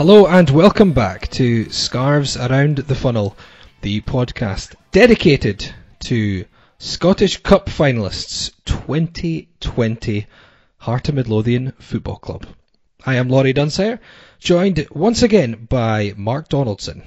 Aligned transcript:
Hello 0.00 0.26
and 0.26 0.48
welcome 0.48 0.94
back 0.94 1.28
to 1.32 1.68
Scarves 1.68 2.34
Around 2.34 2.78
the 2.78 2.94
Funnel, 2.94 3.36
the 3.82 4.00
podcast 4.00 4.74
dedicated 4.92 5.74
to 6.04 6.46
Scottish 6.78 7.42
Cup 7.42 7.66
finalists 7.66 8.50
2020 8.64 10.26
Heart 10.78 11.08
of 11.10 11.14
Midlothian 11.16 11.72
Football 11.72 12.16
Club. 12.16 12.46
I 13.04 13.16
am 13.16 13.28
Laurie 13.28 13.52
Dunsire, 13.52 13.98
joined 14.38 14.88
once 14.90 15.22
again 15.22 15.66
by 15.68 16.14
Mark 16.16 16.48
Donaldson. 16.48 17.02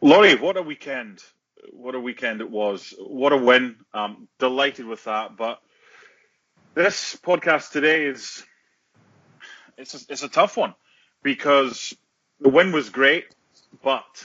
Laurie, 0.00 0.36
what 0.36 0.56
a 0.56 0.62
weekend! 0.62 1.20
What 1.72 1.96
a 1.96 2.00
weekend 2.00 2.40
it 2.40 2.48
was. 2.48 2.94
What 2.96 3.32
a 3.32 3.36
win. 3.36 3.74
Um, 3.92 4.28
delighted 4.38 4.86
with 4.86 5.02
that. 5.02 5.36
But 5.36 5.58
this 6.74 7.18
podcast 7.20 7.72
today 7.72 8.06
is 8.06 8.44
it's 9.76 9.94
a, 9.94 10.12
it's 10.12 10.22
a 10.22 10.28
tough 10.28 10.56
one 10.56 10.76
because 11.22 11.94
the 12.40 12.48
win 12.48 12.72
was 12.72 12.90
great, 12.90 13.26
but 13.82 14.24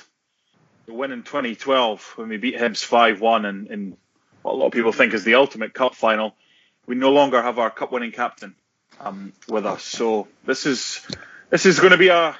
the 0.85 0.93
win 0.93 1.11
in 1.11 1.23
2012 1.23 2.13
when 2.15 2.29
we 2.29 2.37
beat 2.37 2.55
Hibs 2.55 2.85
5-1 2.87 3.49
in, 3.49 3.67
in 3.67 3.97
what 4.41 4.53
a 4.53 4.57
lot 4.57 4.67
of 4.67 4.71
people 4.73 4.91
think 4.91 5.13
is 5.13 5.23
the 5.23 5.35
ultimate 5.35 5.73
cup 5.73 5.95
final, 5.95 6.35
we 6.85 6.95
no 6.95 7.11
longer 7.11 7.41
have 7.41 7.59
our 7.59 7.69
cup 7.69 7.91
winning 7.91 8.11
captain 8.11 8.55
um, 8.99 9.33
with 9.47 9.65
us. 9.65 9.83
So 9.83 10.27
this 10.45 10.65
is 10.65 11.05
this 11.49 11.65
is 11.65 11.79
going 11.79 11.91
to 11.91 11.97
be 11.97 12.09
a 12.09 12.35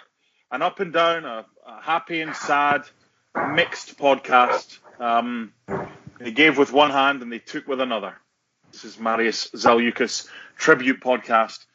an 0.52 0.62
up 0.62 0.80
and 0.80 0.94
down, 0.94 1.26
a, 1.26 1.46
a 1.66 1.82
happy 1.82 2.22
and 2.22 2.36
sad 2.36 2.84
mixed 3.54 3.98
podcast. 3.98 4.80
Um, 5.00 5.54
they 6.20 6.32
gave 6.32 6.58
with 6.58 6.72
one 6.72 6.92
hand 6.92 7.22
and 7.22 7.32
they 7.32 7.40
took 7.40 7.68
with 7.68 7.82
another. 7.82 8.16
This 8.72 8.86
is 8.86 9.00
Marius 9.00 9.50
Zaliukas 9.52 10.28
tribute 10.58 11.00
podcast, 11.00 11.66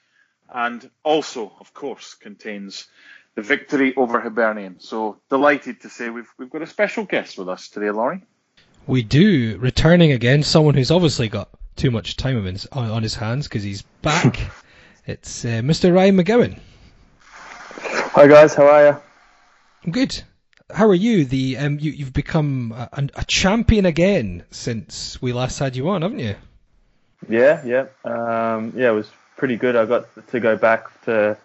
and 0.53 0.91
also, 1.03 1.53
of 1.61 1.75
course, 1.75 2.15
contains 2.15 2.89
the 3.35 3.43
victory 3.43 3.95
over 3.97 4.21
Hibernian. 4.21 4.81
So 4.81 5.19
delighted 5.31 5.83
to 5.83 5.89
say 5.91 6.11
we've 6.11 6.33
we've 6.39 6.51
got 6.51 6.63
a 6.63 6.67
special 6.67 7.05
guest 7.05 7.39
with 7.39 7.49
us 7.49 7.69
today, 7.69 7.91
Laurie. 7.91 8.23
We 8.87 9.03
do 9.03 9.59
returning 9.59 10.13
again, 10.13 10.43
someone 10.43 10.75
who's 10.75 10.91
obviously 10.91 11.29
got 11.29 11.51
too 11.77 11.91
much 11.91 12.17
time 12.17 12.43
his, 12.45 12.67
on, 12.67 12.91
on 12.91 13.03
his 13.03 13.15
hands 13.15 13.47
because 13.47 13.63
he's 13.63 13.83
back. 14.03 14.41
it's 15.07 15.45
uh, 15.45 15.61
Mr. 15.63 15.95
Ryan 15.95 16.17
McGowan. 16.17 16.59
Hi 17.71 18.27
guys, 18.27 18.55
how 18.55 18.67
are 18.67 18.87
you? 18.87 18.97
I'm 19.85 19.93
good. 19.93 20.21
How 20.71 20.89
are 20.89 20.95
you? 20.95 21.25
The 21.25 21.59
um, 21.59 21.79
you, 21.79 21.93
you've 21.93 22.13
become 22.13 22.73
a, 22.73 23.09
a 23.15 23.25
champion 23.25 23.87
again 23.87 24.45
since 24.51 25.21
we 25.23 25.33
last 25.33 25.59
had 25.59 25.77
you 25.77 25.89
on, 25.91 26.03
haven't 26.03 26.19
you? 26.19 26.35
Yeah, 27.29 27.65
yeah, 27.65 27.87
um, 28.05 28.73
yeah. 28.77 28.91
It 28.91 28.95
was 28.95 29.11
pretty 29.39 29.57
good. 29.57 29.77
I 29.77 29.87
got 29.87 30.09
to 30.29 30.41
go 30.41 30.57
back 30.57 31.01
to 31.05 31.39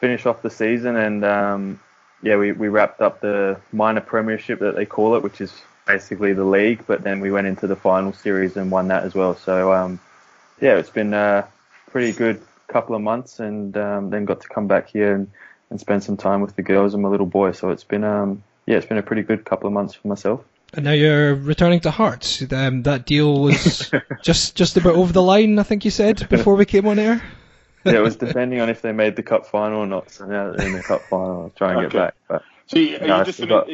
finish 0.00 0.24
off 0.24 0.40
the 0.40 0.48
season, 0.48 0.96
and 0.96 1.24
um, 1.24 1.80
yeah, 2.22 2.36
we, 2.36 2.52
we 2.52 2.68
wrapped 2.68 3.02
up 3.02 3.20
the 3.20 3.60
minor 3.72 4.00
premiership 4.00 4.60
that 4.60 4.74
they 4.74 4.86
call 4.86 5.16
it, 5.16 5.22
which 5.22 5.42
is 5.42 5.52
basically 5.86 6.32
the 6.32 6.44
league. 6.44 6.84
But 6.86 7.02
then 7.02 7.20
we 7.20 7.30
went 7.30 7.46
into 7.46 7.66
the 7.66 7.76
final 7.76 8.14
series 8.14 8.56
and 8.56 8.70
won 8.70 8.88
that 8.88 9.04
as 9.04 9.14
well. 9.14 9.36
So 9.36 9.74
um, 9.74 10.00
yeah, 10.60 10.76
it's 10.76 10.90
been 10.90 11.12
a 11.12 11.46
pretty 11.90 12.12
good 12.12 12.40
couple 12.68 12.96
of 12.96 13.02
months, 13.02 13.40
and 13.40 13.76
um, 13.76 14.08
then 14.08 14.24
got 14.24 14.40
to 14.40 14.48
come 14.48 14.66
back 14.66 14.88
here 14.88 15.14
and, 15.14 15.30
and 15.68 15.78
spend 15.78 16.02
some 16.02 16.16
time 16.16 16.40
with 16.40 16.56
the 16.56 16.62
girls 16.62 16.94
and 16.94 17.02
my 17.02 17.10
little 17.10 17.26
boy. 17.26 17.52
So 17.52 17.68
it's 17.70 17.84
been 17.84 18.04
um, 18.04 18.42
yeah, 18.64 18.76
it's 18.76 18.86
been 18.86 18.98
a 18.98 19.02
pretty 19.02 19.22
good 19.22 19.44
couple 19.44 19.66
of 19.66 19.74
months 19.74 19.94
for 19.94 20.08
myself. 20.08 20.42
And 20.74 20.84
now 20.86 20.92
you're 20.92 21.34
returning 21.34 21.80
to 21.80 21.90
Hearts. 21.90 22.42
Um, 22.52 22.82
that 22.84 23.04
deal 23.04 23.40
was 23.42 23.90
just 24.22 24.56
just 24.56 24.76
about 24.76 24.94
over 24.94 25.12
the 25.12 25.22
line, 25.22 25.58
I 25.58 25.62
think 25.64 25.84
you 25.84 25.90
said 25.90 26.26
before 26.30 26.54
we 26.56 26.64
came 26.64 26.86
on 26.86 26.98
air. 26.98 27.22
yeah, 27.84 27.92
it 27.94 27.98
was 28.00 28.16
depending 28.16 28.60
on 28.60 28.70
if 28.70 28.80
they 28.80 28.92
made 28.92 29.16
the 29.16 29.22
cup 29.22 29.46
final 29.46 29.80
or 29.80 29.86
not. 29.86 30.10
So 30.10 30.24
now 30.26 30.52
they're 30.52 30.66
in 30.66 30.72
the 30.72 30.82
cup 30.82 31.02
final, 31.10 31.42
I'll 31.42 31.50
try 31.50 31.70
and 31.74 31.78
Okay. 31.86 31.88
get 31.88 31.98
back. 31.98 32.14
But 32.28 32.42
So 32.66 32.78
you, 32.78 32.96
are, 32.96 33.06
No, 33.06 33.18
you 33.18 33.24
just 33.24 33.38
gonna, 33.38 33.50
got- 33.50 33.68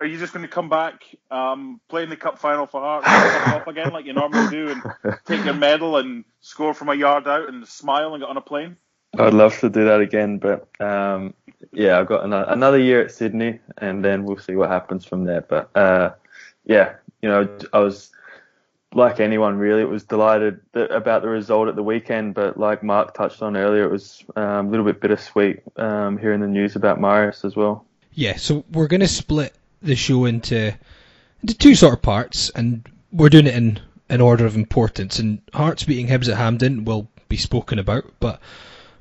are 0.00 0.06
you- 0.06 0.18
just 0.18 0.34
going 0.34 0.44
to 0.44 0.52
come 0.52 0.68
back, 0.68 1.02
um, 1.30 1.80
play 1.88 2.02
in 2.02 2.10
the 2.10 2.16
cup 2.16 2.38
final 2.38 2.66
for 2.66 2.80
Hearts, 2.80 3.06
and 3.06 3.54
up 3.54 3.66
again 3.68 3.92
like 3.92 4.04
you 4.04 4.12
normally 4.12 4.50
do, 4.50 4.70
and 4.70 5.16
take 5.24 5.44
your 5.46 5.54
medal 5.54 5.96
and 5.96 6.24
score 6.40 6.74
from 6.74 6.90
a 6.90 6.94
yard 6.94 7.26
out 7.26 7.48
and 7.48 7.66
smile 7.66 8.12
and 8.12 8.20
get 8.22 8.28
on 8.28 8.36
a 8.36 8.42
plane? 8.42 8.76
I'd 9.18 9.32
love 9.32 9.58
to 9.60 9.70
do 9.70 9.84
that 9.84 10.00
again, 10.00 10.38
but 10.38 10.68
um, 10.80 11.32
yeah, 11.72 11.98
I've 11.98 12.06
got 12.08 12.24
another, 12.24 12.50
another 12.52 12.78
year 12.78 13.00
at 13.02 13.12
Sydney, 13.12 13.60
and 13.78 14.04
then 14.04 14.24
we'll 14.24 14.36
see 14.38 14.56
what 14.56 14.68
happens 14.68 15.06
from 15.06 15.24
there. 15.24 15.40
But 15.40 15.74
uh, 15.76 16.10
yeah, 16.64 16.94
you 17.22 17.28
know, 17.28 17.48
I 17.72 17.78
was 17.78 18.10
like 18.94 19.18
anyone 19.18 19.58
really, 19.58 19.82
it 19.82 19.88
was 19.88 20.04
delighted 20.04 20.60
about 20.74 21.22
the 21.22 21.28
result 21.28 21.68
at 21.68 21.76
the 21.76 21.82
weekend, 21.82 22.34
but 22.34 22.58
like 22.58 22.82
Mark 22.82 23.14
touched 23.14 23.42
on 23.42 23.56
earlier, 23.56 23.84
it 23.84 23.90
was 23.90 24.24
um, 24.36 24.68
a 24.68 24.70
little 24.70 24.86
bit 24.86 25.00
bittersweet 25.00 25.62
um, 25.76 26.16
hearing 26.16 26.40
the 26.40 26.46
news 26.46 26.76
about 26.76 27.00
Marius 27.00 27.44
as 27.44 27.56
well. 27.56 27.84
Yeah, 28.12 28.36
so 28.36 28.64
we're 28.70 28.86
going 28.86 29.00
to 29.00 29.08
split 29.08 29.52
the 29.82 29.96
show 29.96 30.24
into 30.24 30.72
into 31.42 31.58
two 31.58 31.74
sort 31.74 31.92
of 31.94 32.02
parts, 32.02 32.50
and 32.50 32.88
we're 33.12 33.28
doing 33.28 33.46
it 33.46 33.54
in 33.54 33.80
an 34.08 34.20
order 34.20 34.46
of 34.46 34.54
importance. 34.54 35.18
And 35.18 35.42
Hearts 35.52 35.84
beating 35.84 36.06
Hibs 36.06 36.28
at 36.28 36.36
Hampden 36.36 36.84
will 36.84 37.08
be 37.28 37.36
spoken 37.36 37.78
about, 37.78 38.04
but 38.20 38.40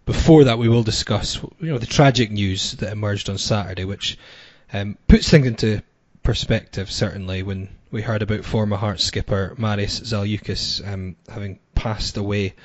before 0.06 0.46
that, 0.46 0.58
we 0.58 0.68
will 0.68 0.84
discuss 0.84 1.42
you 1.60 1.72
know 1.72 1.78
the 1.78 1.86
tragic 1.86 2.32
news 2.32 2.74
that 2.74 2.92
emerged 2.92 3.30
on 3.30 3.38
Saturday, 3.38 3.86
which 3.86 4.18
um, 4.74 4.98
puts 5.08 5.30
things 5.30 5.46
into 5.46 5.82
perspective. 6.24 6.92
Certainly, 6.92 7.44
when 7.44 7.70
we 7.92 8.02
heard 8.02 8.22
about 8.22 8.46
former 8.46 8.78
Hearts 8.78 9.04
skipper 9.04 9.54
Marius 9.58 10.00
Zaliukas 10.00 10.86
um, 10.92 11.16
having 11.30 11.60
passed 11.76 12.18
away 12.18 12.56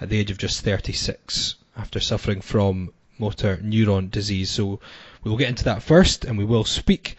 at 0.00 0.08
the 0.08 0.18
age 0.18 0.30
of 0.30 0.38
just 0.38 0.64
36 0.64 1.56
after 1.76 2.00
suffering 2.00 2.40
from 2.40 2.92
motor 3.18 3.56
neuron 3.58 4.10
disease. 4.10 4.50
So 4.50 4.80
we 5.22 5.30
will 5.30 5.38
get 5.38 5.48
into 5.48 5.64
that 5.64 5.82
first, 5.82 6.24
and 6.24 6.38
we 6.38 6.44
will 6.44 6.64
speak 6.64 7.16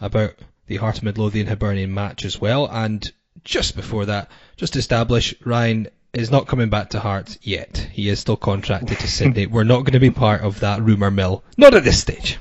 about 0.00 0.34
the 0.66 0.76
Heart 0.76 0.98
of 0.98 1.04
Midlothian 1.04 1.46
Hibernian 1.46 1.92
match 1.92 2.24
as 2.24 2.40
well. 2.40 2.66
And 2.66 3.10
just 3.44 3.76
before 3.76 4.06
that, 4.06 4.30
just 4.56 4.76
establish, 4.76 5.34
Ryan 5.44 5.88
is 6.12 6.30
not 6.30 6.46
coming 6.46 6.70
back 6.70 6.90
to 6.90 7.00
Hearts 7.00 7.38
yet. 7.42 7.88
He 7.92 8.08
is 8.08 8.20
still 8.20 8.36
contracted 8.36 8.98
to 8.98 9.08
Sydney. 9.08 9.46
We're 9.54 9.64
not 9.64 9.80
going 9.80 9.92
to 9.92 10.00
be 10.00 10.10
part 10.10 10.42
of 10.42 10.60
that 10.60 10.82
rumour 10.82 11.10
mill. 11.10 11.44
Not 11.56 11.74
at 11.74 11.84
this 11.84 12.00
stage. 12.00 12.38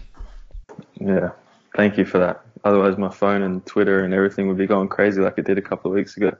Yeah, 0.99 1.31
thank 1.75 1.97
you 1.97 2.05
for 2.05 2.19
that. 2.19 2.45
Otherwise, 2.63 2.97
my 2.97 3.09
phone 3.09 3.41
and 3.41 3.65
Twitter 3.65 4.05
and 4.05 4.13
everything 4.13 4.47
would 4.47 4.57
be 4.57 4.67
going 4.67 4.87
crazy 4.87 5.19
like 5.19 5.37
it 5.37 5.45
did 5.45 5.57
a 5.57 5.61
couple 5.61 5.91
of 5.91 5.95
weeks 5.95 6.15
ago. 6.15 6.31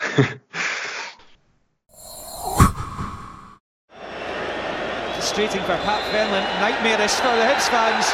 Frustrating 5.16 5.64
for 5.64 5.80
Pat 5.80 6.04
Fenlon, 6.12 6.44
nightmarish 6.60 7.16
for 7.16 7.32
the 7.32 7.44
Hibs 7.48 7.68
fans. 7.72 8.12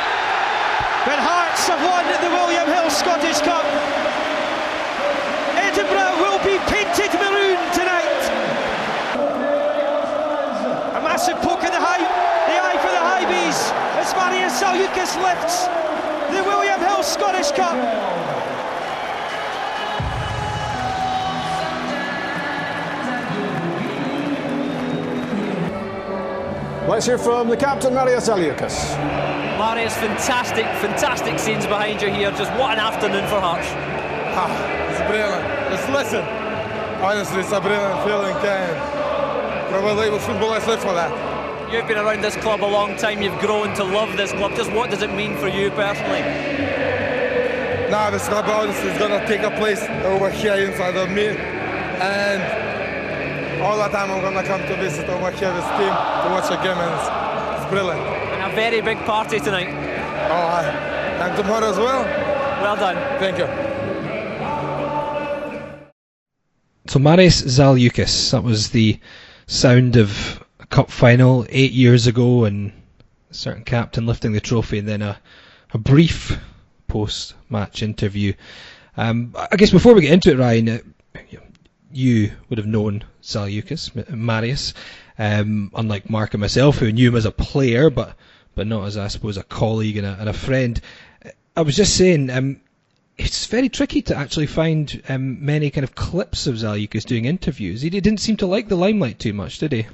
But 1.03 1.19
Hearts 1.19 1.67
have 1.67 1.83
won 1.83 2.07
the 2.23 2.31
William 2.31 2.67
Hill 2.71 2.91
Scottish 2.91 3.43
Cup. 3.43 3.67
Edinburgh 5.59 6.23
will 6.23 6.39
be 6.47 6.63
painted 6.71 7.11
maroon 7.19 7.59
tonight. 7.75 8.23
A 10.95 11.01
massive 11.03 11.43
poke 11.43 11.67
in 11.67 11.75
the 11.75 11.83
high, 11.83 12.07
the 12.47 12.55
eye 12.55 12.79
for 12.79 12.95
the 12.95 13.03
Hibees 13.03 13.75
as 13.99 14.15
Marius 14.15 14.63
Zaliukas 14.63 15.19
lifts 15.19 15.67
William 17.03 17.19
Scottish 17.19 17.51
Cup. 17.53 17.75
Let's 26.89 27.07
hear 27.07 27.19
from 27.19 27.49
the 27.49 27.57
captain, 27.57 27.95
Marius 27.95 28.29
Zaliukas. 28.29 28.99
Marius, 29.59 29.95
fantastic, 29.97 30.65
fantastic 30.65 31.39
scenes 31.39 31.67
behind 31.67 32.03
you 32.03 32.11
here. 32.11 32.31
Just 32.33 32.53
what 32.53 32.73
an 32.75 32.79
afternoon 32.79 33.27
for 33.27 33.41
Hearts. 33.41 33.67
Ah, 34.35 34.49
it's 34.91 35.01
brilliant. 35.11 35.43
Just 35.73 35.89
listen. 35.91 36.25
Honestly, 37.03 37.41
it's 37.41 37.53
a 37.53 37.61
brilliant 37.61 38.05
feeling. 38.05 38.37
And 38.47 39.69
probably 39.71 40.11
with 40.11 40.23
football, 40.23 40.53
I 40.53 40.65
live 40.67 40.81
for 40.81 40.93
that. 40.93 41.32
You've 41.73 41.89
been 41.89 41.97
around 41.97 42.21
this 42.21 42.37
club 42.37 42.63
a 42.63 42.67
long 42.67 42.99
time. 42.99 43.23
You've 43.23 43.39
grown 43.39 43.73
to 43.77 43.83
love 43.83 44.15
this 44.19 44.33
club. 44.33 44.55
Just 44.55 44.71
what 44.73 44.91
does 44.91 45.01
it 45.01 45.11
mean 45.15 45.39
for 45.39 45.49
you 45.49 45.71
personally? 45.71 46.21
Now 47.91 48.11
this 48.11 48.29
club 48.29 48.45
honestly 48.45 48.91
is 48.91 48.99
gonna 48.99 49.27
take 49.27 49.41
a 49.41 49.51
place 49.53 49.83
over 50.05 50.29
here 50.29 50.53
inside 50.53 50.97
of 50.97 51.09
me, 51.09 51.29
and 51.29 52.43
all 53.63 53.79
the 53.79 53.89
time 53.89 54.11
I'm 54.11 54.21
gonna 54.21 54.43
come 54.47 54.61
to 54.61 54.77
visit 54.77 55.09
over 55.09 55.31
here 55.31 55.51
this 55.55 55.65
team 55.79 55.89
to 55.89 56.29
watch 56.29 56.51
a 56.51 56.57
game, 56.63 56.77
and 56.77 56.93
it's, 56.93 57.09
it's 57.63 57.71
brilliant. 57.71 58.03
And 58.03 58.53
a 58.53 58.55
very 58.55 58.83
big 58.83 58.99
party 59.07 59.41
tonight. 59.41 59.69
Oh, 60.31 60.35
I, 60.35 60.65
and 61.27 61.35
tomorrow 61.39 61.71
as 61.71 61.79
well. 61.79 62.05
Well 62.61 62.77
done. 62.77 62.97
Thank 63.19 63.39
you. 63.39 63.47
So 66.87 66.99
Marius 66.99 67.41
Zaliukas, 67.41 68.31
that 68.33 68.43
was 68.43 68.69
the 68.71 69.01
sound 69.47 69.97
of 69.97 70.39
a 70.41 70.42
cup 70.73 70.91
final 70.91 71.45
eight 71.51 71.73
years 71.73 72.07
ago, 72.07 72.45
and 72.45 72.73
a 73.31 73.35
certain 73.35 73.63
captain 73.63 74.07
lifting 74.07 74.33
the 74.33 74.41
trophy, 74.41 74.79
and 74.79 74.89
then 74.89 75.03
a, 75.03 75.21
a 75.73 75.79
brief 75.79 76.39
post-match 76.89 77.83
interview. 77.83 78.33
Um, 78.97 79.35
I 79.37 79.57
guess 79.57 79.71
before 79.71 79.95
we 79.95 80.01
get 80.01 80.13
into 80.13 80.31
it, 80.31 80.39
Ryan, 80.39 80.69
uh, 80.71 80.79
you 81.93 82.33
would 82.49 82.59
have 82.59 82.67
known 82.67 83.05
Zaliukas, 83.23 83.95
M- 83.95 84.25
Marius, 84.25 84.73
um, 85.19 85.71
unlike 85.75 86.09
Mark 86.09 86.33
and 86.33 86.41
myself, 86.41 86.79
who 86.79 86.91
knew 86.91 87.11
him 87.11 87.17
as 87.17 87.27
a 87.27 87.31
player, 87.31 87.91
but 87.91 88.17
but 88.55 88.67
not 88.67 88.87
as 88.87 88.97
I 88.97 89.09
suppose 89.09 89.37
a 89.37 89.43
colleague 89.43 89.99
and 89.99 90.07
a, 90.07 90.17
and 90.19 90.29
a 90.29 90.33
friend. 90.33 90.81
I 91.55 91.61
was 91.61 91.77
just 91.77 91.97
saying, 91.97 92.31
um, 92.31 92.61
it's 93.19 93.45
very 93.45 93.69
tricky 93.69 94.01
to 94.03 94.17
actually 94.17 94.47
find 94.47 95.03
um, 95.09 95.45
many 95.45 95.71
kind 95.71 95.85
of 95.85 95.95
clips 95.95 96.47
of 96.47 96.55
Zaliukas 96.55 97.05
doing 97.05 97.27
interviews. 97.27 97.83
He 97.83 97.91
didn't 97.91 98.21
seem 98.21 98.39
to 98.39 98.47
like 98.47 98.69
the 98.69 98.77
limelight 98.77 99.19
too 99.19 99.35
much, 99.35 99.59
did 99.59 99.73
he? 99.73 99.87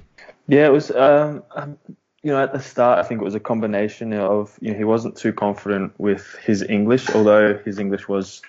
Yeah, 0.49 0.67
it 0.67 0.73
was. 0.73 0.91
Um, 0.91 1.45
um, 1.55 1.79
you 2.23 2.33
know, 2.33 2.43
at 2.43 2.53
the 2.53 2.61
start, 2.61 2.99
I 2.99 3.05
think 3.05 3.21
it 3.21 3.25
was 3.25 3.37
a 3.37 3.41
combination 3.41 4.13
of 4.13 4.59
you 4.61 4.73
know 4.73 4.79
he 4.79 4.85
wasn't 4.85 5.17
too 5.17 5.33
confident 5.33 5.93
with 5.99 6.35
his 6.43 6.63
English, 6.63 7.11
although 7.11 7.57
his 7.59 7.79
English 7.79 8.09
was 8.09 8.43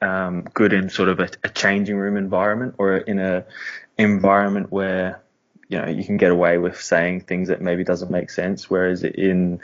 um, 0.00 0.42
good 0.54 0.72
in 0.72 0.88
sort 0.88 1.10
of 1.10 1.20
a, 1.20 1.28
a, 1.44 1.48
changing 1.50 1.96
room 1.96 2.16
environment 2.16 2.76
or 2.78 2.96
in 2.96 3.18
a 3.18 3.44
environment 3.98 4.72
where 4.72 5.20
you 5.68 5.78
know 5.78 5.88
you 5.88 6.04
can 6.04 6.16
get 6.16 6.30
away 6.30 6.56
with 6.56 6.80
saying 6.80 7.20
things 7.20 7.48
that 7.48 7.60
maybe 7.60 7.84
doesn't 7.84 8.10
make 8.10 8.30
sense. 8.30 8.70
Whereas 8.70 9.04
in 9.04 9.60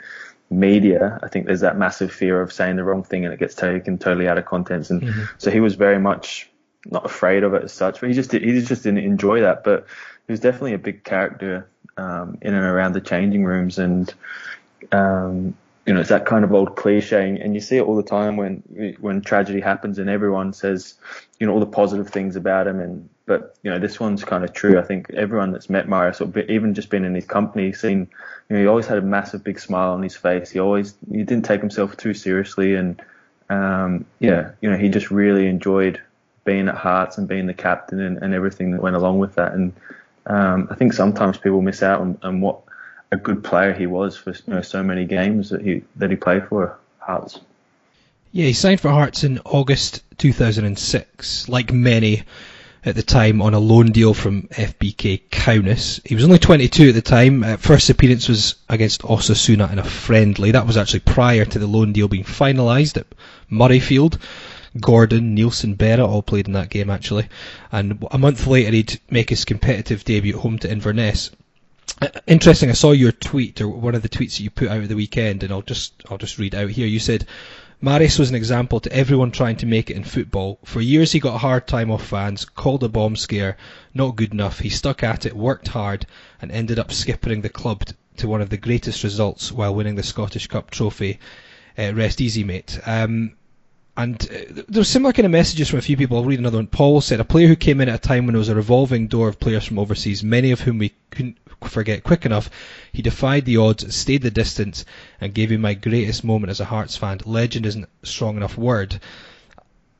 media, 0.49 1.19
I 1.23 1.27
think 1.27 1.45
there's 1.47 1.61
that 1.61 1.77
massive 1.77 2.11
fear 2.11 2.41
of 2.41 2.53
saying 2.53 2.75
the 2.75 2.83
wrong 2.83 3.03
thing 3.03 3.25
and 3.25 3.33
it 3.33 3.39
gets 3.39 3.55
taken 3.55 3.97
totally 3.97 4.27
out 4.27 4.37
of 4.37 4.45
context. 4.45 4.91
And 4.91 5.01
mm-hmm. 5.01 5.23
so 5.37 5.51
he 5.51 5.59
was 5.59 5.75
very 5.75 5.99
much 5.99 6.49
not 6.85 7.05
afraid 7.05 7.43
of 7.43 7.53
it 7.53 7.63
as 7.63 7.73
such, 7.73 7.99
but 7.99 8.09
he 8.09 8.15
just 8.15 8.31
he 8.31 8.61
just 8.61 8.83
didn't 8.83 8.99
enjoy 8.99 9.41
that. 9.41 9.63
But 9.63 9.87
he 10.27 10.33
was 10.33 10.39
definitely 10.39 10.73
a 10.73 10.79
big 10.79 11.03
character 11.03 11.67
um, 11.97 12.37
in 12.41 12.53
and 12.53 12.63
around 12.63 12.93
the 12.93 13.01
changing 13.01 13.45
rooms, 13.45 13.79
and 13.79 14.13
um, 14.91 15.55
you 15.85 15.93
know 15.93 15.99
it's 15.99 16.09
that 16.09 16.25
kind 16.25 16.43
of 16.43 16.53
old 16.53 16.75
cliche, 16.75 17.29
and 17.29 17.53
you 17.53 17.61
see 17.61 17.77
it 17.77 17.81
all 17.81 17.95
the 17.95 18.03
time 18.03 18.37
when 18.37 18.95
when 18.99 19.21
tragedy 19.21 19.59
happens, 19.59 19.99
and 19.99 20.09
everyone 20.09 20.53
says 20.53 20.95
you 21.39 21.47
know 21.47 21.53
all 21.53 21.59
the 21.59 21.65
positive 21.65 22.09
things 22.09 22.35
about 22.35 22.67
him, 22.67 22.79
and 22.79 23.09
but 23.25 23.55
you 23.63 23.71
know 23.71 23.79
this 23.79 23.99
one's 23.99 24.23
kind 24.23 24.43
of 24.43 24.53
true. 24.53 24.79
I 24.79 24.83
think 24.83 25.09
everyone 25.11 25.51
that's 25.51 25.69
met 25.69 25.87
Marius, 25.89 26.21
or 26.21 26.31
even 26.47 26.73
just 26.73 26.89
been 26.89 27.05
in 27.05 27.15
his 27.15 27.25
company, 27.25 27.73
seen 27.73 28.07
you 28.49 28.55
know 28.55 28.61
he 28.61 28.67
always 28.67 28.87
had 28.87 28.97
a 28.97 29.01
massive 29.01 29.43
big 29.43 29.59
smile 29.59 29.91
on 29.91 30.03
his 30.03 30.15
face. 30.15 30.51
He 30.51 30.59
always 30.59 30.95
he 31.11 31.23
didn't 31.23 31.45
take 31.45 31.61
himself 31.61 31.97
too 31.97 32.13
seriously, 32.13 32.75
and 32.75 33.01
um, 33.49 34.05
yeah, 34.19 34.51
you 34.61 34.69
know 34.69 34.77
he 34.77 34.89
just 34.89 35.11
really 35.11 35.47
enjoyed 35.47 36.01
being 36.47 36.69
at 36.69 36.75
Hearts 36.75 37.17
and 37.17 37.27
being 37.27 37.45
the 37.45 37.53
captain 37.53 37.99
and, 37.99 38.17
and 38.19 38.33
everything 38.33 38.71
that 38.71 38.81
went 38.81 38.95
along 38.95 39.19
with 39.19 39.35
that. 39.35 39.51
And 39.51 39.73
um, 40.27 40.67
I 40.69 40.75
think 40.75 40.93
sometimes 40.93 41.37
people 41.37 41.61
miss 41.61 41.81
out 41.81 42.01
on, 42.01 42.19
on, 42.21 42.41
what 42.41 42.59
a 43.11 43.17
good 43.17 43.43
player 43.43 43.73
he 43.73 43.87
was 43.87 44.17
for 44.17 44.31
you 44.31 44.53
know, 44.53 44.61
so 44.61 44.83
many 44.83 45.05
games 45.05 45.49
that 45.49 45.61
he 45.61 45.83
that 45.95 46.09
he 46.09 46.15
played 46.15 46.47
for 46.47 46.77
Hearts. 46.99 47.39
Yeah, 48.33 48.45
he 48.45 48.53
signed 48.53 48.81
for 48.81 48.89
Hearts 48.89 49.23
in 49.23 49.39
August 49.45 50.03
2006, 50.17 51.47
like 51.47 51.71
many 51.71 52.23
at 52.83 52.95
the 52.95 53.03
time 53.03 53.41
on 53.41 53.53
a 53.53 53.59
loan 53.59 53.91
deal 53.91 54.13
from 54.13 54.43
FBK 54.43 55.21
Kaunas. 55.29 56.05
He 56.05 56.15
was 56.15 56.23
only 56.23 56.39
22 56.39 56.89
at 56.89 56.95
the 56.95 57.01
time. 57.01 57.43
Uh, 57.43 57.57
first 57.57 57.89
appearance 57.89 58.27
was 58.27 58.55
against 58.69 59.01
Osasuna 59.01 59.71
in 59.71 59.79
a 59.79 59.83
friendly. 59.83 60.51
That 60.51 60.67
was 60.67 60.77
actually 60.77 61.01
prior 61.01 61.45
to 61.45 61.59
the 61.59 61.67
loan 61.67 61.93
deal 61.93 62.07
being 62.07 62.23
finalised 62.23 62.97
at 62.97 63.07
Murrayfield. 63.51 64.19
Gordon, 64.79 65.35
Nielsen, 65.35 65.75
Berra 65.75 66.07
all 66.07 66.21
played 66.21 66.47
in 66.47 66.53
that 66.53 66.69
game 66.69 66.89
actually. 66.89 67.27
And 67.71 68.05
a 68.11 68.17
month 68.17 68.47
later, 68.47 68.71
he'd 68.71 68.99
make 69.09 69.29
his 69.29 69.45
competitive 69.45 70.03
debut 70.03 70.37
home 70.37 70.59
to 70.59 70.71
Inverness. 70.71 71.31
Uh, 72.01 72.09
interesting. 72.27 72.69
I 72.69 72.73
saw 72.73 72.91
your 72.91 73.11
tweet 73.11 73.61
or 73.61 73.69
one 73.69 73.95
of 73.95 74.01
the 74.01 74.09
tweets 74.09 74.37
that 74.37 74.41
you 74.41 74.49
put 74.49 74.67
out 74.67 74.83
at 74.83 74.89
the 74.89 74.95
weekend, 74.95 75.43
and 75.43 75.51
I'll 75.51 75.61
just 75.61 75.93
I'll 76.09 76.17
just 76.17 76.37
read 76.37 76.55
out 76.55 76.69
here. 76.69 76.87
You 76.87 76.99
said. 76.99 77.25
Marius 77.79 78.17
was 78.17 78.31
an 78.31 78.35
example 78.35 78.79
to 78.79 78.91
everyone 78.91 79.29
trying 79.29 79.57
to 79.57 79.67
make 79.67 79.91
it 79.91 79.97
in 79.97 80.03
football. 80.03 80.57
For 80.65 80.81
years 80.81 81.11
he 81.11 81.19
got 81.19 81.35
a 81.35 81.37
hard 81.37 81.67
time 81.67 81.91
off 81.91 82.07
fans, 82.07 82.43
called 82.43 82.83
a 82.83 82.89
bomb 82.89 83.15
scare, 83.15 83.55
not 83.93 84.15
good 84.15 84.33
enough. 84.33 84.57
He 84.57 84.69
stuck 84.69 85.03
at 85.03 85.27
it, 85.27 85.35
worked 85.35 85.67
hard, 85.67 86.07
and 86.41 86.51
ended 86.51 86.79
up 86.79 86.89
skippering 86.89 87.43
the 87.43 87.49
club 87.49 87.83
to 88.17 88.27
one 88.27 88.41
of 88.41 88.49
the 88.49 88.57
greatest 88.57 89.03
results 89.03 89.51
while 89.51 89.75
winning 89.75 89.93
the 89.93 90.01
Scottish 90.01 90.47
Cup 90.47 90.71
trophy. 90.71 91.19
Uh, 91.77 91.93
rest 91.93 92.19
easy, 92.19 92.43
mate. 92.43 92.79
Um, 92.83 93.33
and 93.97 94.21
uh, 94.31 94.61
there 94.69 94.81
were 94.81 94.85
similar 94.85 95.11
kind 95.11 95.25
of 95.25 95.31
messages 95.31 95.69
from 95.69 95.79
a 95.79 95.81
few 95.81 95.97
people. 95.97 96.17
I'll 96.17 96.23
read 96.23 96.39
another 96.39 96.59
one. 96.59 96.67
Paul 96.67 97.01
said, 97.01 97.19
a 97.19 97.25
player 97.25 97.47
who 97.47 97.55
came 97.55 97.81
in 97.81 97.89
at 97.89 97.95
a 97.95 98.07
time 98.07 98.25
when 98.25 98.33
there 98.33 98.39
was 98.39 98.49
a 98.49 98.55
revolving 98.55 99.07
door 99.07 99.27
of 99.27 99.39
players 99.39 99.65
from 99.65 99.79
overseas, 99.79 100.23
many 100.23 100.51
of 100.51 100.61
whom 100.61 100.77
we 100.77 100.93
couldn't 101.09 101.37
forget 101.63 102.03
quick 102.03 102.23
enough. 102.23 102.51
He 102.93 103.01
defied 103.01 103.45
the 103.45 103.57
odds, 103.57 103.95
stayed 103.95 104.21
the 104.21 104.29
distance, 104.29 104.85
and 105.19 105.33
gave 105.33 105.49
me 105.49 105.57
my 105.57 105.73
greatest 105.73 106.23
moment 106.23 106.51
as 106.51 106.59
a 106.59 106.65
Hearts 106.65 106.95
fan. 106.95 107.21
Legend 107.25 107.65
isn't 107.65 107.89
a 108.03 108.05
strong 108.05 108.37
enough 108.37 108.55
word. 108.55 108.99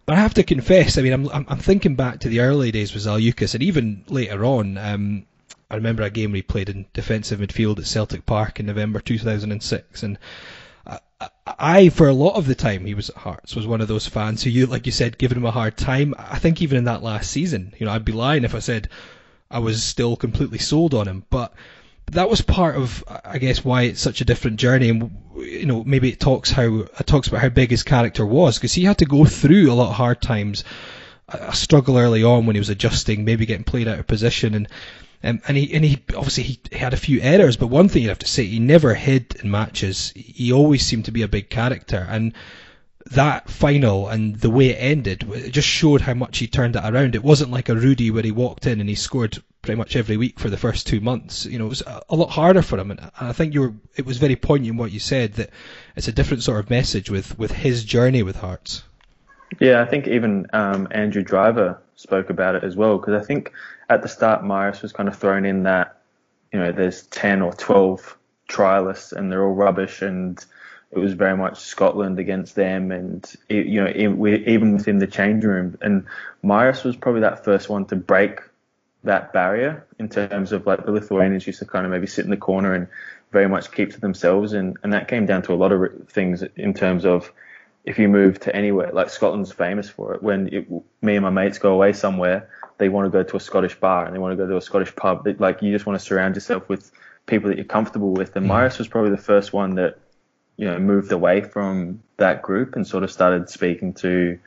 But 0.06 0.18
I 0.18 0.22
have 0.22 0.36
to 0.36 0.44
confess, 0.44 0.98
I 0.98 1.02
mean, 1.02 1.14
I'm, 1.14 1.30
I'm 1.30 1.58
thinking 1.58 1.96
back 1.96 2.20
to 2.20 2.30
the 2.30 2.42
early 2.42 2.72
days 2.72 2.94
with 2.94 3.04
Zaliukas, 3.04 3.56
and 3.56 3.64
even 3.64 4.06
later 4.08 4.46
on, 4.46 4.78
um, 4.78 5.26
I 5.70 5.76
remember 5.76 6.04
a 6.04 6.10
game 6.10 6.32
we 6.32 6.44
played 6.44 6.70
in 6.70 6.86
defensive 6.94 7.40
midfield 7.40 7.80
at 7.80 7.88
Celtic 7.88 8.26
Park 8.26 8.60
in 8.60 8.68
November 8.68 9.02
2006, 9.02 10.04
and 10.04 10.18
I, 11.46 11.90
for 11.90 12.08
a 12.08 12.14
lot 12.14 12.36
of 12.36 12.46
the 12.46 12.56
time 12.56 12.86
he 12.86 12.94
was 12.94 13.10
at 13.10 13.16
Hearts, 13.16 13.56
was 13.56 13.66
one 13.66 13.82
of 13.82 13.88
those 13.88 14.08
fans 14.08 14.44
who, 14.44 14.50
you, 14.50 14.68
like 14.68 14.86
you 14.86 14.92
said, 14.92 15.18
giving 15.18 15.38
him 15.38 15.46
a 15.46 15.52
hard 15.52 15.78
time. 15.78 16.14
I 16.18 16.38
think 16.38 16.62
even 16.62 16.78
in 16.78 16.84
that 16.84 17.02
last 17.02 17.32
season, 17.32 17.74
you 17.78 17.86
know, 17.86 17.92
I'd 17.92 18.06
be 18.06 18.12
lying 18.12 18.44
if 18.44 18.54
I 18.54 18.60
said 18.60 18.90
I 19.50 19.60
was 19.60 19.84
still 19.84 20.16
completely 20.16 20.60
sold 20.60 20.94
on 20.94 21.08
him. 21.08 21.26
But 21.30 21.54
that 22.12 22.30
was 22.30 22.42
part 22.42 22.76
of, 22.76 23.04
I 23.26 23.40
guess, 23.40 23.66
why 23.66 23.84
it's 23.84 24.02
such 24.02 24.22
a 24.22 24.26
different 24.26 24.60
journey. 24.60 24.90
And 24.90 25.18
you 25.38 25.66
know, 25.66 25.84
maybe 25.84 26.10
it 26.10 26.20
talks 26.20 26.52
how 26.52 26.82
it 26.82 27.08
talks 27.08 27.28
about 27.28 27.42
how 27.42 27.50
big 27.50 27.72
his 27.72 27.84
character 27.84 28.26
was 28.26 28.58
because 28.58 28.74
he 28.74 28.84
had 28.84 29.00
to 29.00 29.06
go 29.06 29.26
through 29.26 29.72
a 29.72 29.74
lot 29.74 29.90
of 29.90 29.96
hard 29.96 30.22
times, 30.22 30.64
a 31.28 31.56
struggle 31.56 31.98
early 31.98 32.24
on 32.24 32.46
when 32.46 32.56
he 32.56 32.60
was 32.60 32.70
adjusting, 32.70 33.26
maybe 33.26 33.46
getting 33.46 33.64
played 33.64 33.88
out 33.88 34.00
of 34.00 34.08
position, 34.08 34.54
and 34.54 34.68
um, 35.24 35.42
and 35.48 35.58
he 35.58 35.74
and 35.74 35.84
he 35.84 36.04
obviously 36.16 36.44
he 36.44 36.60
had 36.72 36.94
a 36.94 36.98
few 36.98 37.20
errors, 37.22 37.58
but 37.58 37.68
one 37.68 37.90
thing 37.90 38.04
you 38.04 38.10
have 38.10 38.20
to 38.20 38.28
say, 38.28 38.46
he 38.46 38.60
never 38.60 38.94
hid 38.94 39.36
in 39.42 39.50
matches. 39.50 40.14
He 40.16 40.52
always 40.52 40.86
seemed 40.86 41.06
to 41.06 41.12
be 41.12 41.24
a 41.24 41.28
big 41.28 41.50
character, 41.50 42.06
and 42.10 42.34
that 43.12 43.50
final 43.50 44.10
and 44.10 44.36
the 44.36 44.50
way 44.50 44.70
it 44.70 44.78
ended, 44.80 45.24
it 45.34 45.52
just 45.52 45.68
showed 45.68 46.02
how 46.02 46.14
much 46.14 46.38
he 46.38 46.48
turned 46.48 46.76
it 46.76 46.84
around. 46.84 47.16
It 47.16 47.24
wasn't 47.24 47.52
like 47.52 47.70
a 47.70 47.76
Rudy 47.76 48.12
where 48.12 48.24
he 48.24 48.32
walked 48.32 48.68
in 48.68 48.80
and 48.80 48.90
he 48.90 48.96
scored 48.96 49.42
pretty 49.62 49.78
much 49.78 49.96
every 49.96 50.18
week 50.18 50.40
for 50.40 50.50
the 50.50 50.58
first 50.58 50.88
two 50.88 51.00
months. 51.00 51.46
You 51.46 51.60
know, 51.60 51.66
it 51.66 51.70
was 51.70 51.84
a 52.10 52.16
lot 52.16 52.30
harder 52.30 52.62
for 52.62 52.78
him, 52.78 52.92
and 52.92 53.12
I 53.20 53.34
think 53.34 53.54
you 53.54 53.62
were. 53.62 53.74
It 53.96 54.06
was 54.06 54.18
very 54.18 54.36
poignant 54.36 54.78
what 54.78 54.92
you 54.92 55.00
said 55.00 55.34
that 55.36 55.50
it's 55.96 56.08
a 56.08 56.12
different 56.12 56.44
sort 56.44 56.60
of 56.60 56.70
message 56.70 57.10
with 57.10 57.38
with 57.40 57.52
his 57.52 57.84
journey 57.84 58.24
with 58.24 58.38
Hearts. 58.38 58.84
Yeah, 59.60 59.82
I 59.82 59.86
think 59.86 60.08
even 60.08 60.48
um, 60.54 60.88
Andrew 60.92 61.24
Driver 61.24 61.82
spoke 61.96 62.30
about 62.30 62.56
it 62.56 62.64
as 62.64 62.76
well 62.76 62.98
because 62.98 63.22
I 63.22 63.26
think 63.26 63.52
at 63.90 64.02
the 64.02 64.08
start, 64.08 64.44
Marius 64.44 64.82
was 64.82 64.92
kind 64.92 65.10
of 65.10 65.18
thrown 65.18 65.46
in 65.46 65.64
that, 65.64 66.02
you 66.52 66.60
know, 66.60 66.72
there's 66.72 67.04
10 67.08 67.42
or 67.42 67.54
12 67.54 68.18
trialists 68.50 69.14
and 69.14 69.32
they're 69.32 69.44
all 69.44 69.54
rubbish 69.54 70.02
and 70.02 70.44
it 70.92 71.00
was 71.00 71.14
very 71.14 71.36
much 71.36 71.60
Scotland 71.60 72.20
against 72.20 72.56
them 72.56 72.92
and, 72.92 73.34
you 73.50 73.84
know, 73.84 73.92
even 73.96 74.74
within 74.74 75.00
the 75.00 75.08
change 75.08 75.44
room. 75.44 75.78
And 75.82 76.06
Marius 76.44 76.84
was 76.84 76.96
probably 76.96 77.22
that 77.22 77.44
first 77.44 77.70
one 77.70 77.86
to 77.88 77.96
break 77.96 78.40
that 79.04 79.34
barrier 79.34 79.86
in 80.00 80.10
terms 80.10 80.52
of 80.52 80.66
like 80.66 80.86
the 80.86 80.92
Lithuanians 80.92 81.46
used 81.46 81.60
to 81.60 81.66
kind 81.66 81.86
of 81.86 81.92
maybe 81.92 82.08
sit 82.08 82.26
in 82.26 82.32
the 82.32 82.38
corner 82.38 82.74
and 82.74 82.88
very 83.32 83.48
much 83.48 83.72
keep 83.72 83.92
to 83.94 84.00
themselves. 84.00 84.54
And, 84.54 84.78
and 84.84 84.94
that 84.94 85.08
came 85.08 85.26
down 85.26 85.42
to 85.44 85.54
a 85.54 85.56
lot 85.56 85.72
of 85.72 86.10
things 86.10 86.44
in 86.56 86.74
terms 86.74 87.06
of 87.06 87.32
if 87.88 87.98
you 87.98 88.10
move 88.10 88.38
to 88.42 88.54
anywhere, 88.54 88.92
like 88.92 89.10
Scotland's 89.10 89.54
famous 89.54 89.90
for 89.90 90.14
it. 90.14 90.22
When 90.22 90.50
it, 90.54 90.70
me 91.02 91.16
and 91.16 91.24
my 91.24 91.30
mates 91.30 91.58
go 91.58 91.74
away 91.74 91.94
somewhere, 91.94 92.50
they 92.80 92.90
want 92.90 93.06
to 93.06 93.10
go 93.10 93.24
to 93.24 93.38
a 93.38 93.40
Scottish 93.40 93.80
bar 93.80 94.06
and 94.06 94.14
they 94.14 94.20
want 94.20 94.34
to 94.34 94.36
go 94.36 94.46
to 94.46 94.58
a 94.58 94.62
Scottish 94.62 94.94
pub. 94.94 95.24
They, 95.24 95.34
like 95.36 95.62
you 95.62 95.72
just 95.72 95.86
want 95.86 95.98
to 95.98 96.06
surround 96.06 96.36
yourself 96.36 96.68
with 96.68 96.92
people 97.28 97.48
that 97.48 97.56
you're 97.56 97.64
comfortable 97.64 98.12
with. 98.12 98.36
And. 98.36 98.46
Marius 98.46 98.78
was 98.78 98.90
probably 98.90 99.12
the 99.12 99.18
first 99.18 99.54
one 99.54 99.76
that 99.76 100.00
you 100.58 100.66
know 100.66 100.78
moved 100.80 101.14
away 101.14 101.40
from 101.40 102.04
that 102.18 102.42
group 102.42 102.76
and 102.76 102.86
sort 102.86 103.06
of 103.06 103.12
started 103.12 103.50
speaking 103.50 103.94
to 103.94 104.38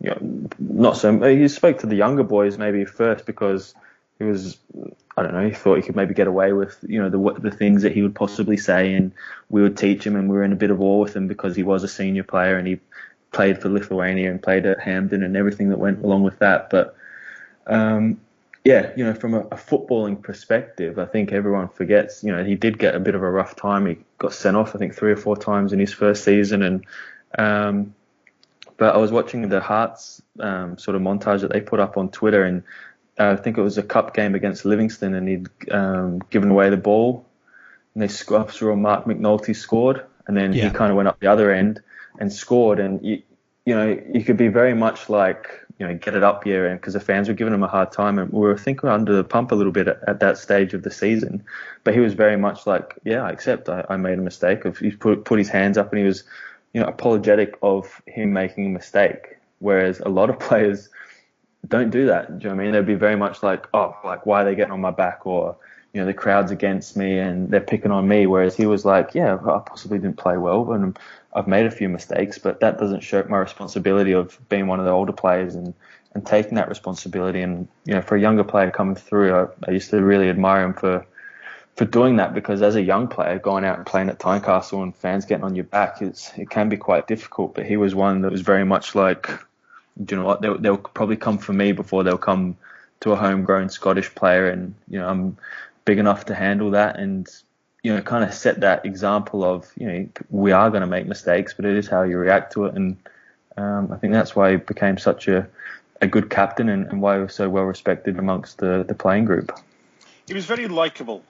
you 0.00 0.10
know 0.10 0.48
not 0.58 0.96
so 0.96 1.20
he 1.20 1.46
spoke 1.46 1.78
to 1.78 1.86
the 1.86 1.94
younger 1.94 2.24
boys 2.24 2.56
maybe 2.58 2.84
first 2.84 3.26
because 3.26 3.74
he 4.18 4.24
was 4.24 4.58
I 5.16 5.22
don't 5.22 5.32
know 5.32 5.46
he 5.46 5.54
thought 5.54 5.76
he 5.76 5.82
could 5.82 5.96
maybe 5.96 6.14
get 6.14 6.26
away 6.26 6.52
with 6.52 6.78
you 6.86 7.00
know 7.00 7.10
the 7.10 7.40
the 7.40 7.50
things 7.50 7.82
that 7.82 7.92
he 7.92 8.02
would 8.02 8.14
possibly 8.14 8.56
say 8.56 8.94
and 8.94 9.12
we 9.48 9.62
would 9.62 9.76
teach 9.76 10.06
him 10.06 10.16
and 10.16 10.28
we 10.28 10.36
were 10.36 10.44
in 10.44 10.52
a 10.52 10.56
bit 10.56 10.70
of 10.70 10.80
awe 10.80 10.98
with 10.98 11.14
him 11.14 11.28
because 11.28 11.56
he 11.56 11.62
was 11.62 11.82
a 11.82 11.88
senior 11.88 12.24
player 12.24 12.56
and 12.56 12.66
he 12.66 12.78
played 13.30 13.60
for 13.60 13.68
Lithuania 13.68 14.30
and 14.30 14.42
played 14.42 14.66
at 14.66 14.80
Hampden 14.80 15.22
and 15.22 15.36
everything 15.36 15.68
that 15.68 15.78
went 15.78 16.02
along 16.04 16.22
with 16.22 16.38
that 16.38 16.70
but 16.70 16.96
um, 17.66 18.18
yeah, 18.64 18.92
you 18.96 19.04
know, 19.04 19.14
from 19.14 19.34
a, 19.34 19.40
a, 19.40 19.56
footballing 19.56 20.22
perspective, 20.22 20.98
I 20.98 21.06
think 21.06 21.32
everyone 21.32 21.68
forgets. 21.68 22.22
You 22.22 22.32
know, 22.32 22.44
he 22.44 22.54
did 22.54 22.78
get 22.78 22.94
a 22.94 23.00
bit 23.00 23.14
of 23.14 23.22
a 23.22 23.30
rough 23.30 23.56
time. 23.56 23.86
He 23.86 23.98
got 24.18 24.34
sent 24.34 24.56
off, 24.56 24.74
I 24.74 24.78
think, 24.78 24.94
three 24.94 25.12
or 25.12 25.16
four 25.16 25.36
times 25.36 25.72
in 25.72 25.78
his 25.78 25.92
first 25.92 26.24
season, 26.24 26.62
and 26.62 26.84
um, 27.38 27.94
but 28.76 28.94
I 28.94 28.98
was 28.98 29.10
watching 29.10 29.48
the 29.48 29.60
Hearts 29.60 30.20
um, 30.40 30.76
sort 30.76 30.96
of 30.96 31.02
montage 31.02 31.40
that 31.40 31.52
they 31.52 31.60
put 31.60 31.80
up 31.80 31.96
on 31.96 32.10
Twitter, 32.10 32.44
and 32.44 32.62
I 33.18 33.36
think 33.36 33.58
it 33.58 33.62
was 33.62 33.78
a 33.78 33.82
cup 33.82 34.14
game 34.14 34.34
against 34.34 34.64
Livingston, 34.64 35.14
and 35.14 35.28
he'd 35.28 35.48
um, 35.70 36.20
given 36.30 36.50
away 36.50 36.70
the 36.70 36.76
ball, 36.76 37.26
and 37.94 38.02
they 38.02 38.08
scored 38.08 38.50
through. 38.50 38.76
Marc 38.76 39.04
McNulty 39.04 39.54
scored, 39.54 40.04
and 40.26 40.36
then 40.36 40.52
yeah. 40.52 40.68
he 40.68 40.70
kind 40.70 40.90
of 40.90 40.96
went 40.96 41.08
up 41.08 41.18
the 41.20 41.26
other 41.26 41.52
end 41.52 41.82
and 42.20 42.32
scored, 42.32 42.78
and 42.78 43.04
you, 43.04 43.22
you 43.64 43.74
know, 43.74 44.00
you 44.12 44.24
could 44.24 44.36
be 44.36 44.48
very 44.48 44.74
much 44.74 45.08
like 45.08 45.48
you 45.78 45.86
know, 45.86 45.94
get 45.94 46.14
it 46.14 46.24
up 46.24 46.44
here, 46.44 46.66
and 46.66 46.80
because 46.80 46.94
the 46.94 47.00
fans 47.00 47.28
were 47.28 47.34
giving 47.34 47.54
him 47.54 47.62
a 47.62 47.68
hard 47.68 47.92
time, 47.92 48.18
and 48.18 48.32
we 48.32 48.40
were 48.40 48.54
I 48.54 48.58
think 48.58 48.82
we 48.82 48.88
were 48.88 48.94
under 48.94 49.14
the 49.14 49.24
pump 49.24 49.52
a 49.52 49.54
little 49.54 49.72
bit 49.72 49.86
at, 49.86 50.00
at, 50.08 50.20
that 50.20 50.36
stage 50.36 50.74
of 50.74 50.82
the 50.82 50.90
season. 50.90 51.44
But 51.84 51.94
he 51.94 52.00
was 52.00 52.14
very 52.14 52.36
much 52.36 52.66
like, 52.66 52.98
yeah, 53.04 53.22
I 53.22 53.30
accept, 53.30 53.68
I, 53.68 53.84
I 53.88 53.96
made 53.96 54.18
a 54.18 54.22
mistake. 54.22 54.64
He 54.78 54.90
put 54.90 55.24
put 55.24 55.38
his 55.38 55.48
hands 55.48 55.78
up, 55.78 55.92
and 55.92 56.00
he 56.00 56.04
was, 56.04 56.24
you 56.72 56.80
know, 56.80 56.88
apologetic 56.88 57.56
of 57.62 58.02
him 58.06 58.32
making 58.32 58.66
a 58.66 58.70
mistake. 58.70 59.36
Whereas 59.60 60.00
a 60.00 60.08
lot 60.08 60.30
of 60.30 60.38
players 60.40 60.88
don't 61.66 61.90
do 61.90 62.06
that. 62.06 62.38
Do 62.38 62.48
you 62.48 62.54
know 62.54 62.60
I 62.60 62.64
mean? 62.64 62.72
They'd 62.72 62.86
be 62.86 62.94
very 62.94 63.16
much 63.16 63.42
like, 63.42 63.66
oh, 63.74 63.96
like 64.04 64.26
why 64.26 64.42
are 64.42 64.44
they 64.44 64.54
getting 64.54 64.72
on 64.72 64.80
my 64.80 64.90
back, 64.92 65.26
or 65.26 65.56
you 65.92 66.00
know, 66.00 66.06
the 66.06 66.14
crowd's 66.14 66.50
against 66.50 66.96
me 66.96 67.18
and 67.18 67.50
they're 67.50 67.60
picking 67.60 67.90
on 67.90 68.06
me. 68.06 68.26
Whereas 68.26 68.54
he 68.54 68.66
was 68.66 68.84
like, 68.84 69.14
yeah, 69.14 69.34
I 69.36 69.58
possibly 69.66 69.98
didn't 69.98 70.18
play 70.18 70.36
well, 70.36 70.72
and 70.72 70.98
I've 71.34 71.48
made 71.48 71.66
a 71.66 71.70
few 71.70 71.88
mistakes, 71.88 72.38
but 72.38 72.60
that 72.60 72.78
doesn't 72.78 73.00
shirk 73.00 73.28
my 73.28 73.38
responsibility 73.38 74.12
of 74.12 74.38
being 74.48 74.66
one 74.66 74.78
of 74.78 74.86
the 74.86 74.92
older 74.92 75.12
players 75.12 75.54
and, 75.54 75.74
and 76.14 76.26
taking 76.26 76.54
that 76.54 76.68
responsibility. 76.68 77.42
And, 77.42 77.68
you 77.84 77.94
know, 77.94 78.02
for 78.02 78.16
a 78.16 78.20
younger 78.20 78.44
player 78.44 78.70
coming 78.70 78.96
through, 78.96 79.34
I, 79.34 79.46
I 79.66 79.70
used 79.72 79.90
to 79.90 80.02
really 80.02 80.28
admire 80.28 80.64
him 80.64 80.74
for, 80.74 81.06
for 81.76 81.84
doing 81.84 82.16
that 82.16 82.34
because 82.34 82.62
as 82.62 82.76
a 82.76 82.82
young 82.82 83.08
player, 83.08 83.38
going 83.38 83.64
out 83.64 83.76
and 83.76 83.86
playing 83.86 84.08
at 84.08 84.18
Tynecastle 84.18 84.82
and 84.82 84.96
fans 84.96 85.26
getting 85.26 85.44
on 85.44 85.54
your 85.54 85.64
back, 85.64 86.00
it's, 86.00 86.32
it 86.36 86.50
can 86.50 86.68
be 86.68 86.76
quite 86.76 87.06
difficult. 87.06 87.54
But 87.54 87.66
he 87.66 87.76
was 87.76 87.94
one 87.94 88.22
that 88.22 88.32
was 88.32 88.40
very 88.40 88.64
much 88.64 88.94
like, 88.94 89.30
do 90.04 90.14
you 90.14 90.20
know 90.20 90.26
what, 90.26 90.42
they'll, 90.42 90.58
they'll 90.58 90.78
probably 90.78 91.16
come 91.16 91.38
for 91.38 91.52
me 91.52 91.72
before 91.72 92.04
they'll 92.04 92.18
come 92.18 92.56
to 93.00 93.12
a 93.12 93.16
homegrown 93.16 93.68
Scottish 93.68 94.14
player. 94.14 94.48
And, 94.48 94.74
you 94.88 94.98
know, 94.98 95.08
I'm 95.08 95.36
big 95.84 95.98
enough 95.98 96.26
to 96.26 96.34
handle 96.34 96.70
that. 96.72 96.98
And, 96.98 97.28
you 97.82 97.94
know, 97.94 98.02
kind 98.02 98.24
of 98.24 98.34
set 98.34 98.60
that 98.60 98.84
example 98.84 99.44
of, 99.44 99.70
you 99.76 99.86
know, 99.86 100.08
we 100.30 100.52
are 100.52 100.70
going 100.70 100.82
to 100.82 100.86
make 100.86 101.06
mistakes, 101.06 101.54
but 101.54 101.64
it 101.64 101.76
is 101.76 101.88
how 101.88 102.02
you 102.02 102.18
react 102.18 102.52
to 102.54 102.66
it. 102.66 102.74
And 102.74 102.96
um, 103.56 103.92
I 103.92 103.96
think 103.96 104.12
that's 104.12 104.36
why 104.36 104.52
he 104.52 104.56
became 104.56 104.98
such 104.98 105.28
a, 105.28 105.48
a 106.00 106.06
good 106.06 106.30
captain 106.30 106.68
and, 106.68 106.86
and 106.86 107.02
why 107.02 107.16
he 107.16 107.22
was 107.22 107.34
so 107.34 107.48
well 107.48 107.64
respected 107.64 108.18
amongst 108.18 108.58
the, 108.58 108.84
the 108.86 108.94
playing 108.94 109.24
group. 109.24 109.58
He 110.26 110.34
was 110.34 110.44
very 110.44 110.68
likable, 110.68 111.24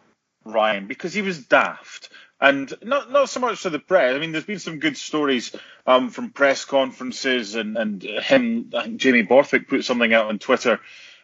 Ryan, 0.44 0.86
because 0.86 1.14
he 1.14 1.22
was 1.22 1.44
daft. 1.44 2.10
And 2.40 2.72
not 2.82 3.10
not 3.10 3.28
so 3.28 3.40
much 3.40 3.62
to 3.62 3.70
the 3.70 3.80
press. 3.80 4.14
I 4.14 4.18
mean, 4.18 4.30
there's 4.30 4.44
been 4.44 4.60
some 4.60 4.78
good 4.78 4.96
stories 4.96 5.54
um, 5.86 6.10
from 6.10 6.30
press 6.30 6.64
conferences, 6.64 7.56
and 7.56 7.76
and 7.76 8.02
him. 8.02 8.70
I 8.76 8.84
think 8.84 9.00
Jamie 9.00 9.22
Borthwick 9.22 9.68
put 9.68 9.84
something 9.84 10.12
out 10.14 10.26
on 10.26 10.38
Twitter 10.38 10.78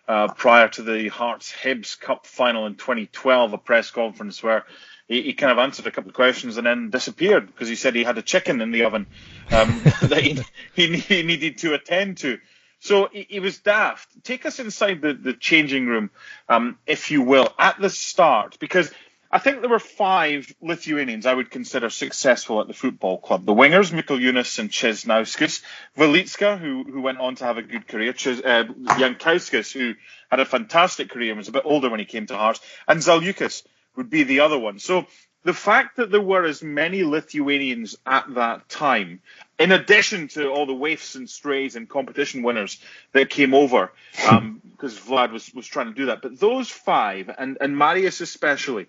uh, 0.08 0.28
prior 0.28 0.68
to 0.68 0.82
the 0.82 1.08
Hearts 1.08 1.52
Hibs 1.52 1.98
Cup 1.98 2.26
final 2.26 2.66
in 2.66 2.74
2012, 2.74 3.52
a 3.52 3.58
press 3.58 3.90
conference 3.90 4.42
where 4.42 4.64
he, 5.08 5.22
he, 5.22 5.32
kind 5.34 5.52
of 5.52 5.58
answered 5.58 5.86
a 5.86 5.90
couple 5.90 6.10
of 6.10 6.14
questions 6.14 6.56
and 6.56 6.66
then 6.66 6.90
disappeared 6.90 7.46
because 7.46 7.68
he 7.68 7.74
said 7.74 7.94
he 7.94 8.04
had 8.04 8.18
a 8.18 8.22
chicken 8.22 8.60
in 8.60 8.70
the 8.70 8.84
oven 8.84 9.06
um, 9.50 9.80
that 10.02 10.20
he, 10.22 10.40
he, 10.74 10.96
he, 10.96 11.22
needed 11.22 11.58
to 11.58 11.74
attend 11.74 12.18
to. 12.18 12.38
So 12.80 13.08
he, 13.12 13.26
he, 13.28 13.40
was 13.40 13.58
daft. 13.58 14.08
Take 14.24 14.44
us 14.44 14.58
inside 14.58 15.00
the, 15.00 15.14
the 15.14 15.32
changing 15.32 15.86
room, 15.86 16.10
um, 16.48 16.78
if 16.86 17.10
you 17.10 17.22
will, 17.22 17.48
at 17.58 17.78
the 17.80 17.90
start, 17.90 18.58
because 18.58 18.90
I 19.34 19.40
think 19.40 19.62
there 19.62 19.68
were 19.68 19.80
five 19.80 20.54
Lithuanians 20.62 21.26
I 21.26 21.34
would 21.34 21.50
consider 21.50 21.90
successful 21.90 22.60
at 22.60 22.68
the 22.68 22.72
football 22.72 23.18
club. 23.18 23.44
The 23.44 23.52
wingers, 23.52 23.90
Mikoliūnas 23.90 24.60
and 24.60 24.70
Česnauskas, 24.70 25.60
Velicka, 25.98 26.56
who, 26.56 26.84
who 26.84 27.00
went 27.02 27.18
on 27.18 27.34
to 27.34 27.44
have 27.44 27.58
a 27.58 27.62
good 27.62 27.88
career, 27.88 28.12
Ches, 28.12 28.38
uh, 28.38 28.62
Jankauskas, 28.62 29.72
who 29.72 29.94
had 30.30 30.38
a 30.38 30.44
fantastic 30.44 31.10
career 31.10 31.30
and 31.32 31.38
was 31.38 31.48
a 31.48 31.52
bit 31.52 31.64
older 31.64 31.90
when 31.90 31.98
he 31.98 32.06
came 32.06 32.26
to 32.26 32.36
Hearts, 32.36 32.60
and 32.86 33.00
Zaliukas, 33.00 33.64
would 33.96 34.08
be 34.08 34.22
the 34.22 34.38
other 34.38 34.58
one. 34.58 34.78
So 34.78 35.08
the 35.42 35.52
fact 35.52 35.96
that 35.96 36.12
there 36.12 36.20
were 36.20 36.44
as 36.44 36.62
many 36.62 37.02
Lithuanians 37.02 37.96
at 38.06 38.32
that 38.34 38.68
time, 38.68 39.20
in 39.58 39.72
addition 39.72 40.28
to 40.28 40.48
all 40.48 40.66
the 40.66 40.74
waifs 40.74 41.16
and 41.16 41.28
strays 41.28 41.74
and 41.74 41.88
competition 41.88 42.44
winners 42.44 42.80
that 43.12 43.30
came 43.30 43.52
over, 43.52 43.92
um, 44.30 44.62
because 44.70 44.98
Vlad 44.98 45.32
was, 45.32 45.52
was 45.54 45.66
trying 45.66 45.86
to 45.86 45.94
do 45.94 46.06
that, 46.06 46.22
but 46.22 46.38
those 46.38 46.70
five, 46.70 47.30
and, 47.36 47.58
and 47.60 47.76
Marius 47.76 48.20
especially, 48.20 48.86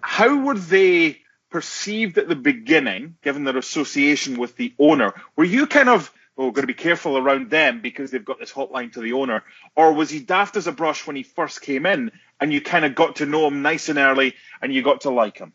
how 0.00 0.44
were 0.44 0.58
they 0.58 1.18
perceived 1.50 2.18
at 2.18 2.28
the 2.28 2.36
beginning, 2.36 3.16
given 3.22 3.44
their 3.44 3.56
association 3.56 4.38
with 4.38 4.56
the 4.56 4.72
owner? 4.78 5.14
Were 5.36 5.44
you 5.44 5.66
kind 5.66 5.88
of 5.88 6.12
we're 6.36 6.52
going 6.52 6.62
to 6.62 6.66
be 6.66 6.74
careful 6.74 7.18
around 7.18 7.50
them 7.50 7.82
because 7.82 8.10
they've 8.10 8.24
got 8.24 8.38
this 8.38 8.52
hotline 8.52 8.92
to 8.92 9.00
the 9.00 9.12
owner? 9.12 9.42
Or 9.76 9.92
was 9.92 10.08
he 10.08 10.20
daft 10.20 10.56
as 10.56 10.66
a 10.66 10.72
brush 10.72 11.06
when 11.06 11.16
he 11.16 11.22
first 11.22 11.60
came 11.60 11.84
in 11.84 12.12
and 12.40 12.52
you 12.52 12.62
kind 12.62 12.84
of 12.84 12.94
got 12.94 13.16
to 13.16 13.26
know 13.26 13.46
him 13.46 13.60
nice 13.60 13.90
and 13.90 13.98
early 13.98 14.34
and 14.62 14.72
you 14.72 14.82
got 14.82 15.02
to 15.02 15.10
like 15.10 15.36
him? 15.36 15.52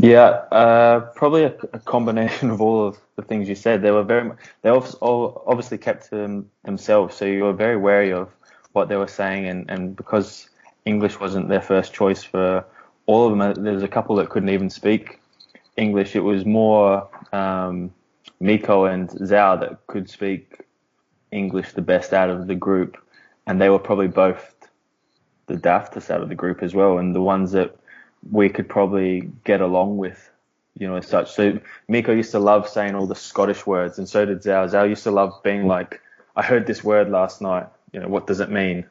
Yeah, 0.00 0.28
uh, 0.50 1.00
probably 1.14 1.44
a, 1.44 1.54
a, 1.72 1.78
combination 1.78 2.50
of 2.50 2.60
all 2.60 2.88
of 2.88 2.98
the 3.16 3.22
things 3.22 3.48
you 3.48 3.54
said. 3.54 3.82
They 3.82 3.90
were 3.90 4.02
very, 4.02 4.30
they 4.62 4.70
obviously 4.70 5.78
kept 5.78 6.08
to 6.08 6.16
them, 6.16 6.50
themselves, 6.64 7.16
so 7.16 7.26
you 7.26 7.44
were 7.44 7.52
very 7.52 7.76
wary 7.76 8.12
of 8.12 8.30
what 8.72 8.88
they 8.88 8.96
were 8.96 9.08
saying, 9.08 9.46
and, 9.46 9.70
and 9.70 9.94
because 9.94 10.48
English 10.84 11.20
wasn't 11.20 11.48
their 11.48 11.60
first 11.60 11.92
choice 11.92 12.22
for 12.22 12.64
all 13.10 13.26
of 13.26 13.36
them, 13.36 13.64
there's 13.64 13.82
a 13.82 13.88
couple 13.88 14.14
that 14.16 14.30
couldn't 14.30 14.50
even 14.50 14.70
speak 14.70 15.20
English. 15.76 16.14
It 16.14 16.20
was 16.20 16.44
more 16.44 17.08
um, 17.32 17.92
Miko 18.38 18.84
and 18.84 19.10
Zal 19.26 19.58
that 19.58 19.84
could 19.88 20.08
speak 20.08 20.60
English 21.32 21.72
the 21.72 21.82
best 21.82 22.12
out 22.12 22.30
of 22.30 22.46
the 22.46 22.54
group, 22.54 22.96
and 23.46 23.60
they 23.60 23.68
were 23.68 23.80
probably 23.80 24.06
both 24.06 24.54
the 25.46 25.54
daftest 25.54 26.08
out 26.10 26.22
of 26.22 26.28
the 26.28 26.36
group 26.36 26.62
as 26.62 26.72
well, 26.72 26.98
and 26.98 27.12
the 27.12 27.20
ones 27.20 27.50
that 27.50 27.76
we 28.30 28.48
could 28.48 28.68
probably 28.68 29.28
get 29.42 29.60
along 29.60 29.96
with, 29.96 30.30
you 30.78 30.86
know, 30.86 30.94
as 30.94 31.08
such. 31.08 31.32
So 31.32 31.58
Miko 31.88 32.12
used 32.12 32.30
to 32.30 32.38
love 32.38 32.68
saying 32.68 32.94
all 32.94 33.08
the 33.08 33.16
Scottish 33.16 33.66
words, 33.66 33.98
and 33.98 34.08
so 34.08 34.24
did 34.24 34.44
Zal. 34.44 34.68
Zal 34.68 34.86
used 34.86 35.02
to 35.02 35.10
love 35.10 35.42
being 35.42 35.66
like, 35.66 36.00
I 36.36 36.42
heard 36.42 36.68
this 36.68 36.84
word 36.84 37.10
last 37.10 37.42
night. 37.42 37.66
You 37.92 37.98
know, 37.98 38.08
what 38.08 38.28
does 38.28 38.38
it 38.38 38.50
mean? 38.50 38.86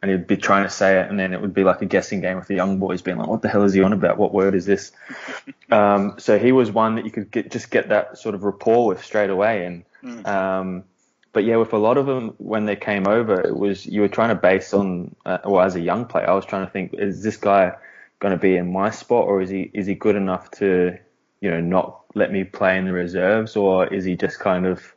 And 0.00 0.10
he'd 0.10 0.26
be 0.26 0.36
trying 0.36 0.64
to 0.64 0.70
say 0.70 1.00
it, 1.00 1.10
and 1.10 1.18
then 1.18 1.32
it 1.32 1.40
would 1.40 1.54
be 1.54 1.64
like 1.64 1.82
a 1.82 1.86
guessing 1.86 2.20
game 2.20 2.36
with 2.36 2.46
the 2.46 2.54
young 2.54 2.78
boys 2.78 3.02
being 3.02 3.18
like, 3.18 3.28
"What 3.28 3.42
the 3.42 3.48
hell 3.48 3.64
is 3.64 3.72
he 3.72 3.82
on 3.82 3.92
about? 3.92 4.18
What 4.18 4.32
word 4.32 4.54
is 4.54 4.66
this?" 4.66 4.92
um, 5.70 6.14
so 6.18 6.38
he 6.38 6.52
was 6.52 6.70
one 6.70 6.96
that 6.96 7.04
you 7.04 7.10
could 7.10 7.30
get, 7.30 7.50
just 7.50 7.70
get 7.70 7.88
that 7.88 8.18
sort 8.18 8.34
of 8.34 8.44
rapport 8.44 8.86
with 8.86 9.04
straight 9.04 9.30
away. 9.30 9.64
And 9.64 9.84
mm. 10.02 10.26
um, 10.26 10.84
but 11.32 11.44
yeah, 11.44 11.56
with 11.56 11.72
a 11.72 11.78
lot 11.78 11.98
of 11.98 12.06
them 12.06 12.34
when 12.38 12.64
they 12.64 12.76
came 12.76 13.06
over, 13.06 13.40
it 13.40 13.56
was 13.56 13.86
you 13.86 14.00
were 14.00 14.08
trying 14.08 14.30
to 14.30 14.34
base 14.34 14.72
on, 14.72 15.14
uh, 15.26 15.38
well, 15.44 15.62
as 15.62 15.74
a 15.74 15.80
young 15.80 16.04
player, 16.04 16.28
I 16.28 16.34
was 16.34 16.46
trying 16.46 16.66
to 16.66 16.72
think, 16.72 16.94
is 16.94 17.22
this 17.22 17.36
guy 17.36 17.74
going 18.20 18.32
to 18.32 18.38
be 18.40 18.56
in 18.56 18.72
my 18.72 18.90
spot, 18.90 19.24
or 19.24 19.42
is 19.42 19.50
he 19.50 19.70
is 19.74 19.86
he 19.86 19.94
good 19.94 20.16
enough 20.16 20.50
to, 20.52 20.96
you 21.40 21.50
know, 21.50 21.60
not 21.60 22.00
let 22.14 22.32
me 22.32 22.44
play 22.44 22.78
in 22.78 22.84
the 22.84 22.92
reserves, 22.92 23.56
or 23.56 23.92
is 23.92 24.04
he 24.04 24.16
just 24.16 24.38
kind 24.38 24.66
of 24.66 24.94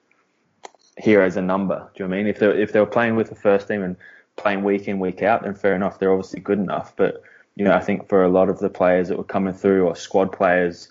here 0.98 1.22
as 1.22 1.38
a 1.38 1.42
number? 1.42 1.90
Do 1.96 2.04
you 2.04 2.08
know 2.08 2.10
what 2.10 2.20
I 2.20 2.24
mean? 2.24 2.28
If 2.28 2.40
they 2.40 2.48
if 2.48 2.72
they 2.72 2.80
were 2.80 2.86
playing 2.86 3.16
with 3.16 3.30
the 3.30 3.36
first 3.36 3.68
team 3.68 3.84
and 3.84 3.96
playing 4.42 4.64
week 4.64 4.88
in 4.88 5.00
week 5.00 5.22
out, 5.22 5.44
then 5.44 5.56
fair 5.56 5.76
enough, 5.76 6.00
they're 6.00 6.12
obviously 6.12 6.40
good 6.40 6.60
enough. 6.60 6.94
But 6.96 7.24
you 7.56 7.66
know, 7.66 7.74
I 7.74 7.80
think 7.80 8.08
for 8.08 8.24
a 8.24 8.30
lot 8.30 8.50
of 8.50 8.60
the 8.60 8.70
players 8.70 9.10
that 9.10 9.18
were 9.18 9.24
coming 9.24 9.54
through 9.54 9.88
or 9.88 9.96
squad 9.96 10.32
players, 10.32 10.90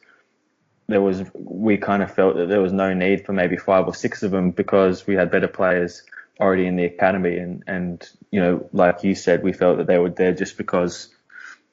there 0.89 1.01
was 1.01 1.23
we 1.35 1.77
kind 1.77 2.03
of 2.03 2.13
felt 2.13 2.37
that 2.37 2.49
there 2.49 2.61
was 2.61 2.73
no 2.73 2.93
need 2.93 3.25
for 3.25 3.33
maybe 3.33 3.57
five 3.57 3.87
or 3.87 3.95
six 3.95 4.23
of 4.23 4.31
them 4.31 4.51
because 4.51 5.07
we 5.07 5.15
had 5.15 5.31
better 5.31 5.49
players 5.49 6.03
already 6.41 6.67
in 6.67 6.77
the 6.77 6.85
academy, 6.85 7.37
and 7.39 7.63
and 7.67 8.09
you 8.31 8.41
know, 8.41 8.69
like 8.73 9.03
you 9.05 9.15
said, 9.15 9.43
we 9.43 9.53
felt 9.53 9.79
that 9.79 9.87
they 9.87 9.99
were 9.99 10.11
there 10.11 10.35
just 10.35 10.57
because 10.57 11.09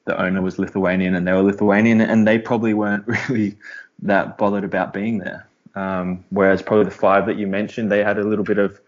the 0.04 0.20
owner 0.20 0.40
was 0.40 0.58
Lithuanian 0.58 1.14
and 1.14 1.26
they 1.26 1.32
were 1.32 1.42
Lithuanian, 1.42 2.00
and 2.00 2.26
they 2.26 2.38
probably 2.38 2.74
weren't 2.74 3.06
really 3.28 3.56
that 4.02 4.38
bothered 4.38 4.64
about 4.64 4.92
being 4.92 5.18
there. 5.18 5.46
Um, 5.74 6.24
whereas 6.30 6.62
probably 6.62 6.86
the 6.86 6.90
five 6.90 7.26
that 7.26 7.36
you 7.36 7.46
mentioned, 7.46 7.92
they 7.92 8.02
had 8.02 8.18
a 8.18 8.24
little 8.24 8.44
bit 8.44 8.58
of 8.58 8.80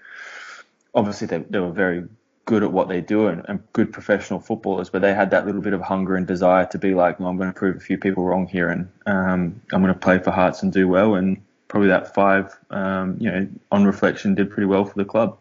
obviously 0.95 1.27
they, 1.27 1.39
they 1.39 1.61
were 1.61 1.71
very 1.71 2.05
good 2.51 2.65
at 2.65 2.73
what 2.73 2.89
they 2.89 3.01
do 3.01 3.29
and, 3.29 3.45
and, 3.47 3.63
good 3.73 3.93
professional 3.93 4.41
footballers, 4.41 4.91
but 4.91 5.01
they 5.01 5.15
had 5.15 5.31
that 5.31 5.47
little 5.47 5.61
bit 5.61 5.73
of 5.73 5.81
hunger 5.81 6.17
and 6.17 6.27
desire 6.27 6.67
to 6.67 6.79
be 6.79 6.95
like, 6.95 7.21
well, 7.21 7.29
I'm 7.29 7.37
going 7.37 7.49
to 7.49 7.57
prove 7.57 7.77
a 7.77 7.79
few 7.79 7.97
people 7.97 8.25
wrong 8.25 8.49
here, 8.49 8.69
and 8.69 8.89
um, 9.07 9.63
I'm 9.73 9.81
going 9.81 9.95
to 9.95 10.01
play 10.01 10.19
for 10.19 10.33
Hearts 10.33 10.65
and 10.65 10.73
do 10.73 10.89
well. 10.89 11.15
And 11.15 11.41
probably 11.69 11.91
that 11.91 12.13
five, 12.13 12.59
um, 12.71 13.19
you 13.21 13.31
know, 13.31 13.47
on 13.71 13.85
reflection, 13.85 14.35
did 14.35 14.51
pretty 14.51 14.67
well 14.67 14.85
for 14.85 14.99
the 14.99 15.05
club. 15.05 15.39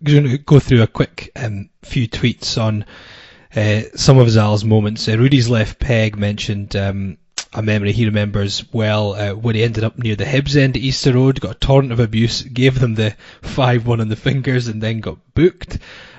I'm 0.00 0.10
going 0.10 0.30
to 0.30 0.38
go 0.38 0.58
through 0.58 0.80
a 0.80 0.86
quick 0.86 1.30
um, 1.36 1.68
few 1.82 2.08
tweets 2.08 2.56
on 2.56 2.86
uh, 3.54 3.82
some 3.94 4.16
of 4.16 4.30
Zal's 4.30 4.64
moments. 4.64 5.06
Uh, 5.06 5.18
Rudy's 5.18 5.50
left 5.50 5.80
peg 5.80 6.16
mentioned 6.16 6.74
um, 6.76 7.18
a 7.54 7.62
memory 7.62 7.92
he 7.92 8.04
remembers 8.04 8.64
well 8.72 9.14
uh, 9.14 9.34
when 9.34 9.54
he 9.54 9.62
ended 9.62 9.84
up 9.84 9.96
near 9.96 10.16
the 10.16 10.24
Hibs 10.24 10.56
end 10.56 10.76
at 10.76 10.82
Easter 10.82 11.14
Road, 11.14 11.40
got 11.40 11.56
a 11.56 11.58
torrent 11.58 11.92
of 11.92 12.00
abuse, 12.00 12.42
gave 12.42 12.80
them 12.80 12.94
the 12.94 13.16
5-1 13.42 14.00
on 14.00 14.08
the 14.08 14.16
fingers 14.16 14.66
and 14.66 14.82
then 14.82 15.00
got 15.00 15.18
booked. 15.34 15.78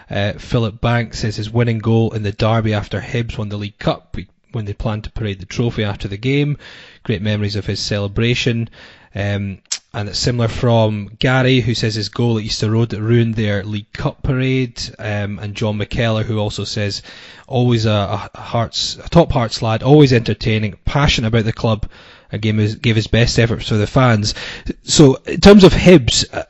Uh, 0.10 0.34
Philip 0.34 0.80
Banks 0.80 1.20
says 1.20 1.36
his 1.36 1.50
winning 1.50 1.80
goal 1.80 2.14
in 2.14 2.24
the 2.24 2.32
derby 2.32 2.74
after 2.74 3.02
Hibs 3.02 3.38
won 3.38 3.50
the 3.50 3.58
League 3.58 3.80
Cup 3.80 4.16
when 4.52 4.66
they 4.66 4.74
planned 4.74 5.04
to 5.04 5.12
parade 5.12 5.40
the 5.40 5.46
trophy 5.46 5.84
after 5.84 6.08
the 6.08 6.18
game. 6.18 6.58
Great 7.04 7.22
memories 7.22 7.58
of 7.58 7.66
his 7.66 7.80
celebration. 7.82 8.70
Um, 9.14 9.60
and 9.96 10.10
it's 10.10 10.20
similar 10.20 10.50
from 10.50 11.10
Gary, 11.20 11.62
who 11.62 11.74
says 11.74 11.96
his 11.96 12.10
goal 12.10 12.38
at 12.38 12.44
Easter 12.44 12.70
Road 12.70 12.90
that 12.90 13.02
ruined 13.02 13.36
their 13.36 13.64
League 13.64 13.94
Cup 13.94 14.22
parade, 14.24 14.82
um, 15.00 15.40
and 15.40 15.56
John 15.56 15.80
McKellar, 15.80 16.26
who 16.26 16.38
also 16.38 16.66
says 16.66 17.02
always 17.48 17.86
a, 17.86 18.30
a 18.34 18.38
hearts, 18.38 18.98
a 18.98 19.08
top 19.08 19.32
Hearts 19.32 19.62
lad, 19.62 19.84
always 19.84 20.12
entertaining, 20.12 20.78
passionate 20.84 21.30
about 21.30 21.46
the 21.46 21.54
club, 21.54 21.90
and 22.30 22.42
gave 22.42 22.58
his, 22.58 22.76
gave 22.76 22.98
his 22.98 23.08
best 23.08 23.40
efforts 23.40 23.70
for 23.70 23.76
the 23.76 23.88
fans. 23.88 24.36
So 24.84 25.16
in 25.28 25.40
terms 25.40 25.64
of 25.64 25.72
Hibs, 25.72 26.26
uh, 26.34 26.44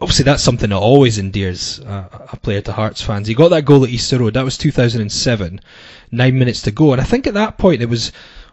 obviously 0.00 0.24
that's 0.24 0.42
something 0.42 0.70
that 0.70 0.76
always 0.76 1.16
endears 1.16 1.78
uh, 1.78 2.26
a 2.32 2.36
player 2.38 2.60
to 2.62 2.72
Hearts 2.72 3.00
fans. 3.00 3.28
He 3.28 3.34
got 3.34 3.50
that 3.50 3.66
goal 3.66 3.84
at 3.84 3.90
Easter 3.90 4.18
Road. 4.18 4.34
That 4.34 4.44
was 4.44 4.58
2007. 4.58 5.60
Nine 6.10 6.38
minutes 6.40 6.62
to 6.62 6.72
go, 6.72 6.90
and 6.90 7.00
I 7.00 7.04
think 7.04 7.28
at 7.28 7.34
that 7.34 7.56
point 7.56 7.82
it 7.82 7.88
was 7.88 8.10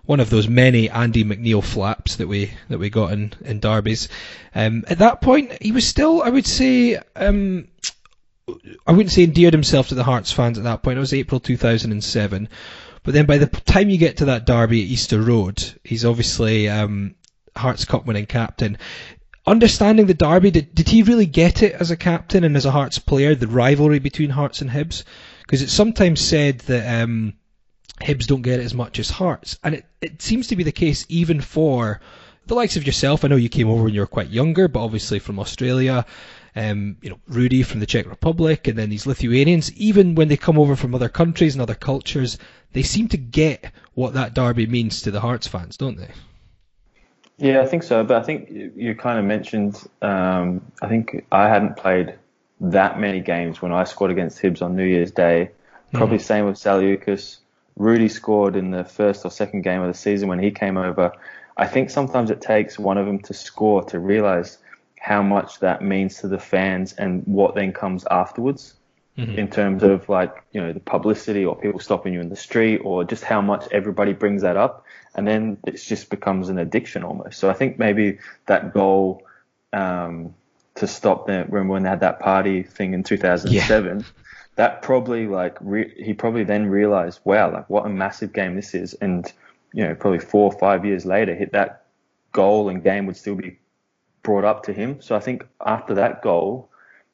one 0.07 0.21
of 0.21 0.29
those 0.29 0.47
many 0.47 0.89
Andy 0.89 1.25
McNeil 1.25 1.63
flaps 1.63 2.15
that 2.15 2.27
we 2.27 2.51
that 2.69 2.79
we 2.79 2.89
got 2.89 3.11
in 3.11 3.33
in 3.43 3.59
derbies. 3.59 4.07
Um, 4.55 4.85
at 4.87 4.99
that 4.99 5.21
point, 5.21 5.61
he 5.61 5.73
was 5.73 5.85
still, 5.85 6.23
I 6.23 6.29
would 6.29 6.47
say, 6.47 6.97
um, 7.15 7.67
I 8.87 8.93
wouldn't 8.93 9.11
say 9.11 9.23
endeared 9.23 9.53
himself 9.53 9.89
to 9.89 9.95
the 9.95 10.05
Hearts 10.05 10.31
fans 10.31 10.57
at 10.57 10.63
that 10.63 10.81
point. 10.81 10.97
It 10.97 11.01
was 11.01 11.13
April 11.13 11.41
2007. 11.41 12.49
But 13.03 13.13
then 13.13 13.25
by 13.25 13.37
the 13.37 13.47
time 13.47 13.89
you 13.89 13.97
get 13.97 14.17
to 14.17 14.25
that 14.25 14.45
derby 14.45 14.81
at 14.81 14.87
Easter 14.87 15.21
Road, 15.21 15.63
he's 15.83 16.05
obviously 16.05 16.69
um, 16.69 17.15
Hearts 17.55 17.83
Cup 17.83 18.05
winning 18.05 18.25
captain. 18.25 18.77
Understanding 19.45 20.05
the 20.05 20.13
derby, 20.13 20.51
did, 20.51 20.73
did 20.73 20.87
he 20.87 21.03
really 21.03 21.25
get 21.25 21.63
it 21.63 21.73
as 21.73 21.91
a 21.91 21.97
captain 21.97 22.45
and 22.45 22.55
as 22.55 22.65
a 22.65 22.71
Hearts 22.71 22.99
player, 22.99 23.35
the 23.35 23.47
rivalry 23.47 23.99
between 23.99 24.29
Hearts 24.29 24.61
and 24.61 24.69
Hibs? 24.69 25.03
Because 25.41 25.61
it's 25.61 25.73
sometimes 25.73 26.21
said 26.21 26.59
that 26.61 27.01
um, 27.03 27.33
Hibs 28.01 28.27
don't 28.27 28.41
get 28.41 28.59
it 28.59 28.63
as 28.63 28.73
much 28.73 28.99
as 28.99 29.09
Hearts. 29.09 29.57
And 29.63 29.75
it, 29.75 29.85
it 30.01 30.21
seems 30.21 30.47
to 30.47 30.55
be 30.55 30.63
the 30.63 30.71
case 30.71 31.05
even 31.09 31.41
for 31.41 31.99
the 32.45 32.55
likes 32.55 32.77
of 32.77 32.85
yourself. 32.85 33.23
I 33.23 33.27
know 33.27 33.35
you 33.35 33.49
came 33.49 33.69
over 33.69 33.83
when 33.83 33.93
you 33.93 34.01
were 34.01 34.07
quite 34.07 34.29
younger, 34.29 34.67
but 34.67 34.83
obviously 34.83 35.19
from 35.19 35.39
Australia. 35.39 36.05
Um, 36.55 36.97
you 37.01 37.11
know, 37.11 37.19
Rudy 37.27 37.61
from 37.61 37.81
the 37.81 37.85
Czech 37.85 38.07
Republic, 38.07 38.67
and 38.67 38.75
then 38.75 38.89
these 38.89 39.05
Lithuanians, 39.05 39.71
even 39.73 40.15
when 40.15 40.27
they 40.27 40.37
come 40.37 40.57
over 40.57 40.75
from 40.75 40.95
other 40.95 41.07
countries 41.07 41.53
and 41.53 41.61
other 41.61 41.75
cultures, 41.75 42.39
they 42.73 42.81
seem 42.81 43.09
to 43.09 43.17
get 43.17 43.71
what 43.93 44.15
that 44.15 44.33
derby 44.33 44.65
means 44.65 45.03
to 45.03 45.11
the 45.11 45.19
Hearts 45.19 45.45
fans, 45.45 45.77
don't 45.77 45.97
they? 45.97 46.09
Yeah, 47.37 47.61
I 47.61 47.67
think 47.67 47.83
so. 47.83 48.03
But 48.03 48.17
I 48.17 48.23
think 48.23 48.49
you 48.49 48.95
kind 48.95 49.19
of 49.19 49.25
mentioned, 49.25 49.87
um, 50.01 50.71
I 50.81 50.87
think 50.87 51.25
I 51.31 51.47
hadn't 51.47 51.77
played 51.77 52.15
that 52.59 52.99
many 52.99 53.19
games 53.19 53.61
when 53.61 53.71
I 53.71 53.83
scored 53.83 54.09
against 54.09 54.41
Hibs 54.41 54.63
on 54.63 54.75
New 54.75 54.85
Year's 54.85 55.11
Day. 55.11 55.51
Probably 55.93 56.17
mm. 56.17 56.21
same 56.21 56.45
with 56.45 56.55
Zaliukas. 56.55 57.37
Rudy 57.77 58.09
scored 58.09 58.55
in 58.55 58.71
the 58.71 58.83
first 58.83 59.23
or 59.23 59.31
second 59.31 59.61
game 59.61 59.81
of 59.81 59.87
the 59.87 59.97
season 59.97 60.27
when 60.27 60.39
he 60.39 60.51
came 60.51 60.77
over. 60.77 61.13
I 61.55 61.67
think 61.67 61.89
sometimes 61.89 62.31
it 62.31 62.41
takes 62.41 62.77
one 62.77 62.97
of 62.97 63.05
them 63.05 63.19
to 63.23 63.33
score 63.33 63.83
to 63.85 63.99
realize 63.99 64.57
how 64.99 65.21
much 65.21 65.59
that 65.59 65.81
means 65.81 66.19
to 66.21 66.27
the 66.27 66.39
fans 66.39 66.93
and 66.93 67.23
what 67.25 67.55
then 67.55 67.71
comes 67.71 68.05
afterwards 68.09 68.73
mm-hmm. 69.17 69.37
in 69.37 69.47
terms 69.49 69.83
of 69.83 70.09
like, 70.09 70.43
you 70.51 70.61
know, 70.61 70.73
the 70.73 70.79
publicity 70.79 71.45
or 71.45 71.55
people 71.55 71.79
stopping 71.79 72.13
you 72.13 72.21
in 72.21 72.29
the 72.29 72.35
street 72.35 72.79
or 72.83 73.03
just 73.03 73.23
how 73.23 73.41
much 73.41 73.67
everybody 73.71 74.13
brings 74.13 74.41
that 74.41 74.57
up. 74.57 74.85
And 75.15 75.27
then 75.27 75.57
it 75.65 75.77
just 75.77 76.09
becomes 76.09 76.49
an 76.49 76.57
addiction 76.57 77.03
almost. 77.03 77.39
So 77.39 77.49
I 77.49 77.53
think 77.53 77.79
maybe 77.79 78.19
that 78.47 78.73
goal, 78.73 79.23
um, 79.71 80.33
to 80.75 80.87
stop 80.87 81.25
them 81.25 81.47
when 81.49 81.83
they 81.83 81.89
had 81.89 82.01
that 82.01 82.19
party 82.19 82.63
thing 82.63 82.93
in 82.93 83.03
2007, 83.03 83.99
yeah. 83.99 84.05
That 84.57 84.81
probably 84.81 85.27
like 85.27 85.55
re- 85.61 85.93
he 86.03 86.13
probably 86.13 86.43
then 86.43 86.65
realized, 86.65 87.19
wow, 87.23 87.51
like 87.51 87.69
what 87.69 87.85
a 87.85 87.89
massive 87.89 88.33
game 88.33 88.55
this 88.55 88.73
is, 88.73 88.93
and 88.95 89.31
you 89.71 89.83
know 89.87 89.95
probably 89.95 90.19
four 90.19 90.51
or 90.51 90.59
five 90.59 90.83
years 90.83 91.05
later, 91.05 91.33
hit 91.33 91.53
that 91.53 91.85
goal 92.33 92.67
and 92.67 92.83
game 92.83 93.05
would 93.05 93.15
still 93.15 93.35
be 93.35 93.57
brought 94.23 94.43
up 94.43 94.63
to 94.63 94.73
him. 94.73 95.01
So 95.01 95.15
I 95.15 95.19
think 95.19 95.47
after 95.65 95.93
that 95.95 96.21
goal, 96.21 96.69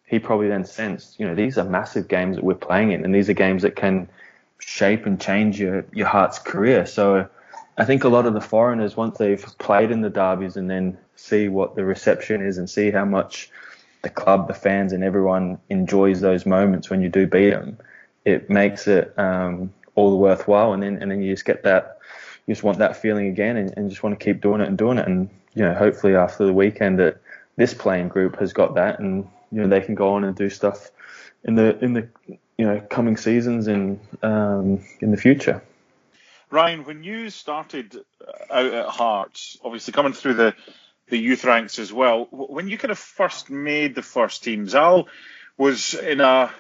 he 0.06 0.20
probably 0.20 0.48
then 0.48 0.66
sensed, 0.66 1.20
you 1.20 1.28
know, 1.28 1.36
these 1.36 1.58
are 1.58 1.64
massive 1.64 2.08
games 2.08 2.38
that 2.38 2.46
we're 2.46 2.56
playing 2.56 2.92
in, 2.92 3.04
and 3.04 3.14
these 3.14 3.30
are 3.30 3.34
games 3.34 3.62
that 3.62 3.76
can 3.76 4.10
shape 4.60 5.06
and 5.06 5.20
change 5.20 5.60
your 5.60 5.86
your 5.94 6.08
Hearts 6.08 6.40
career. 6.40 6.86
So 6.86 7.28
I 7.78 7.84
think 7.84 8.06
a 8.06 8.10
lot 8.10 8.26
of 8.26 8.34
the 8.34 8.42
foreigners, 8.42 8.96
once 8.96 9.18
they've 9.18 9.46
played 9.58 9.92
in 9.92 10.00
the 10.00 10.10
derbies 10.10 10.56
and 10.56 10.70
then 10.70 10.98
see 11.16 11.50
what 11.50 11.76
the 11.76 11.84
reception 11.84 12.42
is 12.42 12.58
and 12.58 12.70
see 12.70 12.89
how 12.89 13.04
much 13.04 13.52
the 14.04 14.10
club, 14.10 14.48
the 14.48 14.54
fans, 14.54 14.94
and 14.94 15.04
everyone 15.04 15.58
enjoys 15.70 16.22
those 16.22 16.46
moments 16.46 16.89
when 16.89 17.02
you 17.02 17.10
do 17.10 17.26
beat 17.26 17.50
them, 17.50 17.78
it 18.26 18.50
makes 18.50 18.88
it 18.88 19.18
um, 19.18 19.74
all 19.96 20.12
the 20.12 20.18
worthwhile. 20.18 20.74
And 20.74 20.84
then 20.84 21.02
and 21.02 21.10
then 21.10 21.22
you 21.22 21.34
just 21.34 21.46
get 21.46 21.63
that, 21.63 21.98
you 22.46 22.54
just 22.54 22.63
want 22.63 22.78
that 22.78 22.98
feeling 22.98 23.28
again, 23.28 23.58
and, 23.58 23.74
and 23.76 23.89
just 23.89 24.04
want 24.04 24.18
to 24.18 24.24
keep 24.24 24.42
doing 24.42 24.62
it 24.62 24.68
and 24.68 24.78
doing 24.78 24.98
it. 25.00 25.08
And 25.08 25.30
you 25.56 25.63
know, 25.63 25.74
hopefully 25.74 26.16
after 26.16 26.46
the 26.46 26.54
weekend 26.54 27.00
that 27.00 27.18
this 27.56 27.74
playing 27.74 28.10
group 28.10 28.38
has 28.39 28.54
got 28.54 28.76
that, 28.76 29.00
and 29.00 29.28
you 29.52 29.62
know 29.62 29.68
they 29.68 29.82
can 29.82 29.96
go 29.96 30.13
on 30.13 30.24
and 30.24 30.36
do 30.36 30.50
stuff 30.50 30.92
in 31.46 31.56
the 31.56 31.78
in 31.84 31.94
the 31.94 32.08
you 32.58 32.66
know 32.66 32.82
coming 32.89 33.18
seasons 33.18 33.68
and 33.68 34.00
um, 34.22 34.84
in 35.00 35.12
the 35.12 35.18
future. 35.18 35.62
Ryan, 36.50 36.84
when 36.84 37.04
you 37.04 37.32
started 37.32 37.98
uh, 38.22 38.54
out 38.54 38.74
at 38.74 38.86
Hearts, 38.86 39.58
obviously 39.63 39.92
coming 39.92 40.13
through 40.13 40.36
the 40.36 40.54
the 41.13 41.19
youth 41.19 41.45
ranks 41.45 41.78
as 41.78 41.93
well, 41.93 42.28
when 42.32 42.67
you 42.67 42.76
kind 42.76 42.91
of 42.91 42.97
first 42.97 43.52
made 43.52 43.93
the 43.93 44.02
first 44.02 44.43
team, 44.43 44.67
Zal 44.67 45.08
was 45.58 45.93
in 45.93 46.19
a 46.21 46.52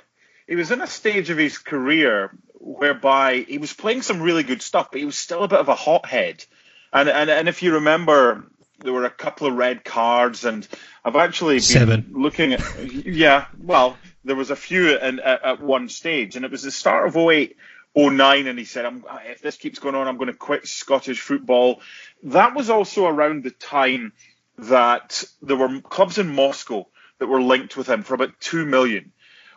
he 0.47 0.55
was 0.55 0.69
in 0.69 0.79
a 0.79 0.85
stage 0.85 1.31
of 1.31 1.39
his 1.39 1.57
career 1.57 2.29
whereby 2.53 3.37
he 3.47 3.57
was 3.57 3.73
playing 3.73 4.03
some 4.03 4.21
really 4.21 4.43
good 4.43 4.61
stuff, 4.61 4.89
but 4.91 4.99
he 4.99 5.05
was 5.05 5.17
still 5.17 5.41
a 5.41 5.47
bit 5.47 5.59
of 5.59 5.69
a 5.69 5.75
hothead. 5.75 6.45
And 6.93 7.09
and, 7.09 7.31
and 7.31 7.49
if 7.49 7.63
you 7.63 7.73
remember 7.73 8.45
there 8.77 8.93
were 8.93 9.05
a 9.05 9.09
couple 9.09 9.47
of 9.47 9.55
red 9.55 9.83
cards, 9.83 10.45
and 10.45 10.67
I've 11.03 11.15
actually 11.15 11.55
been 11.55 11.61
Seven. 11.61 12.11
looking 12.11 12.53
at. 12.53 12.61
Yeah, 12.91 13.47
well, 13.59 13.97
there 14.23 14.35
was 14.35 14.51
a 14.51 14.55
few 14.55 14.95
in, 14.95 15.19
at, 15.19 15.43
at 15.43 15.61
one 15.61 15.89
stage, 15.89 16.35
and 16.35 16.45
it 16.45 16.51
was 16.51 16.61
the 16.61 16.69
start 16.69 17.07
of 17.07 17.17
08, 17.17 17.57
09, 17.95 18.45
and 18.45 18.59
he 18.59 18.65
said, 18.65 18.85
"If 19.25 19.41
this 19.41 19.57
keeps 19.57 19.79
going 19.79 19.95
on, 19.95 20.07
I'm 20.07 20.17
going 20.17 20.27
to 20.27 20.37
quit 20.37 20.67
Scottish 20.67 21.21
football." 21.21 21.81
That 22.23 22.53
was 22.55 22.69
also 22.69 23.07
around 23.07 23.43
the 23.43 23.51
time 23.51 24.13
that 24.57 25.23
there 25.41 25.57
were 25.57 25.81
clubs 25.81 26.17
in 26.17 26.33
Moscow 26.35 26.87
that 27.19 27.27
were 27.27 27.41
linked 27.41 27.75
with 27.75 27.87
him 27.87 28.03
for 28.03 28.13
about 28.13 28.39
two 28.39 28.65
million. 28.65 29.11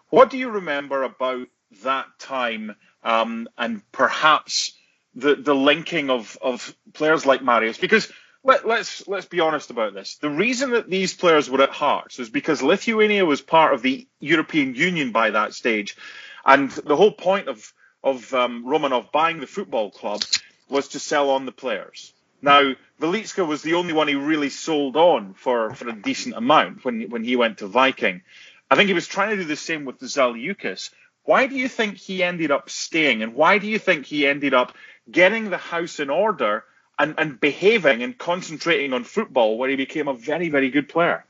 What 0.08 0.30
do 0.30 0.38
you 0.38 0.50
remember 0.50 1.02
about 1.02 1.48
that 1.82 2.06
time, 2.18 2.76
um, 3.02 3.48
and 3.58 3.82
perhaps 3.92 4.72
the 5.14 5.34
the 5.34 5.54
linking 5.54 6.10
of 6.10 6.38
of 6.40 6.74
players 6.92 7.26
like 7.26 7.42
Marius? 7.42 7.78
Because 7.78 8.10
let, 8.44 8.60
us 8.60 8.64
let's, 8.64 9.08
let's 9.08 9.26
be 9.26 9.40
honest 9.40 9.70
about 9.70 9.92
this. 9.92 10.16
The 10.16 10.30
reason 10.30 10.70
that 10.70 10.88
these 10.88 11.14
players 11.14 11.50
were 11.50 11.62
at 11.62 11.70
Hearts 11.70 12.18
was 12.18 12.30
because 12.30 12.62
Lithuania 12.62 13.24
was 13.26 13.40
part 13.40 13.74
of 13.74 13.82
the 13.82 14.06
European 14.20 14.74
Union 14.76 15.10
by 15.10 15.30
that 15.30 15.52
stage, 15.52 15.96
and 16.44 16.70
the 16.70 16.96
whole 16.96 17.12
point 17.12 17.48
of 17.48 17.72
of 18.04 18.32
um, 18.32 18.64
Romanov 18.64 19.10
buying 19.10 19.40
the 19.40 19.48
football 19.48 19.90
club 19.90 20.22
was 20.68 20.88
to 20.88 21.00
sell 21.00 21.30
on 21.30 21.44
the 21.44 21.52
players. 21.52 22.12
Now, 22.42 22.74
Velicka 23.00 23.46
was 23.46 23.62
the 23.62 23.74
only 23.74 23.92
one 23.92 24.08
he 24.08 24.14
really 24.14 24.50
sold 24.50 24.96
on 24.96 25.34
for, 25.34 25.74
for 25.74 25.88
a 25.88 25.92
decent 25.92 26.36
amount 26.36 26.84
when 26.84 27.10
when 27.10 27.24
he 27.24 27.36
went 27.36 27.58
to 27.58 27.66
Viking. 27.66 28.22
I 28.70 28.76
think 28.76 28.88
he 28.88 28.94
was 28.94 29.06
trying 29.06 29.30
to 29.30 29.36
do 29.36 29.44
the 29.44 29.56
same 29.56 29.84
with 29.84 30.00
Zaliukas. 30.00 30.90
Why 31.24 31.46
do 31.46 31.56
you 31.56 31.68
think 31.68 31.96
he 31.96 32.22
ended 32.22 32.50
up 32.50 32.70
staying, 32.70 33.22
and 33.22 33.34
why 33.34 33.58
do 33.58 33.66
you 33.66 33.78
think 33.78 34.06
he 34.06 34.26
ended 34.26 34.54
up 34.54 34.76
getting 35.10 35.50
the 35.50 35.56
house 35.56 35.98
in 35.98 36.10
order 36.10 36.64
and, 36.98 37.14
and 37.18 37.40
behaving 37.40 38.02
and 38.02 38.16
concentrating 38.16 38.92
on 38.92 39.04
football, 39.04 39.58
where 39.58 39.68
he 39.68 39.76
became 39.76 40.08
a 40.08 40.14
very, 40.14 40.48
very 40.48 40.70
good 40.70 40.88
player? 40.88 41.24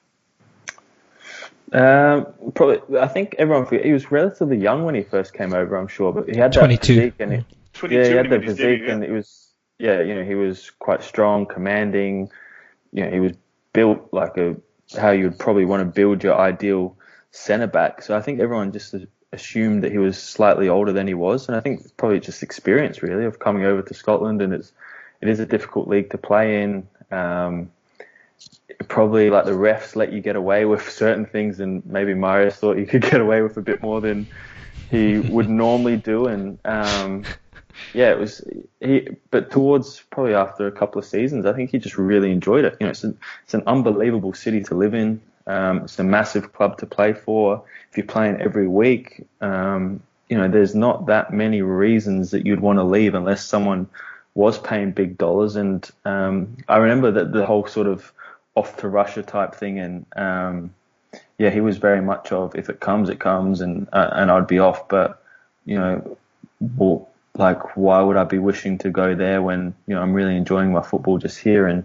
Um, 1.73 2.27
probably, 2.55 2.99
I 2.99 3.09
think 3.09 3.35
everyone 3.39 3.67
he 3.83 3.93
was 3.93 4.11
relatively 4.11 4.59
young 4.59 4.85
when 4.85 4.95
he 4.95 5.03
first 5.03 5.33
came 5.33 5.53
over. 5.53 5.77
I'm 5.77 5.89
sure, 5.89 6.13
but 6.13 6.29
he 6.29 6.37
had 6.37 6.53
that 6.53 6.61
22. 6.61 6.95
physique 6.95 7.15
and 7.19 7.33
he, 7.33 7.39
yeah, 7.89 8.05
he 8.05 8.13
had 8.13 8.31
the 8.31 8.41
physique 8.41 8.83
yeah. 8.85 8.93
and 8.93 9.03
it 9.03 9.11
was 9.11 9.46
yeah, 9.79 10.01
you 10.01 10.15
know, 10.15 10.25
he 10.25 10.35
was 10.35 10.71
quite 10.79 11.03
strong, 11.03 11.47
commanding. 11.47 12.31
You 12.93 13.05
know, 13.05 13.11
he 13.11 13.21
was 13.21 13.33
built 13.73 14.09
like 14.13 14.37
a 14.37 14.57
how 14.97 15.11
you 15.11 15.25
would 15.25 15.39
probably 15.39 15.65
want 15.65 15.81
to 15.81 15.85
build 15.85 16.23
your 16.23 16.39
ideal 16.39 16.97
centre 17.31 17.67
back. 17.67 18.03
So 18.03 18.17
I 18.17 18.23
think 18.23 18.41
everyone 18.41 18.73
just 18.73 18.95
assumed 19.33 19.85
that 19.85 19.93
he 19.93 19.99
was 19.99 20.17
slightly 20.17 20.69
older 20.69 20.93
than 20.93 21.07
he 21.07 21.15
was, 21.15 21.49
and 21.49 21.57
I 21.57 21.61
think 21.61 21.97
probably 21.97 22.21
just 22.21 22.43
experience 22.43 23.03
really 23.03 23.25
of 23.25 23.39
coming 23.39 23.65
over 23.65 23.83
to 23.83 23.95
Scotland 23.95 24.43
and 24.43 24.53
it's 24.53 24.73
it 25.21 25.29
is 25.29 25.41
a 25.41 25.47
difficult 25.47 25.89
league 25.89 26.11
to 26.11 26.19
play 26.19 26.63
in. 26.63 26.89
Um, 27.11 27.71
probably 28.89 29.31
like 29.31 29.45
the 29.45 29.53
refs 29.53 29.97
let 29.97 30.13
you 30.13 30.21
get 30.21 30.37
away 30.37 30.65
with 30.65 30.91
certain 30.91 31.27
things, 31.27 31.61
and 31.61 31.85
maybe 31.87 32.15
Marius 32.15 32.57
thought 32.57 32.77
he 32.77 32.87
could 32.87 33.03
get 33.03 33.21
away 33.21 33.43
with 33.43 33.57
a 33.57 33.63
bit 33.63 33.83
more 33.83 34.01
than 34.01 34.27
he 34.91 35.19
would 35.19 35.49
normally 35.49 35.97
do. 35.97 36.27
And 36.27 36.59
um, 36.65 37.25
yeah, 37.93 38.11
it 38.11 38.19
was 38.19 38.43
he. 38.81 39.09
But 39.31 39.51
towards 39.51 40.03
probably 40.11 40.35
after 40.35 40.67
a 40.67 40.73
couple 40.73 40.99
of 40.99 41.05
seasons, 41.05 41.47
I 41.47 41.53
think 41.53 41.71
he 41.71 41.79
just 41.79 41.99
really 41.99 42.31
enjoyed 42.31 42.65
it. 42.65 42.77
You 42.81 42.87
know, 42.87 42.91
it's 42.91 43.05
an, 43.05 43.19
it's 43.45 43.55
an 43.55 43.63
unbelievable 43.67 44.35
city 44.35 44.63
to 44.65 44.75
live 44.75 44.95
in. 44.95 45.21
Um, 45.47 45.79
it's 45.83 45.99
a 45.99 46.05
massive 46.05 46.53
club 46.53 46.79
to 46.79 46.87
play 46.87 47.13
for. 47.13 47.63
If 47.91 47.97
you're 47.97 48.07
playing 48.07 48.41
every 48.41 48.67
week, 48.67 49.27
um, 49.41 50.03
you 50.29 50.37
know, 50.37 50.49
there's 50.49 50.75
not 50.75 51.07
that 51.07 51.33
many 51.33 51.63
reasons 51.63 52.33
that 52.33 52.45
you'd 52.45 52.61
want 52.61 52.79
to 52.79 52.83
leave 52.83 53.15
unless 53.15 53.45
someone 53.45 53.89
was 54.35 54.59
paying 54.59 54.91
big 54.93 55.17
dollars. 55.17 55.57
And 55.57 55.89
um, 56.05 56.57
I 56.69 56.79
remember 56.79 57.13
that 57.13 57.33
the 57.33 57.47
whole 57.47 57.67
sort 57.67 57.87
of 57.87 58.13
off 58.55 58.77
to 58.79 58.89
Russia 58.89 59.23
type 59.23 59.55
thing, 59.55 59.79
and 59.79 60.07
um, 60.17 60.75
yeah, 61.39 61.51
he 61.51 61.61
was 61.61 61.77
very 61.77 62.03
much 62.03 62.33
of 62.33 62.57
if 62.57 62.69
it 62.69 62.81
comes, 62.81 63.09
it 63.09 63.21
comes, 63.21 63.61
and 63.61 63.89
uh, 63.93 64.11
and 64.13 64.31
I'd 64.31 64.47
be 64.47 64.59
off. 64.59 64.89
But 64.89 65.23
you 65.65 65.79
know, 65.79 66.19
well, 66.77 67.09
like 67.39 67.77
why 67.77 68.01
would 68.01 68.17
I 68.17 68.25
be 68.25 68.39
wishing 68.39 68.79
to 68.79 68.91
go 68.91 69.15
there 69.15 69.43
when 69.43 69.75
you 69.87 69.95
know 69.95 70.03
I'm 70.03 70.13
really 70.13 70.37
enjoying 70.37 70.73
my 70.73 70.83
football 70.83 71.19
just 71.19 71.39
here 71.39 71.67
and 71.67 71.85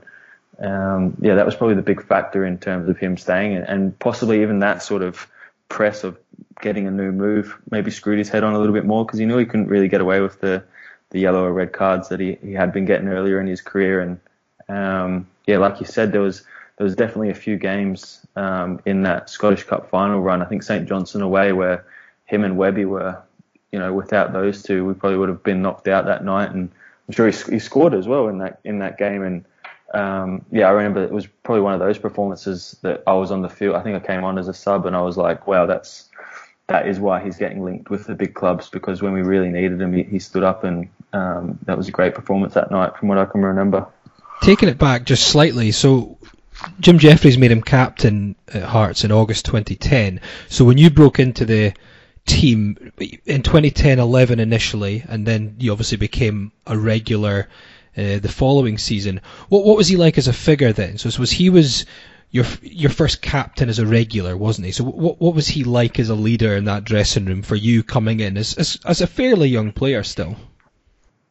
um, 0.59 1.17
yeah, 1.19 1.35
that 1.35 1.45
was 1.45 1.55
probably 1.55 1.75
the 1.75 1.81
big 1.81 2.03
factor 2.03 2.45
in 2.45 2.59
terms 2.59 2.87
of 2.87 2.97
him 2.97 3.17
staying, 3.17 3.55
and, 3.55 3.65
and 3.65 3.99
possibly 3.99 4.43
even 4.43 4.59
that 4.59 4.83
sort 4.83 5.01
of 5.01 5.27
press 5.69 6.03
of 6.03 6.17
getting 6.61 6.85
a 6.85 6.91
new 6.91 7.11
move 7.11 7.57
maybe 7.71 7.89
screwed 7.89 8.19
his 8.19 8.29
head 8.29 8.43
on 8.43 8.53
a 8.53 8.59
little 8.59 8.73
bit 8.73 8.85
more 8.85 9.03
because 9.03 9.17
he 9.17 9.25
knew 9.25 9.37
he 9.37 9.45
couldn't 9.45 9.67
really 9.67 9.87
get 9.87 10.01
away 10.01 10.19
with 10.19 10.39
the 10.39 10.63
the 11.09 11.19
yellow 11.19 11.43
or 11.43 11.51
red 11.51 11.73
cards 11.73 12.09
that 12.09 12.19
he, 12.19 12.37
he 12.43 12.53
had 12.53 12.71
been 12.71 12.85
getting 12.85 13.07
earlier 13.07 13.39
in 13.39 13.47
his 13.47 13.61
career. 13.61 13.99
And 13.99 14.19
um, 14.69 15.27
yeah, 15.45 15.57
like 15.57 15.79
you 15.79 15.85
said, 15.85 16.11
there 16.11 16.21
was 16.21 16.43
there 16.77 16.85
was 16.85 16.95
definitely 16.95 17.29
a 17.29 17.35
few 17.35 17.57
games 17.57 18.25
um, 18.35 18.79
in 18.85 19.03
that 19.03 19.29
Scottish 19.29 19.63
Cup 19.63 19.89
final 19.89 20.21
run. 20.21 20.41
I 20.41 20.45
think 20.45 20.63
St 20.63 20.87
Johnstone 20.87 21.21
away 21.21 21.51
where 21.53 21.85
him 22.25 22.43
and 22.43 22.57
Webby 22.57 22.85
were, 22.85 23.21
you 23.71 23.79
know, 23.79 23.93
without 23.93 24.33
those 24.33 24.63
two, 24.63 24.85
we 24.85 24.93
probably 24.93 25.17
would 25.17 25.29
have 25.29 25.43
been 25.43 25.61
knocked 25.61 25.87
out 25.87 26.05
that 26.05 26.23
night. 26.23 26.51
And 26.51 26.69
I'm 27.07 27.13
sure 27.13 27.29
he, 27.29 27.53
he 27.53 27.59
scored 27.59 27.93
as 27.93 28.07
well 28.07 28.27
in 28.27 28.39
that 28.39 28.59
in 28.63 28.79
that 28.79 28.97
game. 28.97 29.23
And 29.23 29.45
um, 29.93 30.45
yeah, 30.51 30.67
I 30.67 30.71
remember 30.71 31.03
it 31.03 31.11
was 31.11 31.27
probably 31.27 31.61
one 31.61 31.73
of 31.73 31.79
those 31.79 31.97
performances 31.97 32.77
that 32.81 33.03
I 33.07 33.13
was 33.13 33.31
on 33.31 33.41
the 33.41 33.49
field. 33.49 33.75
I 33.75 33.83
think 33.83 34.01
I 34.01 34.05
came 34.05 34.23
on 34.23 34.37
as 34.37 34.47
a 34.47 34.53
sub, 34.53 34.85
and 34.85 34.95
I 34.95 35.01
was 35.01 35.17
like, 35.17 35.47
wow, 35.47 35.65
that's 35.65 36.09
that 36.67 36.87
is 36.87 36.99
why 36.99 37.21
he's 37.21 37.37
getting 37.37 37.63
linked 37.63 37.89
with 37.89 38.07
the 38.07 38.15
big 38.15 38.33
clubs 38.33 38.69
because 38.69 39.01
when 39.01 39.11
we 39.11 39.21
really 39.21 39.49
needed 39.49 39.81
him, 39.81 39.93
he, 39.93 40.03
he 40.03 40.19
stood 40.19 40.43
up, 40.43 40.63
and 40.63 40.89
um, 41.13 41.59
that 41.65 41.77
was 41.77 41.87
a 41.87 41.91
great 41.91 42.15
performance 42.15 42.53
that 42.53 42.71
night, 42.71 42.97
from 42.97 43.09
what 43.09 43.17
I 43.17 43.25
can 43.25 43.41
remember. 43.41 43.87
Taking 44.41 44.69
it 44.69 44.77
back 44.77 45.03
just 45.03 45.27
slightly, 45.27 45.71
so 45.71 46.17
Jim 46.79 46.97
Jeffries 46.97 47.37
made 47.37 47.51
him 47.51 47.61
captain 47.61 48.35
at 48.53 48.63
Hearts 48.63 49.03
in 49.03 49.11
August 49.11 49.45
2010. 49.45 50.21
So 50.49 50.65
when 50.65 50.77
you 50.77 50.89
broke 50.89 51.19
into 51.19 51.45
the 51.45 51.73
team 52.25 52.91
in 53.25 53.41
2010-11 53.43 54.39
initially, 54.39 55.03
and 55.07 55.25
then 55.25 55.55
you 55.59 55.71
obviously 55.71 55.97
became 55.97 56.51
a 56.67 56.77
regular 56.77 57.47
uh, 57.97 58.19
the 58.19 58.29
following 58.29 58.77
season. 58.77 59.21
What 59.49 59.65
what 59.65 59.77
was 59.77 59.87
he 59.87 59.97
like 59.97 60.17
as 60.17 60.27
a 60.27 60.33
figure 60.33 60.73
then? 60.73 60.97
So 60.97 61.09
so 61.09 61.19
was 61.19 61.31
he 61.31 61.49
was 61.49 61.85
your 62.29 62.45
your 62.61 62.89
first 62.89 63.21
captain 63.21 63.69
as 63.69 63.79
a 63.79 63.85
regular, 63.85 64.37
wasn't 64.37 64.67
he? 64.67 64.71
So 64.71 64.85
what 64.85 65.19
what 65.19 65.35
was 65.35 65.47
he 65.47 65.63
like 65.63 65.99
as 65.99 66.09
a 66.09 66.15
leader 66.15 66.55
in 66.55 66.65
that 66.65 66.85
dressing 66.85 67.25
room 67.25 67.41
for 67.41 67.55
you 67.55 67.83
coming 67.83 68.21
in 68.21 68.37
as 68.37 68.53
as, 68.57 68.79
as 68.85 69.01
a 69.01 69.07
fairly 69.07 69.49
young 69.49 69.71
player 69.71 70.03
still? 70.03 70.35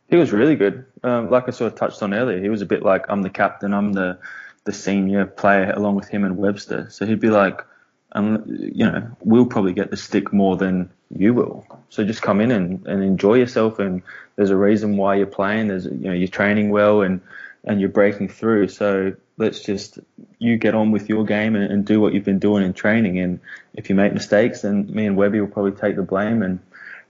He 0.09 0.17
was 0.17 0.33
really 0.33 0.57
good. 0.57 0.87
Um, 1.03 1.31
like 1.31 1.49
I 1.49 1.53
sort 1.53 1.73
of 1.73 1.79
touched 1.79 2.03
on 2.03 2.13
earlier, 2.13 2.43
he 2.43 2.49
was 2.49 2.63
a 2.63 2.67
bit 2.67 2.83
like 2.83 3.07
I'm 3.09 3.23
the 3.23 3.31
captain, 3.31 3.73
I'm 3.73 3.93
the 3.93 4.19
the 4.65 4.73
senior 4.73 5.25
player 5.25 5.73
along 5.75 5.95
with 5.95 6.09
him 6.09 6.25
and 6.25 6.37
Webster. 6.37 6.89
So 6.91 7.07
he'd 7.07 7.21
be 7.21 7.31
like, 7.31 7.65
um, 8.13 8.45
you 8.47 8.85
know, 8.85 9.17
we'll 9.21 9.47
probably 9.47 9.73
get 9.73 9.91
the 9.91 9.97
stick 9.97 10.33
more 10.33 10.57
than 10.57 10.91
you 11.17 11.35
will. 11.35 11.67
So 11.89 12.05
just 12.05 12.23
come 12.23 12.41
in 12.41 12.51
and, 12.51 12.87
and 12.87 13.03
enjoy 13.03 13.35
yourself. 13.35 13.79
And 13.79 14.03
there's 14.37 14.51
a 14.51 14.57
reason 14.57 14.97
why 14.97 15.17
you're 15.17 15.27
playing. 15.27 15.69
There's, 15.69 15.85
you 15.85 15.93
know, 15.93 16.13
you're 16.13 16.29
training 16.29 16.71
well 16.71 17.03
and, 17.03 17.21
and 17.65 17.81
you're 17.81 17.89
breaking 17.89 18.29
through. 18.29 18.69
So 18.69 19.15
let's 19.37 19.61
just, 19.61 19.99
you 20.39 20.57
get 20.57 20.75
on 20.75 20.93
with 20.93 21.09
your 21.09 21.25
game 21.25 21.57
and, 21.57 21.71
and 21.71 21.85
do 21.85 22.01
what 22.01 22.15
you've 22.15 22.25
been 22.25 22.39
doing 22.39 22.65
in 22.65 22.73
training. 22.73 23.19
And 23.19 23.41
if 23.75 23.89
you 23.89 23.95
make 23.95 24.13
mistakes, 24.13 24.63
then 24.63 24.93
me 24.93 25.07
and 25.07 25.17
Webby 25.17 25.41
will 25.41 25.49
probably 25.49 25.73
take 25.73 25.97
the 25.97 26.03
blame. 26.03 26.43
And 26.43 26.59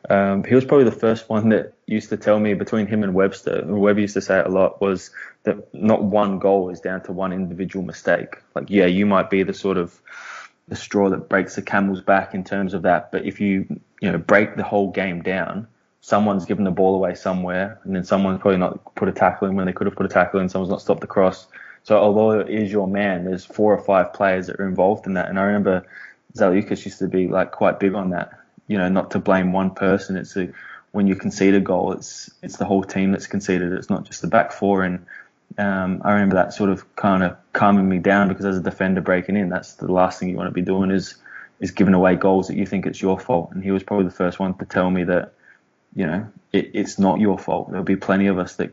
um, 0.09 0.45
he 0.45 0.55
was 0.55 0.65
probably 0.65 0.85
the 0.85 0.93
first 0.93 1.29
one 1.29 1.51
that 1.51 1.75
used 1.87 2.09
to 2.09 2.17
tell 2.17 2.39
me 2.39 2.55
between 2.55 2.87
him 2.87 3.03
and 3.03 3.15
Webster, 3.15 3.59
and 3.59 3.81
Webby 3.81 4.03
used 4.03 4.15
to 4.15 4.23
say 4.23 4.39
it 4.39 4.47
a 4.47 4.51
lot, 4.51 4.81
was 4.81 5.11
that 5.43 5.75
not 5.75 6.03
one 6.03 6.39
goal 6.39 6.71
is 6.71 6.81
down 6.81 7.03
to 7.03 7.13
one 7.13 7.33
individual 7.33 7.85
mistake. 7.85 8.37
Like, 8.55 8.71
yeah, 8.71 8.87
you 8.87 9.05
might 9.05 9.29
be 9.29 9.43
the 9.43 9.53
sort 9.53 9.77
of 9.77 10.01
the 10.71 10.77
straw 10.77 11.11
that 11.11 11.29
breaks 11.29 11.57
the 11.57 11.63
camel's 11.63 12.01
back 12.01 12.35
in 12.35 12.43
terms 12.45 12.73
of 12.73 12.83
that, 12.83 13.13
but 13.13 13.27
if 13.27 13.41
you 13.41 13.81
you 14.01 14.11
know 14.11 14.17
break 14.19 14.57
the 14.57 14.63
whole 14.63 14.91
game 14.91 15.21
down, 15.23 15.69
someone's 16.01 16.47
given 16.47 16.65
the 16.65 16.71
ball 16.71 16.95
away 16.95 17.15
somewhere, 17.15 17.79
and 17.85 17.95
then 17.95 18.05
someone's 18.05 18.41
probably 18.41 18.59
not 18.59 18.95
put 18.95 19.09
a 19.09 19.13
tackle 19.13 19.49
in 19.49 19.55
when 19.57 19.67
they 19.67 19.73
could 19.75 19.87
have 19.87 19.97
put 19.97 20.07
a 20.07 20.09
tackle 20.09 20.41
in, 20.41 20.49
someone's 20.49 20.71
not 20.71 20.81
stopped 20.81 21.03
the 21.03 21.07
cross. 21.07 21.47
So 21.83 21.99
although 21.99 22.41
it 22.41 22.49
is 22.49 22.73
your 22.73 22.89
man, 22.89 23.27
there's 23.27 23.45
four 23.45 23.75
or 23.75 23.83
five 23.83 24.15
players 24.15 24.47
that 24.47 24.59
are 24.59 24.69
involved 24.69 25.07
in 25.07 25.15
that, 25.15 25.29
and 25.29 25.39
I 25.39 25.43
remember 25.43 25.87
Zaliukas 26.35 26.85
used 26.87 27.01
to 27.01 27.09
be 27.09 27.29
like 27.29 27.53
quite 27.53 27.79
big 27.79 27.95
on 27.95 28.11
that 28.11 28.41
you 28.71 28.79
know, 28.79 28.89
not 28.89 29.11
to 29.11 29.19
blame 29.19 29.53
one 29.53 29.75
person. 29.75 30.17
It's 30.17 30.37
a, 30.37 30.49
when 30.93 31.09
you 31.09 31.17
concede 31.17 31.55
a 31.55 31.61
goal, 31.61 31.93
it's 31.93 32.31
it's 32.41 32.57
the 32.57 32.65
whole 32.65 32.85
team 32.85 33.11
that's 33.11 33.27
conceded. 33.27 33.73
It's 33.73 33.91
not 33.91 34.05
just 34.05 34.23
the 34.23 34.29
back 34.29 34.53
four. 34.53 34.85
And 34.85 35.07
um, 35.59 36.03
I 36.05 36.13
remember 36.13 36.37
that 36.37 36.53
sort 36.53 36.71
of 36.71 36.95
kind 36.97 37.23
of 37.23 37.37
calming 37.53 37.89
me 37.89 37.99
down 37.99 38.29
because 38.29 38.45
as 38.45 38.59
a 38.59 38.63
defender 38.63 39.01
breaking 39.01 39.37
in, 39.37 39.49
that's 39.49 39.75
the 39.75 39.91
last 39.91 40.19
thing 40.19 40.29
you 40.29 40.37
want 40.37 40.49
to 40.49 40.55
be 40.55 40.63
doing 40.63 40.91
is 40.91 41.17
is 41.59 41.73
giving 41.73 41.95
away 41.95 42.15
goals 42.15 42.49
that 42.49 42.57
you 42.57 42.65
think 42.65 42.87
it's 42.87 43.03
your 43.03 43.19
fault. 43.19 43.51
And 43.53 43.63
he 43.63 43.71
was 43.71 43.83
probably 43.83 44.07
the 44.07 44.13
first 44.13 44.39
one 44.39 44.55
to 44.55 44.65
tell 44.65 44.91
me 44.91 45.05
that, 45.05 45.35
you 45.95 46.07
know, 46.07 46.27
it, 46.53 46.71
it's 46.73 46.99
not 46.99 47.21
your 47.21 47.39
fault. 47.39 47.69
There'll 47.69 47.85
be 47.85 47.97
plenty 47.97 48.29
of 48.29 48.39
us 48.39 48.57
that 48.57 48.73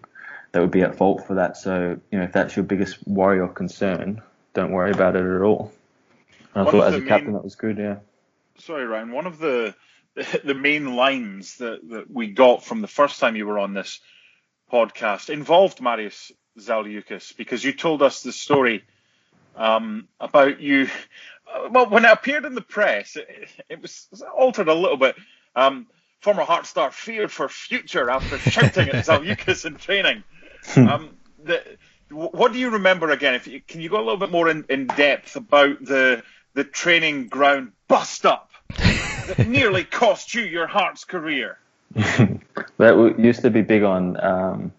that 0.52 0.62
would 0.62 0.72
be 0.72 0.82
at 0.82 0.96
fault 0.96 1.28
for 1.28 1.36
that. 1.36 1.58
So 1.58 2.00
you 2.12 2.20
know, 2.20 2.26
if 2.26 2.32
that's 2.32 2.56
your 2.56 2.64
biggest 2.64 3.06
worry 3.08 3.40
or 3.40 3.50
concern, 3.50 4.22
don't 4.54 4.72
worry 4.72 4.92
about 4.92 5.16
it 5.16 5.26
at 5.26 5.42
all. 5.42 5.74
And 6.54 6.68
I 6.68 6.72
thought 6.72 6.88
as 6.88 6.96
a 6.96 7.02
captain 7.02 7.34
that 7.34 7.44
was 7.44 7.56
good. 7.56 7.78
Yeah. 7.78 7.98
Sorry, 8.60 8.86
Ryan. 8.86 9.12
One 9.12 9.28
of 9.28 9.40
the 9.40 9.76
the 10.44 10.56
main 10.56 10.96
lines 10.96 11.58
that, 11.58 11.88
that 11.90 12.10
we 12.10 12.28
got 12.28 12.64
from 12.64 12.82
the 12.82 12.88
first 12.88 13.20
time 13.20 13.36
you 13.36 13.46
were 13.46 13.60
on 13.60 13.74
this 13.74 14.00
podcast 14.72 15.30
involved 15.30 15.82
Marius 15.82 16.32
Zaliukas 16.60 17.36
because 17.36 17.64
you 17.64 17.74
told 17.74 18.02
us 18.02 18.24
the 18.24 18.32
story 18.32 18.84
um, 19.56 20.08
about 20.20 20.60
you. 20.60 20.90
Well, 21.72 21.90
when 21.90 22.06
it 22.06 22.12
appeared 22.12 22.46
in 22.46 22.56
the 22.56 22.62
press, 22.62 23.16
it, 23.16 23.50
it 23.70 23.82
was 23.82 24.08
altered 24.38 24.68
a 24.68 24.74
little 24.74 24.98
bit. 24.98 25.16
Um, 25.56 25.88
former 26.20 26.44
Heart 26.44 26.66
star 26.66 26.92
feared 26.92 27.32
for 27.32 27.48
future 27.50 28.10
after 28.10 28.38
shouting 28.50 28.90
at 28.90 29.06
Zaliukas 29.06 29.66
in 29.66 29.76
training. 29.76 30.24
Hmm. 30.66 30.88
Um, 30.88 31.10
the, 31.44 31.64
what 32.10 32.54
do 32.54 32.60
you 32.60 32.72
remember 32.72 33.12
again? 33.12 33.36
If 33.36 33.48
you, 33.48 33.62
can 33.62 33.82
you 33.82 33.90
go 33.90 33.98
a 33.98 34.04
little 34.04 34.18
bit 34.18 34.32
more 34.32 34.50
in, 34.50 34.66
in 34.70 34.88
depth 34.88 35.36
about 35.36 35.84
the 35.84 36.24
the 36.54 36.64
training 36.64 37.28
ground 37.28 37.72
bust 37.88 38.26
up 38.26 38.50
that 38.70 39.40
nearly 39.48 39.84
cost 39.84 40.34
you 40.34 40.42
your 40.42 40.68
Hearts 40.68 41.04
career? 41.04 41.58
that 41.94 43.16
used 43.18 43.42
to 43.42 43.50
be 43.50 43.62
big 43.62 43.84
on 43.84 44.20
um, 44.24 44.74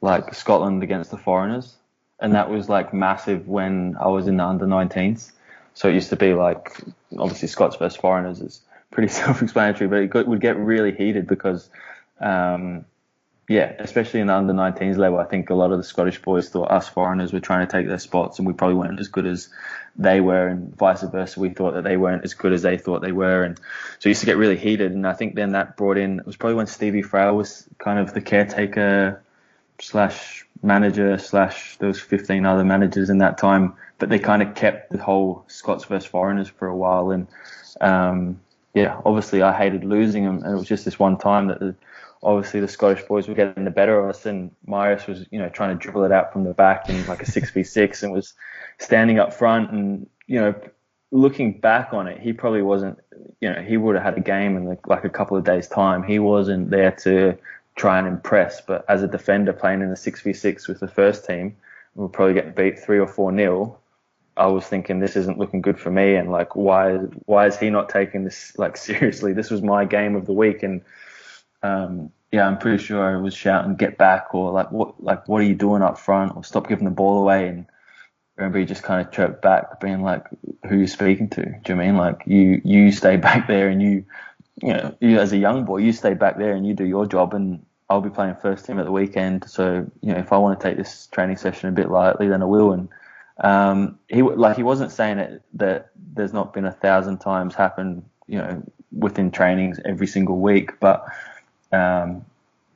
like 0.00 0.34
Scotland 0.34 0.82
against 0.82 1.10
the 1.10 1.18
foreigners, 1.18 1.76
and 2.20 2.34
that 2.34 2.50
was 2.50 2.68
like 2.68 2.92
massive 2.92 3.48
when 3.48 3.96
I 4.00 4.08
was 4.08 4.26
in 4.26 4.36
the 4.36 4.44
under 4.44 4.66
19s. 4.66 5.32
So 5.74 5.88
it 5.88 5.94
used 5.94 6.10
to 6.10 6.16
be 6.16 6.34
like 6.34 6.80
obviously 7.16 7.48
Scots 7.48 7.76
versus 7.76 7.96
foreigners 7.96 8.40
is 8.40 8.60
pretty 8.90 9.08
self-explanatory, 9.12 9.88
but 9.88 10.20
it 10.20 10.28
would 10.28 10.40
get 10.40 10.56
really 10.56 10.92
heated 10.92 11.26
because 11.26 11.68
um, 12.20 12.84
yeah, 13.48 13.72
especially 13.78 14.20
in 14.20 14.26
the 14.26 14.34
under 14.34 14.52
19s 14.52 14.98
level, 14.98 15.18
I 15.18 15.24
think 15.24 15.48
a 15.48 15.54
lot 15.54 15.72
of 15.72 15.78
the 15.78 15.84
Scottish 15.84 16.20
boys 16.20 16.50
thought 16.50 16.70
us 16.70 16.86
foreigners 16.86 17.32
were 17.32 17.40
trying 17.40 17.66
to 17.66 17.72
take 17.72 17.88
their 17.88 17.98
spots, 17.98 18.38
and 18.38 18.46
we 18.46 18.52
probably 18.52 18.76
weren't 18.76 19.00
as 19.00 19.08
good 19.08 19.24
as 19.24 19.48
they 19.96 20.20
were, 20.20 20.48
and 20.48 20.76
vice 20.76 21.02
versa. 21.02 21.40
We 21.40 21.48
thought 21.48 21.72
that 21.72 21.82
they 21.82 21.96
weren't 21.96 22.24
as 22.24 22.34
good 22.34 22.52
as 22.52 22.60
they 22.60 22.76
thought 22.76 23.00
they 23.00 23.12
were, 23.12 23.44
and 23.44 23.58
so 23.98 24.08
it 24.08 24.10
used 24.10 24.20
to 24.20 24.26
get 24.26 24.36
really 24.36 24.58
heated. 24.58 24.92
And 24.92 25.06
I 25.06 25.14
think 25.14 25.34
then 25.34 25.52
that 25.52 25.78
brought 25.78 25.96
in 25.96 26.20
it 26.20 26.26
was 26.26 26.36
probably 26.36 26.56
when 26.56 26.66
Stevie 26.66 27.00
Frail 27.00 27.34
was 27.36 27.66
kind 27.78 27.98
of 27.98 28.12
the 28.12 28.20
caretaker 28.20 29.22
slash 29.80 30.46
manager 30.62 31.18
slash 31.18 31.76
there 31.78 31.88
was 31.88 32.00
15 32.00 32.44
other 32.44 32.64
managers 32.64 33.10
in 33.10 33.18
that 33.18 33.38
time, 33.38 33.74
but 33.98 34.08
they 34.08 34.18
kind 34.18 34.42
of 34.42 34.54
kept 34.54 34.90
the 34.90 34.98
whole 34.98 35.44
Scots 35.48 35.84
versus 35.84 36.08
foreigners 36.08 36.48
for 36.48 36.68
a 36.68 36.76
while, 36.76 37.10
and 37.10 37.26
um, 37.80 38.40
yeah, 38.74 39.00
obviously 39.04 39.42
I 39.42 39.56
hated 39.56 39.84
losing 39.84 40.24
them, 40.24 40.42
and 40.42 40.52
it 40.52 40.58
was 40.58 40.68
just 40.68 40.84
this 40.84 40.98
one 40.98 41.18
time 41.18 41.48
that. 41.48 41.60
The, 41.60 41.74
obviously 42.22 42.60
the 42.60 42.68
Scottish 42.68 43.04
boys 43.04 43.28
were 43.28 43.34
getting 43.34 43.64
the 43.64 43.70
better 43.70 43.98
of 43.98 44.10
us, 44.10 44.26
and 44.26 44.50
Marius 44.66 45.06
was, 45.06 45.26
you 45.30 45.38
know, 45.38 45.48
trying 45.48 45.76
to 45.76 45.80
dribble 45.80 46.04
it 46.04 46.12
out 46.12 46.32
from 46.32 46.44
the 46.44 46.54
back 46.54 46.88
in 46.88 47.06
like 47.06 47.22
a 47.22 47.30
six 47.30 47.50
v 47.50 47.62
six, 47.62 48.02
and 48.02 48.12
was 48.12 48.34
standing 48.78 49.18
up 49.18 49.32
front, 49.32 49.70
and 49.70 50.08
you 50.26 50.40
know, 50.40 50.54
looking 51.10 51.58
back 51.58 51.92
on 51.92 52.06
it, 52.06 52.20
he 52.20 52.32
probably 52.32 52.62
wasn't, 52.62 52.98
you 53.40 53.50
know, 53.50 53.62
he 53.62 53.76
would 53.76 53.94
have 53.94 54.04
had 54.04 54.18
a 54.18 54.20
game 54.20 54.56
in 54.56 54.76
like 54.86 55.04
a 55.04 55.08
couple 55.08 55.36
of 55.36 55.44
days' 55.44 55.68
time. 55.68 56.02
He 56.02 56.18
wasn't 56.18 56.70
there 56.70 56.92
to 57.02 57.38
try 57.78 57.98
and 57.98 58.08
impress, 58.08 58.60
but 58.60 58.84
as 58.88 59.02
a 59.02 59.08
defender 59.08 59.52
playing 59.52 59.80
in 59.80 59.88
the 59.88 59.96
six 59.96 60.20
v 60.20 60.32
six 60.32 60.68
with 60.68 60.80
the 60.80 60.88
first 60.88 61.24
team, 61.24 61.56
we 61.94 62.04
are 62.04 62.08
probably 62.08 62.34
getting 62.34 62.52
beat 62.52 62.78
three 62.78 62.98
or 62.98 63.06
four 63.06 63.32
nil. 63.32 63.80
I 64.36 64.46
was 64.46 64.64
thinking 64.66 65.00
this 65.00 65.16
isn't 65.16 65.38
looking 65.38 65.62
good 65.62 65.78
for 65.78 65.90
me, 65.90 66.16
and 66.16 66.30
like 66.30 66.54
why 66.54 66.96
why 67.26 67.46
is 67.46 67.56
he 67.56 67.70
not 67.70 67.88
taking 67.88 68.24
this 68.24 68.52
like 68.58 68.76
seriously? 68.88 69.32
This 69.32 69.50
was 69.50 69.62
my 69.62 69.84
game 69.84 70.16
of 70.16 70.26
the 70.26 70.32
week, 70.32 70.62
and 70.62 70.82
um, 71.62 72.10
yeah, 72.32 72.46
I'm 72.46 72.58
pretty 72.58 72.82
sure 72.82 73.02
I 73.02 73.20
was 73.20 73.34
shouting 73.34 73.76
"get 73.76 73.96
back" 73.96 74.34
or 74.34 74.52
like 74.52 74.70
what 74.72 75.02
like 75.02 75.28
what 75.28 75.40
are 75.40 75.46
you 75.46 75.54
doing 75.54 75.82
up 75.82 75.98
front 75.98 76.36
or 76.36 76.44
stop 76.44 76.68
giving 76.68 76.84
the 76.84 76.90
ball 76.90 77.22
away. 77.22 77.48
And 77.48 77.66
he 78.54 78.64
just 78.64 78.84
kind 78.84 79.04
of 79.04 79.12
chirped 79.12 79.42
back, 79.42 79.80
being 79.80 80.02
like, 80.02 80.24
"Who 80.68 80.76
you 80.76 80.86
speaking 80.86 81.28
to? 81.30 81.42
Do 81.44 81.72
you 81.72 81.76
mean 81.76 81.96
like 81.96 82.22
you 82.26 82.60
you 82.64 82.92
stay 82.92 83.16
back 83.28 83.48
there 83.48 83.68
and 83.68 83.82
you 83.82 84.04
you 84.62 84.72
know 84.74 84.96
you 85.00 85.18
as 85.18 85.32
a 85.32 85.36
young 85.36 85.64
boy 85.64 85.78
you 85.78 85.92
stay 85.92 86.14
back 86.14 86.38
there 86.38 86.52
and 86.52 86.66
you 86.66 86.74
do 86.74 86.84
your 86.84 87.06
job 87.06 87.34
and 87.34 87.64
I'll 87.90 88.00
be 88.00 88.10
playing 88.10 88.36
first 88.36 88.66
team 88.66 88.78
at 88.78 88.84
the 88.84 88.92
weekend. 88.92 89.48
So 89.48 89.90
you 90.02 90.12
know 90.12 90.18
if 90.18 90.32
I 90.32 90.38
want 90.38 90.60
to 90.60 90.68
take 90.68 90.76
this 90.76 91.06
training 91.06 91.36
session 91.36 91.68
a 91.68 91.72
bit 91.72 91.90
lightly, 91.90 92.28
then 92.28 92.42
I 92.42 92.46
will." 92.46 92.72
And 92.72 92.88
um, 93.38 93.98
he 94.08 94.22
like 94.22 94.56
he 94.56 94.62
wasn't 94.62 94.92
saying 94.92 95.18
it 95.18 95.42
that 95.54 95.90
there's 96.14 96.32
not 96.32 96.52
been 96.52 96.64
a 96.64 96.72
thousand 96.72 97.18
times 97.18 97.54
happen, 97.54 98.04
you 98.26 98.38
know, 98.38 98.62
within 98.92 99.30
trainings 99.30 99.78
every 99.84 100.06
single 100.06 100.38
week, 100.38 100.80
but 100.80 101.06
um, 101.72 102.24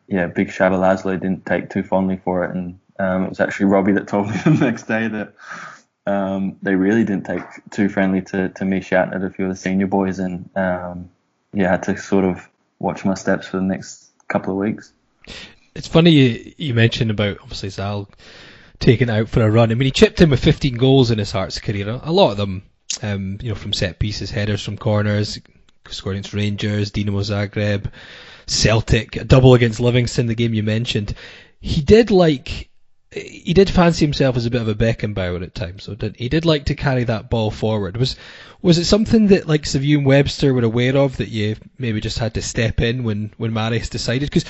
yeah, 0.06 0.26
Big 0.26 0.48
Csaba 0.48 0.78
Laszlo 0.78 1.18
didn't 1.18 1.46
take 1.46 1.70
too 1.70 1.82
fondly 1.82 2.20
for 2.24 2.44
it, 2.44 2.54
and 2.54 2.78
Um, 2.98 3.24
it 3.24 3.28
was 3.30 3.40
actually 3.40 3.66
Robbie 3.66 3.92
that 3.92 4.08
told 4.12 4.28
me 4.28 4.36
the 4.44 4.50
next 4.50 4.84
day 4.84 5.08
that 5.08 5.34
um, 6.06 6.56
they 6.62 6.74
really 6.74 7.04
didn't 7.04 7.26
take 7.26 7.42
too 7.70 7.88
friendly 7.88 8.22
to, 8.22 8.48
to 8.50 8.64
me 8.64 8.80
shouting 8.80 9.14
at 9.14 9.24
a 9.24 9.30
few 9.30 9.46
of 9.46 9.50
the 9.50 9.56
senior 9.56 9.86
boys, 9.86 10.18
and 10.18 10.48
um, 10.56 11.10
yeah, 11.52 11.68
I 11.68 11.70
had 11.72 11.82
to 11.84 11.96
sort 11.96 12.24
of 12.24 12.48
watch 12.78 13.04
my 13.04 13.14
steps 13.14 13.48
for 13.48 13.56
the 13.56 13.62
next 13.62 14.10
couple 14.28 14.52
of 14.52 14.58
weeks. 14.58 14.92
It's 15.74 15.88
funny 15.88 16.10
you, 16.10 16.52
you 16.56 16.74
mentioned 16.74 17.10
about 17.10 17.38
obviously 17.40 17.70
Zal 17.70 18.08
taken 18.78 19.08
out 19.08 19.28
for 19.28 19.42
a 19.42 19.50
run. 19.50 19.70
I 19.70 19.74
mean, 19.74 19.86
he 19.86 19.90
chipped 19.90 20.20
in 20.20 20.30
with 20.30 20.44
15 20.44 20.76
goals 20.76 21.10
in 21.10 21.18
his 21.18 21.32
Hearts 21.32 21.58
career. 21.58 22.00
A 22.02 22.12
lot 22.12 22.32
of 22.32 22.36
them, 22.36 22.62
um, 23.02 23.38
you 23.40 23.48
know, 23.48 23.54
from 23.54 23.72
set 23.72 23.98
pieces, 23.98 24.30
headers 24.30 24.62
from 24.62 24.76
corners, 24.76 25.38
scored 25.88 26.16
against 26.16 26.34
Rangers, 26.34 26.90
Dinamo 26.90 27.22
Zagreb, 27.22 27.90
Celtic, 28.46 29.16
a 29.16 29.24
double 29.24 29.54
against 29.54 29.80
Livingston, 29.80 30.26
the 30.26 30.34
game 30.34 30.54
you 30.54 30.62
mentioned. 30.62 31.14
He 31.60 31.80
did 31.80 32.10
like 32.10 32.68
he 33.14 33.52
did 33.52 33.68
fancy 33.68 34.06
himself 34.06 34.36
as 34.36 34.46
a 34.46 34.50
bit 34.50 34.62
of 34.62 34.68
a 34.68 34.74
Beckenbauer 34.74 35.42
at 35.42 35.54
times, 35.54 35.84
so 35.84 35.94
did 35.94 36.16
he 36.16 36.28
did 36.28 36.46
like 36.46 36.66
to 36.66 36.74
carry 36.74 37.04
that 37.04 37.28
ball 37.28 37.50
forward. 37.50 37.96
Was 37.96 38.16
was 38.62 38.78
it 38.78 38.86
something 38.86 39.28
that 39.28 39.46
like 39.46 39.66
and 39.74 40.06
Webster 40.06 40.54
were 40.54 40.64
aware 40.64 40.96
of 40.96 41.18
that 41.18 41.28
you 41.28 41.56
maybe 41.78 42.00
just 42.00 42.18
had 42.18 42.34
to 42.34 42.42
step 42.42 42.80
in 42.80 43.04
when 43.04 43.32
when 43.36 43.52
Marius 43.52 43.90
decided? 43.90 44.30
Because 44.30 44.46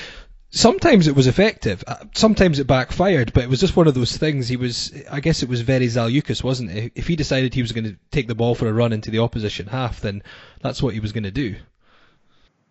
sometimes 0.52 1.08
it 1.08 1.16
was 1.16 1.26
effective, 1.26 1.82
uh, 1.86 1.96
sometimes 2.14 2.60
it 2.60 2.66
backfired, 2.66 3.32
but 3.32 3.42
it 3.42 3.50
was 3.50 3.58
just 3.58 3.74
one 3.74 3.88
of 3.88 3.94
those 3.94 4.16
things. 4.16 4.48
He 4.48 4.56
was, 4.56 4.92
I 5.10 5.20
guess, 5.20 5.42
it 5.42 5.48
was 5.48 5.62
very 5.62 5.86
Zaliukas, 5.86 6.44
wasn't 6.44 6.70
it? 6.70 6.92
If 6.94 7.08
he 7.08 7.16
decided 7.16 7.54
he 7.54 7.62
was 7.62 7.72
going 7.72 7.84
to 7.84 7.96
take 8.10 8.28
the 8.28 8.34
ball 8.34 8.54
for 8.54 8.68
a 8.68 8.72
run 8.72 8.92
into 8.92 9.10
the 9.10 9.18
opposition 9.18 9.66
half, 9.66 10.00
then 10.00 10.22
that's 10.60 10.82
what 10.82 10.94
he 10.94 11.00
was 11.00 11.12
going 11.12 11.24
to 11.24 11.30
do. 11.30 11.56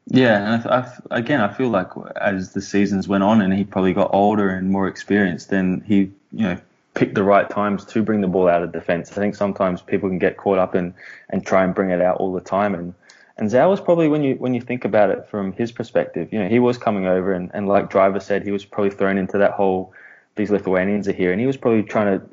Yeah, 0.07 0.55
and 0.55 0.67
I, 0.67 0.93
I, 1.11 1.17
again, 1.17 1.41
I 1.41 1.53
feel 1.53 1.69
like 1.69 1.89
as 2.19 2.53
the 2.53 2.61
seasons 2.61 3.07
went 3.07 3.23
on 3.23 3.41
and 3.41 3.53
he 3.53 3.63
probably 3.63 3.93
got 3.93 4.11
older 4.13 4.49
and 4.49 4.69
more 4.69 4.87
experienced, 4.87 5.49
then 5.49 5.83
he, 5.85 6.11
you 6.31 6.43
know, 6.45 6.57
picked 6.93 7.15
the 7.15 7.23
right 7.23 7.49
times 7.49 7.85
to 7.85 8.03
bring 8.03 8.21
the 8.21 8.27
ball 8.27 8.49
out 8.49 8.63
of 8.63 8.71
defence. 8.71 9.11
I 9.11 9.15
think 9.15 9.35
sometimes 9.35 9.81
people 9.81 10.09
can 10.09 10.19
get 10.19 10.37
caught 10.37 10.57
up 10.57 10.75
in 10.75 10.93
and 11.29 11.45
try 11.45 11.63
and 11.63 11.73
bring 11.73 11.91
it 11.91 12.01
out 12.01 12.17
all 12.17 12.33
the 12.33 12.41
time. 12.41 12.75
And 12.75 12.93
and 13.41 13.49
Zal 13.49 13.71
was 13.71 13.81
probably 13.81 14.07
when 14.07 14.23
you 14.23 14.35
when 14.35 14.53
you 14.53 14.61
think 14.61 14.85
about 14.85 15.09
it 15.09 15.27
from 15.27 15.51
his 15.53 15.71
perspective, 15.71 16.31
you 16.31 16.37
know, 16.37 16.47
he 16.47 16.59
was 16.59 16.77
coming 16.77 17.07
over 17.07 17.33
and, 17.33 17.49
and 17.55 17.67
like 17.67 17.89
Driver 17.89 18.19
said, 18.19 18.43
he 18.43 18.51
was 18.51 18.63
probably 18.63 18.91
thrown 18.91 19.17
into 19.17 19.39
that 19.39 19.53
whole 19.53 19.91
these 20.35 20.51
Lithuanians 20.51 21.07
are 21.07 21.13
here, 21.13 21.31
and 21.31 21.41
he 21.41 21.47
was 21.47 21.57
probably 21.57 21.81
trying 21.81 22.19
to 22.19 22.25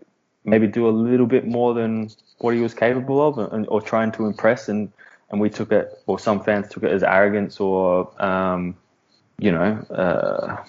maybe 0.44 0.66
do 0.66 0.86
a 0.86 0.90
little 0.90 1.24
bit 1.26 1.46
more 1.46 1.72
than 1.72 2.10
what 2.40 2.54
he 2.54 2.60
was 2.60 2.74
capable 2.74 3.26
of, 3.26 3.52
and, 3.52 3.66
or 3.68 3.80
trying 3.80 4.12
to 4.12 4.26
impress. 4.26 4.68
And 4.68 4.92
and 5.30 5.40
we 5.40 5.48
took 5.48 5.72
it, 5.72 5.98
or 6.06 6.18
some 6.18 6.44
fans 6.44 6.68
took 6.68 6.82
it 6.82 6.92
as 6.92 7.02
arrogance 7.02 7.58
or, 7.58 8.10
um, 8.22 8.76
you 9.38 9.50
know, 9.50 9.78
uh, 9.90 10.62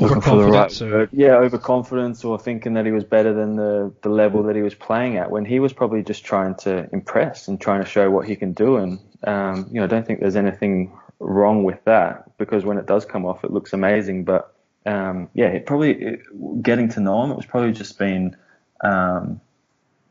looking 0.00 0.20
for 0.20 0.36
the 0.36 0.50
right 0.50 0.82
or... 0.82 1.08
Yeah, 1.12 1.36
overconfidence 1.36 2.24
or 2.24 2.38
thinking 2.38 2.74
that 2.74 2.86
he 2.86 2.92
was 2.92 3.04
better 3.04 3.32
than 3.32 3.56
the, 3.56 3.92
the 4.02 4.08
level 4.08 4.42
that 4.44 4.56
he 4.56 4.62
was 4.62 4.74
playing 4.74 5.16
at 5.16 5.30
when 5.30 5.44
he 5.44 5.60
was 5.60 5.72
probably 5.72 6.02
just 6.02 6.24
trying 6.24 6.54
to 6.56 6.88
impress 6.92 7.48
and 7.48 7.60
trying 7.60 7.82
to 7.82 7.88
show 7.88 8.10
what 8.10 8.26
he 8.26 8.36
can 8.36 8.52
do. 8.52 8.76
And, 8.76 8.98
um, 9.24 9.68
you 9.70 9.80
know, 9.80 9.84
I 9.84 9.86
don't 9.86 10.06
think 10.06 10.20
there's 10.20 10.36
anything 10.36 10.92
wrong 11.18 11.64
with 11.64 11.84
that 11.84 12.36
because 12.38 12.64
when 12.64 12.78
it 12.78 12.86
does 12.86 13.04
come 13.04 13.26
off, 13.26 13.44
it 13.44 13.50
looks 13.50 13.72
amazing. 13.72 14.24
But, 14.24 14.54
um, 14.86 15.28
yeah, 15.34 15.48
it 15.48 15.66
probably, 15.66 15.92
it, 15.92 16.62
getting 16.62 16.88
to 16.90 17.00
know 17.00 17.22
him, 17.22 17.30
it 17.30 17.36
was 17.36 17.46
probably 17.46 17.72
just 17.72 17.98
been, 17.98 18.36
um, 18.82 19.40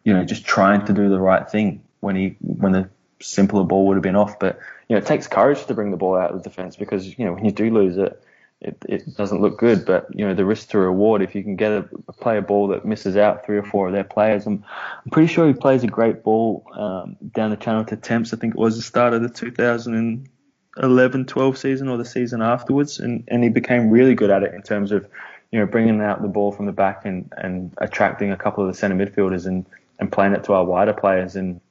you 0.04 0.13
know, 0.13 0.23
just 0.23 0.45
trying 0.45 0.86
to 0.86 0.93
do 0.93 1.10
the 1.10 1.19
right 1.19 1.49
thing 1.49 1.84
when 1.99 2.15
he 2.15 2.36
when 2.39 2.71
the 2.71 2.89
simpler 3.21 3.63
ball 3.63 3.88
would 3.88 3.95
have 3.95 4.04
been 4.04 4.15
off. 4.15 4.39
But 4.39 4.60
you 4.88 4.95
know, 4.95 4.97
it 4.97 5.06
takes 5.06 5.28
courage 5.28 5.65
to 5.65 5.73
bring 5.73 5.91
the 5.91 5.97
ball 5.97 6.17
out 6.17 6.32
of 6.32 6.38
the 6.41 6.49
defence 6.49 6.75
because 6.75 7.17
you 7.17 7.25
know 7.25 7.34
when 7.34 7.45
you 7.45 7.52
do 7.52 7.69
lose 7.69 7.97
it, 7.97 8.21
it, 8.62 8.78
it 8.88 9.15
doesn't 9.15 9.41
look 9.41 9.58
good. 9.58 9.86
But 9.86 10.08
you 10.13 10.26
know, 10.26 10.34
the 10.34 10.45
risk 10.45 10.69
to 10.69 10.80
reward 10.80 11.22
if 11.22 11.36
you 11.36 11.43
can 11.43 11.56
get 11.56 11.72
a, 11.72 11.84
play 12.13 12.38
a 12.38 12.41
ball 12.41 12.67
that 12.69 12.86
misses 12.86 13.15
out 13.15 13.45
three 13.45 13.58
or 13.58 13.63
four 13.63 13.88
of 13.88 13.93
their 13.93 14.04
players. 14.04 14.45
I'm, 14.45 14.63
I'm 15.06 15.12
pretty 15.12 15.32
sure 15.32 15.48
he 15.48 15.54
plays 15.54 15.84
a 15.84 15.88
great 15.88 16.24
ball 16.24 16.65
um, 16.74 17.15
down 17.34 17.52
the 17.52 17.58
channel 17.58 17.86
to 17.86 17.95
Temps. 17.95 18.34
I 18.34 18.38
think 18.38 18.56
it 18.56 18.60
was 18.60 18.76
the 18.76 18.82
start 18.82 19.13
of 19.13 19.22
the 19.22 19.30
2011 19.30 21.26
12 21.26 21.58
season 21.58 21.88
or 21.88 21.98
the 21.98 22.06
season 22.06 22.41
afterwards, 22.41 23.00
and 23.00 23.24
and 23.28 23.43
he 23.43 23.50
became 23.50 23.89
really 23.89 24.15
good 24.15 24.30
at 24.30 24.43
it 24.43 24.54
in 24.54 24.62
terms 24.62 24.91
of 24.91 25.08
you 25.52 25.60
know 25.60 25.65
bringing 25.65 26.02
out 26.02 26.22
the 26.22 26.28
ball 26.28 26.52
from 26.52 26.65
the 26.65 26.74
back 26.74 27.06
and 27.06 27.32
and 27.38 27.74
attracting 27.78 28.32
a 28.32 28.38
couple 28.38 28.63
of 28.63 28.72
the 28.72 28.78
centre 28.78 28.95
midfielders 28.95 29.45
and 29.45 29.65
and 30.00 30.12
playing 30.12 30.34
it 30.34 30.43
to 30.45 30.54
our 30.54 30.65
wider 30.65 30.93
players. 30.93 31.36
And 31.36 31.62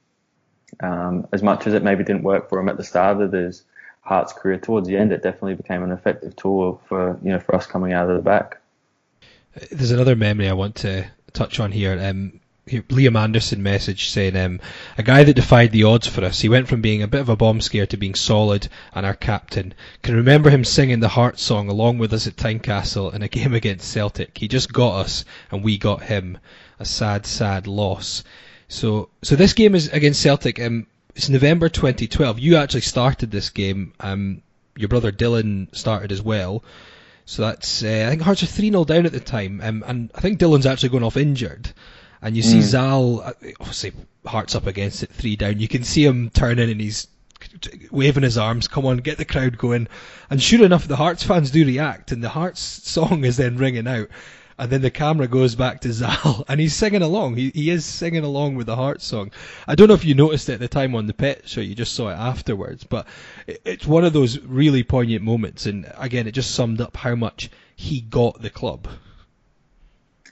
um, 0.81 1.27
as 1.31 1.43
much 1.43 1.67
as 1.67 1.73
it 1.73 1.83
maybe 1.83 2.03
didn't 2.03 2.23
work 2.23 2.49
for 2.49 2.59
him 2.59 2.69
at 2.69 2.77
the 2.77 2.83
start 2.83 3.21
of 3.21 3.31
his 3.31 3.63
Hearts 4.09 4.33
career, 4.33 4.57
towards 4.57 4.87
the 4.87 4.97
end, 4.97 5.11
it 5.11 5.21
definitely 5.21 5.53
became 5.53 5.83
an 5.83 5.91
effective 5.91 6.35
tool 6.35 6.81
for 6.87 7.19
you 7.21 7.31
know 7.31 7.39
for 7.39 7.53
us 7.53 7.67
coming 7.67 7.93
out 7.93 8.09
of 8.09 8.15
the 8.15 8.23
back. 8.23 8.59
There's 9.71 9.91
another 9.91 10.15
memory 10.15 10.49
I 10.49 10.53
want 10.53 10.75
to 10.77 11.05
touch 11.31 11.59
on 11.59 11.71
here. 11.71 11.95
Um, 12.01 12.39
Liam 12.67 13.19
Anderson 13.19 13.61
message 13.61 14.09
saying, 14.09 14.35
um, 14.35 14.61
a 14.97 15.03
guy 15.03 15.23
that 15.23 15.35
defied 15.35 15.71
the 15.71 15.83
odds 15.83 16.07
for 16.07 16.23
us. 16.23 16.39
He 16.39 16.49
went 16.49 16.67
from 16.67 16.81
being 16.81 17.03
a 17.03 17.07
bit 17.07 17.21
of 17.21 17.29
a 17.29 17.35
bomb 17.35 17.61
scare 17.61 17.85
to 17.85 17.97
being 17.97 18.15
solid 18.15 18.67
and 18.93 19.05
our 19.05 19.15
captain. 19.15 19.75
Can 20.01 20.15
remember 20.15 20.49
him 20.49 20.63
singing 20.63 20.99
the 20.99 21.07
Heart 21.07 21.39
song 21.39 21.69
along 21.69 21.99
with 21.99 22.11
us 22.11 22.25
at 22.25 22.35
Tynecastle 22.35 23.13
in 23.13 23.21
a 23.21 23.27
game 23.27 23.53
against 23.53 23.91
Celtic. 23.91 24.37
He 24.37 24.47
just 24.47 24.73
got 24.73 25.01
us 25.01 25.25
and 25.51 25.63
we 25.63 25.77
got 25.77 26.03
him. 26.03 26.39
A 26.79 26.85
sad, 26.85 27.25
sad 27.25 27.67
loss. 27.67 28.23
So, 28.67 29.09
so 29.21 29.35
this 29.35 29.53
game 29.53 29.75
is 29.75 29.89
against 29.89 30.21
Celtic. 30.21 30.59
Um, 30.59 30.87
it's 31.19 31.27
November 31.27 31.67
2012. 31.67 32.39
You 32.39 32.55
actually 32.55 32.79
started 32.79 33.29
this 33.29 33.49
game. 33.49 33.91
Um, 33.99 34.41
your 34.77 34.87
brother 34.87 35.11
Dylan 35.11 35.67
started 35.75 36.13
as 36.13 36.21
well. 36.21 36.63
So 37.25 37.41
that's 37.41 37.83
uh, 37.83 38.05
I 38.07 38.09
think 38.09 38.21
Hearts 38.21 38.41
are 38.41 38.45
three 38.45 38.71
0 38.71 38.85
down 38.85 39.05
at 39.05 39.11
the 39.11 39.19
time, 39.19 39.59
um, 39.61 39.83
and 39.85 40.09
I 40.15 40.21
think 40.21 40.39
Dylan's 40.39 40.65
actually 40.65 40.89
going 40.89 41.03
off 41.03 41.17
injured. 41.17 41.73
And 42.21 42.37
you 42.37 42.41
see 42.41 42.59
mm. 42.59 42.61
Zal, 42.61 43.19
uh, 43.19 43.33
obviously 43.59 43.91
Hearts 44.25 44.55
up 44.55 44.65
against 44.65 45.03
it, 45.03 45.11
three 45.11 45.35
down. 45.35 45.59
You 45.59 45.67
can 45.67 45.83
see 45.83 46.05
him 46.05 46.29
turning 46.29 46.71
and 46.71 46.79
he's 46.79 47.07
waving 47.91 48.23
his 48.23 48.37
arms. 48.37 48.69
Come 48.69 48.85
on, 48.85 48.97
get 48.99 49.17
the 49.17 49.25
crowd 49.25 49.57
going. 49.57 49.89
And 50.29 50.41
sure 50.41 50.63
enough, 50.63 50.87
the 50.87 50.95
Hearts 50.95 51.23
fans 51.23 51.51
do 51.51 51.65
react, 51.65 52.13
and 52.13 52.23
the 52.23 52.29
Hearts 52.29 52.61
song 52.61 53.25
is 53.25 53.35
then 53.35 53.57
ringing 53.57 53.89
out 53.89 54.07
and 54.59 54.69
then 54.69 54.81
the 54.81 54.91
camera 54.91 55.27
goes 55.27 55.55
back 55.55 55.81
to 55.81 55.93
Zal, 55.93 56.45
and 56.47 56.59
he's 56.59 56.75
singing 56.75 57.01
along. 57.01 57.35
He 57.35 57.49
he 57.49 57.69
is 57.69 57.85
singing 57.85 58.23
along 58.23 58.55
with 58.55 58.67
the 58.67 58.75
Heart 58.75 59.01
song. 59.01 59.31
I 59.67 59.75
don't 59.75 59.87
know 59.87 59.93
if 59.93 60.05
you 60.05 60.13
noticed 60.13 60.49
it 60.49 60.53
at 60.53 60.59
the 60.59 60.67
time 60.67 60.93
on 60.95 61.07
the 61.07 61.13
pitch, 61.13 61.57
or 61.57 61.63
you 61.63 61.73
just 61.73 61.95
saw 61.95 62.09
it 62.09 62.15
afterwards, 62.15 62.83
but 62.83 63.07
it, 63.47 63.61
it's 63.65 63.87
one 63.87 64.03
of 64.03 64.13
those 64.13 64.39
really 64.39 64.83
poignant 64.83 65.23
moments, 65.23 65.65
and 65.65 65.91
again, 65.97 66.27
it 66.27 66.31
just 66.31 66.53
summed 66.53 66.81
up 66.81 66.97
how 66.97 67.15
much 67.15 67.49
he 67.75 68.01
got 68.01 68.41
the 68.41 68.49
club. 68.49 68.87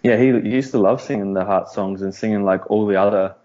Yeah, 0.03 0.17
he, 0.17 0.27
he 0.41 0.55
used 0.55 0.71
to 0.71 0.77
love 0.77 1.01
singing 1.01 1.33
the 1.33 1.45
Heart 1.45 1.69
songs 1.69 2.01
and 2.01 2.13
singing 2.13 2.43
like 2.43 2.69
all 2.69 2.85
the 2.85 2.97
other 2.97 3.35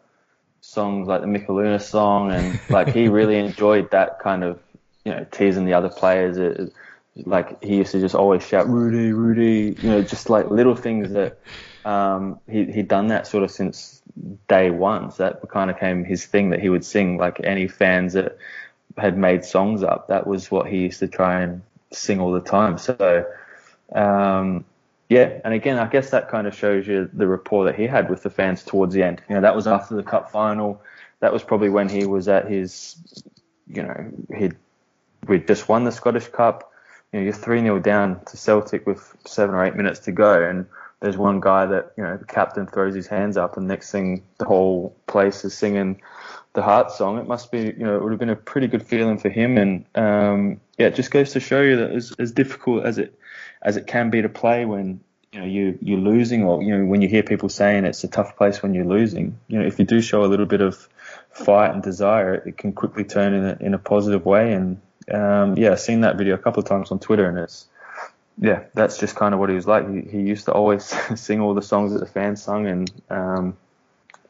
songs, 0.61 1.09
like 1.09 1.21
the 1.21 1.27
Micheluna 1.27 1.81
song, 1.81 2.33
and 2.33 2.61
like 2.69 2.89
he 2.89 3.09
really 3.09 3.39
enjoyed 3.47 3.91
that 3.93 4.19
kind 4.19 4.43
of 4.43 4.59
you 5.05 5.13
know 5.13 5.27
teasing 5.31 5.65
the 5.65 5.75
other 5.75 5.89
players. 5.89 6.37
It, 6.39 6.73
like 7.17 7.63
he 7.63 7.77
used 7.77 7.93
to 7.93 8.01
just 8.01 8.15
always 8.15 8.47
shout 8.47 8.69
Rudy, 8.69 9.13
Rudy, 9.13 9.77
you 9.81 9.91
know, 9.91 10.03
just 10.03 10.31
like 10.31 10.51
little 10.51 10.75
things 10.75 11.13
that 11.13 11.39
um, 11.85 12.41
he 12.49 12.65
he'd 12.65 12.89
done 12.89 13.09
that 13.09 13.27
sort 13.27 13.45
of 13.45 13.51
since 13.51 14.03
day 14.49 14.71
one. 14.71 15.11
So 15.11 15.25
that 15.25 15.49
kind 15.51 15.71
of 15.71 15.79
came 15.79 16.05
his 16.05 16.25
thing 16.25 16.51
that 16.51 16.61
he 16.61 16.69
would 16.69 16.85
sing. 16.85 17.19
Like 17.19 17.41
any 17.45 17.69
fans 17.69 18.15
that 18.15 18.39
had 18.97 19.17
made 19.19 19.45
songs 19.45 19.83
up, 19.83 20.09
that 20.09 20.27
was 20.27 20.51
what 20.51 20.69
he 20.69 20.79
used 20.79 21.01
to 21.01 21.09
try 21.09 21.43
and 21.43 21.63
sing 21.91 22.21
all 22.21 22.33
the 22.33 22.41
time. 22.41 22.79
So 22.79 23.27
um, 23.95 24.65
yeah, 25.09 25.41
and 25.45 25.53
again, 25.53 25.79
I 25.79 25.87
guess 25.89 26.11
that 26.11 26.31
kind 26.31 26.47
of 26.47 26.55
shows 26.55 26.87
you 26.87 27.11
the 27.13 27.27
rapport 27.27 27.67
that 27.67 27.75
he 27.75 27.87
had 27.87 28.09
with 28.09 28.23
the 28.23 28.31
fans 28.31 28.63
towards 28.63 28.95
the 28.95 29.03
end. 29.03 29.21
You 29.29 29.35
know, 29.35 29.43
that 29.43 29.55
was 29.55 29.67
after 29.67 29.95
the 29.95 30.03
cup 30.03 30.31
final. 30.31 30.81
That 31.21 31.33
was 31.33 31.43
probably 31.43 31.69
when 31.69 31.89
he 31.89 32.07
was 32.07 32.29
at 32.29 32.51
his, 32.51 32.97
you 33.69 33.83
know, 33.83 34.11
he'd 34.35 34.57
we'd 35.29 35.47
just 35.47 35.69
won 35.69 35.85
the 35.85 35.93
Scottish 35.93 36.29
Cup 36.29 36.72
you 37.13 37.21
know, 37.21 37.25
you're 37.25 37.33
3 37.33 37.61
0 37.61 37.79
down 37.81 38.21
to 38.27 38.37
Celtic 38.37 38.87
with 38.87 39.17
seven 39.27 39.55
or 39.55 39.65
eight 39.65 39.77
minutes 39.77 40.01
to 40.01 40.13
go, 40.13 40.43
and 40.43 40.67
there's 41.01 41.17
one 41.17 41.41
guy 41.41 41.67
that, 41.67 41.93
you 41.97 42.05
know, 42.05 42.17
the 42.17 42.25
captain 42.25 42.67
throws 42.67 42.95
his 42.95 43.09
hands 43.09 43.37
up, 43.37 43.57
and 43.57 43.67
next 43.67 43.91
thing 43.91 44.23
the 44.39 44.45
whole 44.45 44.97
place 45.07 45.45
is 45.45 45.53
singing 45.53 46.01
the 46.55 46.63
Heart 46.63 46.93
song. 46.93 47.19
It 47.19 47.27
must 47.27 47.51
be, 47.51 47.61
you 47.61 47.85
know, 47.85 47.97
it 47.97 48.03
would 48.03 48.13
have 48.13 48.21
been 48.21 48.31
a 48.31 48.37
pretty 48.37 48.67
good 48.67 48.87
feeling 48.87 49.19
for 49.19 49.29
him. 49.29 49.59
And, 49.59 49.85
um, 49.95 50.61
yeah, 50.79 50.87
it 50.87 50.95
just 50.95 51.11
goes 51.11 51.33
to 51.33 51.41
show 51.41 51.61
you 51.61 51.77
that 51.77 51.91
as, 51.91 52.13
as 52.19 52.33
difficult 52.33 52.85
as 52.85 52.99
it, 52.99 53.19
as 53.63 53.77
it 53.77 53.87
can 53.87 54.11
be 54.11 54.23
to 54.23 54.29
play 54.29 54.65
when, 54.65 55.01
you 55.33 55.41
know, 55.41 55.47
you, 55.47 55.79
you're 55.81 55.99
losing 55.99 56.45
or, 56.45 56.63
you 56.63 56.77
know, 56.77 56.85
when 56.85 57.03
you 57.03 57.09
hear 57.09 57.23
people 57.23 57.49
saying 57.49 57.85
it's 57.85 58.05
a 58.05 58.09
tough 58.09 58.37
place 58.37 58.63
when 58.63 58.75
you're 58.75 58.85
losing, 58.85 59.39
you 59.49 59.59
know, 59.59 59.67
if 59.67 59.79
you 59.79 59.85
do 59.85 60.01
show 60.01 60.25
a 60.25 60.27
little 60.27 60.47
bit 60.47 60.61
of 60.61 60.89
fight 61.31 61.73
and 61.73 61.83
desire, 61.83 62.35
it 62.35 62.59
can 62.59 62.73
quickly 62.73 63.05
turn 63.05 63.33
in 63.33 63.45
a, 63.45 63.57
in 63.61 63.75
a 63.75 63.79
positive 63.79 64.25
way. 64.27 64.53
And, 64.53 64.81
um, 65.11 65.57
yeah, 65.57 65.73
I've 65.73 65.81
seen 65.81 66.03
that 66.03 66.17
video 66.17 66.35
a 66.35 66.39
couple 66.39 66.63
of 66.63 66.69
times 66.69 66.91
on 66.91 66.99
Twitter, 66.99 67.29
and 67.29 67.39
it's 67.39 67.67
yeah, 68.39 68.65
that's 68.75 68.99
just 68.99 69.17
kind 69.17 69.35
of 69.35 69.41
what 69.41 69.49
he 69.49 69.55
was 69.55 69.67
like. 69.67 69.89
He, 69.89 70.01
he 70.01 70.21
used 70.21 70.47
to 70.47 70.53
always 70.53 70.85
sing 71.21 71.41
all 71.41 71.55
the 71.55 71.63
songs 71.63 71.93
that 71.93 72.01
the 72.01 72.07
fans 72.07 72.43
sung, 72.43 72.67
and 72.67 72.91
um, 73.11 73.57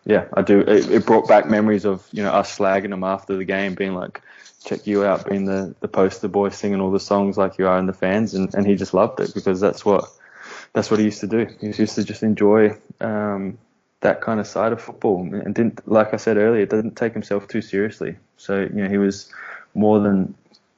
yeah, 0.04 0.26
I 0.34 0.42
do. 0.42 0.60
It, 0.60 0.90
it, 0.90 1.06
brought 1.06 1.28
back 1.28 1.48
memories 1.48 1.84
of 1.84 2.06
you 2.12 2.22
know 2.22 2.30
us 2.30 2.58
slagging 2.58 2.92
him 2.92 3.04
after 3.04 3.36
the 3.36 3.44
game, 3.44 3.74
being 3.74 3.94
like, 3.94 4.20
"Check 4.64 4.86
you 4.86 5.04
out," 5.04 5.28
being 5.28 5.44
the 5.44 5.74
the 5.80 5.88
poster 5.88 6.28
boy 6.28 6.48
singing 6.50 6.80
all 6.80 6.90
the 6.90 7.00
songs 7.00 7.38
like 7.38 7.58
you 7.58 7.66
are 7.66 7.78
in 7.78 7.86
the 7.86 7.92
fans, 7.92 8.34
and, 8.34 8.52
and 8.54 8.66
he 8.66 8.74
just 8.74 8.94
loved 8.94 9.20
it 9.20 9.34
because 9.34 9.60
that's 9.60 9.84
what 9.84 10.04
that's 10.72 10.90
what 10.90 10.98
he 10.98 11.06
used 11.06 11.20
to 11.20 11.26
do. 11.26 11.46
He 11.60 11.66
used 11.66 11.94
to 11.94 12.04
just 12.04 12.22
enjoy 12.22 12.76
um, 13.00 13.58
that 14.00 14.20
kind 14.20 14.40
of 14.40 14.46
side 14.46 14.72
of 14.72 14.80
football, 14.80 15.22
and 15.22 15.54
didn't, 15.54 15.86
like 15.88 16.12
I 16.12 16.16
said 16.16 16.36
earlier, 16.36 16.66
didn't 16.66 16.96
take 16.96 17.12
himself 17.12 17.46
too 17.46 17.62
seriously. 17.62 18.16
So 18.36 18.60
you 18.60 18.82
know, 18.82 18.88
he 18.88 18.98
was 18.98 19.32
more 19.74 20.00
than 20.00 20.34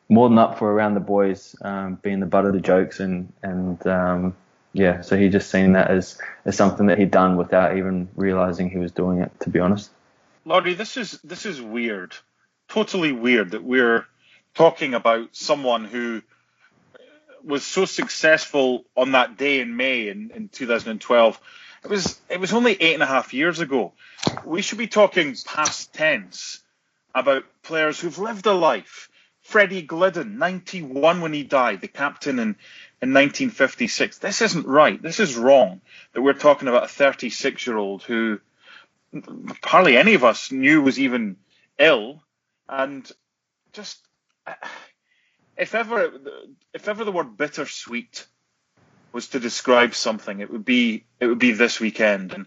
more 0.09 0.29
than 0.29 0.39
up 0.39 0.59
for 0.59 0.71
around 0.71 0.95
the 0.95 1.01
boys, 1.01 1.57
um, 1.63 1.99
being 2.03 2.21
the 2.21 2.27
butt 2.27 2.45
of 2.45 2.53
the 2.53 2.61
jokes, 2.61 3.01
and 3.01 3.33
and 3.43 3.85
um, 3.87 4.37
yeah, 4.73 5.01
so 5.01 5.17
he 5.17 5.29
just 5.29 5.51
seen 5.51 5.73
that 5.73 5.91
as 5.91 6.19
as 6.45 6.57
something 6.57 6.87
that 6.87 6.99
he'd 6.99 7.11
done 7.11 7.37
without 7.37 7.77
even 7.77 8.09
realizing 8.17 8.71
he 8.71 8.79
was 8.79 8.93
doing 8.93 9.21
it. 9.21 9.33
To 9.41 9.51
be 9.51 9.61
honest, 9.61 9.91
Laurie, 10.45 10.75
this 10.75 10.97
is 10.97 11.19
this 11.25 11.47
is 11.47 11.61
weird, 11.61 12.15
totally 12.69 13.13
weird 13.13 13.53
that 13.53 13.65
we're 13.65 14.07
talking 14.55 14.95
about 14.95 15.35
someone 15.35 15.85
who 15.85 16.23
was 17.43 17.65
so 17.65 17.85
successful 17.85 18.85
on 18.97 19.13
that 19.13 19.37
day 19.37 19.61
in 19.61 19.77
May 19.77 20.09
in, 20.09 20.31
in 20.35 20.49
2012. 20.49 21.41
It 21.85 21.91
was 21.91 22.21
it 22.29 22.41
was 22.41 22.53
only 22.53 22.73
eight 22.81 22.95
and 22.95 23.03
a 23.03 23.07
half 23.07 23.35
years 23.35 23.61
ago. 23.61 23.93
We 24.45 24.63
should 24.63 24.79
be 24.79 24.87
talking 24.87 25.37
past 25.45 25.93
tense 25.93 26.61
about 27.15 27.45
players 27.63 28.01
who've 28.01 28.19
lived 28.19 28.47
a 28.47 28.55
life. 28.55 29.09
Freddie 29.55 29.83
Glidden, 29.83 30.37
91 30.39 31.21
when 31.21 31.33
he 31.33 31.45
died, 31.45 31.81
the 31.81 31.87
captain 31.87 32.41
in, 32.41 32.57
in 33.01 33.15
1956. 33.15 34.19
This 34.19 34.43
isn't 34.43 34.67
right. 34.67 35.01
This 35.01 35.21
is 35.21 35.37
wrong 35.37 35.81
that 36.13 36.23
we're 36.23 36.33
talking 36.33 36.67
about 36.67 36.83
a 36.83 36.89
36 36.89 37.65
year 37.65 37.77
old 37.77 38.03
who 38.03 38.41
hardly 39.63 39.97
any 39.97 40.15
of 40.15 40.25
us 40.25 40.51
knew 40.51 40.83
was 40.83 40.99
even 40.99 41.37
ill 41.79 42.21
and 42.69 43.09
just 43.73 44.05
uh, 44.45 44.55
if 45.57 45.77
ever 45.77 46.11
if 46.73 46.89
ever 46.89 47.05
the 47.05 47.13
word 47.13 47.37
bittersweet 47.37 48.27
was 49.13 49.29
to 49.29 49.39
describe 49.39 49.95
something, 49.95 50.41
it 50.41 50.51
would 50.51 50.65
be 50.65 51.05
it 51.21 51.29
would 51.29 51.39
be 51.39 51.53
this 51.53 51.79
weekend. 51.79 52.33
And 52.33 52.47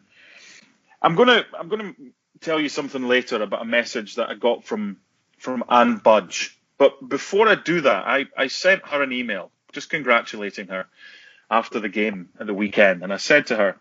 I'm 1.01 1.15
gonna 1.15 1.45
I'm 1.57 1.69
gonna 1.69 1.93
tell 2.41 2.59
you 2.59 2.67
something 2.67 3.07
later 3.07 3.41
about 3.41 3.61
a 3.61 3.65
message 3.65 4.15
that 4.15 4.29
I 4.29 4.33
got 4.33 4.65
from 4.65 4.97
from 5.37 5.63
Anne 5.69 5.99
Budge. 5.99 6.56
But 6.77 7.07
before 7.07 7.47
I 7.47 7.55
do 7.55 7.81
that, 7.81 8.05
I, 8.05 8.25
I 8.37 8.47
sent 8.47 8.87
her 8.87 9.01
an 9.01 9.11
email 9.11 9.51
just 9.71 9.89
congratulating 9.89 10.67
her 10.67 10.87
after 11.49 11.79
the 11.79 11.89
game 11.89 12.29
at 12.39 12.47
the 12.47 12.53
weekend, 12.53 13.03
and 13.03 13.13
I 13.13 13.17
said 13.17 13.47
to 13.47 13.55
her, 13.55 13.77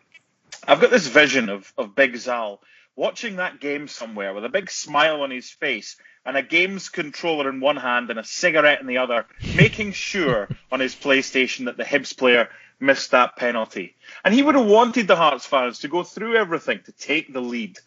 I've 0.67 0.81
got 0.81 0.91
this 0.91 1.07
vision 1.07 1.49
of, 1.49 1.73
of 1.77 1.95
Big 1.95 2.17
Zal 2.17 2.61
watching 2.95 3.37
that 3.37 3.61
game 3.61 3.89
somewhere 3.89 4.33
with 4.33 4.45
a 4.45 4.49
big 4.49 4.71
smile 4.71 5.23
on 5.23 5.31
his 5.31 5.51
face 5.51 5.97
and 6.25 6.37
a 6.37 6.43
games 6.43 6.89
controller 6.89 7.49
in 7.49 7.61
one 7.61 7.77
hand 7.77 8.11
and 8.11 8.19
a 8.19 8.25
cigarette 8.25 8.81
in 8.81 8.87
the 8.87 8.99
other, 8.99 9.27
making 9.55 9.93
sure 9.93 10.49
on 10.73 10.81
his 10.81 10.95
PlayStation 10.95 11.67
that 11.67 11.77
the 11.77 11.85
Hibs 11.85 12.17
player 12.17 12.49
missed 12.81 13.13
that 13.13 13.37
penalty. 13.37 13.95
And 14.25 14.35
he 14.35 14.43
would 14.43 14.55
have 14.55 14.67
wanted 14.67 15.07
the 15.07 15.17
Hearts 15.17 15.47
fans 15.47 15.81
to 15.81 15.89
go 15.89 16.03
through 16.03 16.37
everything 16.37 16.81
to 16.87 16.93
take 16.93 17.33
the 17.33 17.41
lead, 17.41 17.79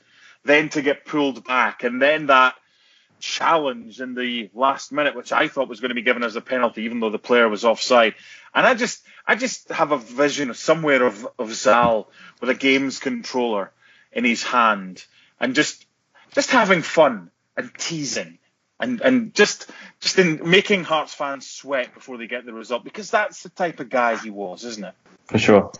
then 0.46 0.70
to 0.70 0.82
get 0.82 1.06
pulled 1.06 1.44
back, 1.44 1.84
and 1.84 2.02
then 2.02 2.28
that 2.28 2.56
challenge 3.20 4.02
in 4.02 4.16
the 4.16 4.50
last 4.54 4.92
minute, 4.92 5.16
which 5.16 5.32
I 5.32 5.48
thought 5.48 5.70
was 5.70 5.80
going 5.80 5.90
to 5.90 5.96
be 5.96 6.02
given 6.02 6.24
as 6.24 6.36
a 6.36 6.42
penalty, 6.42 6.84
even 6.84 7.00
though 7.00 7.10
the 7.10 7.20
player 7.20 7.48
was 7.48 7.66
offside. 7.66 8.16
And 8.54 8.66
I 8.66 8.74
just, 8.74 9.04
I 9.28 9.36
just 9.36 9.70
have 9.70 9.92
a 9.92 9.98
vision 9.98 10.50
of 10.50 10.58
somewhere 10.58 11.04
of, 11.04 11.28
of 11.38 11.54
Zal 11.54 12.10
with 12.42 12.50
a 12.50 12.56
games 12.56 13.00
controller 13.00 13.72
in 14.12 14.26
his 14.26 14.44
hand 14.44 15.04
and 15.40 15.56
just, 15.56 15.86
just 16.34 16.50
having 16.50 16.82
fun 16.82 17.32
and 17.56 17.72
teasing 17.78 18.40
and 18.80 19.02
and 19.02 19.34
just 19.34 19.70
just 20.00 20.18
in 20.18 20.50
making 20.50 20.84
Hearts 20.84 21.14
fans 21.14 21.48
sweat 21.48 21.94
before 21.94 22.18
they 22.18 22.28
get 22.28 22.46
the 22.46 22.54
result 22.54 22.84
because 22.84 23.12
that's 23.12 23.44
the 23.44 23.50
type 23.50 23.80
of 23.80 23.90
guy 23.90 24.16
he 24.16 24.30
was, 24.30 24.64
isn't 24.64 24.84
it? 24.84 24.94
For 25.26 25.38
sure. 25.38 25.72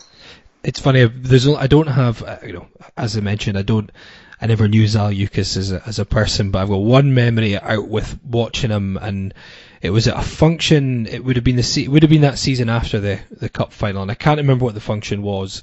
It's 0.62 0.78
funny. 0.78 1.06
There's 1.06 1.48
I 1.48 1.66
don't 1.66 1.86
have 1.86 2.22
uh, 2.22 2.38
you 2.44 2.52
know 2.52 2.66
as 2.96 3.16
I 3.16 3.20
mentioned 3.20 3.58
I 3.58 3.62
don't 3.62 3.90
I 4.40 4.46
never 4.46 4.68
knew 4.68 4.84
Zaliukas 4.84 5.56
as 5.56 5.72
a, 5.72 5.82
as 5.86 5.98
a 5.98 6.04
person, 6.04 6.50
but 6.50 6.60
I've 6.60 6.68
got 6.68 6.76
one 6.76 7.14
memory 7.14 7.58
out 7.58 7.88
with 7.88 8.18
watching 8.24 8.70
him, 8.70 8.96
and 8.96 9.34
it 9.82 9.90
was 9.90 10.08
at 10.08 10.16
a 10.18 10.22
function. 10.22 11.06
It 11.06 11.24
would 11.24 11.36
have 11.36 11.44
been 11.44 11.56
the 11.56 11.62
se- 11.62 11.84
it 11.84 11.88
would 11.88 12.02
have 12.02 12.10
been 12.10 12.22
that 12.22 12.38
season 12.38 12.68
after 12.68 13.00
the 13.00 13.20
the 13.30 13.48
cup 13.48 13.72
final, 13.72 14.02
and 14.02 14.10
I 14.10 14.14
can't 14.14 14.38
remember 14.38 14.64
what 14.64 14.74
the 14.74 14.80
function 14.80 15.22
was. 15.22 15.62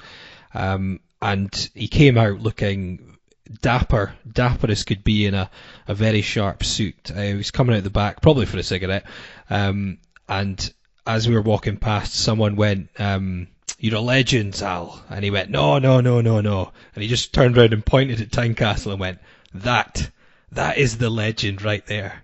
Um, 0.53 0.99
and 1.21 1.69
he 1.73 1.87
came 1.87 2.17
out 2.17 2.39
looking 2.39 3.17
dapper, 3.61 4.13
dapper 4.31 4.69
as 4.69 4.83
could 4.83 5.03
be 5.03 5.25
in 5.25 5.33
a, 5.33 5.49
a 5.87 5.93
very 5.93 6.21
sharp 6.21 6.63
suit. 6.63 7.11
Uh, 7.15 7.21
he 7.21 7.33
was 7.33 7.51
coming 7.51 7.75
out 7.75 7.83
the 7.83 7.89
back, 7.89 8.21
probably 8.21 8.45
for 8.45 8.57
a 8.57 8.63
cigarette. 8.63 9.05
Um, 9.49 9.97
and 10.27 10.71
as 11.05 11.27
we 11.27 11.35
were 11.35 11.41
walking 11.41 11.77
past, 11.77 12.13
someone 12.13 12.55
went, 12.55 12.89
um, 12.99 13.47
"You're 13.79 13.95
a 13.95 13.99
legend, 13.99 14.55
Zal," 14.55 15.03
and 15.09 15.25
he 15.25 15.29
went, 15.29 15.49
"No, 15.49 15.77
no, 15.77 15.99
no, 15.99 16.21
no, 16.21 16.39
no," 16.39 16.71
and 16.95 17.03
he 17.03 17.09
just 17.09 17.33
turned 17.33 17.57
around 17.57 17.73
and 17.73 17.85
pointed 17.85 18.21
at 18.21 18.31
Tynecastle 18.31 18.91
and 18.91 18.99
went, 19.01 19.19
"That, 19.53 20.09
that 20.53 20.77
is 20.77 20.99
the 20.99 21.09
legend 21.09 21.61
right 21.61 21.85
there." 21.85 22.23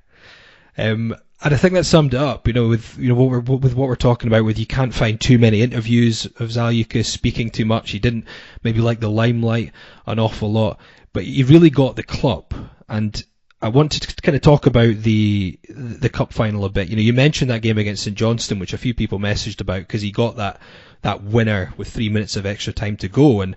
Um, 0.77 1.13
and 1.43 1.53
I 1.53 1.57
think 1.57 1.73
that 1.73 1.85
summed 1.85 2.15
up. 2.15 2.47
You 2.47 2.53
know, 2.53 2.69
with 2.69 2.97
you 2.97 3.09
know 3.09 3.15
what 3.15 3.29
we're 3.29 3.39
with 3.41 3.73
what 3.75 3.89
we're 3.89 3.97
talking 3.97 4.29
about, 4.29 4.45
with 4.45 4.57
you 4.57 4.65
can't 4.65 4.93
find 4.93 5.19
too 5.19 5.37
many 5.37 5.61
interviews 5.61 6.27
of 6.39 6.49
Zaliukas 6.49 7.07
speaking 7.07 7.49
too 7.49 7.65
much. 7.65 7.91
He 7.91 7.99
didn't 7.99 8.25
maybe 8.63 8.79
like 8.79 9.01
the 9.01 9.09
limelight 9.09 9.73
an 10.07 10.19
awful 10.19 10.49
lot 10.49 10.79
but 11.13 11.23
he 11.23 11.43
really 11.43 11.69
got 11.69 11.95
the 11.95 12.03
club. 12.03 12.53
And 12.89 13.23
I 13.63 13.69
wanted 13.69 14.01
to 14.01 14.21
kind 14.21 14.35
of 14.35 14.41
talk 14.41 14.65
about 14.65 14.97
the 14.97 15.57
the 15.69 16.09
cup 16.09 16.33
final 16.33 16.65
a 16.65 16.69
bit. 16.69 16.89
You 16.89 16.97
know, 16.97 17.01
you 17.01 17.13
mentioned 17.13 17.49
that 17.49 17.61
game 17.61 17.77
against 17.77 18.03
St 18.03 18.15
Johnstone, 18.15 18.59
which 18.59 18.73
a 18.73 18.77
few 18.77 18.93
people 18.93 19.19
messaged 19.19 19.61
about 19.61 19.79
because 19.79 20.01
he 20.01 20.11
got 20.11 20.35
that 20.35 20.59
that 21.01 21.23
winner 21.23 21.73
with 21.77 21.89
three 21.89 22.09
minutes 22.09 22.35
of 22.35 22.45
extra 22.45 22.73
time 22.73 22.97
to 22.97 23.07
go. 23.07 23.39
And 23.39 23.55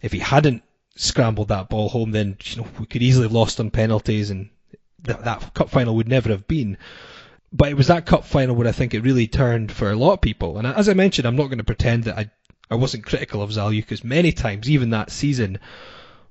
if 0.00 0.12
he 0.12 0.20
hadn't 0.20 0.62
scrambled 0.94 1.48
that 1.48 1.68
ball 1.68 1.88
home, 1.88 2.12
then 2.12 2.36
you 2.44 2.62
know 2.62 2.68
we 2.78 2.86
could 2.86 3.02
easily 3.02 3.24
have 3.24 3.32
lost 3.32 3.58
on 3.58 3.72
penalties, 3.72 4.30
and 4.30 4.50
that 5.02 5.24
that 5.24 5.52
cup 5.52 5.68
final 5.68 5.96
would 5.96 6.08
never 6.08 6.28
have 6.28 6.46
been. 6.46 6.78
But 7.52 7.70
it 7.70 7.76
was 7.76 7.88
that 7.88 8.06
cup 8.06 8.24
final 8.24 8.54
where 8.54 8.68
I 8.68 8.72
think 8.72 8.94
it 8.94 9.00
really 9.00 9.26
turned 9.26 9.72
for 9.72 9.90
a 9.90 9.96
lot 9.96 10.12
of 10.12 10.20
people. 10.20 10.58
And 10.58 10.66
as 10.66 10.88
I 10.88 10.94
mentioned, 10.94 11.26
I'm 11.26 11.34
not 11.34 11.46
going 11.46 11.58
to 11.58 11.64
pretend 11.64 12.04
that 12.04 12.16
I 12.16 12.30
I 12.70 12.76
wasn't 12.76 13.04
critical 13.04 13.42
of 13.42 13.50
Zaliukas 13.50 14.04
many 14.04 14.30
times, 14.30 14.70
even 14.70 14.90
that 14.90 15.10
season 15.10 15.58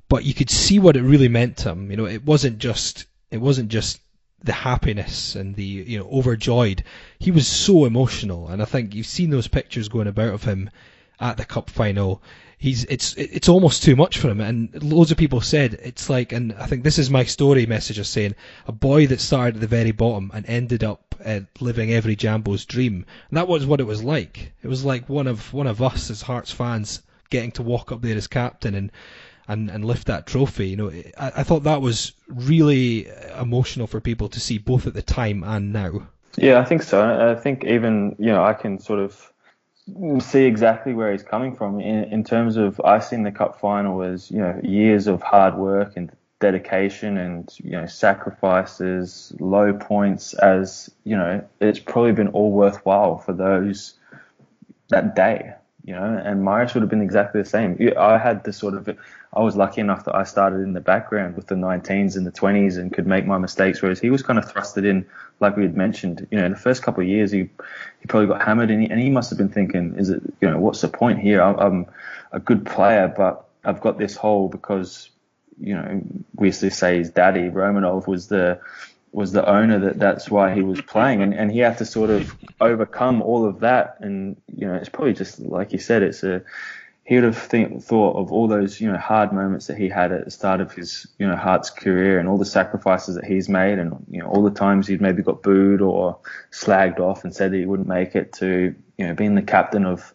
but 0.10 0.26
you 0.26 0.34
could 0.34 0.50
see 0.50 0.80
what 0.80 0.98
it 0.98 1.04
really 1.04 1.28
meant 1.28 1.58
to 1.58 1.70
him. 1.70 1.92
You 1.92 1.98
know, 1.98 2.08
it 2.08 2.26
wasn't 2.26 2.58
just 2.58 3.06
it 3.32 3.42
wasn't 3.42 3.70
just 3.70 4.00
the 4.44 4.54
happiness 4.54 5.36
and 5.36 5.56
the 5.56 5.64
you 5.64 6.00
know 6.00 6.10
overjoyed. 6.10 6.84
He 7.20 7.32
was 7.32 7.48
so 7.48 7.86
emotional, 7.86 8.48
and 8.48 8.62
I 8.62 8.66
think 8.66 8.96
you've 8.96 9.06
seen 9.06 9.30
those 9.30 9.48
pictures 9.48 9.90
going 9.90 10.08
about 10.08 10.34
of 10.34 10.44
him 10.44 10.70
at 11.20 11.38
the 11.38 11.46
cup 11.46 11.70
final. 11.70 12.22
He's 12.58 12.86
it's 12.86 13.14
it's 13.16 13.50
almost 13.50 13.84
too 13.84 13.96
much 13.96 14.18
for 14.18 14.30
him, 14.30 14.42
and 14.42 14.84
loads 14.84 15.12
of 15.12 15.18
people 15.18 15.42
said 15.42 15.80
it's 15.84 16.10
like, 16.10 16.32
and 16.32 16.54
I 16.54 16.66
think 16.66 16.84
this 16.84 17.00
is 17.00 17.10
my 17.10 17.24
story 17.24 17.66
message 17.66 18.00
of 18.00 18.08
saying 18.08 18.36
a 18.68 18.72
boy 18.72 19.08
that 19.08 19.22
started 19.22 19.56
at 19.56 19.62
the 19.62 19.68
very 19.68 19.92
bottom 19.92 20.32
and 20.34 20.46
ended 20.46 20.84
up 20.84 21.16
uh, 21.24 21.42
living 21.60 21.92
every 21.92 22.16
Jambo's 22.16 22.66
dream, 22.66 23.06
and 23.30 23.38
that 23.38 23.48
was 23.48 23.66
what 23.66 23.80
it 23.80 23.88
was 23.88 24.04
like. 24.04 24.54
It 24.62 24.68
was 24.68 24.84
like 24.84 25.08
one 25.10 25.28
of 25.28 25.54
one 25.54 25.68
of 25.68 25.82
us 25.82 26.10
as 26.10 26.22
Hearts 26.22 26.52
fans 26.52 27.02
getting 27.30 27.52
to 27.52 27.64
walk 27.64 27.92
up 27.92 28.02
there 28.02 28.18
as 28.18 28.28
captain 28.28 28.74
and 28.76 28.92
and, 29.50 29.70
and 29.70 29.84
lift 29.84 30.08
that 30.08 30.28
trophy. 30.28 30.70
You 30.70 30.76
know, 30.78 30.92
I, 31.18 31.32
I 31.38 31.44
thought 31.44 31.64
that 31.64 31.82
was 31.82 32.14
really 32.28 33.10
emotional 33.38 33.88
for 33.88 34.00
people 34.00 34.30
to 34.30 34.40
see 34.40 34.60
both 34.60 34.88
at 34.88 34.94
the 34.94 35.02
time 35.02 35.44
and 35.44 35.74
now. 35.74 36.08
Yeah, 36.38 36.60
I 36.60 36.66
think 36.66 36.84
so. 36.84 37.32
I 37.32 37.36
think 37.36 37.66
even 37.66 38.16
you 38.20 38.28
know 38.28 38.44
I 38.44 38.54
can 38.54 38.80
sort 38.80 39.00
of 39.00 39.34
see 40.22 40.46
exactly 40.46 40.94
where 40.94 41.12
he's 41.12 41.24
coming 41.24 41.56
from 41.56 41.80
in, 41.82 42.04
in 42.06 42.24
terms 42.24 42.56
of 42.58 42.80
I 42.80 43.00
seen 43.00 43.24
the 43.24 43.32
cup 43.32 43.60
final 43.60 44.04
as 44.04 44.30
you 44.30 44.38
know 44.38 44.60
years 44.64 45.08
of 45.08 45.22
hard 45.24 45.56
work 45.56 45.98
and 45.98 46.12
dedication 46.40 47.18
and 47.18 47.52
you 47.58 47.72
know 47.72 47.88
sacrifices, 47.88 49.34
low 49.40 49.74
points 49.74 50.36
as 50.36 50.92
you 51.04 51.18
know 51.18 51.44
it's 51.60 51.80
probably 51.80 52.12
been 52.12 52.30
all 52.30 52.52
worthwhile 52.52 53.18
for 53.18 53.34
those 53.34 53.96
that 54.90 55.16
day 55.16 55.54
you 55.90 55.96
know, 55.96 56.22
and 56.24 56.46
Marius 56.46 56.76
would 56.76 56.82
have 56.82 56.90
been 56.92 57.02
exactly 57.02 57.42
the 57.42 57.50
same. 57.50 57.76
I 57.98 58.20
had 58.20 58.44
this 58.44 58.58
sort 58.58 58.76
of, 58.76 58.96
I 59.34 59.42
was 59.42 59.56
lucky 59.56 59.82
enough 59.82 60.06
that 60.06 60.14
I 60.14 60.24
started 60.24 60.58
in 60.58 60.74
the 60.74 60.80
background 60.80 61.36
with 61.36 61.48
the 61.48 61.56
19s 61.56 62.16
and 62.16 62.28
the 62.28 62.32
20s 62.32 62.78
and 62.78 62.94
could 62.94 63.08
make 63.08 63.26
my 63.26 63.40
mistakes, 63.40 63.82
whereas 63.82 64.00
he 64.00 64.12
was 64.12 64.22
kind 64.22 64.38
of 64.38 64.46
thrusted 64.46 64.86
in, 64.86 65.08
like 65.40 65.58
we 65.58 65.64
had 65.64 65.76
mentioned. 65.76 66.28
You 66.30 66.42
know, 66.42 66.50
the 66.50 66.56
first 66.56 66.84
couple 66.84 67.02
of 67.02 67.10
years, 67.10 67.32
he 67.32 67.50
he 68.02 68.06
probably 68.08 68.28
got 68.28 68.44
hammered, 68.44 68.70
and 68.70 68.84
he, 68.84 68.88
and 68.88 69.00
he 69.00 69.10
must 69.10 69.32
have 69.32 69.40
been 69.40 69.50
thinking, 69.50 69.96
is 69.96 70.12
it, 70.12 70.22
you 70.40 70.48
know, 70.48 70.60
what's 70.60 70.82
the 70.82 70.90
point 70.90 71.22
here? 71.22 71.42
I'm, 71.42 71.58
I'm 71.58 71.86
a 72.32 72.40
good 72.40 72.68
player, 72.68 73.12
but 73.18 73.48
I've 73.66 73.82
got 73.82 73.98
this 73.98 74.16
hole 74.16 74.48
because, 74.48 75.10
you 75.60 75.74
know, 75.74 76.04
we 76.36 76.50
used 76.50 76.60
to 76.60 76.70
say 76.70 77.00
his 77.00 77.10
daddy 77.10 77.50
Romanov 77.50 78.06
was 78.06 78.28
the 78.28 78.60
was 79.12 79.32
the 79.32 79.48
owner 79.48 79.80
that 79.80 80.00
that's 80.00 80.30
why 80.30 80.54
he 80.54 80.62
was 80.62 80.82
playing. 80.82 81.22
And, 81.22 81.34
and 81.34 81.52
he 81.52 81.60
had 81.60 81.78
to 81.80 81.86
sort 81.86 82.10
of 82.10 82.36
overcome 82.62 83.22
all 83.22 83.46
of 83.46 83.62
that. 83.62 83.98
And 84.00 84.38
you 84.56 84.68
know 84.68 84.76
it's 84.76 84.90
probably 84.90 85.14
just 85.14 85.40
like 85.40 85.74
you 85.74 85.80
said 85.80 86.04
it's 86.04 86.24
a 86.24 86.44
he 87.06 87.16
would 87.16 87.24
have 87.24 87.38
think, 87.40 87.82
thought 87.82 88.18
of 88.18 88.32
all 88.32 88.48
those 88.48 88.80
you 88.80 88.92
know 88.92 88.98
hard 88.98 89.34
moments 89.34 89.68
that 89.68 89.78
he 89.78 89.90
had 89.90 90.12
at 90.12 90.26
the 90.26 90.32
start 90.32 90.62
of 90.62 90.72
his 90.74 91.08
you 91.18 91.28
know 91.28 91.36
Hearts 91.36 91.70
career 91.72 92.20
and 92.20 92.30
all 92.30 92.38
the 92.38 92.46
sacrifices 92.46 93.16
that 93.16 93.26
he's 93.26 93.50
made 93.50 93.80
and 93.80 94.06
you 94.10 94.22
know 94.22 94.28
all 94.28 94.44
the 94.44 94.52
times 94.52 94.88
he'd 94.88 95.02
maybe 95.02 95.24
got 95.24 95.42
booed 95.42 95.82
or 95.82 96.20
slagged 96.52 97.00
off 97.00 97.24
and 97.24 97.36
said 97.36 97.52
that 97.52 97.58
he 97.58 97.66
wouldn't 97.66 97.88
make 97.88 98.16
it 98.16 98.34
to 98.34 98.76
you 98.98 99.08
know 99.08 99.16
being 99.16 99.36
the 99.36 99.42
captain 99.42 99.86
of 99.86 100.14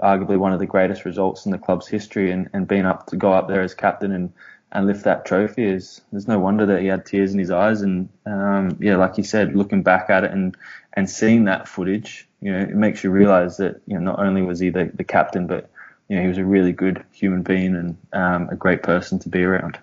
arguably 0.00 0.36
one 0.36 0.52
of 0.52 0.58
the 0.58 0.66
greatest 0.66 1.04
results 1.04 1.46
in 1.46 1.52
the 1.52 1.58
club's 1.58 1.86
history, 1.86 2.30
and, 2.30 2.50
and 2.52 2.68
being 2.68 2.86
up 2.86 3.06
to 3.06 3.16
go 3.16 3.32
up 3.32 3.48
there 3.48 3.62
as 3.62 3.74
captain 3.74 4.12
and 4.12 4.32
and 4.74 4.86
lift 4.86 5.04
that 5.04 5.24
trophy 5.24 5.64
is 5.64 6.00
there's 6.10 6.26
no 6.26 6.38
wonder 6.38 6.66
that 6.66 6.82
he 6.82 6.88
had 6.88 7.06
tears 7.06 7.32
in 7.32 7.38
his 7.38 7.50
eyes. 7.50 7.80
And 7.80 8.08
um, 8.26 8.76
yeah 8.80 8.96
like 8.96 9.16
you 9.16 9.24
said 9.24 9.54
looking 9.54 9.82
back 9.82 10.10
at 10.10 10.24
it 10.24 10.32
and 10.32 10.56
and 10.92 11.08
seeing 11.08 11.44
that 11.44 11.68
footage 11.68 12.28
you 12.40 12.52
know 12.52 12.60
it 12.60 12.74
makes 12.74 13.02
you 13.02 13.10
realize 13.10 13.56
that 13.58 13.80
you 13.86 13.94
know 13.94 14.00
not 14.00 14.18
only 14.18 14.42
was 14.42 14.58
he 14.58 14.70
the, 14.70 14.90
the 14.94 15.04
captain 15.04 15.46
but 15.46 15.70
you 16.08 16.16
know 16.16 16.22
he 16.22 16.28
was 16.28 16.38
a 16.38 16.44
really 16.44 16.72
good 16.72 17.04
human 17.12 17.42
being 17.42 17.74
and 17.74 17.96
um, 18.12 18.48
a 18.50 18.56
great 18.56 18.82
person 18.82 19.18
to 19.20 19.28
be 19.28 19.42
around. 19.42 19.78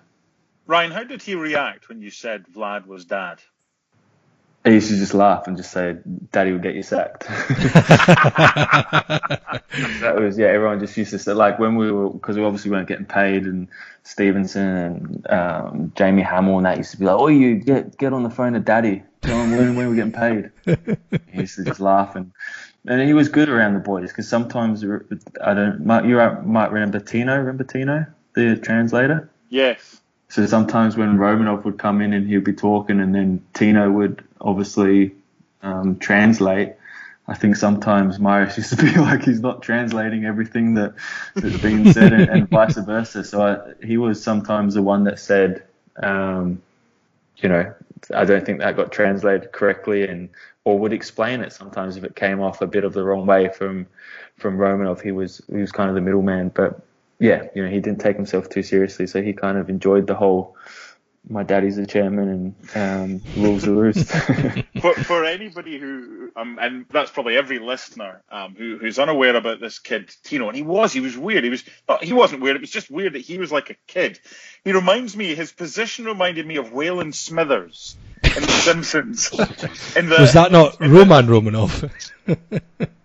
Ryan 0.66 0.90
how 0.92 1.04
did 1.04 1.22
he 1.22 1.34
react 1.34 1.88
when 1.88 2.02
you 2.02 2.10
said 2.10 2.44
Vlad 2.54 2.86
was 2.86 3.04
dad 3.04 3.40
I 4.64 4.68
used 4.68 4.90
to 4.90 4.96
just 4.96 5.12
laugh 5.12 5.48
and 5.48 5.56
just 5.56 5.72
say, 5.72 5.96
"Daddy 6.30 6.52
will 6.52 6.60
get 6.60 6.76
you 6.76 6.84
sacked." 6.84 7.26
that 10.00 10.14
was 10.16 10.38
yeah. 10.38 10.46
Everyone 10.46 10.78
just 10.78 10.96
used 10.96 11.10
to 11.10 11.18
say 11.18 11.32
like 11.32 11.58
when 11.58 11.74
we 11.74 11.90
were 11.90 12.10
because 12.10 12.36
we 12.36 12.44
obviously 12.44 12.70
weren't 12.70 12.86
getting 12.86 13.06
paid, 13.06 13.44
and 13.44 13.66
Stevenson 14.04 14.68
and 14.68 15.26
um, 15.30 15.92
Jamie 15.96 16.22
Hamill 16.22 16.58
and 16.58 16.66
that 16.66 16.76
used 16.76 16.92
to 16.92 16.96
be 16.96 17.06
like, 17.06 17.18
"Oh, 17.18 17.26
you 17.26 17.56
get 17.56 17.98
get 17.98 18.12
on 18.12 18.22
the 18.22 18.30
phone 18.30 18.52
to 18.52 18.60
Daddy, 18.60 19.02
tell 19.22 19.42
him 19.42 19.56
when 19.56 19.74
when 19.74 19.88
we're 19.88 19.96
getting 19.96 20.12
paid." 20.12 20.52
he 21.32 21.40
used 21.40 21.56
to 21.56 21.64
just 21.64 21.80
laugh 21.80 22.14
and 22.14 22.30
and 22.86 23.00
he 23.00 23.14
was 23.14 23.28
good 23.28 23.48
around 23.48 23.74
the 23.74 23.80
boys 23.80 24.10
because 24.10 24.28
sometimes 24.28 24.84
I 25.42 25.54
don't. 25.54 26.08
You 26.08 26.16
might 26.44 26.70
remember 26.70 27.00
Tino. 27.00 27.36
Remember 27.36 27.64
Tino, 27.64 28.06
the 28.34 28.56
translator? 28.56 29.28
Yes. 29.48 30.01
So 30.32 30.46
sometimes 30.46 30.96
when 30.96 31.18
Romanov 31.18 31.64
would 31.64 31.76
come 31.76 32.00
in 32.00 32.14
and 32.14 32.26
he'd 32.26 32.42
be 32.42 32.54
talking, 32.54 33.00
and 33.00 33.14
then 33.14 33.44
Tino 33.52 33.90
would 33.90 34.24
obviously 34.40 35.14
um, 35.60 35.98
translate. 35.98 36.72
I 37.28 37.34
think 37.34 37.54
sometimes 37.54 38.18
Marius 38.18 38.56
used 38.56 38.70
to 38.70 38.76
be 38.76 38.94
like 38.94 39.24
he's 39.24 39.40
not 39.40 39.60
translating 39.60 40.24
everything 40.24 40.72
that, 40.72 40.94
that's 41.34 41.58
being 41.58 41.92
said, 41.92 42.14
and, 42.14 42.30
and 42.30 42.48
vice 42.48 42.78
versa. 42.78 43.24
So 43.24 43.42
I, 43.42 43.84
he 43.84 43.98
was 43.98 44.22
sometimes 44.22 44.72
the 44.72 44.80
one 44.80 45.04
that 45.04 45.18
said, 45.18 45.64
um, 46.02 46.62
you 47.36 47.50
know, 47.50 47.74
I 48.14 48.24
don't 48.24 48.46
think 48.46 48.60
that 48.60 48.74
got 48.74 48.90
translated 48.90 49.52
correctly, 49.52 50.08
and 50.08 50.30
or 50.64 50.78
would 50.78 50.94
explain 50.94 51.42
it 51.42 51.52
sometimes 51.52 51.98
if 51.98 52.04
it 52.04 52.16
came 52.16 52.40
off 52.40 52.62
a 52.62 52.66
bit 52.66 52.84
of 52.84 52.94
the 52.94 53.04
wrong 53.04 53.26
way 53.26 53.50
from 53.50 53.86
from 54.38 54.56
Romanov. 54.56 55.02
He 55.02 55.12
was 55.12 55.42
he 55.50 55.58
was 55.58 55.72
kind 55.72 55.90
of 55.90 55.94
the 55.94 56.00
middleman, 56.00 56.48
but 56.48 56.80
yeah, 57.22 57.44
you 57.54 57.62
know, 57.62 57.70
he 57.70 57.78
didn't 57.78 58.00
take 58.00 58.16
himself 58.16 58.48
too 58.48 58.64
seriously, 58.64 59.06
so 59.06 59.22
he 59.22 59.32
kind 59.32 59.56
of 59.56 59.70
enjoyed 59.70 60.08
the 60.08 60.14
whole. 60.14 60.56
My 61.30 61.44
daddy's 61.44 61.76
the 61.76 61.86
chairman 61.86 62.28
and 62.74 62.76
um, 62.76 63.22
rules 63.40 63.62
the 63.62 63.72
roost. 63.72 64.10
for, 64.80 64.94
for 64.94 65.24
anybody 65.24 65.78
who, 65.78 66.32
um, 66.34 66.58
and 66.60 66.84
that's 66.90 67.12
probably 67.12 67.36
every 67.36 67.60
listener 67.60 68.22
um, 68.28 68.56
who, 68.56 68.76
who's 68.76 68.98
unaware 68.98 69.36
about 69.36 69.60
this 69.60 69.78
kid 69.78 70.12
Tino, 70.24 70.48
and 70.48 70.56
he 70.56 70.64
was, 70.64 70.92
he 70.92 70.98
was 70.98 71.16
weird. 71.16 71.44
He 71.44 71.50
was, 71.50 71.62
he 72.00 72.12
wasn't 72.12 72.42
weird. 72.42 72.56
It 72.56 72.62
was 72.62 72.72
just 72.72 72.90
weird 72.90 73.12
that 73.12 73.20
he 73.20 73.38
was 73.38 73.52
like 73.52 73.70
a 73.70 73.76
kid. 73.86 74.18
He 74.64 74.72
reminds 74.72 75.16
me, 75.16 75.36
his 75.36 75.52
position 75.52 76.06
reminded 76.06 76.44
me 76.44 76.56
of 76.56 76.70
Waylon 76.70 77.14
Smithers 77.14 77.94
in 78.24 78.42
The 78.42 78.48
Simpsons. 78.48 79.30
in 79.96 80.08
the, 80.08 80.16
was 80.18 80.32
that 80.32 80.50
not 80.50 80.80
Roman 80.80 81.28
Romanov? 81.28 81.88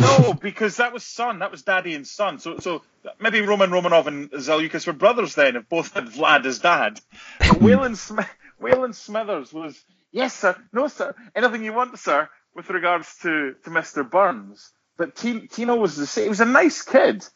no, 0.00 0.34
because 0.34 0.76
that 0.78 0.92
was 0.92 1.04
son. 1.04 1.40
That 1.40 1.50
was 1.50 1.62
daddy 1.62 1.94
and 1.94 2.06
son. 2.06 2.38
So, 2.38 2.58
so 2.58 2.82
maybe 3.20 3.40
Roman 3.40 3.70
Romanov 3.70 4.06
and 4.06 4.30
Zaliukas 4.30 4.86
were 4.86 4.92
brothers 4.92 5.34
then, 5.34 5.56
if 5.56 5.68
both 5.68 5.94
had 5.94 6.06
Vlad 6.06 6.44
as 6.46 6.58
dad. 6.58 7.00
But 7.38 7.48
Waylon, 7.60 7.96
Smith, 7.96 8.28
Waylon 8.60 8.94
Smithers 8.94 9.52
was, 9.52 9.82
yes, 10.12 10.34
sir, 10.34 10.56
no, 10.72 10.88
sir, 10.88 11.14
anything 11.34 11.64
you 11.64 11.72
want, 11.72 11.98
sir, 11.98 12.28
with 12.54 12.70
regards 12.70 13.16
to, 13.22 13.54
to 13.64 13.70
Mr. 13.70 14.08
Burns. 14.08 14.70
But 14.96 15.16
Tino 15.16 15.76
was 15.76 15.96
the 15.96 16.06
same. 16.06 16.24
He 16.24 16.28
was 16.28 16.40
a 16.40 16.44
nice 16.44 16.82
kid, 16.82 17.26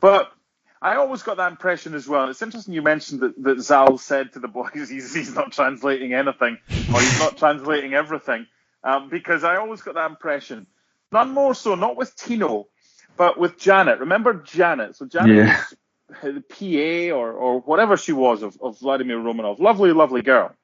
but 0.00 0.32
I 0.80 0.96
always 0.96 1.22
got 1.22 1.36
that 1.36 1.52
impression 1.52 1.94
as 1.94 2.08
well. 2.08 2.28
It's 2.28 2.42
interesting 2.42 2.74
you 2.74 2.82
mentioned 2.82 3.20
that, 3.20 3.40
that 3.42 3.60
Zal 3.60 3.98
said 3.98 4.32
to 4.32 4.40
the 4.40 4.48
boys 4.48 4.70
he's, 4.88 5.14
he's 5.14 5.34
not 5.34 5.52
translating 5.52 6.12
anything 6.12 6.58
or 6.68 7.00
he's 7.00 7.18
not 7.20 7.36
translating 7.36 7.94
everything, 7.94 8.46
um, 8.82 9.08
because 9.08 9.44
I 9.44 9.56
always 9.56 9.82
got 9.82 9.94
that 9.94 10.10
impression. 10.10 10.66
None 11.12 11.30
more 11.32 11.54
so, 11.54 11.74
not 11.74 11.96
with 11.96 12.16
Tino, 12.16 12.68
but 13.16 13.38
with 13.38 13.58
Janet. 13.58 14.00
Remember 14.00 14.34
Janet? 14.34 14.96
So 14.96 15.06
Janet 15.06 15.36
yeah. 15.36 15.64
was 16.22 16.34
the 16.34 16.40
PA 16.40 17.14
or, 17.14 17.32
or 17.32 17.60
whatever 17.60 17.96
she 17.96 18.12
was 18.12 18.42
of, 18.42 18.56
of 18.60 18.78
Vladimir 18.78 19.18
Romanov. 19.18 19.60
Lovely, 19.60 19.92
lovely 19.92 20.22
girl. 20.22 20.54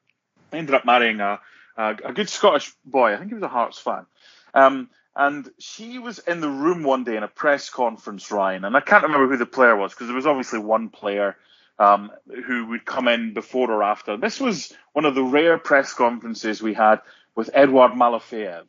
Ended 0.53 0.75
up 0.75 0.87
marrying 0.87 1.21
a, 1.21 1.41
a, 1.77 1.97
a 2.07 2.13
good 2.13 2.29
Scottish 2.29 2.73
boy. 2.85 3.13
I 3.13 3.19
think 3.19 3.29
he 3.29 3.35
was 3.35 3.43
a 3.43 3.49
Hearts 3.49 3.79
fan. 3.79 4.07
Um, 4.55 4.89
and 5.15 5.51
she 5.59 5.99
was 5.99 6.21
in 6.21 6.41
the 6.41 6.49
room 6.49 6.83
one 6.83 7.05
day 7.05 7.17
in 7.17 7.23
a 7.23 7.29
press 7.29 7.71
conference, 7.71 8.31
Ryan, 8.31 8.65
and 8.65 8.77
I 8.77 8.81
can't 8.81 9.03
remember 9.03 9.29
who 9.29 9.37
the 9.37 9.47
player 9.47 9.77
was 9.77 9.93
because 9.93 10.07
there 10.07 10.17
was 10.17 10.27
obviously 10.27 10.61
one 10.61 10.91
player 10.91 11.37
um, 11.79 12.11
who 12.47 12.67
would 12.67 12.85
come 12.85 13.09
in 13.09 13.35
before 13.35 13.71
or 13.71 13.83
after. 13.83 14.17
This 14.17 14.41
was 14.41 14.73
one 14.93 15.05
of 15.05 15.15
the 15.15 15.23
rare 15.25 15.59
press 15.59 15.93
conferences 15.93 16.63
we 16.63 16.73
had 16.73 17.01
with 17.35 17.51
Edouard 17.53 17.93
Malofeyev 17.93 18.65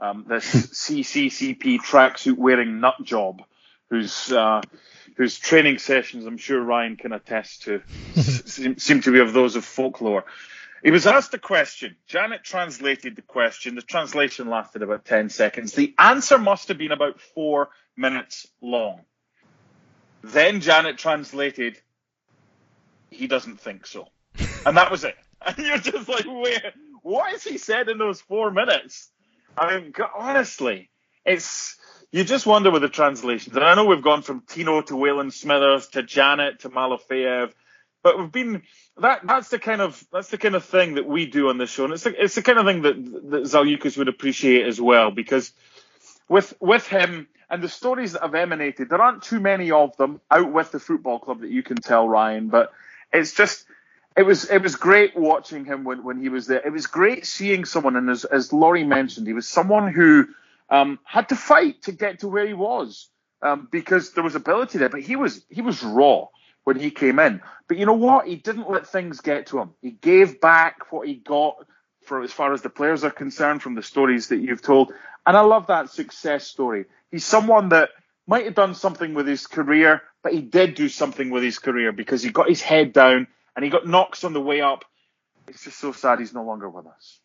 um, 0.00 0.24
this 0.28 0.44
CCCP 0.44 1.78
tracksuit 1.80 2.36
wearing 2.36 2.80
nut 2.80 2.96
job, 3.02 3.42
whose 3.90 4.32
uh, 4.32 4.62
whose 5.16 5.38
training 5.38 5.78
sessions 5.78 6.24
I'm 6.24 6.38
sure 6.38 6.60
Ryan 6.60 6.96
can 6.96 7.12
attest 7.12 7.62
to 7.62 7.82
seem, 8.14 8.78
seem 8.78 9.02
to 9.02 9.12
be 9.12 9.20
of 9.20 9.32
those 9.32 9.56
of 9.56 9.64
folklore. 9.64 10.24
He 10.82 10.90
was 10.90 11.06
asked 11.06 11.34
a 11.34 11.38
question. 11.38 11.96
Janet 12.06 12.42
translated 12.42 13.16
the 13.16 13.22
question. 13.22 13.74
The 13.74 13.82
translation 13.82 14.48
lasted 14.48 14.80
about 14.80 15.04
10 15.04 15.28
seconds. 15.28 15.72
The 15.72 15.94
answer 15.98 16.38
must 16.38 16.68
have 16.68 16.78
been 16.78 16.92
about 16.92 17.20
four 17.20 17.68
minutes 17.96 18.46
long. 18.62 19.02
Then 20.22 20.60
Janet 20.60 20.96
translated, 20.96 21.78
he 23.10 23.26
doesn't 23.26 23.60
think 23.60 23.86
so. 23.86 24.08
And 24.64 24.76
that 24.76 24.90
was 24.90 25.04
it. 25.04 25.16
And 25.42 25.56
you're 25.56 25.78
just 25.78 26.06
like, 26.06 26.26
wait, 26.26 26.60
what 27.02 27.32
has 27.32 27.42
he 27.42 27.56
said 27.56 27.88
in 27.88 27.96
those 27.96 28.20
four 28.20 28.50
minutes? 28.50 29.08
I 29.56 29.78
mean, 29.78 29.92
honestly, 30.16 30.90
it's 31.24 31.76
you 32.12 32.24
just 32.24 32.46
wonder 32.46 32.70
with 32.70 32.82
the 32.82 32.88
translations. 32.88 33.54
And 33.54 33.64
I 33.64 33.74
know 33.74 33.84
we've 33.84 34.02
gone 34.02 34.22
from 34.22 34.42
Tino 34.48 34.80
to 34.82 34.94
Waylon 34.94 35.32
Smithers 35.32 35.88
to 35.88 36.02
Janet 36.02 36.60
to 36.60 36.70
Malofeyev, 36.70 37.52
but 38.02 38.18
we've 38.18 38.32
been 38.32 38.62
that 38.98 39.20
that's 39.26 39.48
the 39.48 39.58
kind 39.58 39.80
of 39.80 40.04
that's 40.12 40.28
the 40.28 40.38
kind 40.38 40.54
of 40.54 40.64
thing 40.64 40.94
that 40.94 41.06
we 41.06 41.26
do 41.26 41.48
on 41.48 41.58
this 41.58 41.70
show, 41.70 41.84
and 41.84 41.92
it's 41.92 42.04
the, 42.04 42.22
it's 42.22 42.34
the 42.34 42.42
kind 42.42 42.58
of 42.58 42.66
thing 42.66 42.82
that 42.82 43.30
that 43.30 43.42
Zaliukas 43.44 43.96
would 43.96 44.08
appreciate 44.08 44.66
as 44.66 44.80
well 44.80 45.10
because 45.10 45.52
with 46.28 46.54
with 46.60 46.86
him 46.86 47.28
and 47.50 47.62
the 47.62 47.68
stories 47.68 48.12
that 48.12 48.22
have 48.22 48.34
emanated, 48.34 48.88
there 48.88 49.02
aren't 49.02 49.22
too 49.22 49.40
many 49.40 49.70
of 49.70 49.96
them 49.96 50.20
out 50.30 50.52
with 50.52 50.70
the 50.70 50.78
football 50.78 51.18
club 51.18 51.40
that 51.40 51.50
you 51.50 51.62
can 51.62 51.76
tell 51.76 52.08
Ryan, 52.08 52.48
but 52.48 52.72
it's 53.12 53.34
just 53.34 53.66
it 54.16 54.24
was 54.24 54.50
it 54.50 54.62
was 54.62 54.76
great 54.76 55.16
watching 55.16 55.64
him 55.64 55.84
when, 55.84 56.02
when 56.02 56.20
he 56.20 56.28
was 56.28 56.46
there. 56.46 56.60
It 56.64 56.72
was 56.72 56.86
great 56.86 57.26
seeing 57.26 57.64
someone, 57.64 57.96
and 57.96 58.10
as 58.10 58.24
as 58.24 58.52
Laurie 58.52 58.84
mentioned, 58.84 59.26
he 59.26 59.32
was 59.32 59.46
someone 59.46 59.92
who 59.92 60.26
um, 60.68 60.98
had 61.04 61.28
to 61.28 61.36
fight 61.36 61.82
to 61.82 61.92
get 61.92 62.20
to 62.20 62.28
where 62.28 62.46
he 62.46 62.54
was 62.54 63.08
um, 63.42 63.68
because 63.70 64.12
there 64.12 64.24
was 64.24 64.34
ability 64.34 64.78
there, 64.78 64.88
but 64.88 65.00
he 65.00 65.16
was 65.16 65.44
he 65.48 65.62
was 65.62 65.82
raw 65.82 66.26
when 66.64 66.78
he 66.78 66.90
came 66.90 67.18
in. 67.18 67.40
But 67.68 67.78
you 67.78 67.86
know 67.86 67.94
what? 67.94 68.26
He 68.26 68.36
didn't 68.36 68.68
let 68.68 68.88
things 68.88 69.20
get 69.20 69.46
to 69.48 69.60
him. 69.60 69.70
He 69.80 69.92
gave 69.92 70.40
back 70.40 70.92
what 70.92 71.06
he 71.06 71.14
got 71.14 71.64
for 72.04 72.22
as 72.22 72.32
far 72.32 72.52
as 72.52 72.62
the 72.62 72.70
players 72.70 73.04
are 73.04 73.10
concerned 73.10 73.62
from 73.62 73.74
the 73.76 73.82
stories 73.82 74.28
that 74.28 74.38
you've 74.38 74.62
told, 74.62 74.92
and 75.24 75.36
I 75.36 75.40
love 75.42 75.68
that 75.68 75.90
success 75.90 76.46
story. 76.46 76.86
He's 77.12 77.24
someone 77.24 77.68
that 77.68 77.90
might 78.26 78.44
have 78.44 78.54
done 78.54 78.74
something 78.74 79.14
with 79.14 79.28
his 79.28 79.46
career, 79.46 80.02
but 80.22 80.32
he 80.32 80.40
did 80.40 80.74
do 80.74 80.88
something 80.88 81.30
with 81.30 81.44
his 81.44 81.58
career 81.60 81.92
because 81.92 82.22
he 82.22 82.30
got 82.30 82.48
his 82.48 82.60
head 82.60 82.92
down 82.92 83.28
and 83.60 83.64
he 83.66 83.70
got 83.70 83.86
knocked 83.86 84.24
on 84.24 84.32
the 84.32 84.40
way 84.40 84.62
up. 84.62 84.86
It's 85.46 85.64
just 85.64 85.78
so 85.78 85.92
sad 85.92 86.18
he's 86.18 86.32
no 86.32 86.42
longer 86.42 86.70
with 86.70 86.86
us. 86.86 87.20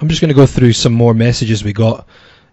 I'm 0.00 0.08
just 0.08 0.20
going 0.20 0.28
to 0.28 0.34
go 0.34 0.46
through 0.46 0.72
some 0.72 0.92
more 0.92 1.12
messages 1.12 1.64
we 1.64 1.72
got 1.72 2.06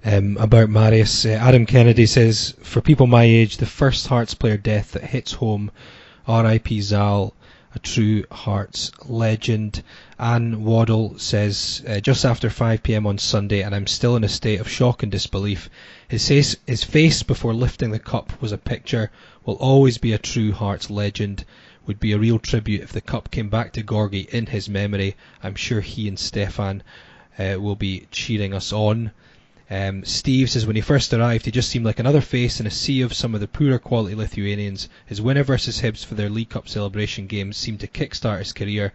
um, 0.04 0.38
about 0.38 0.70
Marius. 0.70 1.24
Uh, 1.24 1.38
Adam 1.40 1.68
Kennedy 1.68 2.08
says, 2.08 2.56
For 2.64 2.82
people 2.82 3.06
my 3.06 3.26
age, 3.26 3.58
the 3.58 3.68
first 3.68 4.08
Hearts 4.08 4.34
player 4.34 4.58
death 4.58 4.94
that 4.94 5.04
hits 5.04 5.34
home, 5.34 5.70
RIP 6.28 6.68
Zal, 6.82 7.36
a 7.76 7.80
true 7.80 8.24
Hearts 8.32 8.92
legend. 9.08 9.84
Anne 10.18 10.64
Waddle 10.64 11.20
says, 11.20 11.84
uh, 11.86 12.00
just 12.00 12.24
after 12.24 12.50
5pm 12.50 13.06
on 13.06 13.18
Sunday, 13.18 13.62
and 13.62 13.76
I'm 13.76 13.88
still 13.88 14.16
in 14.16 14.24
a 14.24 14.30
state 14.30 14.62
of 14.62 14.70
shock 14.70 15.04
and 15.04 15.12
disbelief. 15.12 15.70
His 16.08 16.28
face, 16.28 16.56
his 16.66 16.84
face 16.86 17.24
before 17.24 17.54
lifting 17.54 17.92
the 17.92 18.00
cup 18.00 18.42
was 18.42 18.54
a 18.54 18.58
picture, 18.58 19.12
will 19.46 19.56
always 19.56 19.98
be 19.98 20.14
a 20.14 20.18
true 20.18 20.54
Hearts 20.54 20.90
legend. 20.90 21.44
Would 21.86 22.00
be 22.00 22.14
a 22.14 22.20
real 22.20 22.40
tribute 22.40 22.84
if 22.84 22.94
the 22.94 23.02
cup 23.02 23.32
came 23.32 23.50
back 23.50 23.74
to 23.74 23.84
Gorgie 23.84 24.30
in 24.30 24.46
his 24.46 24.70
memory. 24.70 25.16
I'm 25.44 25.56
sure 25.56 25.82
he 25.82 26.08
and 26.08 26.18
Stefan 26.18 26.84
uh, 27.38 27.58
will 27.60 27.76
be 27.76 28.08
cheering 28.12 28.54
us 28.54 28.72
on. 28.72 29.12
Um, 29.70 30.06
Steve 30.06 30.50
says 30.50 30.66
when 30.66 30.78
he 30.78 30.82
first 30.82 31.14
arrived, 31.14 31.44
he 31.44 31.52
just 31.52 31.68
seemed 31.70 31.84
like 31.84 32.00
another 32.00 32.22
face 32.22 32.62
in 32.62 32.66
a 32.66 32.72
sea 32.72 33.02
of 33.02 33.14
some 33.14 33.36
of 33.36 33.42
the 33.42 33.50
poorer 33.50 33.80
quality 33.80 34.16
Lithuanians. 34.16 34.88
His 35.06 35.22
winner 35.22 35.44
versus 35.44 35.82
Hibs 35.82 36.06
for 36.06 36.16
their 36.16 36.30
League 36.30 36.50
Cup 36.50 36.70
celebration 36.70 37.28
games 37.28 37.58
seemed 37.58 37.82
to 37.82 37.88
kickstart 37.88 38.40
his 38.40 38.54
career. 38.54 38.94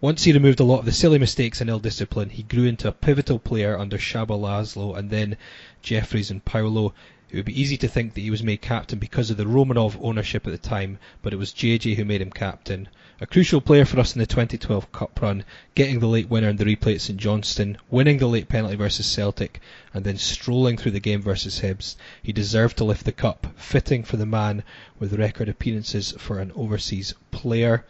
Once 0.00 0.24
he 0.24 0.32
removed 0.32 0.60
a 0.60 0.64
lot 0.64 0.78
of 0.78 0.86
the 0.86 0.92
silly 0.92 1.18
mistakes 1.18 1.60
and 1.60 1.68
ill 1.68 1.78
discipline, 1.78 2.30
he 2.30 2.42
grew 2.42 2.64
into 2.64 2.88
a 2.88 2.92
pivotal 2.92 3.38
player 3.38 3.78
under 3.78 3.98
Csaba 3.98 4.28
Laszlo 4.28 4.96
and 4.96 5.10
then 5.10 5.36
Jefferies 5.82 6.30
and 6.30 6.42
Paulo. 6.42 6.94
It 7.30 7.36
would 7.36 7.44
be 7.44 7.60
easy 7.60 7.76
to 7.76 7.88
think 7.88 8.14
that 8.14 8.22
he 8.22 8.30
was 8.30 8.42
made 8.42 8.62
captain 8.62 8.98
because 8.98 9.28
of 9.30 9.36
the 9.36 9.44
Romanov 9.44 9.98
ownership 10.00 10.46
at 10.46 10.52
the 10.52 10.58
time, 10.58 10.98
but 11.20 11.34
it 11.34 11.38
was 11.38 11.52
JJ 11.52 11.96
who 11.96 12.04
made 12.06 12.22
him 12.22 12.30
captain. 12.30 12.88
A 13.20 13.28
crucial 13.28 13.60
player 13.60 13.84
for 13.84 14.00
us 14.00 14.16
in 14.16 14.18
the 14.18 14.26
2012 14.26 14.90
Cup 14.90 15.22
run, 15.22 15.44
getting 15.76 16.00
the 16.00 16.08
late 16.08 16.28
winner 16.28 16.48
in 16.48 16.56
the 16.56 16.64
replay 16.64 16.96
at 16.96 17.00
St 17.00 17.16
Johnstone, 17.16 17.78
winning 17.88 18.18
the 18.18 18.26
late 18.26 18.48
penalty 18.48 18.74
versus 18.74 19.06
Celtic, 19.06 19.60
and 19.92 20.04
then 20.04 20.18
strolling 20.18 20.76
through 20.76 20.90
the 20.90 20.98
game 20.98 21.22
versus 21.22 21.60
Hibs. 21.60 21.94
He 22.20 22.32
deserved 22.32 22.76
to 22.78 22.84
lift 22.84 23.04
the 23.04 23.12
cup, 23.12 23.46
fitting 23.54 24.02
for 24.02 24.16
the 24.16 24.26
man 24.26 24.64
with 24.98 25.12
record 25.12 25.48
appearances 25.48 26.10
for 26.18 26.40
an 26.40 26.50
overseas 26.56 27.14
player. 27.30 27.84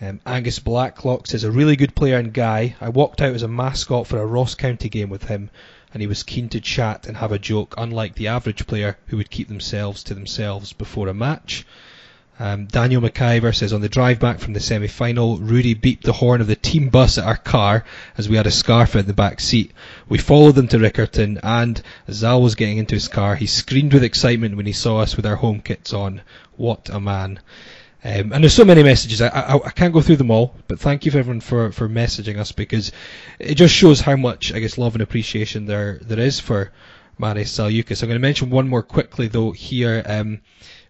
Um, 0.00 0.20
Angus 0.26 0.58
Blacklock 0.58 1.28
says 1.28 1.44
a 1.44 1.52
really 1.52 1.76
good 1.76 1.94
player 1.94 2.18
and 2.18 2.34
guy. 2.34 2.74
I 2.80 2.88
walked 2.88 3.22
out 3.22 3.36
as 3.36 3.44
a 3.44 3.48
mascot 3.48 4.08
for 4.08 4.18
a 4.18 4.26
Ross 4.26 4.56
County 4.56 4.88
game 4.88 5.08
with 5.08 5.28
him, 5.28 5.50
and 5.94 6.00
he 6.00 6.08
was 6.08 6.24
keen 6.24 6.48
to 6.48 6.60
chat 6.60 7.06
and 7.06 7.18
have 7.18 7.30
a 7.30 7.38
joke, 7.38 7.76
unlike 7.78 8.16
the 8.16 8.26
average 8.26 8.66
player 8.66 8.98
who 9.06 9.18
would 9.18 9.30
keep 9.30 9.46
themselves 9.46 10.02
to 10.02 10.14
themselves 10.14 10.72
before 10.72 11.06
a 11.06 11.14
match. 11.14 11.64
Um, 12.40 12.66
Daniel 12.66 13.02
McIver 13.02 13.54
says 13.54 13.72
on 13.72 13.80
the 13.80 13.88
drive 13.88 14.20
back 14.20 14.38
from 14.38 14.52
the 14.52 14.60
semi-final, 14.60 15.38
Rudy 15.38 15.74
beeped 15.74 16.02
the 16.02 16.12
horn 16.12 16.40
of 16.40 16.46
the 16.46 16.54
team 16.54 16.88
bus 16.88 17.18
at 17.18 17.24
our 17.24 17.36
car 17.36 17.84
as 18.16 18.28
we 18.28 18.36
had 18.36 18.46
a 18.46 18.52
scarf 18.52 18.94
in 18.94 19.06
the 19.06 19.12
back 19.12 19.40
seat. 19.40 19.72
We 20.08 20.18
followed 20.18 20.54
them 20.54 20.68
to 20.68 20.78
Riccarton, 20.78 21.40
and 21.42 21.82
as 22.06 22.16
Zal 22.16 22.40
was 22.40 22.54
getting 22.54 22.78
into 22.78 22.94
his 22.94 23.08
car, 23.08 23.34
he 23.34 23.46
screamed 23.46 23.92
with 23.92 24.04
excitement 24.04 24.56
when 24.56 24.66
he 24.66 24.72
saw 24.72 24.98
us 24.98 25.16
with 25.16 25.26
our 25.26 25.36
home 25.36 25.60
kits 25.60 25.92
on. 25.92 26.20
What 26.56 26.88
a 26.90 27.00
man! 27.00 27.40
Um, 28.04 28.32
and 28.32 28.44
there's 28.44 28.54
so 28.54 28.64
many 28.64 28.84
messages. 28.84 29.20
I, 29.20 29.28
I, 29.28 29.54
I, 29.56 29.70
can't 29.70 29.92
go 29.92 30.00
through 30.00 30.16
them 30.16 30.30
all, 30.30 30.54
but 30.68 30.78
thank 30.78 31.04
you 31.04 31.10
for 31.10 31.18
everyone 31.18 31.40
for, 31.40 31.72
for 31.72 31.88
messaging 31.88 32.38
us 32.38 32.52
because 32.52 32.92
it 33.40 33.56
just 33.56 33.74
shows 33.74 34.00
how 34.00 34.14
much 34.14 34.52
I 34.54 34.60
guess 34.60 34.78
love 34.78 34.94
and 34.94 35.02
appreciation 35.02 35.66
there 35.66 35.98
there 36.02 36.20
is 36.20 36.38
for 36.38 36.70
Marius 37.18 37.58
Zaliukas. 37.58 38.02
I'm 38.02 38.08
going 38.08 38.20
to 38.20 38.20
mention 38.20 38.50
one 38.50 38.68
more 38.68 38.84
quickly 38.84 39.26
though 39.26 39.50
here. 39.50 40.04
Um, 40.06 40.40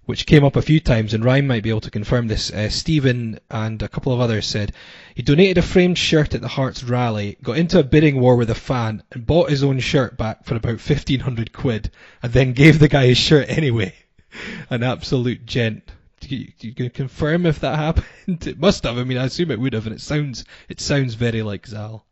which 0.09 0.25
came 0.25 0.43
up 0.43 0.57
a 0.57 0.63
few 0.63 0.81
times, 0.81 1.13
and 1.13 1.23
Ryan 1.23 1.47
might 1.47 1.63
be 1.63 1.69
able 1.69 1.83
to 1.83 1.91
confirm 1.91 2.29
this. 2.29 2.51
Uh, 2.51 2.71
Stephen 2.71 3.39
and 3.51 3.83
a 3.83 3.89
couple 3.91 4.11
of 4.11 4.21
others 4.21 4.47
said 4.47 4.73
he 5.15 5.21
donated 5.21 5.59
a 5.59 5.63
framed 5.63 5.99
shirt 5.99 6.35
at 6.35 6.41
the 6.41 6.49
Hearts 6.49 6.83
rally, 6.83 7.37
got 7.43 7.59
into 7.59 7.79
a 7.79 7.85
bidding 7.85 8.19
war 8.19 8.35
with 8.35 8.49
a 8.49 8.55
fan, 8.55 9.03
and 9.13 9.27
bought 9.27 9.51
his 9.51 9.63
own 9.63 9.81
shirt 9.81 10.17
back 10.17 10.47
for 10.47 10.57
about 10.57 10.81
1500 10.81 11.53
quid, 11.53 11.91
and 12.23 12.33
then 12.33 12.55
gave 12.55 12.79
the 12.79 12.89
guy 12.89 13.05
his 13.05 13.19
shirt 13.19 13.51
anyway. 13.51 13.95
An 14.71 14.83
absolute 14.83 15.45
gent. 15.45 15.93
You, 16.23 16.53
you 16.59 16.73
can 16.73 16.89
confirm 16.89 17.45
if 17.45 17.61
that 17.61 17.77
happened? 17.79 18.47
It 18.47 18.59
must 18.59 18.85
have. 18.85 18.97
I 18.97 19.05
mean, 19.05 19.19
I 19.19 19.27
assume 19.27 19.51
it 19.51 19.61
would 19.61 19.75
have, 19.75 19.87
and 19.87 19.95
it 19.95 20.01
sounds 20.01 20.47
it 20.71 20.81
sounds 20.81 21.17
very 21.17 21.43
like 21.43 21.67
Zal. 21.67 22.07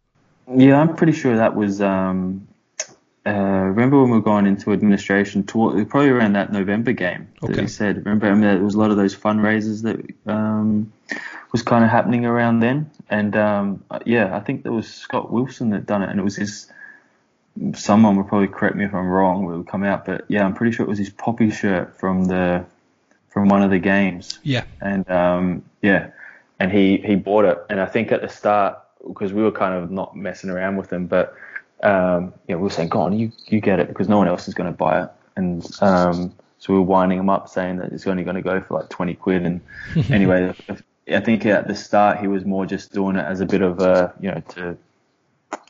Yeah, 0.54 0.78
I'm 0.78 0.96
pretty 0.96 1.14
sure 1.14 1.34
that 1.34 1.56
was 1.56 1.80
um, 1.80 2.46
uh, 3.26 3.30
remember 3.30 4.00
when 4.00 4.10
we 4.10 4.18
were 4.18 4.22
going 4.22 4.46
into 4.46 4.72
administration, 4.72 5.42
toward, 5.42 5.88
probably 5.90 6.10
around 6.10 6.34
that 6.34 6.52
November 6.52 6.92
game 6.92 7.28
that 7.40 7.50
okay. 7.50 7.62
he 7.62 7.66
said. 7.66 7.96
Remember, 7.96 8.28
I 8.28 8.32
mean, 8.32 8.42
there 8.42 8.58
was 8.58 8.74
a 8.74 8.78
lot 8.78 8.92
of 8.92 8.96
those 8.96 9.16
fundraisers 9.16 9.82
that 9.82 10.32
um, 10.32 10.92
was 11.50 11.62
kind 11.62 11.84
of 11.84 11.90
happening 11.90 12.24
around 12.24 12.60
then, 12.60 12.88
and 13.10 13.36
um, 13.36 13.84
yeah, 14.04 14.36
I 14.36 14.40
think 14.40 14.62
there 14.62 14.72
was 14.72 14.88
Scott 14.88 15.32
Wilson 15.32 15.70
that 15.70 15.86
done 15.86 16.02
it, 16.02 16.10
and 16.10 16.20
it 16.20 16.22
was 16.22 16.36
his. 16.36 16.70
Someone 17.74 18.16
would 18.16 18.28
probably 18.28 18.48
correct 18.48 18.76
me 18.76 18.84
if 18.84 18.94
I'm 18.94 19.08
wrong. 19.08 19.44
Would 19.46 19.66
come 19.66 19.82
out, 19.82 20.04
but 20.04 20.26
yeah, 20.28 20.44
I'm 20.44 20.54
pretty 20.54 20.76
sure 20.76 20.86
it 20.86 20.88
was 20.88 20.98
his 20.98 21.10
poppy 21.10 21.50
shirt 21.50 21.96
from 21.98 22.26
the 22.26 22.64
from 23.30 23.48
one 23.48 23.62
of 23.62 23.70
the 23.70 23.78
games. 23.80 24.38
Yeah, 24.44 24.64
and 24.80 25.10
um, 25.10 25.64
yeah, 25.82 26.10
and 26.60 26.70
he 26.70 26.98
he 26.98 27.16
bought 27.16 27.44
it, 27.44 27.58
and 27.70 27.80
I 27.80 27.86
think 27.86 28.12
at 28.12 28.20
the 28.22 28.28
start 28.28 28.78
because 29.04 29.32
we 29.32 29.42
were 29.42 29.52
kind 29.52 29.74
of 29.74 29.90
not 29.90 30.16
messing 30.16 30.50
around 30.50 30.76
with 30.76 30.92
him, 30.92 31.06
but 31.06 31.34
um, 31.82 32.32
you 32.46 32.54
know, 32.54 32.58
we 32.58 32.64
were 32.64 32.70
saying, 32.70 32.88
"Go 32.88 33.00
on, 33.00 33.18
you 33.18 33.32
you 33.46 33.60
get 33.60 33.80
it," 33.80 33.88
because 33.88 34.08
no 34.08 34.18
one 34.18 34.28
else 34.28 34.48
is 34.48 34.54
going 34.54 34.70
to 34.70 34.76
buy 34.76 35.02
it, 35.02 35.10
and 35.36 35.64
um, 35.82 36.32
so 36.58 36.72
we 36.72 36.78
were 36.78 36.84
winding 36.84 37.18
him 37.18 37.28
up, 37.28 37.48
saying 37.48 37.76
that 37.78 37.92
it's 37.92 38.06
only 38.06 38.24
going 38.24 38.36
to 38.36 38.42
go 38.42 38.60
for 38.60 38.80
like 38.80 38.88
twenty 38.88 39.14
quid. 39.14 39.44
And 39.44 39.60
anyway, 40.10 40.54
I 41.08 41.20
think 41.20 41.44
at 41.46 41.68
the 41.68 41.74
start 41.74 42.18
he 42.18 42.26
was 42.26 42.44
more 42.44 42.66
just 42.66 42.92
doing 42.92 43.16
it 43.16 43.24
as 43.24 43.40
a 43.40 43.46
bit 43.46 43.62
of 43.62 43.80
a, 43.80 44.14
you 44.20 44.30
know, 44.30 44.42
to 44.50 44.76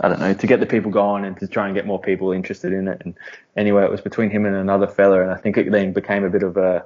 I 0.01 0.09
don't 0.09 0.21
know, 0.21 0.33
to 0.33 0.47
get 0.47 0.61
the 0.61 0.67
people 0.67 0.91
going 0.91 1.25
and 1.25 1.37
to 1.39 1.47
try 1.47 1.67
and 1.67 1.75
get 1.75 1.87
more 1.87 2.01
people 2.01 2.33
interested 2.33 2.73
in 2.73 2.89
it. 2.89 3.03
And 3.05 3.15
anyway, 3.57 3.85
it 3.85 3.91
was 3.91 4.01
between 4.01 4.31
him 4.31 4.47
and 4.47 4.55
another 4.55 4.87
fella, 4.87 5.23
and 5.23 5.31
I 5.31 5.37
think 5.37 5.57
it 5.57 5.71
then 5.71 5.93
became 5.93 6.25
a 6.25 6.31
bit 6.31 6.43
of 6.43 6.57
a 6.57 6.85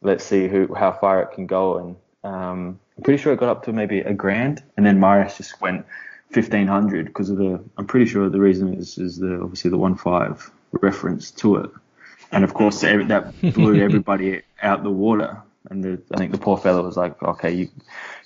let's 0.00 0.24
see 0.24 0.48
who 0.48 0.74
how 0.74 0.92
far 0.92 1.22
it 1.22 1.32
can 1.32 1.46
go. 1.46 1.78
And 1.78 1.96
um, 2.24 2.80
I'm 2.96 3.02
pretty 3.04 3.22
sure 3.22 3.32
it 3.32 3.38
got 3.38 3.48
up 3.48 3.64
to 3.64 3.72
maybe 3.72 4.00
a 4.00 4.14
grand, 4.14 4.62
and 4.76 4.84
then 4.86 4.98
Marius 4.98 5.36
just 5.36 5.60
went 5.60 5.84
fifteen 6.32 6.66
hundred 6.66 7.06
because 7.06 7.30
of 7.30 7.36
the. 7.36 7.62
I'm 7.76 7.86
pretty 7.86 8.06
sure 8.06 8.28
the 8.28 8.40
reason 8.40 8.74
is 8.74 8.98
is 8.98 9.18
the 9.18 9.40
obviously 9.40 9.70
the 9.70 9.78
one 9.78 9.96
five 9.96 10.50
reference 10.72 11.30
to 11.32 11.56
it, 11.56 11.70
and 12.30 12.44
of 12.44 12.54
course 12.54 12.80
that 12.80 13.34
blew 13.54 13.80
everybody 13.82 14.42
out 14.62 14.82
the 14.82 14.90
water. 14.90 15.42
And 15.70 15.84
the, 15.84 16.02
I 16.12 16.18
think 16.18 16.32
the 16.32 16.38
poor 16.38 16.58
fellow 16.58 16.82
was 16.82 16.96
like, 16.96 17.22
okay, 17.22 17.52
you 17.52 17.68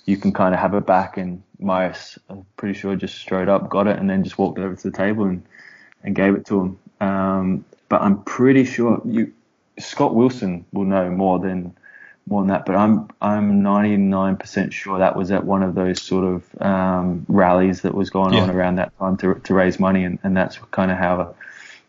you 0.05 0.17
can 0.17 0.33
kind 0.33 0.55
of 0.55 0.59
have 0.59 0.73
it 0.73 0.85
back. 0.85 1.17
And 1.17 1.43
Marius, 1.59 2.17
I'm 2.29 2.45
pretty 2.55 2.77
sure 2.77 2.95
just 2.95 3.15
straight 3.15 3.47
up 3.47 3.69
got 3.69 3.87
it 3.87 3.99
and 3.99 4.09
then 4.09 4.23
just 4.23 4.37
walked 4.37 4.57
over 4.57 4.75
to 4.75 4.89
the 4.89 4.97
table 4.97 5.25
and 5.25 5.43
and 6.03 6.15
gave 6.15 6.33
it 6.35 6.45
to 6.47 6.61
him. 6.61 6.79
Um, 6.99 7.65
but 7.89 8.01
I'm 8.01 8.23
pretty 8.23 8.65
sure 8.65 9.01
you 9.05 9.33
Scott 9.79 10.15
Wilson 10.15 10.65
will 10.71 10.85
know 10.85 11.09
more 11.09 11.39
than 11.39 11.75
more 12.27 12.41
than 12.41 12.49
that, 12.49 12.65
but 12.65 12.75
I'm 12.75 13.09
I'm 13.21 13.61
99% 13.63 14.73
sure 14.73 14.99
that 14.99 15.15
was 15.15 15.31
at 15.31 15.45
one 15.45 15.63
of 15.63 15.75
those 15.75 16.01
sort 16.01 16.25
of 16.25 16.61
um, 16.61 17.25
rallies 17.27 17.81
that 17.81 17.93
was 17.93 18.09
going 18.09 18.33
yeah. 18.33 18.41
on 18.41 18.49
around 18.49 18.75
that 18.75 18.97
time 18.99 19.17
to 19.17 19.35
to 19.35 19.53
raise 19.53 19.79
money, 19.79 20.03
and, 20.03 20.19
and 20.23 20.35
that's 20.35 20.57
kind 20.71 20.91
of 20.91 20.97
how 20.97 21.35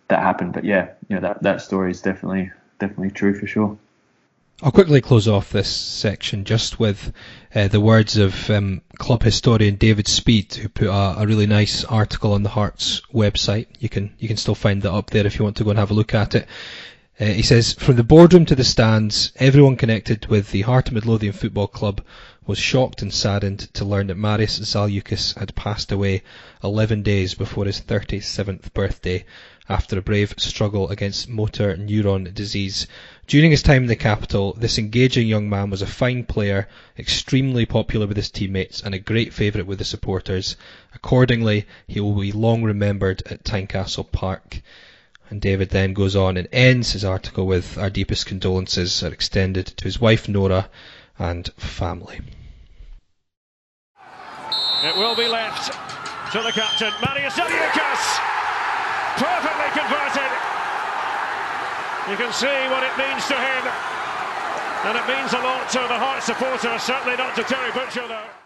that 0.09 0.21
happened. 0.21 0.53
But 0.53 0.65
yeah, 0.65 0.91
you 1.09 1.17
know 1.17 1.23
that 1.23 1.43
that 1.43 1.61
story 1.61 1.91
is 1.91 2.01
definitely 2.03 2.53
definitely 2.79 3.11
true 3.11 3.39
for 3.39 3.47
sure. 3.47 3.77
I'll 4.61 4.73
quickly 4.73 5.01
close 5.01 5.29
off 5.29 5.51
this 5.51 5.69
section 5.69 6.45
just 6.45 6.81
with 6.81 7.13
uh, 7.55 7.69
the 7.69 7.81
words 7.81 8.17
of 8.17 8.51
um, 8.51 8.83
club 8.99 9.23
historian 9.23 9.77
David 9.77 10.09
Speed, 10.09 10.53
who 10.55 10.69
put 10.69 10.89
a, 10.89 11.21
a, 11.21 11.27
really 11.29 11.47
nice 11.47 11.85
article 11.85 12.33
on 12.33 12.43
the 12.43 12.49
Hearts 12.49 13.03
website. 13.15 13.69
You 13.79 13.89
can 13.89 14.13
you 14.19 14.27
can 14.27 14.37
still 14.37 14.57
find 14.57 14.83
that 14.83 14.93
up 14.93 15.11
there 15.11 15.27
if 15.27 15.39
you 15.39 15.45
want 15.45 15.57
to 15.59 15.65
go 15.65 15.71
and 15.71 15.79
have 15.79 15.93
a 15.93 15.95
look 15.95 16.13
at 16.13 16.35
it. 16.35 16.49
Uh, 17.21 17.25
he 17.25 17.43
says, 17.43 17.73
from 17.73 17.97
the 17.97 18.05
boardroom 18.05 18.45
to 18.45 18.55
the 18.55 18.63
stands, 18.63 19.33
everyone 19.37 19.75
connected 19.75 20.27
with 20.27 20.53
the 20.53 20.63
Heart 20.63 20.87
of 20.87 20.95
Midlothian 20.95 21.33
Football 21.33 21.67
Club 21.67 22.01
was 22.47 22.59
shocked 22.59 23.03
and 23.03 23.13
saddened 23.13 23.59
to 23.75 23.85
learn 23.85 24.07
that 24.07 24.17
Marius 24.17 24.61
Zaliukas 24.61 25.37
had 25.37 25.57
passed 25.57 25.91
away 25.91 26.23
11 26.63 27.03
days 27.03 27.35
before 27.35 27.65
his 27.65 27.81
37th 27.81 28.73
birthday 28.73 29.25
after 29.69 29.99
a 29.99 30.03
brave 30.03 30.33
struggle 30.39 30.91
against 30.91 31.29
motor 31.29 31.77
neuron 31.77 32.33
disease. 32.33 32.87
During 33.27 33.51
his 33.51 33.65
time 33.65 33.83
in 33.83 33.89
the 33.89 33.97
capital, 33.97 34.53
this 34.53 34.79
engaging 34.79 35.27
young 35.27 35.51
man 35.51 35.71
was 35.71 35.83
a 35.83 35.89
fine 35.89 36.23
player, 36.23 36.69
extremely 36.97 37.67
popular 37.67 38.07
with 38.07 38.17
his 38.17 38.31
teammates, 38.31 38.81
and 38.81 38.95
a 38.95 38.99
great 39.01 39.35
favourite 39.35 39.67
with 39.67 39.81
the 39.81 39.85
supporters. 39.85 40.55
Accordingly, 40.95 41.67
he 41.89 41.99
will 41.99 42.15
be 42.15 42.31
long 42.31 42.63
remembered 42.63 43.25
at 43.27 43.43
Tynecastle 43.43 44.05
Park. 44.05 44.63
And 45.31 45.41
David 45.41 45.71
then 45.71 45.93
goes 45.93 46.17
on 46.17 46.37
and 46.37 46.49
ends 46.53 46.93
his 46.93 47.05
article 47.05 47.47
with 47.47 47.77
our 47.77 47.91
deepest 47.91 48.27
condolences 48.27 49.03
are 49.03 49.13
extended 49.13 49.67
to 49.67 49.85
his 49.85 50.01
wife 50.01 50.29
Nora 50.29 50.71
and 51.19 51.49
family. 51.57 52.21
It 54.85 54.97
will 54.97 55.17
be 55.17 55.27
left 55.29 55.73
to 56.33 56.39
the 56.41 56.53
captain, 56.53 56.93
Marius 57.05 57.35
Zaliukas. 57.35 58.03
Perfectly 59.19 59.71
converted. 59.75 60.33
You 62.09 62.17
can 62.17 62.33
see 62.33 62.59
what 62.73 62.85
it 62.85 62.97
means 62.97 63.27
to 63.27 63.35
him. 63.35 63.63
And 64.87 64.97
it 64.97 65.07
means 65.09 65.33
a 65.33 65.43
lot 65.43 65.69
to 65.71 65.81
the 65.81 65.99
Heart 65.99 66.23
supporters, 66.23 66.83
certainly 66.83 67.17
not 67.17 67.35
to 67.35 67.43
Terry 67.43 67.73
Butcher 67.73 68.07
though. 68.07 68.38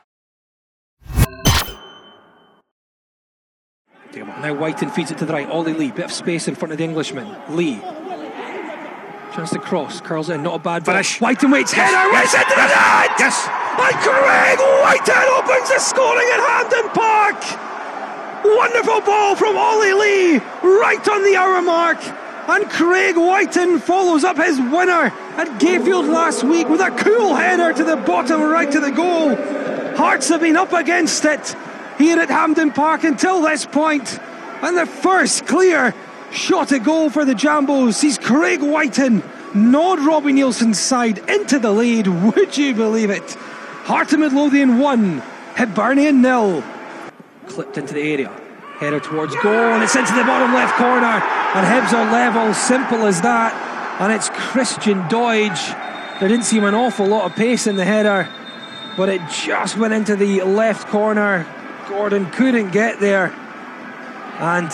Now 4.15 4.55
Wighton 4.55 4.91
feeds 4.91 5.11
it 5.11 5.19
to 5.19 5.25
the 5.25 5.33
right. 5.33 5.49
Ollie 5.49 5.73
Lee, 5.73 5.91
bit 5.91 6.07
of 6.07 6.13
space 6.13 6.47
in 6.49 6.55
front 6.55 6.73
of 6.73 6.79
the 6.79 6.85
Englishman. 6.85 7.35
Lee. 7.49 7.81
Chance 9.35 9.51
to 9.51 9.59
cross, 9.59 10.01
curls 10.03 10.29
in, 10.29 10.43
not 10.43 10.57
a 10.57 10.59
bad 10.59 10.85
finish. 10.85 11.19
Wighton 11.19 11.51
waits, 11.51 11.75
yes. 11.75 11.91
header, 11.91 12.13
yes. 12.13 12.35
into 12.35 12.51
the 12.51 12.67
net! 12.69 13.17
Yes! 13.19 13.49
And 13.81 13.97
Craig 14.05 14.59
Wighton 14.61 15.29
opens 15.39 15.69
the 15.71 15.79
scoring 15.79 16.29
at 16.29 16.41
Hampden 16.45 16.91
Park! 16.91 17.41
Wonderful 18.45 19.01
ball 19.01 19.35
from 19.35 19.57
Ollie 19.57 19.95
Lee, 19.95 20.37
right 20.63 21.09
on 21.09 21.25
the 21.25 21.37
hour 21.37 21.63
mark. 21.63 21.99
And 22.49 22.69
Craig 22.69 23.17
Wighton 23.17 23.79
follows 23.79 24.25
up 24.25 24.37
his 24.37 24.59
winner 24.59 25.11
at 25.39 25.49
Gayfield 25.59 26.13
last 26.13 26.45
week 26.45 26.69
with 26.69 26.81
a 26.81 26.91
cool 26.91 27.35
header 27.35 27.73
to 27.73 27.85
the 27.85 27.97
bottom 27.97 28.43
right 28.43 28.75
of 28.75 28.83
the 28.83 28.91
goal. 28.91 29.35
Hearts 29.97 30.29
have 30.29 30.43
been 30.43 30.57
up 30.57 30.75
against 30.75 31.25
it 31.25 31.57
here 31.99 32.19
at 32.19 32.29
Hampden 32.29 32.73
Park 32.73 33.05
until 33.05 33.43
this 33.43 33.67
point. 33.67 34.19
And 34.63 34.77
the 34.77 34.87
first 34.87 35.47
clear 35.47 35.95
shot 36.33 36.73
at 36.73 36.85
goal 36.85 37.11
for 37.11 37.25
the 37.25 37.35
Jambos 37.35 37.95
sees 37.95 38.19
Craig 38.19 38.61
Wighton 38.61 39.23
nod 39.55 40.01
Robbie 40.01 40.33
Neilson's 40.33 40.79
side 40.79 41.19
into 41.29 41.59
the 41.59 41.71
lead. 41.71 42.07
Would 42.07 42.57
you 42.57 42.75
believe 42.75 43.11
it? 43.11 43.35
Heart 43.85 44.13
of 44.13 44.21
Midlothian 44.21 44.79
1, 44.79 45.19
Hibernian 45.57 46.23
nil. 46.23 46.63
Clipped 47.49 47.77
into 47.77 47.95
the 47.95 48.01
area. 48.01 48.29
Header 48.79 49.01
towards 49.01 49.35
goal, 49.37 49.53
and 49.53 49.83
it's 49.83 49.95
into 49.95 50.15
the 50.15 50.25
bottom 50.25 50.55
left 50.55 50.77
corner. 50.77 51.07
And 51.55 51.67
Hibs 51.67 51.93
are 51.93 52.11
level, 52.11 52.55
simple 52.55 53.07
as 53.07 53.21
that. 53.23 53.53
And 54.01 54.13
it's 54.13 54.29
Christian 54.31 55.03
Doidge. 55.03 56.19
There 56.19 56.29
didn't 56.29 56.45
seem 56.45 56.65
an 56.65 56.75
awful 56.75 57.07
lot 57.07 57.31
of 57.31 57.37
pace 57.37 57.67
in 57.67 57.77
the 57.77 57.85
header, 57.85 58.29
but 58.97 59.09
it 59.09 59.21
just 59.31 59.77
went 59.77 59.93
into 59.93 60.17
the 60.17 60.43
left 60.43 60.89
corner. 60.89 61.47
Gordon 61.93 62.31
couldn't 62.31 62.71
get 62.71 63.01
there. 63.01 63.27
And 64.39 64.69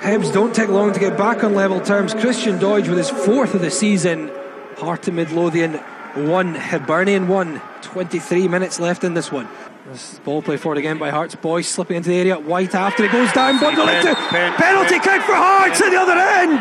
Hibs 0.00 0.30
don't 0.30 0.54
take 0.54 0.68
long 0.68 0.92
to 0.92 1.00
get 1.00 1.16
back 1.16 1.42
on 1.42 1.54
level 1.54 1.80
terms. 1.80 2.12
Christian 2.12 2.58
Doidge 2.58 2.88
with 2.88 2.98
his 2.98 3.08
fourth 3.08 3.54
of 3.54 3.62
the 3.62 3.70
season. 3.70 4.30
Heart 4.76 5.08
of 5.08 5.14
Midlothian 5.14 5.72
1, 5.74 6.54
Hibernian 6.54 7.26
1. 7.26 7.62
23 7.80 8.48
minutes 8.48 8.80
left 8.80 9.02
in 9.02 9.14
this 9.14 9.32
one. 9.32 9.48
This 9.86 10.18
ball 10.18 10.42
play 10.42 10.58
forward 10.58 10.76
again 10.76 10.98
by 10.98 11.08
Hearts. 11.08 11.34
Boyce 11.36 11.68
slipping 11.68 11.96
into 11.96 12.10
the 12.10 12.16
area. 12.16 12.38
White 12.38 12.74
after 12.74 13.04
it 13.04 13.10
goes 13.10 13.32
down. 13.32 13.58
Bundle 13.58 13.88
into 13.88 14.14
penalty 14.14 14.98
kick 14.98 15.22
for 15.22 15.34
Hearts 15.34 15.80
at 15.80 15.88
the 15.88 15.96
other 15.96 16.18
end. 16.18 16.60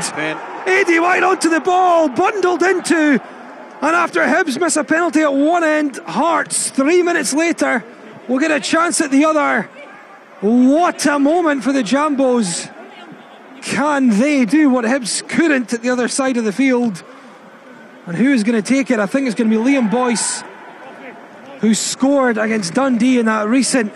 Eddie 0.65 0.99
White 0.99 1.23
onto 1.23 1.49
the 1.49 1.59
ball. 1.59 2.07
Bundled 2.07 2.63
into. 2.63 3.21
And 3.81 3.95
after 3.95 4.21
Hibs 4.21 4.57
miss 4.57 4.77
a 4.77 4.85
penalty 4.85 5.19
at 5.19 5.33
one 5.33 5.65
end, 5.65 5.97
Hearts 5.97 6.69
three 6.69 7.03
minutes 7.03 7.33
later 7.33 7.83
will 8.27 8.39
get 8.39 8.51
a 8.51 8.59
chance 8.59 9.01
at 9.01 9.11
the 9.11 9.25
other. 9.25 9.63
What 10.41 11.05
a 11.05 11.19
moment 11.19 11.63
for 11.63 11.71
the 11.71 11.83
Jambos. 11.83 12.71
Can 13.61 14.09
they 14.09 14.45
do 14.45 14.69
what 14.69 14.85
Hibs 14.85 15.27
couldn't 15.27 15.71
at 15.73 15.81
the 15.83 15.89
other 15.91 16.07
side 16.07 16.37
of 16.37 16.45
the 16.45 16.51
field? 16.51 17.03
And 18.07 18.15
who 18.17 18.31
is 18.33 18.43
going 18.43 18.61
to 18.61 18.67
take 18.67 18.89
it? 18.89 18.99
I 18.99 19.05
think 19.05 19.27
it's 19.27 19.35
going 19.35 19.49
to 19.51 19.55
be 19.55 19.63
Liam 19.63 19.91
Boyce, 19.91 20.43
who 21.59 21.75
scored 21.75 22.37
against 22.39 22.73
Dundee 22.73 23.19
in 23.19 23.27
that 23.27 23.47
recent 23.47 23.93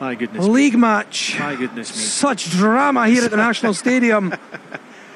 My 0.00 0.14
goodness. 0.14 0.46
league 0.46 0.78
match. 0.78 1.36
My 1.38 1.56
goodness 1.56 1.90
me. 1.94 2.02
Such 2.02 2.50
drama 2.50 3.06
here 3.08 3.24
at 3.24 3.30
the 3.30 3.36
National 3.36 3.74
Stadium. 3.84 4.32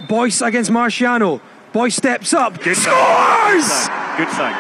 Boyce 0.09 0.43
against 0.43 0.71
Marciano. 0.71 1.41
Boyce 1.73 1.97
steps 1.97 2.35
up, 2.35 2.61
Good 2.63 2.77
scores! 2.77 3.65
sign. 3.65 4.19
Good 4.19 4.29
sign. 4.35 4.55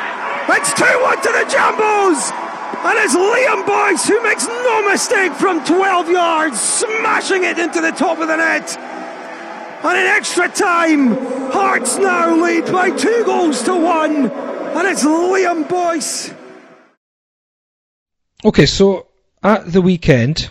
It's 0.48 0.72
2 0.72 0.84
1 0.84 1.16
to 1.16 1.22
the 1.28 1.44
Jambos! 1.54 2.41
And 2.84 2.98
it's 2.98 3.14
Liam 3.14 3.64
Boyce 3.64 4.08
who 4.08 4.20
makes 4.22 4.46
no 4.46 4.90
mistake 4.90 5.32
from 5.34 5.64
12 5.64 6.10
yards, 6.10 6.60
smashing 6.60 7.44
it 7.44 7.58
into 7.58 7.80
the 7.80 7.92
top 7.92 8.18
of 8.18 8.26
the 8.26 8.36
net. 8.36 8.76
And 9.84 9.98
in 9.98 10.06
extra 10.06 10.48
time, 10.48 11.16
Hearts 11.52 11.98
now 11.98 12.34
lead 12.34 12.72
by 12.72 12.90
two 12.90 13.24
goals 13.24 13.62
to 13.64 13.76
one. 13.76 14.30
And 14.30 14.88
it's 14.88 15.04
Liam 15.04 15.68
Boyce. 15.68 16.32
Okay, 18.44 18.64
so 18.64 19.06
at 19.42 19.70
the 19.70 19.82
weekend, 19.82 20.48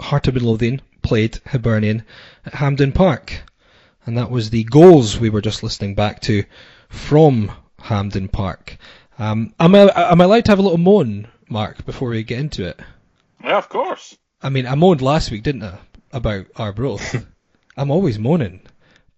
Heart 0.00 0.28
of 0.28 0.34
Midlothian 0.34 0.82
played 1.02 1.40
Hibernian 1.46 2.04
at 2.44 2.54
Hampden 2.54 2.92
Park. 2.92 3.42
And 4.04 4.18
that 4.18 4.30
was 4.30 4.50
the 4.50 4.64
goals 4.64 5.18
we 5.18 5.30
were 5.30 5.40
just 5.40 5.62
listening 5.62 5.94
back 5.94 6.20
to 6.22 6.44
from 6.88 7.50
Hampden 7.80 8.28
Park. 8.28 8.76
Um, 9.18 9.54
am, 9.58 9.74
I, 9.74 9.90
am 10.10 10.20
I 10.20 10.24
allowed 10.24 10.44
to 10.46 10.52
have 10.52 10.58
a 10.58 10.62
little 10.62 10.78
moan, 10.78 11.28
Mark, 11.48 11.84
before 11.86 12.10
we 12.10 12.22
get 12.22 12.38
into 12.38 12.66
it? 12.66 12.78
Yeah, 13.42 13.58
of 13.58 13.68
course. 13.68 14.16
I 14.42 14.50
mean, 14.50 14.66
I 14.66 14.74
moaned 14.74 15.02
last 15.02 15.30
week, 15.30 15.42
didn't 15.42 15.62
I, 15.62 15.78
about 16.12 16.46
Arbroath? 16.56 17.26
I'm 17.76 17.90
always 17.90 18.18
moaning. 18.18 18.62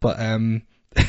But, 0.00 0.20
um... 0.20 0.62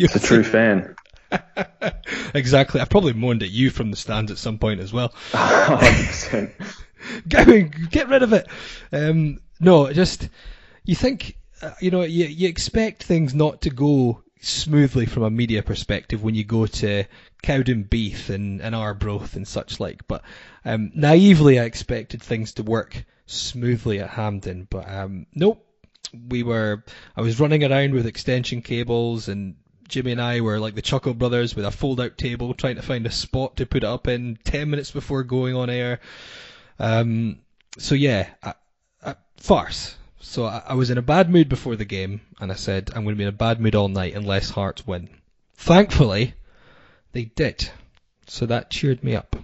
It's 0.00 0.14
a 0.14 0.20
true 0.20 0.44
fan. 0.44 0.94
exactly. 2.34 2.80
I 2.80 2.84
probably 2.84 3.14
moaned 3.14 3.42
at 3.42 3.50
you 3.50 3.70
from 3.70 3.90
the 3.90 3.96
stands 3.96 4.30
at 4.30 4.38
some 4.38 4.58
point 4.58 4.78
as 4.78 4.92
well. 4.92 5.12
100%. 5.32 6.52
get, 7.28 7.90
get 7.90 8.08
rid 8.08 8.22
of 8.22 8.32
it. 8.32 8.46
Um, 8.92 9.40
no, 9.58 9.92
just 9.92 10.28
you 10.84 10.94
think 10.94 11.36
uh, 11.62 11.72
you 11.80 11.90
know 11.90 12.02
you 12.02 12.26
you 12.26 12.48
expect 12.48 13.02
things 13.02 13.34
not 13.34 13.62
to 13.62 13.70
go 13.70 14.22
smoothly 14.40 15.06
from 15.06 15.24
a 15.24 15.30
media 15.30 15.62
perspective 15.62 16.22
when 16.22 16.34
you 16.34 16.44
go 16.44 16.66
to 16.66 17.04
Cowdenbeath 17.42 18.30
and, 18.30 18.60
and 18.60 18.74
Arbroath 18.74 19.36
and 19.36 19.46
such 19.46 19.80
like, 19.80 20.06
but 20.08 20.22
um, 20.64 20.90
naively 20.94 21.58
I 21.58 21.64
expected 21.64 22.22
things 22.22 22.54
to 22.54 22.62
work 22.62 23.04
smoothly 23.26 24.00
at 24.00 24.10
Hampden, 24.10 24.66
but 24.70 24.90
um, 24.90 25.26
nope. 25.34 25.64
We 26.28 26.42
were 26.42 26.84
I 27.16 27.20
was 27.20 27.38
running 27.38 27.62
around 27.62 27.92
with 27.92 28.06
extension 28.06 28.62
cables 28.62 29.28
and 29.28 29.56
Jimmy 29.88 30.12
and 30.12 30.22
I 30.22 30.40
were 30.40 30.58
like 30.58 30.74
the 30.74 30.80
Chuckle 30.82 31.12
Brothers 31.12 31.54
with 31.54 31.66
a 31.66 31.70
fold-out 31.70 32.16
table 32.16 32.54
trying 32.54 32.76
to 32.76 32.82
find 32.82 33.06
a 33.06 33.10
spot 33.10 33.56
to 33.56 33.66
put 33.66 33.82
it 33.82 33.86
up 33.86 34.08
in 34.08 34.38
ten 34.42 34.70
minutes 34.70 34.90
before 34.90 35.22
going 35.22 35.54
on 35.54 35.68
air. 35.68 36.00
Um, 36.78 37.40
so 37.76 37.94
yeah, 37.94 38.28
a, 38.42 38.54
a 39.02 39.16
farce. 39.36 39.96
So 40.20 40.46
I, 40.46 40.62
I 40.68 40.74
was 40.74 40.90
in 40.90 40.98
a 40.98 41.02
bad 41.02 41.30
mood 41.30 41.48
before 41.48 41.76
the 41.76 41.84
game, 41.84 42.22
and 42.40 42.50
I 42.50 42.54
said 42.54 42.90
I'm 42.94 43.04
going 43.04 43.14
to 43.14 43.18
be 43.18 43.24
in 43.24 43.28
a 43.28 43.32
bad 43.32 43.60
mood 43.60 43.74
all 43.74 43.88
night 43.88 44.14
unless 44.14 44.50
Hearts 44.50 44.86
win. 44.86 45.08
Thankfully, 45.54 46.34
they 47.12 47.24
did. 47.24 47.70
So 48.26 48.46
that 48.46 48.70
cheered 48.70 49.02
me 49.02 49.14
up. 49.16 49.36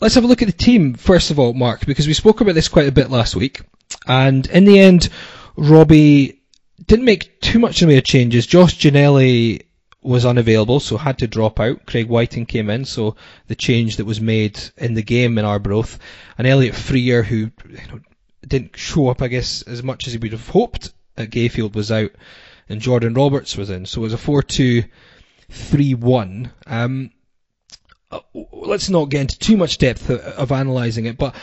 Let's 0.00 0.16
have 0.16 0.24
a 0.24 0.26
look 0.26 0.42
at 0.42 0.48
the 0.48 0.52
team 0.52 0.94
first 0.94 1.30
of 1.30 1.38
all, 1.38 1.54
Mark, 1.54 1.86
because 1.86 2.06
we 2.06 2.14
spoke 2.14 2.40
about 2.40 2.54
this 2.54 2.68
quite 2.68 2.88
a 2.88 2.92
bit 2.92 3.10
last 3.10 3.36
week, 3.36 3.62
and 4.06 4.46
in 4.46 4.64
the 4.64 4.78
end, 4.78 5.08
Robbie 5.56 6.42
didn't 6.84 7.04
make 7.04 7.40
too 7.40 7.58
much 7.58 7.80
of 7.80 8.04
changes. 8.04 8.46
Josh 8.46 8.78
Ginnelly 8.78 9.62
was 10.02 10.26
unavailable, 10.26 10.80
so 10.80 10.98
had 10.98 11.18
to 11.18 11.26
drop 11.26 11.58
out. 11.58 11.86
Craig 11.86 12.08
Wighton 12.08 12.44
came 12.44 12.68
in, 12.68 12.84
so 12.84 13.16
the 13.46 13.54
change 13.54 13.96
that 13.96 14.04
was 14.04 14.20
made 14.20 14.60
in 14.76 14.94
the 14.94 15.02
game 15.02 15.38
in 15.38 15.44
Arbroath, 15.44 15.98
and 16.36 16.46
Elliott 16.46 16.74
Frear, 16.74 17.22
who 17.22 17.50
you 17.68 17.78
know, 17.90 18.00
didn't 18.46 18.76
show 18.76 19.08
up, 19.08 19.22
I 19.22 19.28
guess, 19.28 19.62
as 19.62 19.82
much 19.82 20.06
as 20.06 20.12
he 20.12 20.18
would 20.18 20.32
have 20.32 20.48
hoped. 20.48 20.92
At 21.16 21.30
Gayfield 21.30 21.74
was 21.74 21.92
out, 21.92 22.10
and 22.68 22.80
Jordan 22.80 23.14
Roberts 23.14 23.56
was 23.56 23.70
in, 23.70 23.86
so 23.86 24.00
it 24.00 24.04
was 24.04 24.12
a 24.12 24.18
four-two-three-one. 25.48 26.50
Um, 26.66 27.10
uh, 28.10 28.20
let's 28.52 28.88
not 28.90 29.08
get 29.08 29.22
into 29.22 29.38
too 29.38 29.56
much 29.56 29.78
depth 29.78 30.10
of, 30.10 30.20
of 30.20 30.50
analysing 30.52 31.06
it, 31.06 31.18
but 31.18 31.34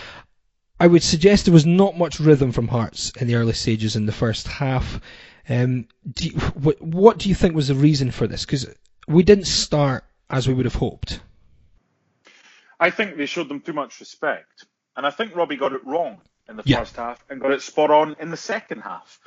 I 0.79 0.87
would 0.87 1.03
suggest 1.03 1.45
there 1.45 1.53
was 1.53 1.65
not 1.65 1.97
much 1.97 2.19
rhythm 2.19 2.51
from 2.51 2.67
Hearts 2.67 3.11
in 3.19 3.27
the 3.27 3.35
early 3.35 3.53
stages 3.53 3.95
in 3.95 4.05
the 4.05 4.11
first 4.11 4.47
half. 4.47 4.99
Um, 5.49 5.87
do 6.11 6.29
you, 6.29 6.39
what, 6.39 6.81
what 6.81 7.17
do 7.17 7.29
you 7.29 7.35
think 7.35 7.55
was 7.55 7.67
the 7.67 7.75
reason 7.75 8.11
for 8.11 8.27
this? 8.27 8.45
Because 8.45 8.67
we 9.07 9.23
didn't 9.23 9.47
start 9.47 10.03
as 10.29 10.47
we 10.47 10.53
would 10.53 10.65
have 10.65 10.75
hoped. 10.75 11.19
I 12.79 12.89
think 12.89 13.17
they 13.17 13.25
showed 13.25 13.49
them 13.49 13.61
too 13.61 13.73
much 13.73 13.99
respect. 13.99 14.65
And 14.95 15.05
I 15.05 15.11
think 15.11 15.35
Robbie 15.35 15.57
got 15.57 15.73
it 15.73 15.85
wrong 15.85 16.19
in 16.49 16.55
the 16.57 16.63
Yeah. 16.65 16.79
first 16.79 16.95
half 16.95 17.23
and 17.29 17.39
got 17.39 17.51
it 17.51 17.61
spot 17.61 17.91
on 17.91 18.15
in 18.19 18.31
the 18.31 18.37
second 18.37 18.81
half. 18.81 19.19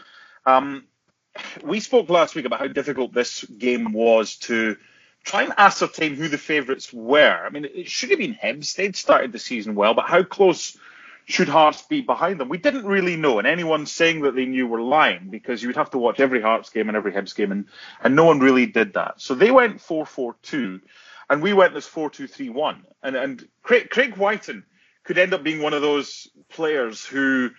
Um, 0.46 0.84
we 1.62 1.80
spoke 1.80 2.09
last 2.09 2.35
week 2.35 2.45
about 2.45 2.61
how 2.61 2.68
difficult 2.68 3.12
this 3.12 3.45
game 3.45 3.93
was 3.93 4.37
to 4.37 4.76
try 5.24 5.43
and 5.43 5.55
ascertain 5.57 6.14
who 6.14 6.28
the 6.28 6.39
favourites 6.39 6.93
were. 6.93 7.45
I 7.45 7.51
mean, 7.51 7.64
it 7.64 7.89
should 7.89 8.11
have 8.11 8.18
been 8.18 8.35
Hibs. 8.35 8.74
They'd 8.74 8.97
started 8.97 9.32
the 9.32 9.39
season 9.39 9.74
well, 9.74 9.95
but 9.95 10.07
how 10.07 10.22
close 10.22 10.76
should 11.24 11.49
Hearts 11.49 11.82
be 11.82 12.03
behind 12.03 12.39
them? 12.39 12.51
We 12.51 12.59
didn't 12.59 12.85
really 12.85 13.16
know, 13.16 13.39
and 13.39 13.47
anyone 13.47 13.87
saying 13.87 14.20
that 14.22 14.35
they 14.35 14.45
knew 14.45 14.66
were 14.66 14.82
lying 14.82 15.28
because 15.30 15.62
you 15.62 15.68
would 15.68 15.76
have 15.76 15.91
to 15.91 15.99
watch 15.99 16.20
every 16.20 16.43
Hearts 16.43 16.70
game 16.70 16.89
and 16.89 16.97
every 16.97 17.12
Hibs 17.12 17.35
game, 17.35 17.51
and, 17.51 17.66
and 18.03 18.14
no 18.14 18.24
one 18.24 18.41
really 18.41 18.66
did 18.66 18.95
that. 18.95 19.20
So 19.20 19.35
they 19.35 19.51
went 19.51 19.80
4 19.80 20.05
4 20.05 20.37
2, 20.43 20.80
and 21.30 21.43
we 21.43 21.55
went 21.55 21.74
as 21.74 21.87
4 21.87 22.11
2 22.11 22.26
3 22.26 22.51
1. 22.51 22.87
And, 23.03 23.16
and 23.16 23.49
Craig, 23.62 23.89
Craig 23.89 24.16
Wighton 24.16 24.64
could 25.05 25.18
end 25.18 25.32
up 25.32 25.43
being 25.43 25.62
one 25.62 25.74
of 25.74 25.82
those 25.82 26.28
players 26.51 27.05
who, 27.05 27.51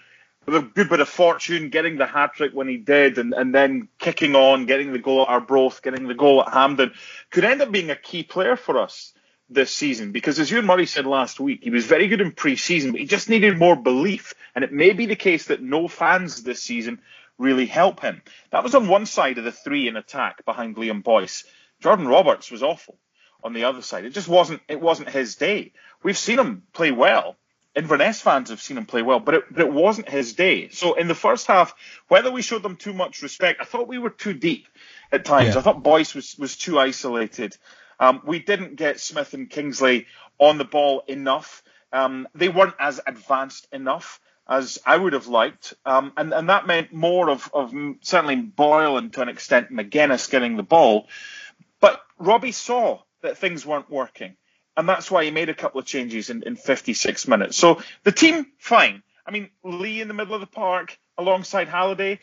with 0.45 0.55
a 0.55 0.61
good 0.61 0.89
bit 0.89 0.99
of 0.99 1.09
fortune, 1.09 1.69
getting 1.69 1.97
the 1.97 2.05
hat 2.05 2.33
trick 2.35 2.53
when 2.53 2.67
he 2.67 2.77
did, 2.77 3.17
and, 3.17 3.33
and 3.33 3.53
then 3.53 3.87
kicking 3.99 4.35
on, 4.35 4.65
getting 4.65 4.91
the 4.91 4.99
goal 4.99 5.23
at 5.23 5.29
Arbroath, 5.29 5.81
getting 5.81 6.07
the 6.07 6.13
goal 6.13 6.41
at 6.41 6.53
Hampden, 6.53 6.93
could 7.31 7.43
end 7.43 7.61
up 7.61 7.71
being 7.71 7.89
a 7.89 7.95
key 7.95 8.23
player 8.23 8.55
for 8.55 8.79
us 8.79 9.13
this 9.49 9.71
season 9.71 10.11
because 10.11 10.39
as 10.39 10.49
Ewan 10.49 10.65
Murray 10.65 10.85
said 10.85 11.05
last 11.05 11.39
week, 11.39 11.63
he 11.63 11.69
was 11.69 11.85
very 11.85 12.07
good 12.07 12.21
in 12.21 12.31
pre-season, 12.31 12.91
but 12.91 13.01
he 13.01 13.07
just 13.07 13.29
needed 13.29 13.57
more 13.57 13.75
belief. 13.75 14.33
And 14.55 14.63
it 14.63 14.71
may 14.71 14.93
be 14.93 15.05
the 15.05 15.15
case 15.15 15.45
that 15.45 15.61
no 15.61 15.87
fans 15.87 16.43
this 16.43 16.61
season 16.61 16.99
really 17.37 17.65
help 17.65 17.99
him. 17.99 18.21
That 18.51 18.63
was 18.63 18.75
on 18.75 18.87
one 18.87 19.05
side 19.05 19.37
of 19.37 19.43
the 19.43 19.51
three 19.51 19.87
in 19.87 19.97
attack 19.97 20.45
behind 20.45 20.75
Liam 20.77 21.03
Boyce. 21.03 21.43
Jordan 21.81 22.07
Roberts 22.07 22.49
was 22.49 22.63
awful 22.63 22.97
on 23.43 23.53
the 23.53 23.65
other 23.65 23.81
side. 23.81 24.05
It 24.05 24.11
just 24.11 24.27
wasn't 24.27 24.61
it 24.67 24.81
wasn't 24.81 25.09
his 25.09 25.35
day. 25.35 25.73
We've 26.01 26.17
seen 26.17 26.39
him 26.39 26.63
play 26.73 26.91
well. 26.91 27.35
Inverness 27.75 28.21
fans 28.21 28.49
have 28.49 28.61
seen 28.61 28.77
him 28.77 28.85
play 28.85 29.01
well, 29.01 29.19
but 29.19 29.35
it, 29.35 29.43
but 29.51 29.61
it 29.61 29.71
wasn't 29.71 30.07
his 30.07 30.33
day. 30.33 30.69
So 30.69 30.93
in 30.93 31.07
the 31.07 31.15
first 31.15 31.47
half, 31.47 31.75
whether 32.07 32.31
we 32.31 32.41
showed 32.41 32.63
them 32.63 32.77
too 32.77 32.93
much 32.93 33.21
respect, 33.21 33.59
I 33.61 33.65
thought 33.65 33.87
we 33.87 33.97
were 33.97 34.09
too 34.09 34.33
deep 34.33 34.67
at 35.11 35.25
times. 35.25 35.55
Yeah. 35.55 35.59
I 35.59 35.61
thought 35.61 35.83
Boyce 35.83 36.15
was, 36.15 36.37
was 36.37 36.55
too 36.55 36.79
isolated. 36.79 37.57
Um, 37.99 38.21
we 38.25 38.39
didn't 38.39 38.75
get 38.75 38.99
Smith 38.99 39.33
and 39.33 39.49
Kingsley 39.49 40.07
on 40.39 40.57
the 40.57 40.65
ball 40.65 41.03
enough. 41.07 41.63
Um, 41.91 42.27
they 42.33 42.49
weren't 42.49 42.75
as 42.79 43.01
advanced 43.05 43.67
enough 43.71 44.19
as 44.47 44.79
I 44.85 44.95
would 44.95 45.13
have 45.13 45.27
liked, 45.27 45.73
um, 45.85 46.13
and 46.17 46.31
and 46.31 46.49
that 46.49 46.67
meant 46.67 46.93
more 46.93 47.29
of 47.31 47.49
of 47.53 47.73
certainly 48.01 48.35
Boyle 48.35 48.97
and 48.97 49.11
to 49.13 49.21
an 49.21 49.29
extent 49.29 49.71
McGuinness 49.71 50.29
getting 50.29 50.55
the 50.55 50.63
ball. 50.63 51.07
But 51.79 52.01
Robbie 52.19 52.51
saw 52.51 52.99
that 53.21 53.37
things 53.37 53.65
weren't 53.65 53.89
working 53.89 54.35
and 54.77 54.87
that's 54.87 55.09
why 55.09 55.23
he 55.23 55.31
made 55.31 55.49
a 55.49 55.53
couple 55.53 55.79
of 55.79 55.85
changes 55.85 56.29
in, 56.29 56.43
in 56.43 56.55
56 56.55 57.27
minutes. 57.27 57.57
So 57.57 57.81
the 58.03 58.11
team, 58.11 58.47
fine. 58.57 59.03
I 59.25 59.31
mean, 59.31 59.49
Lee 59.63 60.01
in 60.01 60.07
the 60.07 60.13
middle 60.13 60.35
of 60.35 60.41
the 60.41 60.47
park 60.47 60.97
alongside 61.17 61.67
Halliday. 61.67 62.19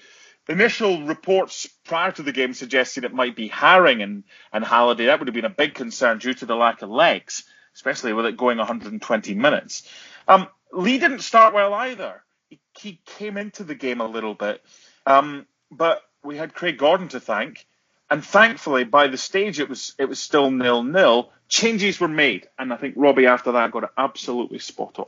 Initial 0.48 1.04
reports 1.04 1.68
prior 1.84 2.10
to 2.12 2.22
the 2.22 2.32
game 2.32 2.52
suggested 2.52 3.04
it 3.04 3.14
might 3.14 3.36
be 3.36 3.48
Haring 3.48 4.02
and, 4.02 4.24
and 4.52 4.64
Halliday. 4.64 5.06
That 5.06 5.20
would 5.20 5.28
have 5.28 5.34
been 5.34 5.44
a 5.44 5.50
big 5.50 5.74
concern 5.74 6.18
due 6.18 6.34
to 6.34 6.46
the 6.46 6.56
lack 6.56 6.82
of 6.82 6.90
legs, 6.90 7.44
especially 7.74 8.12
with 8.12 8.26
it 8.26 8.36
going 8.36 8.58
120 8.58 9.34
minutes. 9.34 9.88
Um, 10.26 10.48
Lee 10.72 10.98
didn't 10.98 11.20
start 11.20 11.54
well 11.54 11.72
either. 11.72 12.22
He, 12.48 12.60
he 12.76 13.00
came 13.06 13.36
into 13.36 13.62
the 13.62 13.76
game 13.76 14.00
a 14.00 14.06
little 14.06 14.34
bit, 14.34 14.62
um, 15.06 15.46
but 15.70 16.02
we 16.24 16.36
had 16.36 16.54
Craig 16.54 16.76
Gordon 16.76 17.08
to 17.08 17.20
thank, 17.20 17.66
and 18.12 18.22
thankfully 18.22 18.84
by 18.84 19.06
the 19.08 19.16
stage 19.16 19.58
it 19.58 19.70
was 19.70 19.94
it 19.98 20.04
was 20.04 20.18
still 20.18 20.50
nil 20.50 20.82
nil. 20.82 21.30
Changes 21.48 21.98
were 21.98 22.08
made, 22.08 22.46
and 22.58 22.72
I 22.72 22.76
think 22.76 22.94
Robbie 22.96 23.26
after 23.26 23.52
that 23.52 23.72
got 23.72 23.84
it 23.84 23.90
absolutely 23.96 24.58
spot 24.58 24.98
on. 24.98 25.06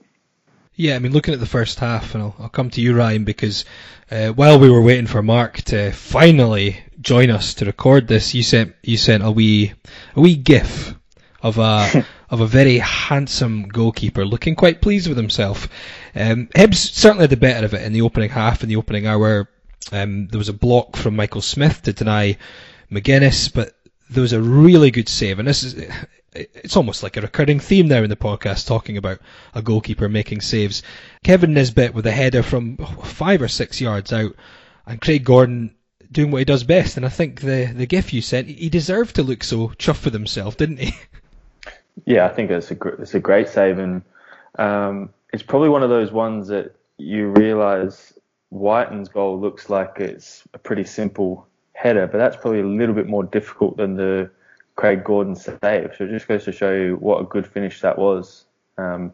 Yeah, 0.75 0.97
I 0.97 0.99
mean, 0.99 1.13
looking 1.13 1.35
at 1.35 1.41
the 1.41 1.47
first 1.47 1.79
half, 1.79 2.15
and 2.15 2.23
I'll, 2.23 2.35
I'll 2.39 2.49
come 2.49 2.71
to 2.71 2.81
you, 2.81 2.97
Ryan, 2.97 3.25
because 3.25 3.65
uh, 4.11 4.29
while 4.29 4.59
we 4.59 4.71
were 4.71 4.83
waiting 4.83 5.07
for 5.07 5.23
Mark 5.23 5.63
to 5.63 5.93
finally 5.93 6.83
join 7.01 7.31
us 7.31 7.55
to 7.55 7.67
record 7.67 8.09
this, 8.09 8.35
you 8.35 8.43
sent 8.43 8.75
you 8.83 8.97
sent 8.97 9.23
a 9.23 9.31
wee 9.31 9.75
a 10.17 10.21
wee 10.21 10.35
gif 10.35 10.95
of 11.43 11.59
a 11.59 12.07
of 12.31 12.41
a 12.41 12.47
very 12.47 12.79
handsome 12.79 13.69
goalkeeper 13.69 14.25
looking 14.25 14.57
quite 14.57 14.81
pleased 14.81 15.09
with 15.09 15.19
himself. 15.19 15.69
Um, 16.15 16.49
Hibs 16.55 16.77
certainly 16.77 17.25
had 17.25 17.31
the 17.31 17.37
better 17.37 17.67
of 17.67 17.75
it 17.75 17.83
in 17.83 17.93
the 17.93 18.03
opening 18.03 18.31
half, 18.31 18.63
in 18.63 18.71
the 18.71 18.77
opening 18.77 19.07
hour. 19.07 19.51
Um, 19.93 20.29
there 20.29 20.39
was 20.39 20.49
a 20.49 20.55
block 20.55 20.97
from 20.97 21.17
Michael 21.17 21.43
Smith 21.43 21.83
to 21.83 21.93
deny 21.93 22.39
McGuinness, 22.91 23.53
but 23.53 23.75
there 24.11 24.23
was 24.23 24.33
a 24.33 24.41
really 24.41 24.91
good 24.91 25.09
save, 25.09 25.39
and 25.39 25.49
this 25.49 25.63
is 25.63 25.75
it's 26.35 26.77
almost 26.77 27.03
like 27.03 27.17
a 27.17 27.21
recurring 27.21 27.61
theme 27.61 27.87
now 27.87 28.03
in 28.03 28.11
the 28.11 28.17
podcast 28.17 28.67
talking 28.67 28.97
about 28.97 29.21
a 29.55 29.63
goalkeeper 29.63 30.09
making 30.09 30.41
saves. 30.41 30.83
Kevin 31.23 31.55
Nisbet 31.55 31.95
with 31.95 32.07
a 32.07 32.11
header 32.11 32.43
from 32.43 32.77
five 33.05 33.41
or 33.41 33.49
six 33.49 33.81
yards 33.81 34.13
out, 34.13 34.35
and 34.87 35.01
Craig 35.01 35.25
Gordon 35.25 35.75
doing 36.11 36.31
what 36.31 36.39
he 36.39 36.45
does 36.45 36.65
best. 36.65 36.97
And 36.97 37.07
I 37.07 37.09
think 37.09 37.41
the 37.41 37.73
the 37.75 37.87
gif 37.87 38.13
you 38.13 38.21
sent, 38.21 38.49
he 38.49 38.69
deserved 38.69 39.17
to 39.17 39.23
look 39.23 39.45
so 39.45 39.69
chuffed 39.69 40.05
with 40.05 40.15
himself, 40.15 40.57
didn't 40.57 40.79
he? 40.79 40.95
Yeah, 42.07 42.27
I 42.27 42.29
think 42.31 42.51
it's 42.51 42.73
a 42.73 42.77
it's 43.01 43.15
a 43.15 43.21
great 43.21 43.49
save, 43.49 43.79
and 43.79 44.03
um, 44.59 45.11
it's 45.33 45.45
probably 45.45 45.69
one 45.69 45.85
of 45.85 45.91
those 45.91 46.11
ones 46.11 46.49
that 46.49 46.75
you 46.99 47.29
realise 47.29 48.13
Wighton's 48.51 49.09
goal 49.09 49.41
looks 49.41 49.71
like 49.71 50.01
it's 50.01 50.43
a 50.55 50.59
pretty 50.59 50.83
simple 50.83 51.47
header, 51.75 52.07
but 52.07 52.19
that's 52.19 52.37
probably 52.37 52.61
a 52.61 52.67
little 52.67 52.95
bit 52.95 53.07
more 53.07 53.23
difficult 53.23 53.77
than 53.77 53.97
the 53.97 54.31
Craig 54.77 55.05
Gordon 55.05 55.37
save. 55.37 55.93
So 55.97 56.05
it 56.05 56.11
just 56.11 56.27
goes 56.27 56.45
to 56.45 56.53
show 56.53 56.73
you 56.73 56.97
what 56.97 57.21
a 57.21 57.25
good 57.25 57.47
finish 57.47 57.81
that 57.83 57.99
was 57.99 58.45
um, 58.79 59.13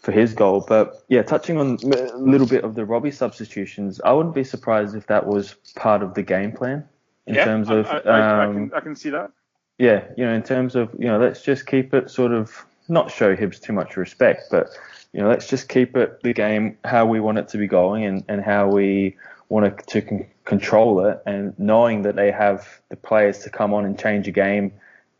for 0.00 0.12
his 0.12 0.32
goal. 0.34 0.64
But 0.66 1.04
yeah, 1.08 1.22
touching 1.22 1.58
on 1.58 1.78
a 1.82 2.16
little 2.16 2.46
bit 2.46 2.64
of 2.64 2.74
the 2.74 2.84
Robbie 2.84 3.10
substitutions, 3.10 4.00
I 4.04 4.12
wouldn't 4.12 4.34
be 4.34 4.44
surprised 4.44 4.96
if 4.96 5.06
that 5.08 5.26
was 5.26 5.54
part 5.74 6.02
of 6.02 6.14
the 6.14 6.22
game 6.22 6.52
plan 6.52 6.84
in 7.26 7.34
yeah, 7.34 7.44
terms 7.44 7.70
of. 7.70 7.86
I, 7.86 7.98
I, 7.98 8.44
um, 8.44 8.50
I, 8.50 8.54
can, 8.54 8.72
I 8.74 8.80
can 8.80 8.96
see 8.96 9.10
that. 9.10 9.30
Yeah, 9.78 10.04
you 10.16 10.24
know, 10.24 10.32
in 10.32 10.42
terms 10.42 10.74
of 10.74 10.90
you 10.98 11.06
know, 11.06 11.18
let's 11.18 11.42
just 11.42 11.66
keep 11.66 11.92
it 11.92 12.10
sort 12.10 12.32
of 12.32 12.66
not 12.88 13.10
show 13.10 13.36
Hibs 13.36 13.60
too 13.60 13.72
much 13.72 13.96
respect, 13.96 14.44
but 14.50 14.70
you 15.12 15.20
know, 15.20 15.28
let's 15.28 15.48
just 15.48 15.68
keep 15.68 15.96
it 15.96 16.20
the 16.22 16.32
game 16.32 16.78
how 16.84 17.06
we 17.06 17.20
want 17.20 17.38
it 17.38 17.48
to 17.48 17.58
be 17.58 17.66
going 17.66 18.04
and, 18.04 18.24
and 18.28 18.42
how 18.42 18.68
we 18.68 19.16
want 19.48 19.78
to, 19.78 20.00
to 20.00 20.26
control 20.46 21.04
it, 21.06 21.22
and 21.26 21.52
knowing 21.58 22.02
that 22.02 22.16
they 22.16 22.30
have 22.30 22.80
the 22.88 22.96
players 22.96 23.40
to 23.40 23.50
come 23.50 23.74
on 23.74 23.84
and 23.84 23.98
change 23.98 24.26
a 24.26 24.30
game 24.30 24.72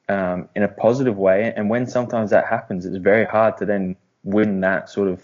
um, 0.09 0.49
in 0.55 0.62
a 0.62 0.68
positive 0.68 1.18
way. 1.18 1.53
And 1.55 1.68
when 1.68 1.87
sometimes 1.87 2.31
that 2.31 2.47
happens, 2.47 2.87
it's 2.87 2.97
very 2.97 3.27
hard 3.27 3.59
to 3.59 3.66
then 3.66 3.97
win 4.24 4.61
that 4.61 4.89
sort 4.89 5.09
of 5.09 5.22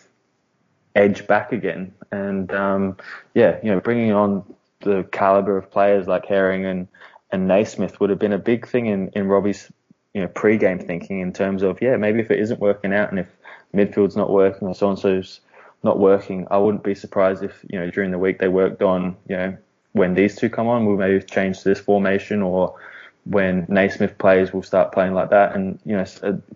edge 0.95 1.27
back 1.27 1.53
again. 1.53 1.95
And 2.11 2.53
um, 2.53 2.97
yeah, 3.35 3.59
you 3.63 3.71
know, 3.71 3.81
bringing 3.81 4.13
on 4.13 4.45
the 4.81 5.05
caliber 5.13 5.57
of 5.57 5.71
players 5.71 6.07
like 6.07 6.27
Haring 6.27 6.71
and 6.71 6.89
and 7.31 7.49
Naismith 7.49 7.99
would 7.99 8.11
have 8.11 8.19
been 8.19 8.33
a 8.33 8.39
big 8.39 8.67
thing 8.67 8.87
in 8.87 9.09
in 9.15 9.29
Robbie's 9.29 9.71
you 10.13 10.21
know 10.21 10.29
pre-game 10.29 10.79
thinking 10.79 11.21
in 11.21 11.33
terms 11.33 11.63
of 11.63 11.81
yeah 11.81 11.97
maybe 11.97 12.21
if 12.21 12.31
it 12.31 12.39
isn't 12.41 12.61
working 12.61 12.93
out 12.93 13.11
and 13.11 13.19
if 13.19 13.29
midfield's 13.75 14.17
not 14.17 14.31
working 14.31 14.69
or 14.69 14.75
so 14.75 14.91
and 14.91 14.99
so's 14.99 15.41
not 15.85 15.99
working, 15.99 16.47
I 16.51 16.59
wouldn't 16.59 16.85
be 16.85 16.95
surprised 16.95 17.43
if 17.43 17.65
you 17.69 17.79
know 17.79 17.91
during 17.91 18.11
the 18.11 18.19
week 18.19 18.39
they 18.39 18.49
worked 18.49 18.83
on 18.83 19.17
you 19.29 19.37
know 19.37 19.57
when 19.93 20.15
these 20.15 20.37
two 20.37 20.49
come 20.49 20.69
on, 20.69 20.87
we'll 20.87 20.97
maybe 20.97 21.23
change 21.23 21.63
this 21.63 21.81
formation 21.81 22.43
or 22.43 22.77
when 23.25 23.67
Naismith 23.69 24.19
plays, 24.19 24.53
we'll 24.53 24.63
start 24.63 24.93
playing 24.93 25.15
like 25.15 25.31
that. 25.31 25.55
And 25.55 25.79
you 25.85 25.97
know, 25.97 26.05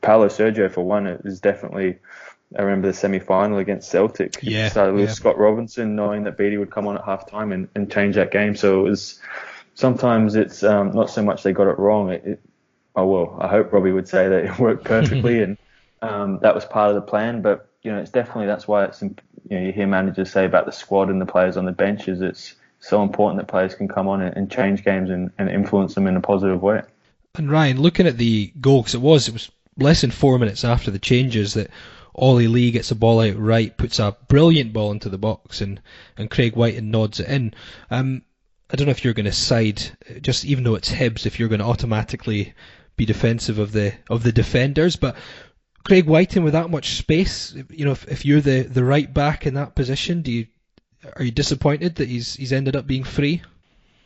Paulo 0.01 0.29
Sergio 0.29 0.71
for 0.71 0.83
one 0.83 1.07
is 1.07 1.41
definitely. 1.41 1.99
I 2.57 2.63
remember 2.63 2.87
the 2.87 2.95
semi-final 2.95 3.59
against 3.59 3.91
Celtic. 3.91 4.39
Yeah, 4.41 4.69
started 4.69 4.95
with 4.95 5.09
yeah. 5.09 5.15
Scott 5.15 5.37
Robinson, 5.37 5.97
knowing 5.97 6.23
that 6.25 6.39
Beattie 6.39 6.59
would 6.59 6.71
come 6.71 6.87
on 6.87 6.97
at 6.97 7.05
half 7.05 7.29
time 7.29 7.51
and, 7.51 7.69
and 7.75 7.91
change 7.91 8.15
that 8.15 8.31
game. 8.31 8.55
So 8.55 8.87
it 8.87 8.91
was 8.91 9.21
sometimes 9.75 10.37
it's 10.37 10.63
um, 10.63 10.93
not 10.93 11.11
so 11.11 11.23
much 11.23 11.43
they 11.43 11.53
got 11.53 11.67
it 11.67 11.77
wrong. 11.79 12.11
It, 12.11 12.25
it, 12.25 12.41
oh 12.95 13.07
well, 13.07 13.39
I 13.41 13.49
hope 13.49 13.73
Robbie 13.73 13.91
would 13.91 14.09
say 14.09 14.29
that 14.29 14.45
it 14.45 14.59
worked 14.61 14.85
perfectly 14.85 15.43
and 15.43 15.59
um, 16.03 16.39
that 16.43 16.55
was 16.55 16.65
part 16.65 16.91
of 16.91 16.95
the 16.95 17.03
plan. 17.03 17.43
But 17.43 17.69
you 17.83 17.91
know, 17.91 17.99
it's 17.99 18.13
definitely 18.13 18.47
that's 18.47 18.69
why 18.69 18.85
it's 18.85 19.03
you 19.03 19.17
know 19.51 19.61
you 19.61 19.73
hear 19.73 19.89
managers 19.89 20.31
say 20.31 20.45
about 20.45 20.67
the 20.67 20.73
squad 20.73 21.11
and 21.11 21.21
the 21.21 21.27
players 21.27 21.57
on 21.57 21.65
the 21.65 21.73
benches. 21.73 22.21
it's 22.21 22.55
so 22.89 23.03
important 23.03 23.41
that 23.41 23.49
players 23.49 23.75
can 23.75 23.89
come 23.89 24.09
on 24.09 24.23
and, 24.23 24.37
and 24.37 24.51
change 24.51 24.85
games 24.85 25.11
and, 25.11 25.31
and 25.39 25.51
influence 25.51 25.95
them 25.95 26.07
in 26.07 26.17
a 26.17 26.21
positive 26.21 26.63
way. 26.63 26.83
And 27.35 27.51
Ryan, 27.51 27.81
looking 27.81 28.07
at 28.07 28.17
the 28.17 28.53
goal, 28.61 28.83
because 28.83 28.95
it 28.95 29.01
was 29.01 29.29
it 29.29 29.33
was 29.33 29.51
less 29.77 30.01
than 30.01 30.11
four 30.11 30.39
minutes 30.39 30.65
after 30.65 30.91
the 30.91 30.99
changes 30.99 31.55
that 31.55 31.71
Ollie 32.15 32.49
Lee 32.49 32.71
gets 32.71 32.89
the 32.89 32.95
ball 32.95 33.21
out 33.21 33.39
right, 33.39 33.77
puts 33.77 33.99
a 33.99 34.17
brilliant 34.29 34.73
ball 34.73 34.91
into 34.91 35.11
the 35.11 35.19
box, 35.19 35.61
and, 35.61 35.81
and 36.17 36.31
Craig 36.31 36.57
Wighton 36.57 36.91
nods 36.91 37.21
it 37.21 37.29
in. 37.29 37.53
Um, 37.91 38.23
I 38.71 38.77
don't 38.77 38.87
know 38.87 38.93
if 38.93 39.05
you're 39.05 39.15
going 39.15 39.27
to 39.27 39.33
side, 39.33 39.83
just 40.23 40.45
even 40.45 40.65
though 40.65 40.75
it's 40.77 40.91
Hibs, 40.91 41.27
if 41.27 41.39
you're 41.39 41.51
going 41.51 41.61
to 41.61 41.67
automatically 41.67 42.55
be 42.97 43.05
defensive 43.05 43.59
of 43.59 43.73
the 43.73 43.93
of 44.09 44.23
the 44.23 44.33
defenders, 44.33 44.97
but 44.97 45.17
Craig 45.85 46.07
Wighton 46.07 46.43
with 46.43 46.55
that 46.55 46.71
much 46.71 46.97
space, 46.97 47.55
you 47.71 47.85
know, 47.85 47.93
if, 47.93 48.09
if 48.09 48.25
you're 48.25 48.41
the, 48.41 48.63
the 48.63 48.83
right 48.83 49.13
back 49.13 49.47
in 49.47 49.55
that 49.55 49.77
position, 49.77 50.23
do 50.23 50.33
you 50.33 50.47
are 51.17 51.25
you 51.25 51.31
disappointed 51.31 51.97
that 51.97 52.09
he's 52.09 52.35
he's 52.35 52.53
ended 52.53 52.77
up 52.77 52.87
being 52.87 53.05
free? 53.05 53.43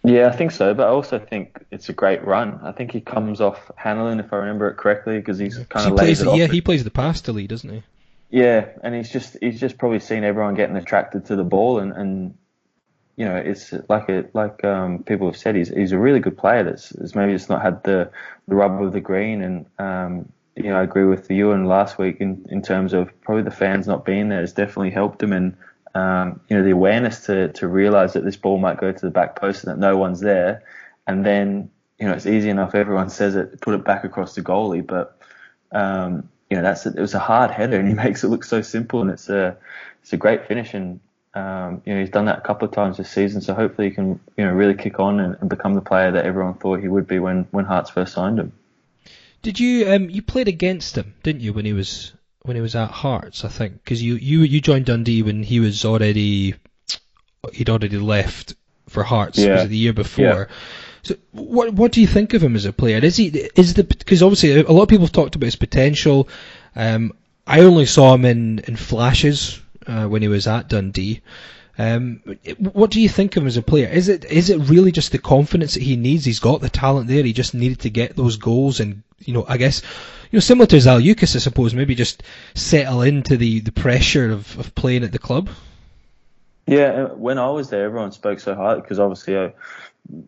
Yeah, 0.02 0.28
I 0.28 0.32
think 0.32 0.50
so, 0.50 0.72
but 0.72 0.86
I 0.86 0.90
also 0.90 1.18
think 1.18 1.62
it's 1.70 1.90
a 1.90 1.92
great 1.92 2.24
run. 2.24 2.60
I 2.62 2.72
think 2.72 2.90
he 2.90 3.00
comes 3.00 3.40
off 3.40 3.70
Hanlon, 3.76 4.18
if 4.18 4.32
I 4.32 4.36
remember 4.36 4.68
it 4.68 4.78
correctly, 4.78 5.18
because 5.18 5.38
he's 5.38 5.58
kind 5.68 5.86
he 5.86 5.92
of 5.92 5.98
plays 5.98 6.24
yeah 6.24 6.46
he 6.46 6.60
plays 6.60 6.84
the 6.84 6.90
pass 6.90 7.20
to 7.22 7.32
Lee, 7.32 7.46
doesn't 7.46 7.70
he? 7.70 7.82
Yeah, 8.30 8.68
and 8.82 8.94
he's 8.94 9.10
just 9.10 9.36
he's 9.40 9.60
just 9.60 9.76
probably 9.76 10.00
seen 10.00 10.24
everyone 10.24 10.54
getting 10.54 10.76
attracted 10.76 11.26
to 11.26 11.36
the 11.36 11.44
ball, 11.44 11.80
and, 11.80 11.92
and 11.92 12.34
you 13.16 13.26
know 13.26 13.36
it's 13.36 13.74
like 13.88 14.08
a, 14.08 14.24
like 14.32 14.64
um, 14.64 15.02
people 15.02 15.26
have 15.26 15.36
said 15.36 15.54
he's 15.54 15.68
he's 15.68 15.92
a 15.92 15.98
really 15.98 16.20
good 16.20 16.38
player 16.38 16.64
that's, 16.64 16.90
that's 16.90 17.14
maybe 17.14 17.32
just 17.32 17.50
not 17.50 17.60
had 17.60 17.82
the 17.82 18.10
the 18.48 18.54
rub 18.54 18.82
of 18.82 18.92
the 18.92 19.00
green, 19.00 19.42
and 19.42 19.66
um, 19.78 20.32
you 20.56 20.70
know 20.70 20.76
I 20.76 20.82
agree 20.82 21.04
with 21.04 21.30
you 21.30 21.50
and 21.50 21.68
last 21.68 21.98
week 21.98 22.20
in 22.20 22.46
in 22.50 22.62
terms 22.62 22.94
of 22.94 23.20
probably 23.20 23.42
the 23.42 23.50
fans 23.50 23.86
not 23.86 24.06
being 24.06 24.30
there 24.30 24.40
has 24.40 24.54
definitely 24.54 24.90
helped 24.90 25.22
him, 25.22 25.34
and 25.34 25.56
um, 25.94 26.40
you 26.48 26.56
know 26.56 26.62
the 26.62 26.70
awareness 26.70 27.26
to 27.26 27.48
to 27.52 27.66
realize 27.66 28.12
that 28.12 28.24
this 28.24 28.36
ball 28.36 28.58
might 28.58 28.78
go 28.78 28.92
to 28.92 29.00
the 29.00 29.10
back 29.10 29.36
post 29.36 29.64
and 29.64 29.72
that 29.72 29.78
no 29.78 29.96
one's 29.96 30.20
there, 30.20 30.62
and 31.06 31.24
then 31.24 31.70
you 31.98 32.06
know 32.06 32.12
it's 32.12 32.26
easy 32.26 32.48
enough 32.48 32.74
everyone 32.74 33.10
says 33.10 33.34
it 33.34 33.60
put 33.60 33.74
it 33.74 33.84
back 33.84 34.04
across 34.04 34.34
the 34.34 34.42
goalie, 34.42 34.86
but 34.86 35.18
um, 35.72 36.28
you 36.48 36.56
know 36.56 36.62
that's 36.62 36.86
it 36.86 36.96
was 36.96 37.14
a 37.14 37.18
hard 37.18 37.50
header 37.50 37.78
and 37.78 37.88
he 37.88 37.94
makes 38.06 38.22
it 38.24 38.28
look 38.28 38.44
so 38.44 38.62
simple 38.62 39.00
and 39.00 39.10
it's 39.10 39.28
a 39.28 39.56
it's 40.02 40.12
a 40.12 40.16
great 40.16 40.46
finish. 40.46 40.74
And 40.74 41.00
um, 41.34 41.82
you 41.84 41.94
know 41.94 42.00
he's 42.00 42.10
done 42.10 42.26
that 42.26 42.38
a 42.38 42.42
couple 42.42 42.68
of 42.68 42.74
times 42.74 42.96
this 42.96 43.10
season. 43.10 43.40
So 43.40 43.54
hopefully 43.54 43.88
he 43.88 43.94
can 43.94 44.20
you 44.36 44.44
know 44.44 44.52
really 44.52 44.74
kick 44.74 45.00
on 45.00 45.18
and, 45.18 45.36
and 45.40 45.50
become 45.50 45.74
the 45.74 45.80
player 45.80 46.12
that 46.12 46.24
everyone 46.24 46.54
thought 46.54 46.80
he 46.80 46.88
would 46.88 47.06
be 47.06 47.18
when 47.18 47.48
when 47.50 47.64
Hearts 47.64 47.90
first 47.90 48.14
signed 48.14 48.38
him. 48.38 48.52
Did 49.42 49.58
you 49.58 49.90
um 49.92 50.10
you 50.10 50.22
played 50.22 50.48
against 50.48 50.96
him, 50.96 51.14
didn't 51.22 51.42
you, 51.42 51.52
when 51.52 51.64
he 51.64 51.72
was 51.72 52.12
when 52.42 52.56
he 52.56 52.62
was 52.62 52.74
at 52.74 52.90
Hearts? 52.90 53.44
I 53.44 53.48
think 53.48 53.84
because 53.84 54.02
you 54.02 54.14
you 54.14 54.40
you 54.40 54.60
joined 54.60 54.86
Dundee 54.86 55.22
when 55.22 55.42
he 55.42 55.60
was 55.60 55.84
already 55.84 56.54
he'd 57.52 57.70
already 57.70 57.98
left 57.98 58.54
for 58.88 59.02
Hearts. 59.02 59.38
Yeah. 59.38 59.54
Was 59.54 59.64
it 59.64 59.68
the 59.68 59.76
year 59.76 59.92
before? 59.92 60.48
So 61.02 61.14
what 61.32 61.72
what 61.72 61.92
do 61.92 62.00
you 62.00 62.06
think 62.06 62.34
of 62.34 62.42
him 62.42 62.56
as 62.56 62.64
a 62.64 62.72
player? 62.72 62.98
Is 62.98 63.16
he 63.16 63.28
is 63.28 63.74
the 63.74 63.84
because 63.84 64.22
obviously 64.22 64.60
a 64.60 64.72
lot 64.72 64.82
of 64.82 64.88
people 64.88 65.06
have 65.06 65.12
talked 65.12 65.34
about 65.34 65.46
his 65.46 65.56
potential. 65.56 66.28
Um, 66.76 67.12
I 67.46 67.60
only 67.60 67.86
saw 67.86 68.14
him 68.14 68.24
in 68.24 68.58
in 68.60 68.76
flashes 68.76 69.60
uh, 69.86 70.06
when 70.06 70.22
he 70.22 70.28
was 70.28 70.46
at 70.46 70.68
Dundee. 70.68 71.22
Um, 71.78 72.20
what 72.58 72.90
do 72.90 73.00
you 73.00 73.08
think 73.08 73.36
of 73.36 73.42
him 73.42 73.46
as 73.46 73.56
a 73.56 73.62
player? 73.62 73.88
Is 73.88 74.08
it 74.08 74.26
is 74.26 74.50
it 74.50 74.58
really 74.58 74.92
just 74.92 75.12
the 75.12 75.18
confidence 75.18 75.74
that 75.74 75.82
he 75.82 75.96
needs? 75.96 76.26
He's 76.26 76.40
got 76.40 76.60
the 76.60 76.68
talent 76.68 77.08
there. 77.08 77.24
He 77.24 77.32
just 77.32 77.54
needed 77.54 77.80
to 77.80 77.90
get 77.90 78.16
those 78.16 78.36
goals, 78.36 78.80
and 78.80 79.02
you 79.18 79.32
know, 79.32 79.46
I 79.48 79.56
guess, 79.56 79.82
you 80.30 80.36
know, 80.36 80.40
similar 80.40 80.66
to 80.66 80.76
Zaliukas, 80.76 81.34
I 81.36 81.40
suppose, 81.40 81.74
maybe 81.74 81.94
just 81.94 82.22
settle 82.54 83.02
into 83.02 83.36
the, 83.36 83.60
the 83.60 83.72
pressure 83.72 84.30
of, 84.30 84.58
of 84.58 84.74
playing 84.74 85.04
at 85.04 85.12
the 85.12 85.18
club. 85.18 85.48
Yeah, 86.66 87.06
when 87.06 87.38
I 87.38 87.50
was 87.50 87.70
there, 87.70 87.84
everyone 87.84 88.12
spoke 88.12 88.38
so 88.38 88.54
highly 88.54 88.80
because 88.80 89.00
obviously 89.00 89.36
I, 89.36 89.52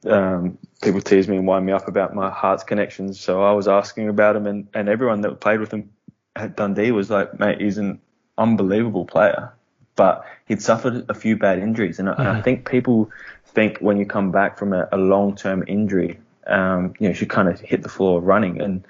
um, 0.09 0.59
people 0.83 1.01
tease 1.01 1.29
me 1.29 1.37
and 1.37 1.47
wind 1.47 1.65
me 1.65 1.73
up 1.73 1.87
about 1.87 2.15
my 2.15 2.31
Hearts 2.31 2.65
connections. 2.65 3.21
So 3.21 3.43
I 3.43 3.53
was 3.53 3.69
asking 3.69 4.09
about 4.09 4.35
him, 4.35 4.47
and, 4.47 4.67
and 4.75 4.89
everyone 4.89 5.21
that 5.21 5.41
played 5.41 5.61
with 5.61 5.73
him 5.73 5.91
at 6.35 6.57
Dundee 6.57 6.91
was 6.91 7.11
like, 7.11 7.39
mate, 7.39 7.61
he's 7.61 7.79
an 7.79 8.01
unbelievable 8.37 9.05
player, 9.05 9.53
but 9.95 10.25
he'd 10.47 10.63
suffered 10.63 11.07
a 11.09 11.15
few 11.15 11.37
bad 11.37 11.61
injuries, 11.61 12.01
and, 12.01 12.09
and 12.09 12.27
I 12.27 12.41
think 12.41 12.69
people 12.69 13.11
think 13.47 13.79
when 13.79 13.99
you 13.99 14.07
come 14.07 14.33
back 14.33 14.59
from 14.59 14.73
a, 14.73 14.89
a 14.91 14.97
long-term 14.97 15.65
injury, 15.69 16.19
um, 16.47 16.95
you 16.99 17.05
know, 17.05 17.11
you 17.11 17.15
should 17.15 17.29
kind 17.29 17.49
of 17.49 17.61
hit 17.61 17.83
the 17.83 17.89
floor 17.89 18.21
running. 18.21 18.61
And 18.61 18.85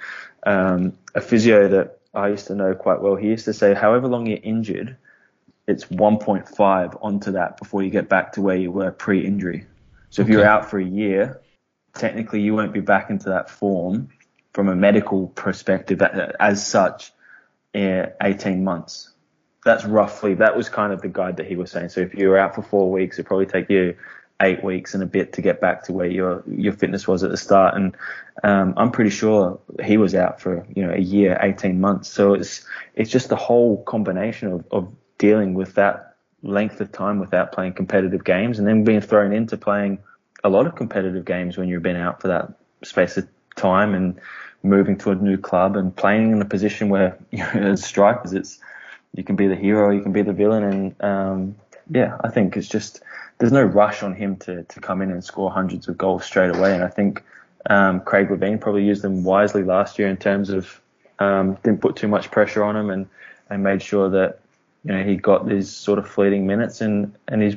um, 0.44 0.98
a 1.14 1.20
physio 1.20 1.68
that 1.68 1.98
I 2.14 2.28
used 2.28 2.48
to 2.48 2.54
know 2.54 2.74
quite 2.74 3.00
well, 3.00 3.16
he 3.16 3.28
used 3.28 3.46
to 3.46 3.54
say, 3.54 3.74
however 3.74 4.08
long 4.08 4.26
you're 4.26 4.38
injured, 4.42 4.96
it's 5.66 5.84
1.5 5.84 6.98
onto 7.00 7.32
that 7.32 7.56
before 7.56 7.82
you 7.82 7.90
get 7.90 8.08
back 8.08 8.32
to 8.32 8.42
where 8.42 8.56
you 8.56 8.70
were 8.70 8.90
pre-injury. 8.90 9.66
So 10.10 10.22
if 10.22 10.28
you're 10.28 10.44
out 10.44 10.68
for 10.68 10.78
a 10.78 10.84
year, 10.84 11.40
technically 11.94 12.40
you 12.40 12.54
won't 12.54 12.72
be 12.72 12.80
back 12.80 13.10
into 13.10 13.30
that 13.30 13.48
form 13.48 14.08
from 14.52 14.68
a 14.68 14.76
medical 14.76 15.28
perspective 15.28 16.02
as 16.02 16.66
such 16.66 17.12
in 17.72 18.10
18 18.20 18.62
months. 18.62 19.10
That's 19.64 19.84
roughly, 19.84 20.34
that 20.34 20.56
was 20.56 20.68
kind 20.68 20.92
of 20.92 21.00
the 21.00 21.08
guide 21.08 21.36
that 21.36 21.46
he 21.46 21.56
was 21.56 21.70
saying. 21.70 21.90
So 21.90 22.00
if 22.00 22.14
you 22.14 22.28
were 22.28 22.36
out 22.36 22.54
for 22.54 22.62
four 22.62 22.90
weeks, 22.90 23.16
it'd 23.16 23.26
probably 23.26 23.46
take 23.46 23.70
you 23.70 23.96
eight 24.42 24.62
weeks 24.62 24.94
and 24.94 25.02
a 25.02 25.06
bit 25.06 25.32
to 25.34 25.42
get 25.42 25.60
back 25.60 25.84
to 25.84 25.92
where 25.92 26.06
your, 26.06 26.42
your 26.46 26.72
fitness 26.72 27.06
was 27.06 27.22
at 27.22 27.30
the 27.30 27.36
start. 27.36 27.74
And, 27.74 27.96
um, 28.42 28.74
I'm 28.76 28.90
pretty 28.90 29.10
sure 29.10 29.60
he 29.82 29.96
was 29.96 30.14
out 30.14 30.40
for, 30.40 30.66
you 30.74 30.84
know, 30.84 30.92
a 30.92 31.00
year, 31.00 31.38
18 31.40 31.80
months. 31.80 32.08
So 32.10 32.34
it's, 32.34 32.64
it's 32.94 33.10
just 33.10 33.28
the 33.28 33.36
whole 33.36 33.82
combination 33.84 34.52
of, 34.52 34.64
of 34.70 34.92
dealing 35.18 35.54
with 35.54 35.74
that 35.74 36.16
length 36.42 36.80
of 36.80 36.90
time 36.90 37.20
without 37.20 37.52
playing 37.52 37.74
competitive 37.74 38.24
games 38.24 38.58
and 38.58 38.66
then 38.66 38.84
being 38.84 39.00
thrown 39.00 39.32
into 39.32 39.56
playing 39.56 39.98
a 40.44 40.48
lot 40.48 40.66
of 40.66 40.74
competitive 40.74 41.24
games 41.24 41.56
when 41.56 41.68
you've 41.68 41.82
been 41.82 41.96
out 41.96 42.20
for 42.20 42.28
that 42.28 42.52
space 42.82 43.16
of 43.16 43.28
time 43.54 43.94
and 43.94 44.20
moving 44.62 44.96
to 44.96 45.10
a 45.10 45.14
new 45.14 45.36
club 45.36 45.76
and 45.76 45.94
playing 45.94 46.32
in 46.32 46.42
a 46.42 46.44
position 46.44 46.88
where 46.88 47.16
you 47.30 47.38
know, 47.38 47.72
as 47.72 47.84
strikers 47.84 48.32
it's 48.32 48.58
you 49.14 49.24
can 49.24 49.36
be 49.36 49.46
the 49.46 49.56
hero, 49.56 49.90
you 49.90 50.00
can 50.00 50.12
be 50.12 50.22
the 50.22 50.32
villain, 50.32 50.64
and 50.64 51.02
um, 51.02 51.56
yeah, 51.90 52.16
I 52.22 52.30
think 52.30 52.56
it's 52.56 52.68
just 52.68 53.02
there's 53.42 53.50
no 53.50 53.64
rush 53.64 54.04
on 54.04 54.14
him 54.14 54.36
to 54.36 54.62
to 54.62 54.78
come 54.78 55.02
in 55.02 55.10
and 55.10 55.24
score 55.24 55.50
hundreds 55.50 55.88
of 55.88 55.98
goals 55.98 56.24
straight 56.24 56.54
away, 56.54 56.72
and 56.76 56.84
I 56.84 56.86
think 56.86 57.24
um, 57.68 58.00
Craig 58.00 58.28
Levein 58.28 58.60
probably 58.60 58.84
used 58.84 59.02
them 59.02 59.24
wisely 59.24 59.64
last 59.64 59.98
year 59.98 60.06
in 60.06 60.16
terms 60.16 60.48
of 60.48 60.80
um, 61.18 61.58
didn't 61.64 61.80
put 61.80 61.96
too 61.96 62.06
much 62.06 62.30
pressure 62.30 62.62
on 62.62 62.76
him 62.76 62.88
and 62.88 63.08
and 63.50 63.64
made 63.64 63.82
sure 63.82 64.08
that 64.10 64.38
you 64.84 64.92
know 64.92 65.02
he 65.02 65.16
got 65.16 65.48
these 65.48 65.68
sort 65.68 65.98
of 65.98 66.08
fleeting 66.08 66.46
minutes 66.46 66.80
and 66.80 67.16
and 67.26 67.42
he's 67.42 67.54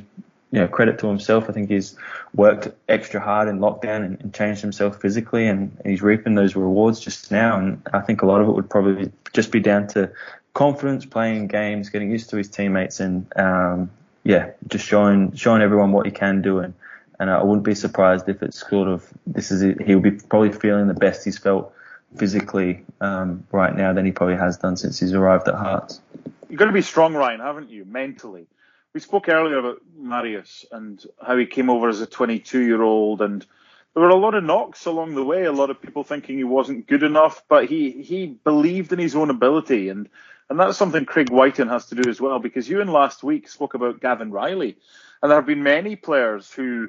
you 0.50 0.58
know 0.58 0.66
credit 0.66 0.98
to 0.98 1.06
himself. 1.06 1.48
I 1.48 1.52
think 1.52 1.70
he's 1.70 1.96
worked 2.34 2.66
extra 2.88 3.20
hard 3.20 3.46
in 3.46 3.60
lockdown 3.60 4.04
and, 4.04 4.20
and 4.20 4.34
changed 4.34 4.62
himself 4.62 5.00
physically, 5.00 5.46
and, 5.46 5.70
he's 5.84 6.02
reaping 6.02 6.34
those 6.34 6.56
rewards 6.56 6.98
just 6.98 7.30
now. 7.30 7.60
And 7.60 7.80
I 7.92 8.00
think 8.00 8.22
a 8.22 8.26
lot 8.26 8.40
of 8.40 8.48
it 8.48 8.52
would 8.56 8.68
probably 8.68 9.12
just 9.32 9.52
be 9.52 9.60
down 9.60 9.86
to 9.88 10.10
confidence, 10.52 11.06
playing 11.06 11.46
games, 11.46 11.90
getting 11.90 12.10
used 12.10 12.30
to 12.30 12.38
his 12.38 12.48
teammates, 12.48 12.98
and 12.98 13.24
um, 13.36 13.88
yeah, 14.26 14.50
just 14.66 14.84
showing 14.84 15.34
showing 15.36 15.62
everyone 15.62 15.92
what 15.92 16.04
he 16.04 16.12
can 16.12 16.42
do. 16.42 16.58
And 16.58 16.74
and 17.18 17.30
I 17.30 17.42
wouldn't 17.42 17.64
be 17.64 17.74
surprised 17.74 18.28
if 18.28 18.42
it's 18.42 18.68
sort 18.68 18.88
of 18.88 19.06
this 19.26 19.50
is 19.50 19.62
it. 19.62 19.80
he'll 19.80 20.00
be 20.00 20.10
probably 20.10 20.52
feeling 20.52 20.88
the 20.88 20.94
best 20.94 21.24
he's 21.24 21.38
felt 21.38 21.72
physically 22.16 22.84
um, 23.00 23.46
right 23.52 23.74
now 23.74 23.92
than 23.92 24.04
he 24.04 24.10
probably 24.10 24.36
has 24.36 24.58
done 24.58 24.76
since 24.76 24.98
he's 24.98 25.12
arrived 25.12 25.46
at 25.48 25.54
Hearts. 25.54 26.00
You've 26.48 26.58
got 26.58 26.66
to 26.66 26.72
be 26.72 26.82
strong, 26.82 27.14
Ryan, 27.14 27.40
haven't 27.40 27.70
you, 27.70 27.84
mentally? 27.84 28.46
We 28.92 29.00
spoke 29.00 29.28
earlier 29.28 29.58
about 29.58 29.80
Marius 29.96 30.64
and 30.72 31.04
how 31.24 31.36
he 31.36 31.46
came 31.46 31.70
over 31.70 31.88
as 31.88 32.00
a 32.00 32.06
22 32.06 32.62
year 32.62 32.82
old, 32.82 33.22
and 33.22 33.46
there 33.94 34.02
were 34.02 34.08
a 34.08 34.16
lot 34.16 34.34
of 34.34 34.42
knocks 34.42 34.86
along 34.86 35.14
the 35.14 35.24
way. 35.24 35.44
A 35.44 35.52
lot 35.52 35.70
of 35.70 35.80
people 35.80 36.02
thinking 36.02 36.36
he 36.36 36.44
wasn't 36.44 36.86
good 36.86 37.02
enough, 37.02 37.44
but 37.48 37.66
he, 37.66 38.02
he 38.02 38.26
believed 38.26 38.92
in 38.92 38.98
his 38.98 39.14
own 39.14 39.30
ability, 39.30 39.88
and 39.88 40.08
and 40.48 40.58
that's 40.58 40.76
something 40.76 41.04
Craig 41.04 41.30
Wighton 41.30 41.68
has 41.68 41.86
to 41.86 41.94
do 41.94 42.08
as 42.08 42.20
well. 42.20 42.38
Because 42.38 42.68
you 42.68 42.80
in 42.80 42.88
last 42.88 43.22
week 43.22 43.48
spoke 43.48 43.74
about 43.74 44.00
Gavin 44.00 44.30
Reilly, 44.30 44.76
and 45.22 45.30
there 45.30 45.38
have 45.38 45.46
been 45.46 45.62
many 45.62 45.96
players 45.96 46.50
who 46.50 46.88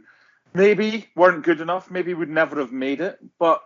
maybe 0.53 1.08
weren't 1.16 1.43
good 1.43 1.62
enough, 1.62 1.89
maybe 1.91 2.14
would 2.14 2.30
never 2.30 2.60
have 2.60 2.72
made 2.72 3.01
it, 3.01 3.20
but 3.39 3.62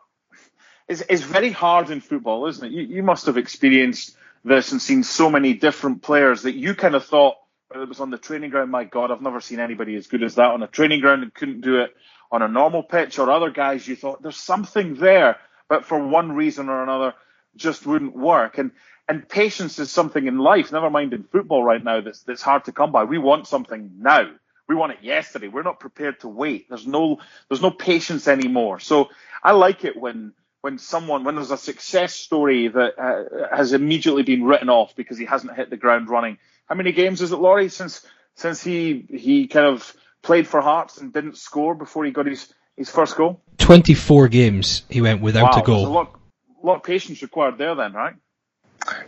it's, 0.87 1.01
it's 1.09 1.23
very 1.23 1.51
hard 1.51 1.89
in 1.89 2.01
football, 2.01 2.47
isn't 2.47 2.65
it? 2.65 2.71
You, 2.71 2.83
you 2.83 3.03
must 3.03 3.27
have 3.27 3.37
experienced 3.37 4.15
this 4.43 4.71
and 4.71 4.81
seen 4.81 5.03
so 5.03 5.29
many 5.29 5.53
different 5.53 6.01
players 6.01 6.43
that 6.43 6.55
you 6.55 6.75
kind 6.75 6.95
of 6.95 7.05
thought 7.05 7.35
whether 7.71 7.83
it 7.83 7.89
was 7.89 8.01
on 8.01 8.09
the 8.09 8.17
training 8.17 8.49
ground. 8.49 8.69
My 8.69 8.83
God, 8.83 9.11
I've 9.11 9.21
never 9.21 9.39
seen 9.39 9.59
anybody 9.59 9.95
as 9.95 10.07
good 10.07 10.23
as 10.23 10.35
that 10.35 10.51
on 10.51 10.61
a 10.61 10.67
training 10.67 10.99
ground 10.99 11.23
and 11.23 11.33
couldn't 11.33 11.61
do 11.61 11.79
it 11.79 11.95
on 12.29 12.41
a 12.41 12.47
normal 12.47 12.83
pitch. 12.83 13.17
Or 13.17 13.31
other 13.31 13.49
guys, 13.49 13.87
you 13.87 13.95
thought 13.95 14.21
there's 14.21 14.35
something 14.35 14.95
there, 14.95 15.37
but 15.69 15.85
for 15.85 16.05
one 16.05 16.33
reason 16.33 16.67
or 16.67 16.83
another, 16.83 17.13
just 17.55 17.85
wouldn't 17.85 18.15
work. 18.15 18.57
And 18.57 18.71
and 19.11 19.27
patience 19.27 19.77
is 19.77 19.91
something 19.91 20.25
in 20.25 20.37
life, 20.37 20.71
never 20.71 20.89
mind 20.89 21.11
in 21.11 21.23
football 21.23 21.65
right 21.65 21.83
now, 21.83 21.99
that's 21.99 22.21
that's 22.21 22.41
hard 22.41 22.63
to 22.63 22.71
come 22.71 22.93
by. 22.93 23.03
We 23.03 23.17
want 23.17 23.45
something 23.45 23.91
now. 23.97 24.31
We 24.69 24.75
want 24.75 24.93
it 24.93 24.99
yesterday. 25.01 25.49
We're 25.49 25.63
not 25.63 25.81
prepared 25.81 26.21
to 26.21 26.29
wait. 26.29 26.69
There's 26.69 26.87
no 26.87 27.19
there's 27.49 27.61
no 27.61 27.71
patience 27.71 28.29
anymore. 28.29 28.79
So 28.79 29.09
I 29.43 29.51
like 29.51 29.83
it 29.83 29.97
when 29.97 30.31
when 30.61 30.77
someone 30.77 31.25
when 31.25 31.35
there's 31.35 31.51
a 31.51 31.57
success 31.57 32.15
story 32.15 32.69
that 32.69 32.97
uh, 32.97 33.53
has 33.53 33.73
immediately 33.73 34.23
been 34.23 34.45
written 34.45 34.69
off 34.69 34.95
because 34.95 35.17
he 35.17 35.25
hasn't 35.25 35.57
hit 35.57 35.69
the 35.69 35.75
ground 35.75 36.09
running. 36.09 36.37
How 36.67 36.75
many 36.75 36.93
games 36.93 37.21
is 37.21 37.33
it, 37.33 37.39
Laurie, 37.39 37.67
since 37.67 38.05
since 38.35 38.63
he 38.63 39.05
he 39.09 39.47
kind 39.47 39.65
of 39.65 39.93
played 40.21 40.47
for 40.47 40.61
Hearts 40.61 40.99
and 40.99 41.11
didn't 41.11 41.35
score 41.35 41.75
before 41.75 42.05
he 42.05 42.11
got 42.11 42.27
his 42.27 42.53
his 42.77 42.89
first 42.89 43.17
goal? 43.17 43.41
24 43.57 44.29
games 44.29 44.83
he 44.89 45.01
went 45.01 45.21
without 45.21 45.43
wow, 45.43 45.49
a 45.49 45.55
there's 45.55 45.63
a 45.63 45.65
goal. 45.65 45.91
lot 45.91 46.15
lot 46.63 46.75
of 46.77 46.83
patience 46.83 47.21
required 47.21 47.57
there, 47.57 47.75
then, 47.75 47.91
right? 47.91 48.15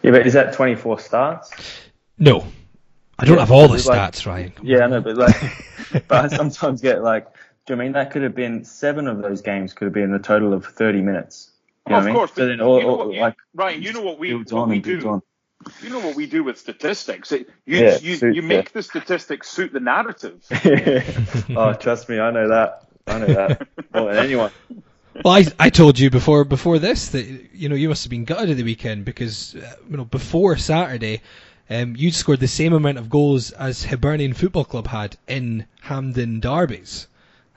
Yeah, 0.01 0.11
but 0.11 0.25
is 0.27 0.33
that 0.33 0.53
24 0.53 0.99
starts? 0.99 1.51
No, 2.17 2.45
I 3.19 3.25
don't 3.25 3.35
Yeah, 3.35 3.41
have 3.41 3.51
all 3.51 3.67
the 3.67 3.75
it's 3.75 3.85
like- 3.87 4.13
stats, 4.13 4.25
Ryan. 4.25 4.53
Yeah, 4.61 4.83
I 4.85 4.87
know, 4.87 5.01
but 5.01 5.15
like, 5.15 5.35
but 6.07 6.25
I 6.25 6.35
sometimes 6.35 6.81
get 6.81 7.03
like, 7.03 7.27
do 7.65 7.73
you 7.73 7.77
mean 7.77 7.93
that 7.93 8.11
could 8.11 8.23
have 8.23 8.35
been 8.35 8.65
seven 8.65 9.07
of 9.07 9.21
those 9.21 9.41
games 9.41 9.73
could 9.73 9.85
have 9.85 9.93
been 9.93 10.13
a 10.13 10.19
total 10.19 10.53
of 10.53 10.65
30 10.65 11.01
minutes? 11.01 11.51
You 11.87 11.91
know 11.91 11.97
of 11.97 12.03
what 12.03 12.03
I 12.03 12.05
mean? 12.11 12.15
course, 12.15 12.29
So 12.31 12.41
but 12.41 12.45
then 12.47 12.61
all, 12.61 12.77
you 12.79 12.83
know 12.83 12.89
all- 12.89 12.97
what, 13.07 13.13
you, 13.15 13.21
like, 13.21 13.35
Ryan, 13.53 13.81
you 13.81 13.93
know 13.93 14.01
what 14.01 14.19
we 14.19 14.29
builds 14.29 14.51
what 14.53 14.61
on 14.63 14.69
we 14.69 14.75
and 14.75 14.83
do. 14.83 15.09
on. 15.09 15.21
You 15.81 15.89
know 15.91 15.99
what 15.99 16.15
we 16.17 16.25
do 16.25 16.43
with 16.43 16.57
statistics. 16.57 17.31
It, 17.31 17.49
you 17.65 17.77
Yeah, 17.77 17.91
you, 18.01 18.15
suits 18.15 18.21
you 18.21 18.31
you. 18.33 18.41
make 18.41 18.73
the 18.73 18.83
statistics 18.83 19.49
suit 19.49 19.71
the 19.71 19.79
narrative. 19.79 20.43
oh, 21.55 21.73
trust 21.73 22.09
me, 22.09 22.19
I 22.19 22.31
know 22.31 22.49
that. 22.49 22.85
I 23.07 23.19
know 23.19 23.27
that 23.27 23.67
more 23.93 24.13
than 24.13 24.23
anyone. 24.25 24.51
Well, 25.23 25.33
I, 25.35 25.45
I 25.59 25.69
told 25.69 25.99
you 25.99 26.09
before 26.09 26.43
before 26.43 26.79
this 26.79 27.09
that 27.09 27.25
you 27.53 27.69
know 27.69 27.75
you 27.75 27.89
must 27.89 28.03
have 28.03 28.09
been 28.09 28.25
gutted 28.25 28.49
at 28.51 28.57
the 28.57 28.63
weekend 28.63 29.05
because 29.05 29.55
uh, 29.55 29.75
you 29.89 29.97
know 29.97 30.05
before 30.05 30.57
Saturday, 30.57 31.21
um, 31.69 31.95
you'd 31.95 32.15
scored 32.15 32.39
the 32.39 32.47
same 32.47 32.73
amount 32.73 32.97
of 32.97 33.09
goals 33.09 33.51
as 33.51 33.83
Hibernian 33.85 34.33
Football 34.33 34.65
Club 34.65 34.87
had 34.87 35.17
in 35.27 35.65
Hampden 35.81 36.39
derbies. 36.39 37.07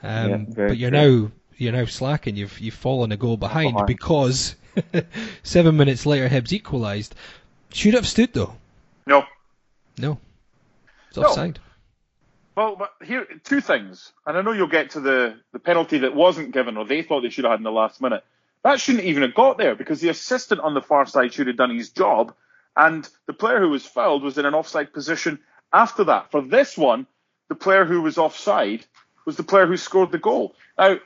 Um, 0.02 0.30
Yeah, 0.30 0.36
but 0.68 0.76
you're 0.76 0.90
true. 0.90 1.22
now 1.22 1.32
you're 1.56 1.72
now 1.72 1.86
slacking. 1.86 2.36
You've 2.36 2.58
you've 2.60 2.74
fallen 2.74 3.10
a 3.12 3.16
goal 3.16 3.36
behind, 3.38 3.72
Behind. 3.72 3.86
because 3.86 4.54
seven 5.42 5.76
minutes 5.78 6.04
later 6.04 6.28
Hibs 6.28 6.52
equalised. 6.52 7.14
Should 7.72 7.94
have 7.94 8.06
stood 8.06 8.32
though. 8.34 8.54
No. 9.06 9.24
No, 9.98 10.18
it's 11.08 11.16
No. 11.16 11.22
offside. 11.24 11.58
Well, 12.56 12.76
but 12.76 12.92
here 13.04 13.26
two 13.44 13.60
things, 13.60 14.12
and 14.26 14.36
I 14.36 14.42
know 14.42 14.52
you'll 14.52 14.66
get 14.66 14.90
to 14.90 15.00
the 15.00 15.38
the 15.52 15.58
penalty 15.58 15.98
that 15.98 16.14
wasn't 16.14 16.52
given, 16.52 16.76
or 16.76 16.86
they 16.86 17.02
thought 17.02 17.20
they 17.20 17.28
should 17.28 17.44
have 17.44 17.52
had 17.52 17.60
in 17.60 17.64
the 17.64 17.70
last 17.70 18.00
minute. 18.00 18.24
That 18.64 18.80
shouldn't 18.80 19.04
even 19.04 19.22
have 19.22 19.34
got 19.34 19.58
there 19.58 19.76
because 19.76 20.00
the 20.00 20.08
assistant 20.08 20.60
on 20.62 20.74
the 20.74 20.80
far 20.80 21.06
side 21.06 21.34
should 21.34 21.48
have 21.48 21.58
done 21.58 21.76
his 21.76 21.90
job, 21.90 22.34
and 22.74 23.08
the 23.26 23.34
player 23.34 23.60
who 23.60 23.68
was 23.68 23.84
fouled 23.84 24.22
was 24.22 24.38
in 24.38 24.46
an 24.46 24.54
offside 24.54 24.92
position 24.92 25.38
after 25.72 26.04
that. 26.04 26.30
For 26.30 26.40
this 26.40 26.78
one, 26.78 27.06
the 27.48 27.54
player 27.54 27.84
who 27.84 28.00
was 28.00 28.16
offside 28.18 28.86
was 29.26 29.36
the 29.36 29.42
player 29.42 29.66
who 29.66 29.76
scored 29.76 30.10
the 30.10 30.18
goal. 30.18 30.54
Now, 30.78 30.96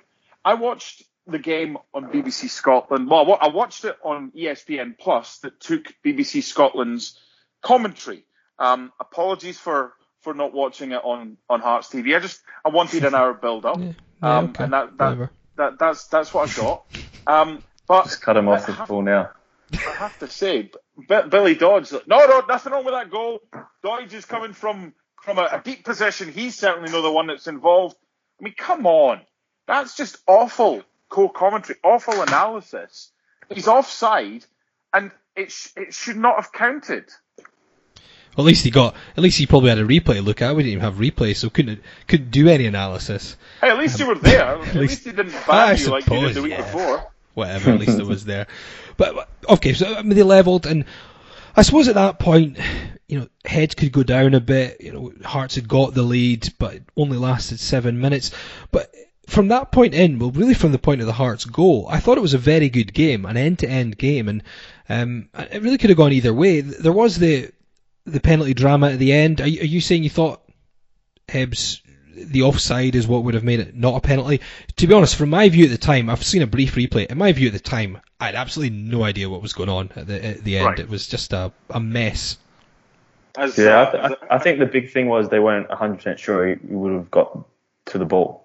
I 0.45 0.55
watched 0.55 1.03
the 1.27 1.39
game 1.39 1.79
on 1.93 2.13
BBC 2.13 2.49
Scotland. 2.49 3.11
Well, 3.11 3.39
I 3.41 3.49
watched 3.49 3.85
it 3.85 3.97
on 4.03 4.31
ESPN 4.33 4.99
Plus 4.99 5.39
that 5.39 5.61
took 5.61 5.93
BBC 6.05 6.43
Scotland's 6.43 7.19
commentary. 7.63 8.25
Um, 8.59 8.93
apologies 9.01 9.59
for, 9.59 9.93
for 10.21 10.35
not 10.35 10.53
watching 10.53 10.93
it 10.93 11.01
on, 11.03 11.37
on 11.49 11.61
Hearts 11.61 11.89
TV. 11.89 12.17
I 12.17 12.21
just 12.21 12.41
I 12.65 12.69
wanted 12.69 13.05
an 13.05 13.15
hour 13.15 13.35
build 13.35 13.65
up, 13.65 13.79
Yeah, 13.79 13.93
yeah, 14.23 14.39
um, 14.39 14.45
okay, 14.51 14.65
and 14.65 14.73
that, 14.73 14.97
that, 14.99 15.05
whatever. 15.05 15.31
that 15.57 15.79
that's 15.79 16.07
that's 16.09 16.33
what 16.35 16.51
I 16.51 16.61
got. 16.63 16.85
Um, 17.27 17.63
but 17.87 18.05
Just 18.05 18.23
cut 18.23 18.37
him 18.37 18.49
off 18.49 18.63
I 18.63 18.67
the 18.67 18.73
have- 18.73 18.89
ball 18.89 19.03
now. 19.03 19.31
I 19.73 19.77
have 19.99 20.19
to 20.19 20.29
say, 20.29 20.63
B- 21.09 21.21
Billy 21.29 21.55
Dodds. 21.55 21.93
No, 21.93 22.27
no, 22.27 22.43
nothing 22.49 22.73
wrong 22.73 22.85
with 22.85 22.95
that 22.95 23.09
goal. 23.11 23.41
Doidge 23.85 24.13
is 24.15 24.25
coming 24.25 24.53
from 24.53 24.95
from 25.23 25.39
a, 25.39 25.43
a 25.43 25.61
deep 25.63 25.85
position. 25.85 26.33
He's 26.33 26.57
certainly 26.59 26.91
not 26.91 27.03
the 27.03 27.13
one 27.13 27.29
that's 27.29 27.47
involved. 27.47 27.95
I 28.41 28.45
mean, 28.45 28.55
come 28.57 28.85
on, 28.87 29.21
that's 29.69 29.97
just 29.97 30.17
awful 30.27 30.83
co-commentary, 31.09 31.79
awful 31.85 32.21
analysis. 32.23 33.13
He's 33.49 33.69
offside, 33.69 34.45
and 34.93 35.13
it 35.37 35.53
sh- 35.53 35.69
it 35.77 35.95
should 35.95 36.17
not 36.17 36.37
have 36.37 36.53
counted. 36.53 37.05
Well, 38.37 38.47
at 38.47 38.49
least 38.49 38.65
he 38.65 38.71
got. 38.71 38.95
At 39.17 39.23
least 39.23 39.39
he 39.39 39.47
probably 39.47 39.71
had 39.71 39.79
a 39.79 39.85
replay 39.85 40.25
look 40.25 40.41
at. 40.41 40.55
We 40.55 40.63
didn't 40.63 40.73
even 40.73 40.85
have 40.85 40.95
replay, 40.95 41.37
so 41.37 41.51
couldn't 41.51 41.83
couldn't 42.07 42.31
do 42.31 42.49
any 42.49 42.67
analysis. 42.67 43.37
Hey, 43.61 43.71
at 43.71 43.79
least 43.79 43.99
you 43.99 44.07
were 44.07 44.15
there. 44.15 44.41
At, 44.61 44.61
least- 44.67 44.77
least, 44.77 45.05
he 45.05 45.11
didn't 45.11 45.35
ban 45.47 45.77
you 45.77 45.89
like 45.89 46.07
you 46.07 46.21
did 46.21 46.35
the 46.35 46.43
week 46.43 46.53
yeah. 46.53 46.63
before. 46.63 47.11
Whatever. 47.35 47.73
At 47.73 47.81
least 47.81 47.99
it 47.99 48.07
was 48.07 48.25
there. 48.25 48.47
But 48.97 49.29
okay, 49.49 49.73
so 49.73 49.95
I 49.95 50.03
mean, 50.03 50.17
they 50.17 50.23
levelled, 50.23 50.67
and 50.67 50.85
I 51.57 51.63
suppose 51.63 51.89
at 51.89 51.95
that 51.95 52.19
point, 52.19 52.59
you 53.09 53.21
know, 53.21 53.29
heads 53.45 53.75
could 53.75 53.93
go 53.93 54.03
down 54.03 54.35
a 54.35 54.41
bit. 54.41 54.81
You 54.81 54.93
know, 54.93 55.13
Hearts 55.25 55.57
had 55.57 55.69
got 55.69 55.95
the 55.95 56.03
lead, 56.03 56.53
but 56.59 56.75
it 56.75 56.83
only 56.97 57.19
lasted 57.19 57.59
seven 57.59 58.01
minutes. 58.01 58.31
But 58.71 58.95
from 59.27 59.49
that 59.49 59.73
point 59.73 59.95
in, 59.95 60.19
well, 60.19 60.31
really 60.31 60.55
from 60.55 60.73
the 60.73 60.79
point 60.79 61.01
of 61.01 61.07
the 61.07 61.13
Hearts 61.13 61.45
goal, 61.45 61.87
I 61.89 62.01
thought 62.01 62.19
it 62.19 62.23
was 62.23 62.35
a 62.35 62.39
very 62.39 62.69
good 62.69 62.93
game, 62.93 63.25
an 63.25 63.37
end-to-end 63.37 63.97
game, 63.99 64.29
and 64.29 64.43
um, 64.89 65.29
it 65.35 65.63
really 65.63 65.79
could 65.79 65.91
have 65.91 65.97
gone 65.97 66.13
either 66.13 66.35
way. 66.35 66.61
There 66.61 66.93
was 66.93 67.19
the 67.19 67.51
the 68.05 68.21
penalty 68.21 68.55
drama 68.55 68.91
at 68.91 68.99
the 68.99 69.13
end. 69.13 69.41
Are 69.41 69.47
you, 69.49 69.61
are 69.63 69.67
you 69.67 69.81
saying 69.81 70.03
you 70.05 70.11
thought 70.11 70.43
Hibs 71.29 71.81
the 72.15 72.43
offside 72.43 72.97
is 72.97 73.07
what 73.07 73.25
would 73.25 73.35
have 73.35 73.45
made 73.45 73.61
it 73.61 73.75
not 73.75 73.97
a 73.97 74.01
penalty? 74.01 74.41
To 74.77 74.87
be 74.87 74.95
honest, 74.95 75.17
from 75.17 75.31
my 75.31 75.49
view 75.49 75.65
at 75.67 75.71
the 75.71 75.79
time, 75.79 76.11
I've 76.11 76.23
seen 76.25 76.43
a 76.43 76.47
brief 76.47 76.75
replay. 76.75 77.07
In 77.07 77.19
my 77.19 77.33
view 77.33 77.47
at 77.49 77.53
the 77.53 77.61
time, 77.61 77.99
I 78.19 78.27
had 78.27 78.35
absolutely 78.35 78.77
no 78.77 79.03
idea 79.05 79.29
what 79.31 79.43
was 79.43 79.53
going 79.53 79.69
on 79.69 79.91
at 79.97 80.07
the 80.07 80.25
at 80.25 80.45
the 80.45 80.59
end. 80.59 80.67
Right. 80.67 80.79
It 80.81 80.89
was 80.89 81.07
just 81.07 81.33
a 81.33 81.53
a 81.71 81.81
mess. 81.81 82.37
As, 83.39 83.57
Yeah, 83.57 83.83
I, 83.89 83.91
th- 83.93 84.05
as- 84.05 84.13
I, 84.29 84.35
I 84.35 84.39
think 84.39 84.59
the 84.59 84.67
big 84.67 84.91
thing 84.91 85.07
was 85.07 85.29
they 85.29 85.39
weren't 85.39 85.69
100% 85.69 86.19
sure 86.19 86.49
he, 86.49 86.55
he 86.69 86.75
would 86.75 86.93
have 86.93 87.11
got 87.11 87.47
to 87.87 87.99
the 87.99 88.05
ball. 88.05 88.45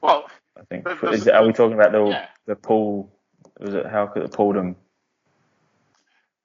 well, 0.00 0.30
I 0.56 0.62
think. 0.64 0.86
Is, 1.02 1.26
are 1.26 1.44
we 1.44 1.52
talking 1.52 1.74
about 1.74 1.90
the 1.92 2.04
Yeah. 2.06 2.26
the 2.46 2.54
pull? 2.56 3.10
Was 3.58 3.74
it 3.74 3.86
how 3.86 4.06
could 4.06 4.22
it 4.22 4.32
pulled 4.32 4.56
him? 4.56 4.76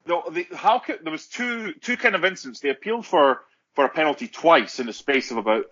No, 0.08 0.24
the, 0.30 0.47
how 0.55 0.80
could, 0.80 0.99
there 1.03 1.12
was 1.12 1.28
two 1.28 1.74
two 1.74 1.97
kind 1.97 2.16
of 2.16 2.24
incidents. 2.26 2.60
They 2.60 2.70
appealed 2.70 3.05
for 3.05 3.41
for 3.74 3.86
a 3.86 3.89
penalty 3.89 4.28
twice 4.28 4.80
in 4.80 4.86
the 4.88 4.93
space 4.93 5.32
of 5.32 5.38
about 5.38 5.66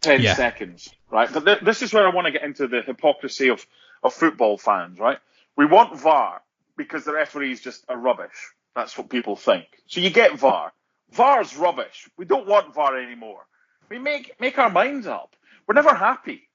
ten 0.00 0.20
Yeah. 0.22 0.34
seconds, 0.34 0.88
right? 1.10 1.28
But 1.32 1.44
th- 1.44 1.60
this 1.60 1.82
is 1.82 1.92
where 1.92 2.06
I 2.06 2.14
want 2.14 2.26
to 2.26 2.32
get 2.32 2.42
into 2.42 2.68
the 2.68 2.82
hypocrisy 2.82 3.48
of 3.48 3.64
of 4.02 4.12
football 4.14 4.58
fans, 4.58 4.98
right? 4.98 5.18
We 5.56 5.66
want 5.66 5.98
VAR 5.98 6.42
because 6.76 7.04
the 7.04 7.12
referees 7.12 7.60
just 7.60 7.84
are 7.88 7.96
rubbish. 7.96 8.34
That's 8.74 8.96
what 8.96 9.10
people 9.10 9.36
think. 9.36 9.66
So 9.86 10.00
you 10.00 10.10
get 10.10 10.38
VAR. 10.38 10.72
VAR's 11.12 11.54
rubbish. 11.56 12.08
We 12.16 12.24
don't 12.24 12.46
want 12.48 12.74
VAR 12.74 12.98
anymore. 12.98 13.42
We 13.90 13.98
make 13.98 14.40
make 14.40 14.58
our 14.58 14.70
minds 14.70 15.06
up. 15.06 15.36
We're 15.66 15.74
never 15.74 15.94
happy. 15.94 16.48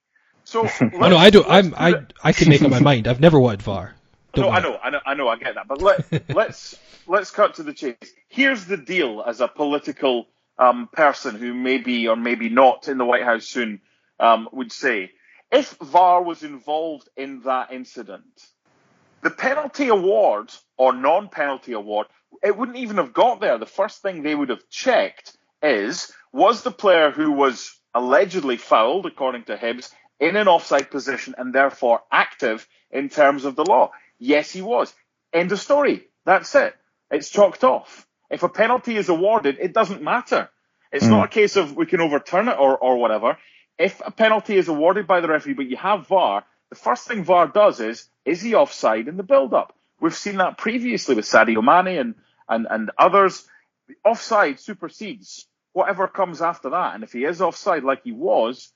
So 0.44 0.66
Oh, 0.80 1.08
no, 1.08 1.16
I 1.16 1.30
don't. 1.30 1.46
I'm 1.48 1.74
I 1.76 1.94
I 2.24 2.32
can 2.32 2.48
make 2.48 2.62
up 2.62 2.70
my 2.70 2.80
mind. 2.80 3.06
I've 3.06 3.20
never 3.20 3.38
wanted 3.38 3.62
VAR. 3.62 3.94
No, 4.40 4.50
I 4.50 4.60
know, 4.60 4.78
I 4.82 4.90
know, 4.90 5.00
I 5.06 5.14
know, 5.14 5.28
I 5.28 5.36
get 5.36 5.54
that. 5.54 5.68
But 5.68 5.80
let 5.80 6.28
let's 6.34 6.78
let's 7.06 7.30
cut 7.30 7.54
to 7.54 7.62
the 7.62 7.72
chase. 7.72 7.96
Here's 8.28 8.64
the 8.64 8.76
deal: 8.76 9.22
as 9.26 9.40
a 9.40 9.48
political 9.48 10.26
um, 10.58 10.88
person 10.92 11.36
who 11.36 11.54
maybe 11.54 12.08
or 12.08 12.16
maybe 12.16 12.48
not 12.48 12.88
in 12.88 12.98
the 12.98 13.04
White 13.04 13.24
House 13.24 13.46
soon 13.46 13.80
um, 14.20 14.48
would 14.52 14.72
say, 14.72 15.12
if 15.50 15.70
VAR 15.80 16.22
was 16.22 16.42
involved 16.42 17.08
in 17.16 17.42
that 17.42 17.72
incident, 17.72 18.24
the 19.22 19.30
penalty 19.30 19.88
award 19.88 20.52
or 20.76 20.92
non-penalty 20.92 21.72
award, 21.72 22.06
it 22.42 22.56
wouldn't 22.56 22.78
even 22.78 22.96
have 22.96 23.12
got 23.12 23.40
there. 23.40 23.58
The 23.58 23.66
first 23.66 24.02
thing 24.02 24.22
they 24.22 24.34
would 24.34 24.50
have 24.50 24.68
checked 24.68 25.36
is 25.62 26.12
was 26.32 26.62
the 26.62 26.70
player 26.70 27.10
who 27.10 27.32
was 27.32 27.74
allegedly 27.94 28.56
fouled, 28.56 29.06
according 29.06 29.44
to 29.44 29.56
Hibs, 29.56 29.92
in 30.20 30.36
an 30.36 30.48
offside 30.48 30.90
position 30.90 31.34
and 31.38 31.54
therefore 31.54 32.00
active 32.12 32.66
in 32.90 33.08
terms 33.08 33.44
of 33.44 33.56
the 33.56 33.64
law. 33.64 33.90
Yes, 34.18 34.50
he 34.50 34.62
was. 34.62 34.92
End 35.32 35.52
of 35.52 35.60
story. 35.60 36.06
That's 36.24 36.54
it. 36.54 36.74
It's 37.10 37.30
chalked 37.30 37.64
off. 37.64 38.06
If 38.30 38.42
a 38.42 38.48
penalty 38.48 38.96
is 38.96 39.08
awarded, 39.08 39.58
it 39.60 39.72
doesn't 39.72 40.02
matter. 40.02 40.50
It's 40.92 41.04
hmm. 41.04 41.12
not 41.12 41.26
a 41.26 41.28
case 41.28 41.56
of 41.56 41.76
we 41.76 41.86
can 41.86 42.00
overturn 42.00 42.48
it 42.48 42.58
or, 42.58 42.76
or 42.76 42.98
whatever. 42.98 43.38
If 43.78 44.02
a 44.04 44.10
penalty 44.10 44.56
is 44.56 44.68
awarded 44.68 45.06
by 45.06 45.20
the 45.20 45.28
referee, 45.28 45.54
but 45.54 45.66
you 45.66 45.76
have 45.76 46.08
VAR, 46.08 46.44
the 46.70 46.76
first 46.76 47.06
thing 47.06 47.24
VAR 47.24 47.46
does 47.46 47.80
is, 47.80 48.08
is 48.24 48.42
he 48.42 48.54
offside 48.54 49.08
in 49.08 49.16
the 49.16 49.22
build-up? 49.22 49.74
We've 50.00 50.14
seen 50.14 50.36
that 50.36 50.58
previously 50.58 51.14
with 51.14 51.24
Sadio 51.24 51.62
Mane 51.62 51.98
and, 51.98 52.14
and, 52.48 52.66
and 52.68 52.90
others. 52.98 53.46
The 53.86 53.94
offside 54.04 54.60
supersedes 54.60 55.46
whatever 55.72 56.08
comes 56.08 56.42
after 56.42 56.70
that. 56.70 56.94
And 56.94 57.04
if 57.04 57.12
he 57.12 57.24
is 57.24 57.40
offside 57.40 57.84
like 57.84 58.02
he 58.04 58.12
was, 58.12 58.72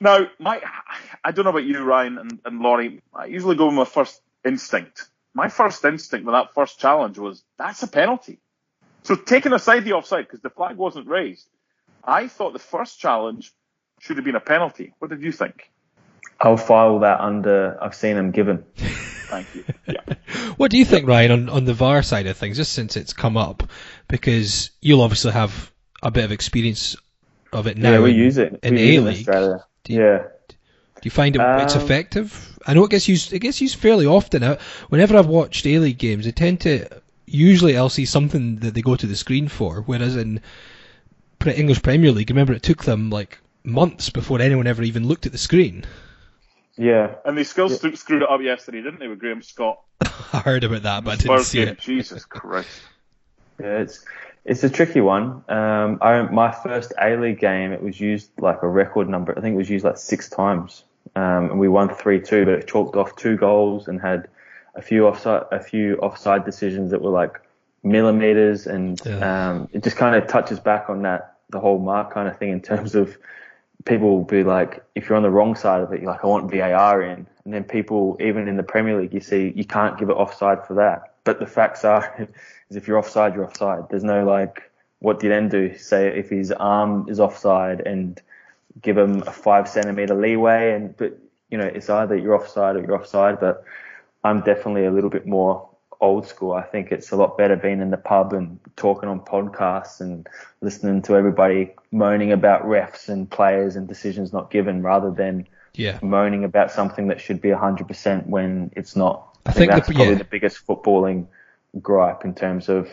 now, 0.00 0.26
my, 0.38 0.60
I 1.22 1.30
don't 1.30 1.44
know 1.44 1.50
about 1.50 1.64
you, 1.64 1.80
Ryan 1.82 2.18
and, 2.18 2.40
and 2.44 2.60
Laurie. 2.60 3.00
I 3.14 3.26
usually 3.26 3.56
go 3.56 3.66
with 3.66 3.74
my 3.74 3.84
first 3.84 4.20
instinct. 4.44 5.06
My 5.34 5.48
first 5.48 5.84
instinct 5.84 6.26
with 6.26 6.34
that 6.34 6.54
first 6.54 6.78
challenge 6.78 7.18
was 7.18 7.42
that's 7.58 7.82
a 7.82 7.88
penalty. 7.88 8.38
So 9.02 9.16
taking 9.16 9.52
aside 9.52 9.84
the 9.84 9.92
offside 9.94 10.24
because 10.26 10.40
the 10.40 10.50
flag 10.50 10.76
wasn't 10.76 11.08
raised, 11.08 11.48
I 12.04 12.28
thought 12.28 12.52
the 12.52 12.58
first 12.58 12.98
challenge 12.98 13.52
should 14.00 14.16
have 14.16 14.24
been 14.24 14.36
a 14.36 14.40
penalty. 14.40 14.94
What 14.98 15.10
did 15.10 15.22
you 15.22 15.32
think? 15.32 15.70
I'll 16.40 16.56
file 16.56 17.00
that 17.00 17.20
under. 17.20 17.78
I've 17.82 17.94
seen 17.94 18.16
him 18.16 18.30
given. 18.30 18.64
Thank 18.76 19.54
you. 19.54 19.64
Yeah. 19.86 20.00
What 20.56 20.70
do 20.70 20.78
you 20.78 20.84
think, 20.84 21.08
Ryan, 21.08 21.30
on, 21.32 21.48
on 21.48 21.64
the 21.64 21.74
VAR 21.74 22.02
side 22.04 22.26
of 22.28 22.36
things, 22.36 22.56
just 22.58 22.72
since 22.72 22.96
it's 22.96 23.12
come 23.12 23.36
up? 23.36 23.64
Because 24.06 24.70
you'll 24.80 25.00
obviously 25.00 25.32
have 25.32 25.72
a 26.00 26.12
bit 26.12 26.24
of 26.24 26.30
experience 26.30 26.94
of 27.52 27.66
it 27.66 27.76
now. 27.76 27.92
yeah, 27.94 28.00
we 28.00 28.10
in, 28.10 28.16
use 28.16 28.38
it 28.38 28.60
in 28.62 28.74
we 28.74 28.80
A 28.80 28.84
use 28.84 28.94
it 28.94 28.98
in 28.98 29.04
League. 29.04 29.16
Australia. 29.28 29.64
You- 29.88 30.00
yeah. 30.00 30.22
Do 31.04 31.08
you 31.08 31.10
find 31.10 31.36
it 31.36 31.42
it's 31.62 31.76
Um, 31.76 31.82
effective? 31.82 32.58
I 32.66 32.72
know 32.72 32.82
it 32.84 32.90
gets 32.90 33.06
used. 33.08 33.34
It 33.34 33.40
gets 33.40 33.60
used 33.60 33.76
fairly 33.76 34.06
often. 34.06 34.42
Whenever 34.88 35.18
I've 35.18 35.26
watched 35.26 35.66
A 35.66 35.78
League 35.78 35.98
games, 35.98 36.24
they 36.24 36.32
tend 36.32 36.62
to 36.62 36.88
usually 37.26 37.76
I'll 37.76 37.90
see 37.90 38.06
something 38.06 38.56
that 38.60 38.72
they 38.72 38.80
go 38.80 38.96
to 38.96 39.06
the 39.06 39.14
screen 39.14 39.48
for. 39.48 39.82
Whereas 39.82 40.16
in 40.16 40.40
English 41.44 41.82
Premier 41.82 42.10
League, 42.10 42.30
remember 42.30 42.54
it 42.54 42.62
took 42.62 42.84
them 42.84 43.10
like 43.10 43.36
months 43.64 44.08
before 44.08 44.40
anyone 44.40 44.66
ever 44.66 44.82
even 44.82 45.06
looked 45.06 45.26
at 45.26 45.32
the 45.32 45.36
screen. 45.36 45.84
Yeah. 46.78 47.16
And 47.26 47.36
they 47.36 47.44
still 47.44 47.68
stu- 47.68 47.96
screwed 47.96 48.22
it 48.22 48.30
up 48.30 48.40
yesterday, 48.40 48.80
didn't 48.80 49.00
they, 49.00 49.08
with 49.08 49.18
Graham 49.18 49.42
Scott? 49.42 49.80
I 50.32 50.38
heard 50.38 50.64
about 50.64 50.84
that, 50.84 51.04
but 51.04 51.10
I 51.12 51.16
didn't 51.16 51.44
see 51.44 51.58
game. 51.58 51.68
it. 51.68 51.80
Jesus 51.80 52.24
Christ. 52.24 52.80
Yeah, 53.60 53.80
it's 53.80 54.06
it's 54.46 54.64
a 54.64 54.70
tricky 54.70 55.02
one. 55.02 55.44
Um, 55.50 55.98
I 56.00 56.22
my 56.22 56.50
first 56.50 56.94
A 56.98 57.14
League 57.18 57.40
game, 57.40 57.72
it 57.72 57.82
was 57.82 58.00
used 58.00 58.30
like 58.38 58.62
a 58.62 58.68
record 58.68 59.10
number. 59.10 59.36
I 59.36 59.42
think 59.42 59.52
it 59.52 59.58
was 59.58 59.68
used 59.68 59.84
like 59.84 59.98
six 59.98 60.30
times, 60.30 60.84
um, 61.16 61.50
and 61.50 61.58
we 61.58 61.68
won 61.68 61.94
three 61.94 62.20
two. 62.20 62.44
But 62.44 62.54
it 62.54 62.68
chalked 62.68 62.96
off 62.96 63.16
two 63.16 63.36
goals 63.36 63.88
and 63.88 64.00
had 64.00 64.28
a 64.74 64.82
few 64.82 65.06
offside 65.06 65.44
a 65.52 65.60
few 65.60 65.96
offside 65.96 66.44
decisions 66.44 66.90
that 66.90 67.02
were 67.02 67.10
like 67.10 67.40
millimeters, 67.82 68.66
and 68.66 69.00
Yeah. 69.04 69.50
um, 69.50 69.68
it 69.72 69.82
just 69.82 69.96
kind 69.96 70.16
of 70.16 70.26
touches 70.28 70.60
back 70.60 70.88
on 70.88 71.02
that 71.02 71.34
the 71.50 71.60
whole 71.60 71.78
mark 71.78 72.12
kind 72.12 72.28
of 72.28 72.36
thing 72.38 72.50
in 72.50 72.60
terms 72.60 72.94
of 72.94 73.16
people 73.84 74.16
will 74.16 74.24
be 74.24 74.42
like, 74.42 74.82
if 74.94 75.08
you're 75.08 75.16
on 75.16 75.22
the 75.22 75.30
wrong 75.30 75.54
side 75.54 75.82
of 75.82 75.92
it, 75.92 76.00
you're 76.00 76.10
like, 76.10 76.24
I 76.24 76.26
want 76.26 76.50
VAR 76.50 77.02
in. 77.02 77.26
And 77.44 77.52
then 77.52 77.64
people, 77.64 78.16
even 78.20 78.48
in 78.48 78.56
the 78.56 78.62
Premier 78.62 78.98
League, 79.00 79.12
you 79.12 79.20
see, 79.20 79.52
you 79.54 79.64
can't 79.64 79.98
give 79.98 80.08
it 80.08 80.14
offside 80.14 80.66
for 80.66 80.74
that. 80.74 81.14
But 81.24 81.38
the 81.38 81.46
facts 81.46 81.84
are, 81.84 82.28
is 82.70 82.76
if 82.76 82.88
you're 82.88 82.98
offside, 82.98 83.34
you're 83.34 83.44
offside. 83.44 83.88
There's 83.90 84.04
no 84.04 84.24
like, 84.24 84.70
what 85.00 85.20
do 85.20 85.26
you 85.26 85.32
then 85.32 85.48
do? 85.48 85.76
Say 85.76 86.08
if 86.08 86.30
his 86.30 86.50
arm 86.52 87.06
is 87.08 87.20
offside 87.20 87.80
and 87.80 88.20
give 88.80 88.96
them 88.96 89.22
a 89.26 89.32
five 89.32 89.68
centimeter 89.68 90.14
leeway. 90.14 90.72
And, 90.72 90.96
but, 90.96 91.18
you 91.50 91.58
know, 91.58 91.66
it's 91.66 91.88
either 91.90 92.16
you're 92.16 92.34
offside 92.34 92.76
or 92.76 92.80
you're 92.80 92.96
offside. 92.96 93.40
But 93.40 93.64
I'm 94.22 94.40
definitely 94.40 94.86
a 94.86 94.90
little 94.90 95.10
bit 95.10 95.26
more 95.26 95.68
old 96.00 96.26
school. 96.26 96.52
I 96.52 96.62
think 96.62 96.92
it's 96.92 97.10
a 97.12 97.16
lot 97.16 97.38
better 97.38 97.56
being 97.56 97.80
in 97.80 97.90
the 97.90 97.96
pub 97.96 98.32
and 98.32 98.58
talking 98.76 99.08
on 99.08 99.20
podcasts 99.20 100.00
and 100.00 100.26
listening 100.60 101.02
to 101.02 101.16
everybody 101.16 101.72
moaning 101.92 102.32
about 102.32 102.64
refs 102.64 103.08
and 103.08 103.30
players 103.30 103.76
and 103.76 103.88
decisions 103.88 104.32
not 104.32 104.50
given 104.50 104.82
rather 104.82 105.10
than 105.10 105.46
Yeah. 105.74 105.98
moaning 106.02 106.44
about 106.44 106.70
something 106.70 107.08
that 107.08 107.20
should 107.20 107.40
be 107.40 107.50
100% 107.50 108.26
when 108.26 108.70
it's 108.76 108.96
not. 108.96 109.38
I 109.46 109.52
think 109.52 109.70
that's 109.72 109.88
the- 109.88 109.94
probably 109.94 110.12
yeah. 110.14 110.18
the 110.18 110.24
biggest 110.24 110.66
footballing 110.66 111.26
gripe 111.80 112.24
in 112.24 112.34
terms 112.34 112.68
of 112.68 112.88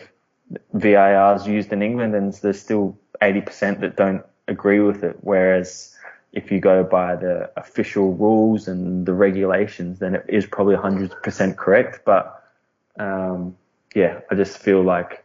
VARs 0.72 1.46
used 1.46 1.72
in 1.72 1.82
England 1.82 2.14
and 2.14 2.32
there's 2.34 2.60
still 2.60 2.96
80% 3.20 3.80
that 3.80 3.96
don't 3.96 4.24
agree 4.48 4.80
with 4.80 5.04
it. 5.04 5.18
Whereas 5.20 5.96
if 6.32 6.50
you 6.50 6.60
go 6.60 6.82
by 6.82 7.16
the 7.16 7.50
official 7.56 8.14
rules 8.14 8.68
and 8.68 9.04
the 9.06 9.12
regulations, 9.12 9.98
then 9.98 10.14
it 10.14 10.24
is 10.28 10.46
probably 10.46 10.76
100% 10.76 11.56
correct. 11.56 12.04
But 12.04 12.42
um, 12.98 13.56
yeah, 13.94 14.20
I 14.30 14.34
just 14.34 14.58
feel 14.58 14.82
like 14.82 15.24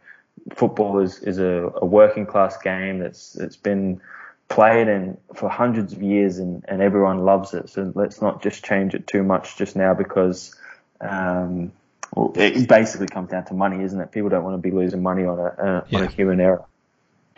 football 0.54 1.00
is, 1.00 1.22
is 1.22 1.38
a, 1.38 1.72
a 1.76 1.84
working 1.84 2.26
class 2.26 2.56
game 2.58 2.98
that's 2.98 3.32
that's 3.32 3.56
been 3.56 4.00
played 4.48 4.88
and 4.88 5.18
for 5.34 5.48
hundreds 5.50 5.92
of 5.92 6.02
years 6.02 6.38
and, 6.38 6.64
and 6.68 6.80
everyone 6.80 7.24
loves 7.24 7.54
it. 7.54 7.68
So 7.68 7.92
let's 7.94 8.22
not 8.22 8.42
just 8.42 8.64
change 8.64 8.94
it 8.94 9.06
too 9.06 9.22
much 9.22 9.56
just 9.56 9.76
now 9.76 9.94
because 9.94 10.54
um, 11.00 11.72
well, 12.14 12.32
it 12.34 12.68
basically 12.68 13.08
comes 13.08 13.30
down 13.30 13.44
to 13.46 13.54
money, 13.54 13.82
isn't 13.82 14.00
it? 14.00 14.10
People 14.10 14.30
don't 14.30 14.44
want 14.44 14.54
to 14.54 14.62
be 14.62 14.74
losing 14.74 15.02
money 15.02 15.24
on 15.24 15.38
a, 15.38 15.42
a 15.42 15.96
on 15.96 16.02
a 16.02 16.06
human 16.06 16.40
error. 16.40 16.64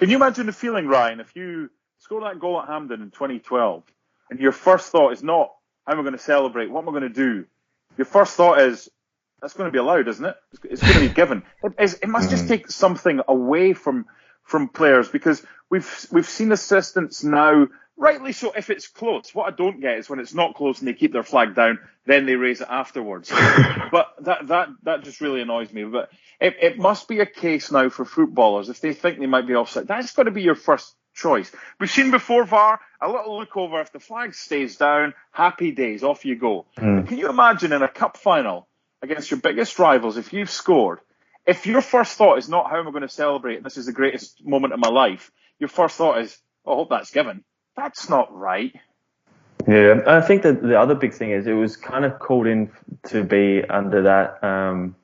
Can 0.01 0.09
you 0.09 0.16
imagine 0.16 0.46
the 0.46 0.53
feeling, 0.53 0.86
Ryan, 0.86 1.20
if 1.20 1.36
you 1.36 1.68
score 1.98 2.22
that 2.22 2.40
goal 2.40 2.59
at 2.59 2.66
Hampden 2.66 3.03
in 3.03 3.11
2012 3.11 3.82
and 4.30 4.40
your 4.40 4.51
first 4.51 4.90
thought 4.90 5.12
is 5.12 5.22
not, 5.22 5.53
how 5.86 5.92
am 5.92 5.98
I 5.98 6.03
going 6.03 6.14
to 6.14 6.18
celebrate? 6.18 6.70
What 6.70 6.80
am 6.80 6.88
I 6.88 6.92
going 6.92 7.03
to 7.03 7.09
do? 7.11 7.44
Your 7.98 8.07
first 8.07 8.34
thought 8.34 8.62
is, 8.62 8.88
that's 9.42 9.53
going 9.53 9.68
to 9.68 9.72
be 9.72 9.78
allowed, 9.78 10.09
isn't 10.09 10.24
it? 10.24 10.36
It's, 10.64 10.80
going 10.80 10.94
to 10.94 11.01
be 11.01 11.09
given. 11.14 11.42
It, 11.62 12.09
must 12.09 12.30
just 12.30 12.46
mm. 12.46 12.48
take 12.48 12.70
something 12.70 13.20
away 13.28 13.74
from 13.74 14.07
from 14.42 14.68
players 14.68 15.09
because 15.09 15.44
we've 15.70 16.07
we've 16.11 16.28
seen 16.28 16.51
assistants 16.51 17.22
now 17.22 17.68
rightly 18.01 18.32
so 18.32 18.53
if 18.57 18.70
it's 18.70 18.88
close. 18.88 19.32
What 19.34 19.53
I 19.53 19.55
don't 19.55 19.80
get 19.80 19.98
is 19.98 20.09
when 20.09 20.18
it's 20.18 20.34
not 20.34 20.55
close 20.55 20.80
and 20.80 20.88
they 20.88 20.94
keep 20.94 21.12
their 21.12 21.22
flag 21.22 21.55
down, 21.55 21.78
then 22.07 22.26
they 22.26 22.34
raise 22.34 22.61
it 22.61 22.66
afterwards. 22.68 23.30
but 23.92 24.14
that 24.20 24.48
that 24.48 24.68
that 24.82 25.05
just 25.05 25.20
really 25.20 25.42
annoys 25.42 25.72
me. 25.72 25.84
But 25.84 26.11
it, 26.40 26.57
it 26.61 26.78
must 26.78 27.07
be 27.07 27.20
a 27.20 27.26
case 27.26 27.70
now 27.70 27.90
for 27.90 28.05
footballers 28.05 28.70
if 28.70 28.80
they 28.80 28.94
think 28.94 29.18
they 29.18 29.26
might 29.26 29.46
be 29.46 29.55
offside. 29.55 29.86
That's 29.86 30.12
got 30.12 30.24
to 30.24 30.30
be 30.30 30.42
your 30.42 30.55
first 30.55 30.94
choice. 31.14 31.53
We've 31.78 31.90
seen 31.90 32.11
before 32.11 32.44
VAR 32.44 32.80
a 33.01 33.09
little 33.09 33.38
look 33.38 33.57
over 33.57 33.80
if 33.80 33.92
the 33.92 34.01
flag 34.01 34.34
stays 34.34 34.76
down, 34.76 35.14
happy 35.30 35.70
days, 35.70 36.03
off 36.03 36.24
you 36.24 36.36
go. 36.36 36.66
Mm. 36.78 37.07
Can 37.07 37.18
you 37.18 37.28
imagine 37.28 37.72
in 37.72 37.82
a 37.82 37.88
cup 37.88 38.16
final 38.16 38.66
against 39.03 39.30
your 39.30 39.40
biggest 39.40 39.78
rivals 39.78 40.16
if 40.16 40.32
you've 40.32 40.51
scored? 40.51 41.01
If 41.46 41.66
your 41.66 41.82
first 41.82 42.16
thought 42.16 42.38
is 42.38 42.48
not 42.48 42.70
how 42.70 42.78
am 42.78 42.88
I 42.88 42.90
going 42.90 43.03
to 43.03 43.09
celebrate? 43.09 43.62
This 43.62 43.76
is 43.76 43.86
the 43.86 43.92
greatest 43.92 44.44
moment 44.44 44.72
of 44.72 44.78
my 44.78 44.88
life. 44.88 45.30
Your 45.59 45.68
first 45.68 45.96
thought 45.96 46.18
is, 46.20 46.38
oh, 46.64 46.72
I 46.72 46.76
hope 46.76 46.90
that's 46.90 47.11
given. 47.11 47.44
That's 47.77 48.09
not 48.09 48.35
right. 48.37 48.75
Yeah, 49.68 50.01
I 50.07 50.21
think 50.23 50.43
that 50.43 50.62
the 50.62 50.79
other 50.81 50.95
big 50.95 51.12
thing 51.12 51.31
is 51.33 51.47
it 51.47 51.53
was 51.53 51.77
kind 51.77 52.05
of 52.05 52.18
called 52.18 52.47
in 52.47 52.71
to 53.09 53.23
be 53.25 53.62
under 53.68 54.03
that. 54.03 54.43
Um, 54.43 54.97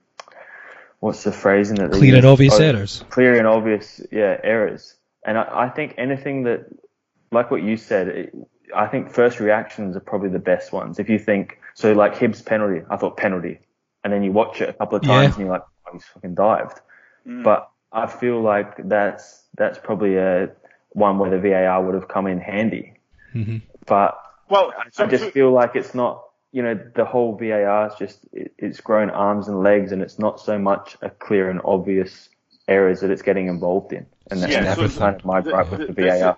what's 1.01 1.25
the 1.25 1.33
phrasing 1.33 1.77
that 1.77 1.93
they 1.93 1.99
Clear 1.99 2.15
and 2.17 2.25
use? 2.25 2.33
obvious 2.33 2.55
Oh, 2.61 2.63
errors. 2.63 3.05
Clear 3.11 3.37
and 3.39 3.47
obvious, 3.47 4.01
yeah, 4.11 4.39
errors. 4.43 4.95
And 5.25 5.37
I, 5.37 5.67
I 5.67 5.69
think 5.69 5.95
anything 5.99 6.45
that, 6.45 6.67
like 7.31 7.51
what 7.51 7.63
you 7.63 7.77
said, 7.77 8.09
it, 8.09 8.35
I 8.75 8.87
think 8.87 9.11
first 9.11 9.41
reactions 9.41 9.95
are 9.95 10.01
probably 10.01 10.31
the 10.31 10.39
best 10.39 10.73
ones. 10.73 10.99
If 10.99 11.09
you 11.11 11.19
think 11.19 11.59
so, 11.75 11.93
like 11.93 12.15
Hibs 12.15 12.45
penalty, 12.45 12.83
I 12.91 12.97
thought 12.97 13.17
penalty, 13.17 13.59
and 14.05 14.13
then 14.13 14.23
you 14.23 14.33
watch 14.33 14.61
it 14.63 14.69
a 14.71 14.73
couple 14.73 14.97
of 14.97 15.03
times 15.03 15.23
Yeah. 15.23 15.35
and 15.35 15.41
you're 15.41 15.51
like, 15.51 15.63
oh, 15.87 15.93
he's 15.93 16.05
fucking 16.05 16.35
dived. 16.35 16.81
Mm. 17.27 17.45
But 17.45 17.71
I 17.93 18.07
feel 18.07 18.41
like 18.41 18.89
that's 18.89 19.45
that's 19.57 19.79
probably 19.79 20.17
a 20.17 20.51
one 20.97 21.19
where 21.19 21.31
the 21.31 21.39
VAR 21.39 21.85
would 21.85 21.95
have 21.95 22.09
come 22.09 22.27
in 22.27 22.41
handy. 22.41 22.95
hmm 23.33 23.59
But 23.87 24.19
Well, 24.49 24.73
I 24.77 24.89
so- 24.91 25.07
just 25.07 25.25
so- 25.25 25.31
feel 25.31 25.53
like 25.53 25.77
it's 25.77 25.95
not, 25.95 26.25
you 26.53 26.63
know, 26.63 26.75
the 26.95 27.05
whole 27.05 27.37
VAR 27.37 27.89
is 27.89 27.95
just, 27.99 28.19
it, 28.33 28.53
it's 28.59 28.81
grown 28.81 29.11
arms 29.11 29.49
and 29.49 29.63
legs 29.63 29.93
and 29.93 30.01
it's 30.01 30.19
not 30.19 30.41
so 30.41 30.59
much 30.59 30.97
a 31.03 31.11
clear 31.11 31.51
and 31.51 31.61
obvious 31.65 32.31
areas 32.67 33.01
that 33.01 33.11
it's 33.11 33.23
getting 33.23 33.49
involved 33.49 33.93
in. 33.93 34.07
And 34.31 34.41
that's, 34.43 34.53
Yeah, 34.53 34.63
that's 34.75 34.95
so 34.95 34.99
kind 34.99 35.17
of 35.17 35.25
my 35.25 35.41
th- 35.43 35.53
gripe 35.53 35.71
with 35.71 35.81
th- 35.81 35.89
the 35.89 35.95
this 36.03 36.21
VAR. 36.21 36.31
is- 36.31 36.37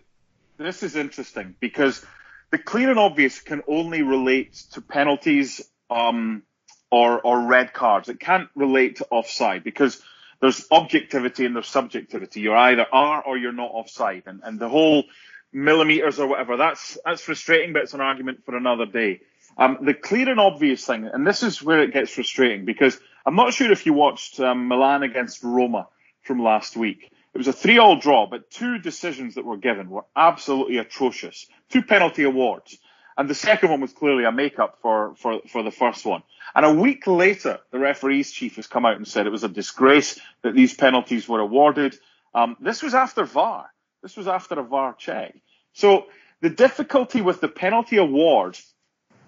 This 0.66 0.82
is 0.82 0.96
interesting 0.96 1.54
because 1.60 2.04
the 2.50 2.58
clear 2.58 2.90
and 2.90 2.98
obvious 2.98 3.40
can 3.40 3.62
only 3.68 4.02
relate 4.02 4.54
to 4.72 4.80
penalties 4.80 5.60
um, 5.88 6.42
or 6.90 7.20
or 7.20 7.46
red 7.46 7.72
cards. 7.72 8.08
It 8.08 8.18
can't 8.18 8.48
relate 8.56 8.96
to 8.96 9.06
offside 9.10 9.62
because 9.62 10.02
there's 10.40 10.66
objectivity 10.70 11.44
and 11.44 11.54
there's 11.54 11.68
subjectivity. 11.68 12.40
You're 12.40 12.56
either 12.56 12.86
are 12.92 13.22
or 13.22 13.36
you're 13.36 13.52
not 13.52 13.70
offside, 13.72 14.24
and 14.26 14.40
and 14.44 14.58
the 14.58 14.68
whole 14.68 15.04
millimeters 15.52 16.18
or 16.18 16.26
whatever 16.26 16.56
that's 16.56 16.98
that's 17.04 17.22
frustrating, 17.22 17.72
but 17.72 17.82
it's 17.82 17.94
an 17.94 18.00
argument 18.00 18.44
for 18.44 18.56
another 18.56 18.86
day. 18.86 19.20
Um, 19.56 19.78
the 19.82 19.94
clear 19.94 20.28
and 20.28 20.38
obvious 20.38 20.84
thing, 20.84 21.10
and 21.12 21.26
this 21.26 21.42
is 21.42 21.62
where 21.62 21.82
it 21.82 21.92
gets 21.92 22.12
frustrating 22.12 22.64
because 22.64 22.98
I'm 23.26 23.34
not 23.34 23.52
sure 23.52 23.72
if 23.72 23.86
you 23.86 23.92
watched 23.92 24.38
um, 24.38 24.68
Milan 24.68 25.02
against 25.02 25.42
Roma 25.42 25.88
from 26.22 26.42
last 26.42 26.76
week. 26.76 27.10
It 27.34 27.38
was 27.38 27.48
a 27.48 27.52
three-all 27.52 27.98
draw, 27.98 28.26
but 28.26 28.50
two 28.50 28.78
decisions 28.78 29.34
that 29.34 29.44
were 29.44 29.56
given 29.56 29.90
were 29.90 30.04
absolutely 30.16 30.78
atrocious. 30.78 31.46
Two 31.70 31.82
penalty 31.82 32.22
awards. 32.22 32.78
And 33.18 33.28
the 33.28 33.34
second 33.34 33.70
one 33.70 33.80
was 33.80 33.92
clearly 33.92 34.24
a 34.24 34.30
make-up 34.30 34.78
for, 34.80 35.16
for, 35.16 35.40
for 35.48 35.64
the 35.64 35.72
first 35.72 36.06
one. 36.06 36.22
And 36.54 36.64
a 36.64 36.72
week 36.72 37.08
later, 37.08 37.58
the 37.72 37.80
referee's 37.80 38.30
chief 38.30 38.54
has 38.56 38.68
come 38.68 38.86
out 38.86 38.96
and 38.96 39.08
said 39.08 39.26
it 39.26 39.30
was 39.30 39.42
a 39.42 39.48
disgrace 39.48 40.20
that 40.42 40.54
these 40.54 40.72
penalties 40.72 41.28
were 41.28 41.40
awarded. 41.40 41.98
Um, 42.32 42.56
this 42.60 42.80
was 42.80 42.94
after 42.94 43.24
VAR. 43.24 43.66
This 44.02 44.16
was 44.16 44.28
after 44.28 44.60
a 44.60 44.62
VAR 44.62 44.94
check. 44.94 45.34
So 45.72 46.06
the 46.40 46.50
difficulty 46.50 47.20
with 47.20 47.40
the 47.40 47.48
penalty 47.48 47.96
award 47.96 48.56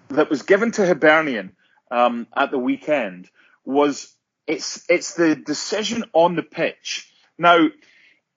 that 0.07 0.29
was 0.29 0.43
given 0.43 0.71
to 0.71 0.85
Hibernian 0.85 1.51
um, 1.91 2.27
at 2.33 2.49
the 2.49 2.59
weekend 2.59 3.29
was 3.65 4.15
it's 4.47 4.85
it's 4.89 5.15
the 5.15 5.35
decision 5.35 6.05
on 6.13 6.35
the 6.35 6.43
pitch. 6.43 7.11
Now, 7.37 7.67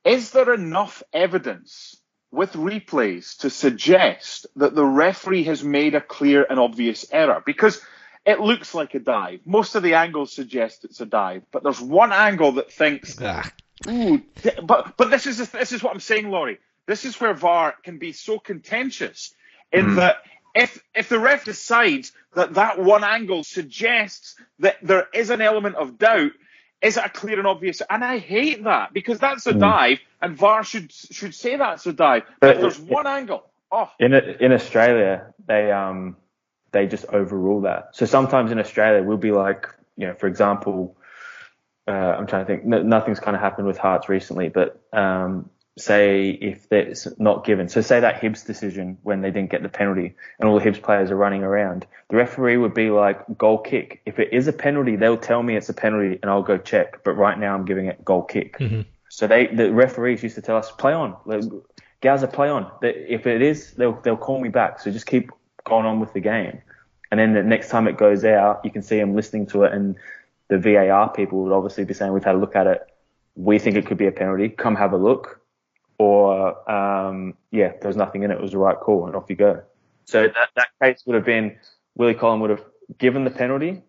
is 0.04 0.32
there 0.32 0.52
enough 0.52 1.04
evidence 1.12 1.96
with 2.34 2.52
replays 2.52 3.38
to 3.38 3.50
suggest 3.50 4.46
that 4.56 4.74
the 4.74 4.84
referee 4.84 5.44
has 5.44 5.62
made 5.62 5.94
a 5.94 6.00
clear 6.00 6.44
and 6.48 6.58
obvious 6.58 7.06
error? 7.10 7.42
Because 7.44 7.80
it 8.26 8.40
looks 8.40 8.74
like 8.74 8.94
a 8.94 8.98
dive. 8.98 9.40
Most 9.44 9.74
of 9.74 9.82
the 9.82 9.94
angles 9.94 10.32
suggest 10.32 10.84
it's 10.84 11.00
a 11.00 11.06
dive, 11.06 11.42
but 11.52 11.62
there's 11.62 11.80
one 11.80 12.12
angle 12.12 12.52
that 12.52 12.72
thinks, 12.72 13.16
Ah, 13.20 13.50
ooh, 13.88 14.22
but 14.62 14.96
but 14.96 15.10
this 15.10 15.26
is 15.26 15.50
this 15.50 15.72
is 15.72 15.82
what 15.82 15.92
I'm 15.92 16.00
saying, 16.00 16.30
Laurie. 16.30 16.58
This 16.86 17.04
is 17.04 17.20
where 17.20 17.34
VAR 17.34 17.74
can 17.82 17.98
be 17.98 18.12
so 18.12 18.38
contentious 18.38 19.34
in 19.72 19.96
that 19.96 20.16
if 20.54 20.82
if 20.94 21.08
the 21.08 21.18
ref 21.18 21.44
decides 21.44 22.12
that 22.34 22.54
that 22.54 22.78
one 22.78 23.04
angle 23.04 23.44
suggests 23.44 24.36
that 24.60 24.76
there 24.82 25.06
is 25.12 25.30
an 25.30 25.40
element 25.40 25.76
of 25.76 25.98
doubt, 25.98 26.32
is 26.84 26.96
it 26.96 27.04
a 27.04 27.08
clear 27.08 27.38
and 27.38 27.46
obvious? 27.46 27.82
And 27.88 28.04
I 28.04 28.18
hate 28.18 28.64
that 28.64 28.92
because 28.92 29.18
that's 29.18 29.46
a 29.46 29.54
dive, 29.54 29.98
and 30.20 30.36
VAR 30.36 30.62
should 30.64 30.92
should 30.92 31.34
say 31.34 31.56
that's 31.56 31.86
a 31.86 31.92
dive. 31.92 32.24
But 32.40 32.54
But 32.54 32.60
there's 32.60 32.78
it- 32.78 32.88
one 32.88 33.06
angle, 33.06 33.44
oh, 33.72 33.90
In 33.98 34.12
in 34.14 34.52
Australia, 34.52 35.32
they 35.46 35.72
um 35.72 36.16
they 36.72 36.86
just 36.86 37.06
overrule 37.06 37.62
that. 37.62 37.90
So 37.96 38.04
sometimes 38.06 38.52
in 38.52 38.58
Australia, 38.58 39.02
we'll 39.02 39.16
be 39.16 39.30
like, 39.32 39.66
you 39.96 40.06
know, 40.08 40.14
for 40.14 40.26
example, 40.26 40.96
uh, 41.86 41.90
I'm 41.90 42.26
trying 42.26 42.44
to 42.44 42.46
think. 42.46 42.64
No, 42.64 42.82
nothing's 42.82 43.20
kind 43.20 43.36
of 43.36 43.40
happened 43.40 43.66
with 43.66 43.78
Hearts 43.78 44.08
recently, 44.08 44.48
but 44.48 44.80
um, 44.92 45.50
say 45.76 46.30
if 46.30 46.70
it's 46.70 47.08
not 47.18 47.44
given. 47.44 47.68
So 47.68 47.80
say 47.80 48.00
that 48.00 48.20
Hibs 48.20 48.46
decision 48.46 48.98
when 49.02 49.22
they 49.22 49.30
didn't 49.30 49.50
get 49.50 49.62
the 49.62 49.68
penalty 49.68 50.14
and 50.38 50.48
all 50.48 50.58
the 50.58 50.64
Hibs 50.64 50.80
players 50.80 51.10
are 51.10 51.16
running 51.16 51.42
around, 51.42 51.86
the 52.10 52.16
referee 52.16 52.56
would 52.56 52.74
be 52.74 52.90
like 52.90 53.20
goal 53.36 53.58
kick. 53.58 54.00
If 54.06 54.18
it 54.18 54.32
is 54.32 54.46
a 54.46 54.52
penalty, 54.52 54.96
they'll 54.96 55.16
tell 55.16 55.42
me 55.42 55.56
it's 55.56 55.68
a 55.68 55.74
penalty 55.74 56.18
and 56.22 56.30
I'll 56.30 56.42
go 56.42 56.58
check. 56.58 57.02
But 57.04 57.12
right 57.12 57.38
now 57.38 57.54
I'm 57.54 57.64
giving 57.64 57.86
it 57.86 58.04
goal 58.04 58.22
kick. 58.22 58.58
Mm-hmm. 58.58 58.82
So 59.08 59.26
they 59.26 59.46
the 59.46 59.72
referees 59.72 60.22
used 60.22 60.36
to 60.36 60.42
tell 60.42 60.56
us 60.56 60.70
play 60.70 60.92
on, 60.92 61.16
like, 61.24 61.44
Gaza 62.00 62.28
play 62.28 62.48
on. 62.48 62.70
If 62.82 63.26
it 63.26 63.42
is, 63.42 63.72
they'll 63.72 64.00
they'll 64.02 64.16
call 64.16 64.40
me 64.40 64.50
back. 64.50 64.80
So 64.80 64.90
just 64.90 65.06
keep 65.06 65.30
going 65.64 65.86
on 65.86 66.00
with 66.00 66.12
the 66.12 66.20
game. 66.20 66.60
And 67.10 67.20
then 67.20 67.32
the 67.32 67.42
next 67.42 67.70
time 67.70 67.86
it 67.86 67.96
goes 67.96 68.24
out, 68.24 68.60
you 68.64 68.70
can 68.70 68.82
see 68.82 68.98
them 68.98 69.14
listening 69.14 69.46
to 69.48 69.64
it, 69.64 69.72
and 69.72 69.96
the 70.48 70.58
VAR 70.58 71.10
people 71.12 71.44
would 71.44 71.52
obviously 71.52 71.84
be 71.84 71.94
saying, 71.94 72.12
"We've 72.12 72.24
had 72.24 72.34
a 72.34 72.38
look 72.38 72.56
at 72.56 72.66
it. 72.66 72.82
We 73.36 73.58
think 73.58 73.76
it 73.76 73.86
could 73.86 73.98
be 73.98 74.06
a 74.06 74.12
penalty. 74.12 74.48
Come 74.48 74.76
have 74.76 74.92
a 74.92 74.96
look." 74.96 75.40
Or 75.98 76.70
um, 76.70 77.34
yeah, 77.50 77.72
there 77.80 77.88
was 77.88 77.96
nothing 77.96 78.22
in 78.22 78.30
it. 78.30 78.34
It 78.34 78.40
was 78.40 78.52
the 78.52 78.58
right 78.58 78.78
call, 78.78 79.06
and 79.06 79.14
off 79.14 79.26
you 79.28 79.36
go. 79.36 79.62
So 80.06 80.24
that 80.24 80.50
that 80.56 80.68
case 80.82 81.02
would 81.06 81.14
have 81.14 81.24
been 81.24 81.56
Willie 81.96 82.14
Collum 82.14 82.40
would 82.40 82.50
have 82.50 82.64
given 82.98 83.24
the 83.24 83.30
penalty, 83.30 83.82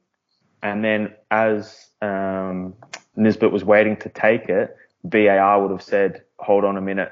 and 0.62 0.84
then 0.84 1.16
as 1.32 1.88
um, 2.02 2.76
Nisbet 3.16 3.52
was 3.52 3.64
waiting 3.64 3.98
to 3.98 4.10
take 4.10 4.50
it, 4.50 4.76
VAR 5.04 5.62
would 5.62 5.72
have 5.72 5.82
said, 5.82 6.24
"Hold 6.40 6.64
on 6.64 6.78
a 6.78 6.82
minute, 6.82 7.12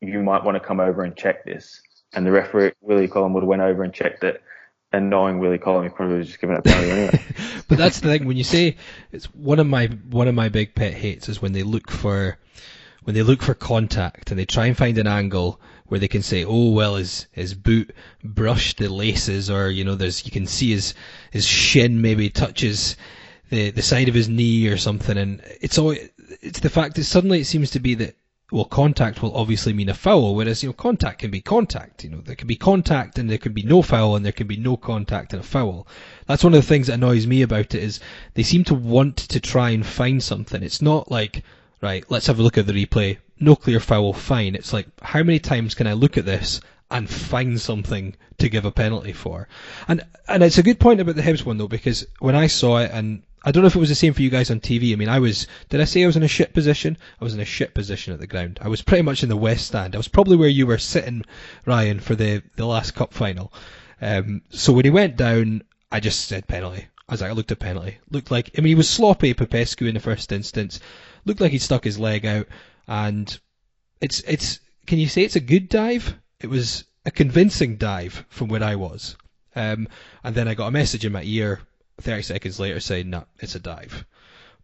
you 0.00 0.22
might 0.22 0.44
want 0.44 0.56
to 0.56 0.60
come 0.60 0.80
over 0.80 1.02
and 1.02 1.16
check 1.16 1.44
this." 1.44 1.80
And 2.14 2.24
the 2.24 2.30
referee 2.30 2.72
Willie 2.80 3.08
Collum 3.08 3.34
would 3.34 3.42
have 3.42 3.48
went 3.48 3.62
over 3.62 3.82
and 3.82 3.92
checked 3.92 4.24
it, 4.24 4.42
and 4.92 5.10
knowing 5.10 5.38
Willie 5.38 5.58
Collum, 5.58 5.82
he 5.82 5.90
probably 5.90 6.18
was 6.18 6.28
just 6.28 6.40
giving 6.40 6.56
it 6.56 6.60
a 6.60 6.62
penalty 6.62 6.90
anyway. 6.90 7.22
but 7.68 7.78
that's 7.78 8.00
the 8.00 8.08
thing 8.08 8.26
when 8.26 8.36
you 8.36 8.44
say 8.44 8.76
it's 9.12 9.26
one 9.34 9.58
of 9.58 9.66
my 9.66 9.86
one 9.86 10.28
of 10.28 10.34
my 10.34 10.48
big 10.48 10.74
pet 10.74 10.94
hates 10.94 11.28
is 11.28 11.42
when 11.42 11.52
they 11.52 11.62
look 11.62 11.90
for 11.90 12.38
when 13.02 13.14
they 13.14 13.22
look 13.22 13.42
for 13.42 13.54
contact 13.54 14.30
and 14.30 14.38
they 14.38 14.44
try 14.44 14.66
and 14.66 14.76
find 14.76 14.98
an 14.98 15.06
angle 15.06 15.60
where 15.86 16.00
they 16.00 16.08
can 16.08 16.22
say, 16.22 16.44
oh 16.44 16.70
well, 16.70 16.96
his 16.96 17.26
his 17.32 17.54
boot 17.54 17.94
brushed 18.22 18.78
the 18.78 18.88
laces, 18.88 19.50
or 19.50 19.70
you 19.70 19.84
know, 19.84 19.94
there's 19.94 20.24
you 20.24 20.30
can 20.30 20.46
see 20.46 20.70
his 20.70 20.94
his 21.30 21.46
shin 21.46 22.00
maybe 22.02 22.28
touches 22.30 22.96
the 23.50 23.70
the 23.70 23.82
side 23.82 24.08
of 24.08 24.14
his 24.14 24.28
knee 24.28 24.68
or 24.68 24.76
something, 24.76 25.16
and 25.16 25.42
it's 25.60 25.78
all 25.78 25.94
it's 26.42 26.60
the 26.60 26.70
fact 26.70 26.96
that 26.96 27.04
suddenly 27.04 27.40
it 27.40 27.46
seems 27.46 27.70
to 27.70 27.80
be 27.80 27.94
that 27.94 28.16
well, 28.50 28.64
contact 28.64 29.22
will 29.22 29.36
obviously 29.36 29.74
mean 29.74 29.90
a 29.90 29.94
foul, 29.94 30.34
whereas 30.34 30.62
you 30.62 30.70
know 30.70 30.72
contact 30.72 31.18
can 31.18 31.30
be 31.30 31.40
contact. 31.40 32.02
You 32.02 32.10
know, 32.10 32.20
there 32.22 32.34
can 32.34 32.48
be 32.48 32.56
contact 32.56 33.18
and 33.18 33.28
there 33.28 33.36
can 33.36 33.52
be 33.52 33.62
no 33.62 33.82
foul, 33.82 34.16
and 34.16 34.24
there 34.24 34.32
can 34.32 34.46
be 34.46 34.56
no 34.56 34.76
contact 34.76 35.34
and 35.34 35.40
a 35.40 35.46
foul. 35.46 35.86
That's 36.26 36.44
one 36.44 36.54
of 36.54 36.62
the 36.62 36.66
things 36.66 36.86
that 36.86 36.94
annoys 36.94 37.26
me 37.26 37.42
about 37.42 37.74
it 37.74 37.82
is 37.82 38.00
they 38.34 38.42
seem 38.42 38.64
to 38.64 38.74
want 38.74 39.16
to 39.16 39.40
try 39.40 39.70
and 39.70 39.84
find 39.84 40.22
something. 40.22 40.62
It's 40.62 40.80
not 40.80 41.10
like 41.10 41.44
right, 41.80 42.04
let's 42.08 42.26
have 42.26 42.38
a 42.38 42.42
look 42.42 42.58
at 42.58 42.66
the 42.66 42.72
replay. 42.72 43.18
No 43.40 43.54
clear 43.56 43.80
foul, 43.80 44.12
fine. 44.12 44.54
It's 44.54 44.72
like 44.72 44.88
how 45.00 45.22
many 45.22 45.38
times 45.38 45.74
can 45.74 45.86
I 45.86 45.92
look 45.92 46.16
at 46.16 46.26
this 46.26 46.60
and 46.90 47.08
find 47.08 47.60
something 47.60 48.16
to 48.38 48.48
give 48.48 48.64
a 48.64 48.70
penalty 48.70 49.12
for? 49.12 49.48
And 49.86 50.02
and 50.26 50.42
it's 50.42 50.58
a 50.58 50.62
good 50.62 50.80
point 50.80 51.00
about 51.00 51.16
the 51.16 51.22
Hibs 51.22 51.44
one 51.44 51.58
though 51.58 51.68
because 51.68 52.06
when 52.18 52.34
I 52.34 52.46
saw 52.46 52.78
it 52.78 52.90
and 52.92 53.22
I 53.44 53.52
don't 53.52 53.62
know 53.62 53.68
if 53.68 53.76
it 53.76 53.80
was 53.80 53.88
the 53.88 53.94
same 53.94 54.12
for 54.14 54.22
you 54.22 54.30
guys 54.30 54.50
on 54.50 54.60
TV. 54.60 54.92
I 54.92 54.96
mean, 54.96 55.08
I 55.08 55.20
was. 55.20 55.46
Did 55.68 55.80
I 55.80 55.84
say 55.84 56.02
I 56.02 56.06
was 56.06 56.16
in 56.16 56.22
a 56.24 56.28
shit 56.28 56.52
position? 56.52 56.98
I 57.20 57.24
was 57.24 57.34
in 57.34 57.40
a 57.40 57.44
shit 57.44 57.72
position 57.72 58.12
at 58.12 58.20
the 58.20 58.26
ground. 58.26 58.58
I 58.60 58.68
was 58.68 58.82
pretty 58.82 59.02
much 59.02 59.22
in 59.22 59.28
the 59.28 59.36
west 59.36 59.68
stand. 59.68 59.94
I 59.94 59.98
was 59.98 60.08
probably 60.08 60.36
where 60.36 60.48
you 60.48 60.66
were 60.66 60.78
sitting, 60.78 61.24
Ryan, 61.64 62.00
for 62.00 62.16
the 62.16 62.42
the 62.56 62.66
last 62.66 62.94
cup 62.94 63.14
final. 63.14 63.52
Um, 64.02 64.42
so 64.50 64.72
when 64.72 64.84
he 64.84 64.90
went 64.90 65.16
down, 65.16 65.62
I 65.90 66.00
just 66.00 66.26
said 66.26 66.48
penalty. 66.48 66.88
I 67.08 67.12
was 67.12 67.22
like, 67.22 67.30
I 67.30 67.34
looked 67.34 67.52
at 67.52 67.60
penalty. 67.60 67.98
Looked 68.10 68.30
like. 68.30 68.50
I 68.58 68.60
mean, 68.60 68.68
he 68.68 68.74
was 68.74 68.90
sloppy, 68.90 69.32
Popescu 69.34 69.86
in 69.86 69.94
the 69.94 70.00
first 70.00 70.32
instance. 70.32 70.80
Looked 71.28 71.40
like 71.40 71.52
he 71.52 71.58
stuck 71.58 71.84
his 71.84 71.98
leg 71.98 72.26
out, 72.26 72.48
and 72.88 73.38
it's 74.00 74.20
it's. 74.20 74.58
Can 74.86 74.98
you 74.98 75.06
say 75.06 75.22
it's 75.22 75.36
a 75.36 75.40
good 75.40 75.68
dive? 75.68 76.14
It 76.40 76.48
was. 76.48 76.84
a 77.08 77.10
convincing 77.10 77.76
dive 77.76 78.24
from 78.28 78.48
where 78.48 78.62
I 78.62 78.74
was. 78.74 79.16
Um, 79.56 79.88
and 80.22 80.34
then 80.34 80.46
I 80.46 80.54
got 80.54 80.66
a 80.66 80.70
message 80.70 81.06
in 81.06 81.12
my 81.12 81.22
ear 81.22 81.60
30 82.02 82.22
seconds 82.22 82.60
later 82.60 82.80
saying, 82.80 83.08
no, 83.08 83.24
it's 83.40 83.54
a 83.54 83.58
dive. 83.58 84.04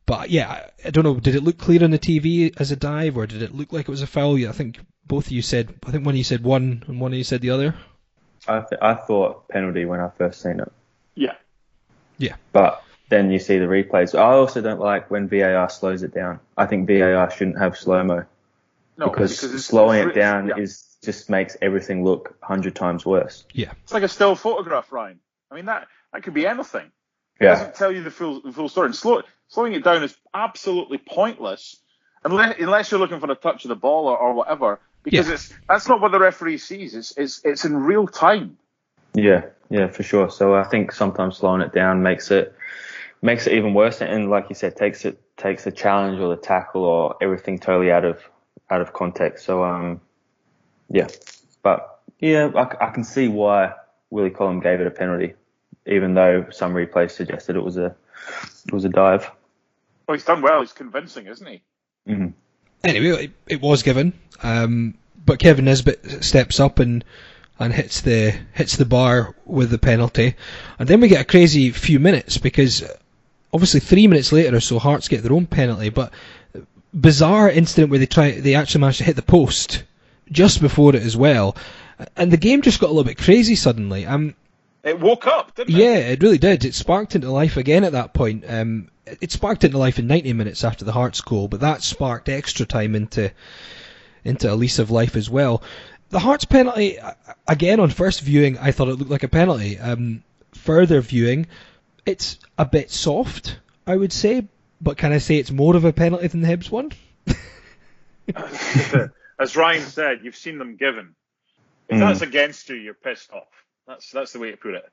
But 0.07 0.29
yeah, 0.29 0.51
I, 0.51 0.89
I 0.89 0.91
don't 0.91 1.05
know. 1.05 1.19
Did 1.19 1.35
it 1.35 1.43
look 1.43 1.57
clear 1.57 1.83
on 1.83 1.91
the 1.91 1.99
TV 1.99 2.53
as 2.61 2.71
a 2.71 2.77
dive, 2.77 3.17
or 3.17 3.27
did 3.27 3.41
it 3.41 3.55
look 3.55 3.73
like 3.73 3.89
it 3.89 3.91
was 3.91 4.03
a 4.03 4.07
foul? 4.07 4.39
Yeah, 4.39 4.51
I 4.51 4.53
think 4.53 4.79
both 5.07 5.27
of 5.27 5.33
you 5.33 5.41
said. 5.41 5.75
I 5.87 5.91
think 5.91 6.05
one 6.05 6.15
of 6.15 6.19
you 6.19 6.25
said 6.25 6.45
one, 6.45 6.85
and 6.87 7.01
one 7.01 7.13
of 7.13 7.19
you 7.19 7.25
said 7.25 7.41
the 7.41 7.51
other. 7.51 7.75
I 8.47 8.61
th- 8.61 8.83
I 8.83 8.95
thought 8.95 9.49
penalty 9.49 9.87
when 9.87 10.01
I 10.01 10.11
first 10.11 10.43
seen 10.43 10.61
it. 10.61 10.71
Yeah. 11.15 11.37
Yeah. 12.19 12.37
But 12.53 12.83
then 13.09 13.31
you 13.31 13.39
see 13.39 13.59
the 13.59 13.67
replays. 13.67 14.19
I 14.19 14.33
also 14.33 14.61
don't 14.61 14.81
like 14.81 15.11
when 15.11 15.29
VAR 15.29 15.69
slows 15.69 16.03
it 16.03 16.15
down. 16.15 16.41
I 16.57 16.67
think 16.67 16.87
VAR 16.89 17.31
shouldn't 17.31 17.59
have 17.59 17.77
slow 17.77 18.03
mo 18.03 18.25
No, 18.97 19.09
because, 19.09 19.33
because 19.37 19.45
it's- 19.51 19.65
slowing 19.67 20.01
it's- 20.01 20.17
it 20.17 20.19
down 20.19 20.49
yeah. 20.49 20.57
is 20.59 20.97
just 21.03 21.29
makes 21.29 21.57
everything 21.61 22.03
look 22.03 22.35
hundred 22.43 22.75
times 22.75 23.05
worse. 23.05 23.45
Yeah. 23.53 23.73
It's 23.83 23.93
like 23.93 24.03
a 24.05 24.09
still 24.09 24.35
photograph, 24.35 24.91
Ryan. 24.91 25.21
I 25.51 25.55
mean 25.57 25.67
that 25.67 25.87
that 26.13 26.23
could 26.23 26.35
be 26.35 26.47
anything. 26.47 26.87
It 27.41 27.45
Yeah. 27.45 27.51
doesn't 27.51 27.75
tell 27.75 27.93
you 27.93 28.03
the 28.03 28.11
full 28.11 28.41
the 28.41 28.53
full 28.53 28.69
story. 28.71 28.87
And 28.87 28.97
slow, 28.97 29.23
slowing 29.49 29.75
it 29.75 29.85
down 29.85 30.03
is 30.03 30.17
absolutely 30.33 30.99
pointless 30.99 31.77
unless 32.25 32.59
unless 32.59 32.91
you're 32.91 33.01
looking 33.01 33.21
for 33.21 33.31
a 33.31 33.35
touch 33.35 33.65
of 33.67 33.69
the 33.69 33.75
ball 33.77 34.09
or, 34.09 34.17
or 34.17 34.33
whatever. 34.35 34.81
Because 35.03 35.29
Yeah. 35.29 35.35
it's 35.35 35.53
that's 35.69 35.89
not 35.89 36.01
what 36.01 36.13
the 36.13 36.19
referee 36.19 36.57
sees. 36.57 36.95
It's 36.95 37.13
it's 37.19 37.45
it's 37.45 37.65
in 37.67 37.77
real 37.77 38.07
time. 38.07 38.57
Yeah, 39.13 39.43
yeah, 39.69 39.89
for 39.89 40.03
sure. 40.03 40.31
So 40.31 40.55
I 40.55 40.65
think 40.65 40.91
sometimes 40.93 41.37
slowing 41.37 41.61
it 41.61 41.73
down 41.75 42.03
makes 42.03 42.31
it 42.31 42.55
makes 43.25 43.47
it 43.47 43.55
even 43.55 43.73
worse, 43.73 44.03
and 44.03 44.29
like 44.29 44.51
you 44.51 44.55
said, 44.55 44.77
takes 44.77 45.05
it 45.07 45.19
takes 45.39 45.65
the 45.65 45.73
challenge 45.73 46.21
or 46.21 46.29
the 46.29 46.41
tackle 46.41 46.85
or 46.85 47.17
everything 47.23 47.59
totally 47.59 47.91
out 47.91 48.05
of 48.05 48.23
out 48.71 48.83
of 48.83 48.93
context. 48.93 49.47
So 49.47 49.65
um, 49.65 50.03
yeah, 50.91 51.09
but 51.63 52.01
yeah, 52.21 52.51
I, 52.55 52.87
I 52.87 52.91
can 52.91 53.03
see 53.03 53.29
why 53.29 53.73
Willie 54.11 54.31
Collum 54.31 54.61
gave 54.61 54.81
it 54.81 54.87
a 54.87 54.91
penalty, 54.91 55.35
even 55.87 56.13
though 56.13 56.47
some 56.51 56.75
replays 56.75 57.13
suggested 57.13 57.57
it 57.57 57.65
was 57.65 57.79
a 57.79 57.97
it 58.67 58.73
was 58.73 58.85
a 58.85 58.91
dive. 58.91 59.31
Well, 60.07 60.17
he's 60.17 60.25
done 60.25 60.43
well. 60.43 60.61
He's 60.61 60.73
convincing, 60.73 61.27
isn't 61.27 61.47
he? 61.47 61.63
hmm 62.07 62.29
Anyway, 62.85 63.25
it, 63.25 63.31
it 63.47 63.61
was 63.63 63.83
given, 63.83 64.13
um, 64.43 64.99
but 65.25 65.39
Kevin 65.39 65.65
Nisbet 65.65 66.23
steps 66.23 66.61
up 66.61 66.79
and 66.79 67.03
and 67.59 67.73
hits 67.73 68.03
the 68.03 68.35
hits 68.53 68.77
the 68.77 68.85
bar 68.85 69.35
with 69.47 69.71
the 69.71 69.79
penalty, 69.79 70.35
and 70.79 70.87
then 70.87 71.01
we 71.01 71.09
get 71.09 71.23
a 71.23 71.25
crazy 71.25 71.71
few 71.71 71.99
minutes 71.99 72.37
because 72.37 72.85
obviously 73.55 73.81
three 73.81 74.07
minutes 74.09 74.33
later 74.33 74.57
or 74.57 74.61
so 74.61 74.79
Hearts 74.79 75.09
get 75.09 75.23
their 75.23 75.33
own 75.33 75.47
penalty, 75.47 75.89
but 75.89 76.13
bizarre 76.93 77.49
incident 77.49 77.91
where 77.91 77.99
they 77.99 78.07
try 78.07 78.33
they 78.33 78.55
actually 78.55 78.81
managed 78.83 78.99
to 78.99 79.05
hit 79.05 79.17
the 79.17 79.23
post 79.23 79.85
just 80.31 80.61
before 80.61 80.95
it 80.95 81.03
as 81.03 81.17
well, 81.17 81.57
and 82.17 82.31
the 82.33 82.37
game 82.37 82.61
just 82.63 82.81
got 82.81 82.87
a 82.87 82.93
little 82.93 83.05
bit 83.05 83.19
crazy 83.19 83.55
suddenly. 83.55 84.05
Um, 84.07 84.35
It 84.83 84.99
woke 85.01 85.27
up, 85.27 85.55
didn't 85.55 85.75
it? 85.75 85.79
yeah, 85.79 85.97
it 85.97 86.23
really 86.23 86.39
did. 86.39 86.65
It 86.65 86.75
sparked 86.75 87.15
into 87.15 87.31
life 87.31 87.57
again 87.57 87.85
at 87.85 87.93
that 87.93 88.13
point. 88.13 88.45
Um, 88.49 88.91
it 89.21 89.31
sparked 89.33 89.65
into 89.65 89.79
life 89.79 89.99
in 89.99 90.07
90 90.07 90.33
minutes 90.33 90.65
after 90.65 90.85
the 90.85 90.93
Hearts 90.93 91.21
goal, 91.21 91.47
but 91.49 91.61
that 91.61 91.83
sparked 91.83 92.29
extra 92.29 92.67
time 92.67 92.95
into 92.95 93.31
into 94.25 94.51
a 94.51 94.55
lease 94.57 94.79
of 94.79 94.91
life 94.91 95.15
as 95.17 95.29
well. 95.29 95.63
The 96.09 96.19
Hearts 96.21 96.47
penalty, 96.47 96.99
again 97.47 97.81
on 97.81 97.91
first 97.91 98.21
viewing, 98.23 98.57
I 98.59 98.71
thought 98.73 98.89
it 98.89 98.95
looked 98.95 99.11
like 99.11 99.23
a 99.23 99.29
penalty. 99.29 99.79
Um, 99.79 100.23
further 100.55 101.01
viewing, 101.03 101.47
it's 102.07 102.39
a 102.59 102.65
bit 102.65 102.91
soft, 102.91 103.59
I 103.87 103.97
would 103.97 104.13
say, 104.13 104.47
but 104.81 104.97
can 104.97 105.13
I 105.13 105.19
say 105.19 105.37
it's 105.37 105.51
more 105.51 105.77
of 105.77 105.85
a 105.85 105.93
penalty 105.93 106.27
than 106.29 106.41
the 106.43 106.49
Hibs 106.49 106.71
one? 106.71 106.93
As 109.39 109.57
Ryan 109.57 109.83
said, 109.83 110.21
you've 110.23 110.37
seen 110.37 110.59
them 110.59 110.77
given. 110.77 111.15
If 111.89 111.97
Mm. 111.97 112.01
that's 112.01 112.23
against 112.23 112.69
you, 112.71 112.77
you're 112.77 112.95
pissed 112.95 113.31
off. 113.33 113.49
That's 113.87 114.11
that's 114.11 114.33
the 114.33 114.39
way 114.39 114.51
to 114.51 114.57
put 114.57 114.75
it. 114.75 114.85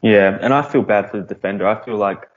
Yeah, 0.00 0.36
and 0.40 0.52
I 0.52 0.62
feel 0.62 0.82
bad 0.82 1.10
for 1.10 1.18
the 1.18 1.22
defender. 1.26 1.66
I 1.68 1.84
feel 1.84 1.96
like 1.96 2.28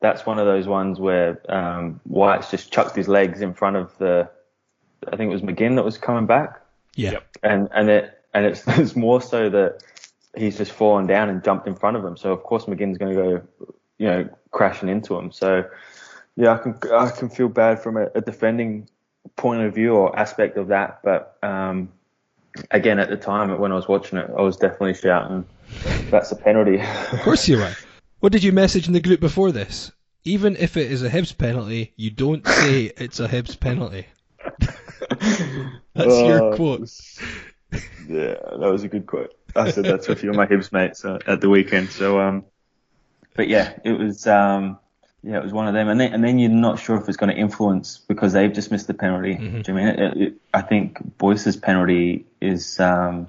that's 0.00 0.24
one 0.24 0.38
of 0.38 0.46
those 0.46 0.66
ones 0.66 0.98
where 0.98 1.42
um, 1.52 2.00
White's 2.04 2.50
just 2.50 2.72
chucked 2.72 2.96
his 2.96 3.08
legs 3.08 3.42
in 3.42 3.52
front 3.52 3.76
of 3.76 3.96
the. 3.98 4.30
I 5.06 5.16
think 5.16 5.30
it 5.30 5.32
was 5.32 5.42
McGinn 5.42 5.76
that 5.76 5.84
was 5.84 5.98
coming 5.98 6.26
back, 6.26 6.60
Yeah. 6.94 7.12
Yep. 7.12 7.36
and 7.42 7.68
and 7.74 7.90
it 7.90 8.18
and 8.32 8.46
it's, 8.46 8.62
it's 8.66 8.96
more 8.96 9.20
so 9.20 9.50
that 9.50 9.82
he's 10.36 10.56
just 10.58 10.72
fallen 10.72 11.06
down 11.06 11.28
and 11.28 11.42
jumped 11.42 11.66
in 11.66 11.74
front 11.74 11.96
of 11.96 12.04
him. 12.04 12.16
So 12.16 12.32
of 12.32 12.42
course 12.42 12.66
McGinn's 12.66 12.98
going 12.98 13.16
to 13.16 13.22
go, 13.22 13.42
you 13.98 14.06
know, 14.06 14.28
crashing 14.50 14.88
into 14.88 15.16
him. 15.16 15.32
So 15.32 15.64
yeah, 16.36 16.52
I 16.54 16.58
can 16.58 16.78
I 16.92 17.10
can 17.10 17.28
feel 17.28 17.48
bad 17.48 17.82
from 17.82 17.96
a, 17.96 18.06
a 18.14 18.20
defending 18.20 18.88
point 19.36 19.62
of 19.62 19.74
view 19.74 19.94
or 19.94 20.16
aspect 20.18 20.56
of 20.56 20.68
that, 20.68 21.00
but 21.02 21.36
um, 21.42 21.90
again 22.70 22.98
at 22.98 23.08
the 23.10 23.16
time 23.16 23.56
when 23.58 23.72
I 23.72 23.74
was 23.74 23.88
watching 23.88 24.18
it, 24.18 24.30
I 24.36 24.40
was 24.42 24.56
definitely 24.56 24.94
shouting, 24.94 25.44
"That's 26.10 26.32
a 26.32 26.36
penalty." 26.36 26.80
Of 27.12 27.20
course 27.22 27.48
you 27.48 27.60
are. 27.62 27.72
What 28.20 28.32
did 28.32 28.42
you 28.44 28.52
message 28.52 28.86
in 28.86 28.92
the 28.92 29.00
group 29.00 29.20
before 29.20 29.52
this? 29.52 29.92
Even 30.24 30.56
if 30.56 30.76
it 30.76 30.90
is 30.92 31.02
a 31.02 31.08
Hibs 31.10 31.36
penalty, 31.36 31.92
you 31.96 32.10
don't 32.10 32.46
say 32.46 32.92
it's 32.96 33.20
a 33.20 33.28
Hibs 33.28 33.58
penalty. 33.58 34.06
That's 35.94 36.20
your 36.22 36.52
Uh, 36.52 36.56
quote. 36.56 36.90
Yeah, 38.08 38.34
that 38.58 38.70
was 38.70 38.84
a 38.84 38.88
good 38.88 39.06
quote. 39.06 39.34
I 39.56 39.70
said 39.70 39.84
that 39.84 40.02
to 40.02 40.12
a 40.12 40.16
few 40.16 40.30
of 40.30 40.36
my 40.36 40.46
Hibs 40.46 40.72
mates 40.72 41.04
uh, 41.04 41.18
at 41.26 41.40
the 41.40 41.48
weekend. 41.48 41.90
So, 41.90 42.20
um, 42.20 42.44
but 43.34 43.48
yeah, 43.48 43.78
it 43.84 43.92
was, 43.92 44.26
um, 44.26 44.78
yeah, 45.22 45.36
it 45.36 45.42
was 45.42 45.52
one 45.52 45.68
of 45.68 45.74
them. 45.74 45.88
And 45.88 46.00
then, 46.00 46.12
and 46.12 46.24
then 46.24 46.38
you're 46.38 46.50
not 46.50 46.78
sure 46.78 46.96
if 46.96 47.08
it's 47.08 47.16
going 47.16 47.34
to 47.34 47.40
influence 47.40 47.98
because 47.98 48.32
they've 48.32 48.52
just 48.52 48.70
missed 48.70 48.86
the 48.86 48.94
penalty. 48.94 49.34
Do 49.34 49.44
you 49.44 49.62
I 49.66 49.72
mean? 49.72 49.88
It, 49.88 50.16
it, 50.16 50.34
I 50.52 50.62
think 50.62 51.18
Boyce's 51.18 51.56
penalty 51.56 52.26
is, 52.40 52.80
um, 52.80 53.28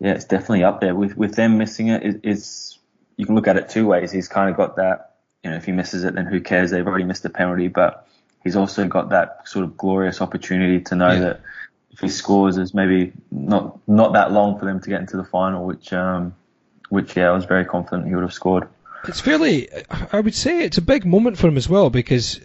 yeah, 0.00 0.12
it's 0.12 0.26
definitely 0.26 0.64
up 0.64 0.80
there 0.80 0.94
with, 0.94 1.16
with 1.16 1.34
them 1.34 1.58
missing 1.58 1.88
it. 1.88 2.02
it. 2.02 2.20
It's, 2.22 2.78
you 3.16 3.26
can 3.26 3.34
look 3.34 3.48
at 3.48 3.56
it 3.56 3.68
two 3.68 3.86
ways. 3.86 4.12
He's 4.12 4.28
kind 4.28 4.50
of 4.50 4.56
got 4.56 4.76
that, 4.76 5.16
you 5.42 5.50
know, 5.50 5.56
if 5.56 5.64
he 5.64 5.72
misses 5.72 6.04
it, 6.04 6.14
then 6.14 6.26
who 6.26 6.40
cares? 6.40 6.70
They've 6.70 6.86
already 6.86 7.04
missed 7.04 7.22
the 7.22 7.30
penalty, 7.30 7.68
but 7.68 8.06
he's 8.44 8.54
also 8.54 8.86
got 8.86 9.10
that 9.10 9.48
sort 9.48 9.64
of 9.64 9.76
glorious 9.76 10.20
opportunity 10.20 10.80
to 10.82 10.94
know 10.94 11.12
Yeah. 11.12 11.20
that 11.20 11.40
if 11.98 12.02
he 12.02 12.08
scores, 12.08 12.54
there's 12.54 12.74
maybe 12.74 13.12
not 13.32 13.76
not 13.88 14.12
that 14.12 14.30
long 14.30 14.56
for 14.56 14.66
them 14.66 14.80
to 14.80 14.88
get 14.88 15.00
into 15.00 15.16
the 15.16 15.24
final, 15.24 15.66
which 15.66 15.92
um, 15.92 16.32
which 16.90 17.16
yeah, 17.16 17.28
I 17.28 17.32
was 17.32 17.44
very 17.44 17.64
confident 17.64 18.06
he 18.06 18.14
would 18.14 18.22
have 18.22 18.32
scored. 18.32 18.68
It's 19.08 19.20
fairly, 19.20 19.68
I 20.12 20.20
would 20.20 20.34
say 20.34 20.62
it's 20.62 20.78
a 20.78 20.82
big 20.82 21.04
moment 21.04 21.38
for 21.38 21.48
him 21.48 21.56
as 21.56 21.68
well 21.68 21.90
because 21.90 22.40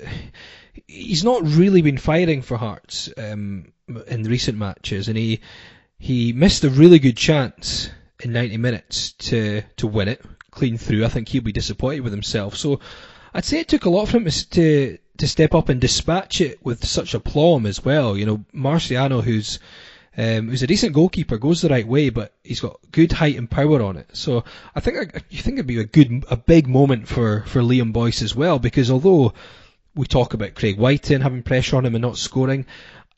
he's 0.87 1.23
not 1.23 1.43
really 1.43 1.83
been 1.83 1.99
firing 1.99 2.41
for 2.41 2.57
Hearts 2.57 3.09
um, 3.15 3.71
in 4.07 4.23
recent 4.23 4.57
matches, 4.57 5.07
and 5.07 5.17
he 5.17 5.41
he 5.99 6.33
missed 6.33 6.63
a 6.63 6.69
really 6.71 6.97
good 6.97 7.17
chance 7.17 7.91
in 8.23 8.33
90 8.33 8.57
minutes 8.57 9.11
to 9.13 9.61
to 9.77 9.85
win 9.85 10.07
it 10.07 10.25
clean 10.49 10.79
through. 10.79 11.05
I 11.05 11.09
think 11.09 11.27
he'll 11.27 11.43
be 11.43 11.51
disappointed 11.51 12.01
with 12.01 12.13
himself. 12.13 12.57
So 12.57 12.79
I'd 13.33 13.45
say 13.45 13.59
it 13.59 13.67
took 13.67 13.85
a 13.85 13.89
lot 13.89 14.07
for 14.07 14.17
him 14.17 14.25
to 14.25 14.97
to, 15.17 15.27
step 15.27 15.55
up 15.55 15.69
and 15.69 15.79
dispatch 15.79 16.41
it 16.41 16.63
with 16.65 16.85
such 16.85 17.13
aplomb 17.13 17.65
as 17.65 17.83
well. 17.83 18.17
You 18.17 18.25
know, 18.25 18.45
Marciano, 18.53 19.23
who's 19.23 19.59
um, 20.17 20.49
who's 20.49 20.61
a 20.61 20.67
decent 20.67 20.93
goalkeeper, 20.93 21.37
goes 21.37 21.61
the 21.61 21.69
right 21.69 21.87
way, 21.87 22.09
but 22.09 22.33
he's 22.43 22.59
got 22.59 22.79
good 22.91 23.11
height 23.11 23.37
and 23.37 23.49
power 23.49 23.81
on 23.81 23.97
it. 23.97 24.09
So 24.13 24.43
I 24.75 24.79
think 24.79 25.21
you 25.29 25.41
think 25.41 25.55
it'd 25.55 25.65
be 25.65 25.79
a 25.79 25.85
good, 25.85 26.25
a 26.29 26.37
big 26.37 26.67
moment 26.67 27.07
for 27.07 27.43
for 27.47 27.61
Liam 27.61 27.93
Boyce 27.93 28.21
as 28.21 28.35
well, 28.35 28.59
because 28.59 28.91
although 28.91 29.33
we 29.95 30.05
talk 30.05 30.33
about 30.33 30.55
Craig 30.55 30.77
Wighton 30.77 31.21
having 31.21 31.43
pressure 31.43 31.77
on 31.77 31.85
him 31.85 31.95
and 31.95 32.01
not 32.01 32.17
scoring, 32.17 32.65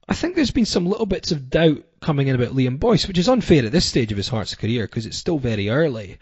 I 0.07 0.13
think 0.13 0.35
there's 0.35 0.51
been 0.51 0.65
some 0.65 0.85
little 0.85 1.05
bits 1.05 1.31
of 1.31 1.49
doubt 1.49 1.83
coming 1.99 2.27
in 2.27 2.35
about 2.35 2.55
Liam 2.55 2.79
Boyce, 2.79 3.07
which 3.07 3.17
is 3.17 3.27
unfair 3.27 3.65
at 3.65 3.71
this 3.71 3.85
stage 3.85 4.11
of 4.11 4.17
his 4.17 4.29
Hearts 4.29 4.55
career 4.55 4.85
because 4.85 5.05
it's 5.05 5.17
still 5.17 5.39
very 5.39 5.69
early. 5.69 6.19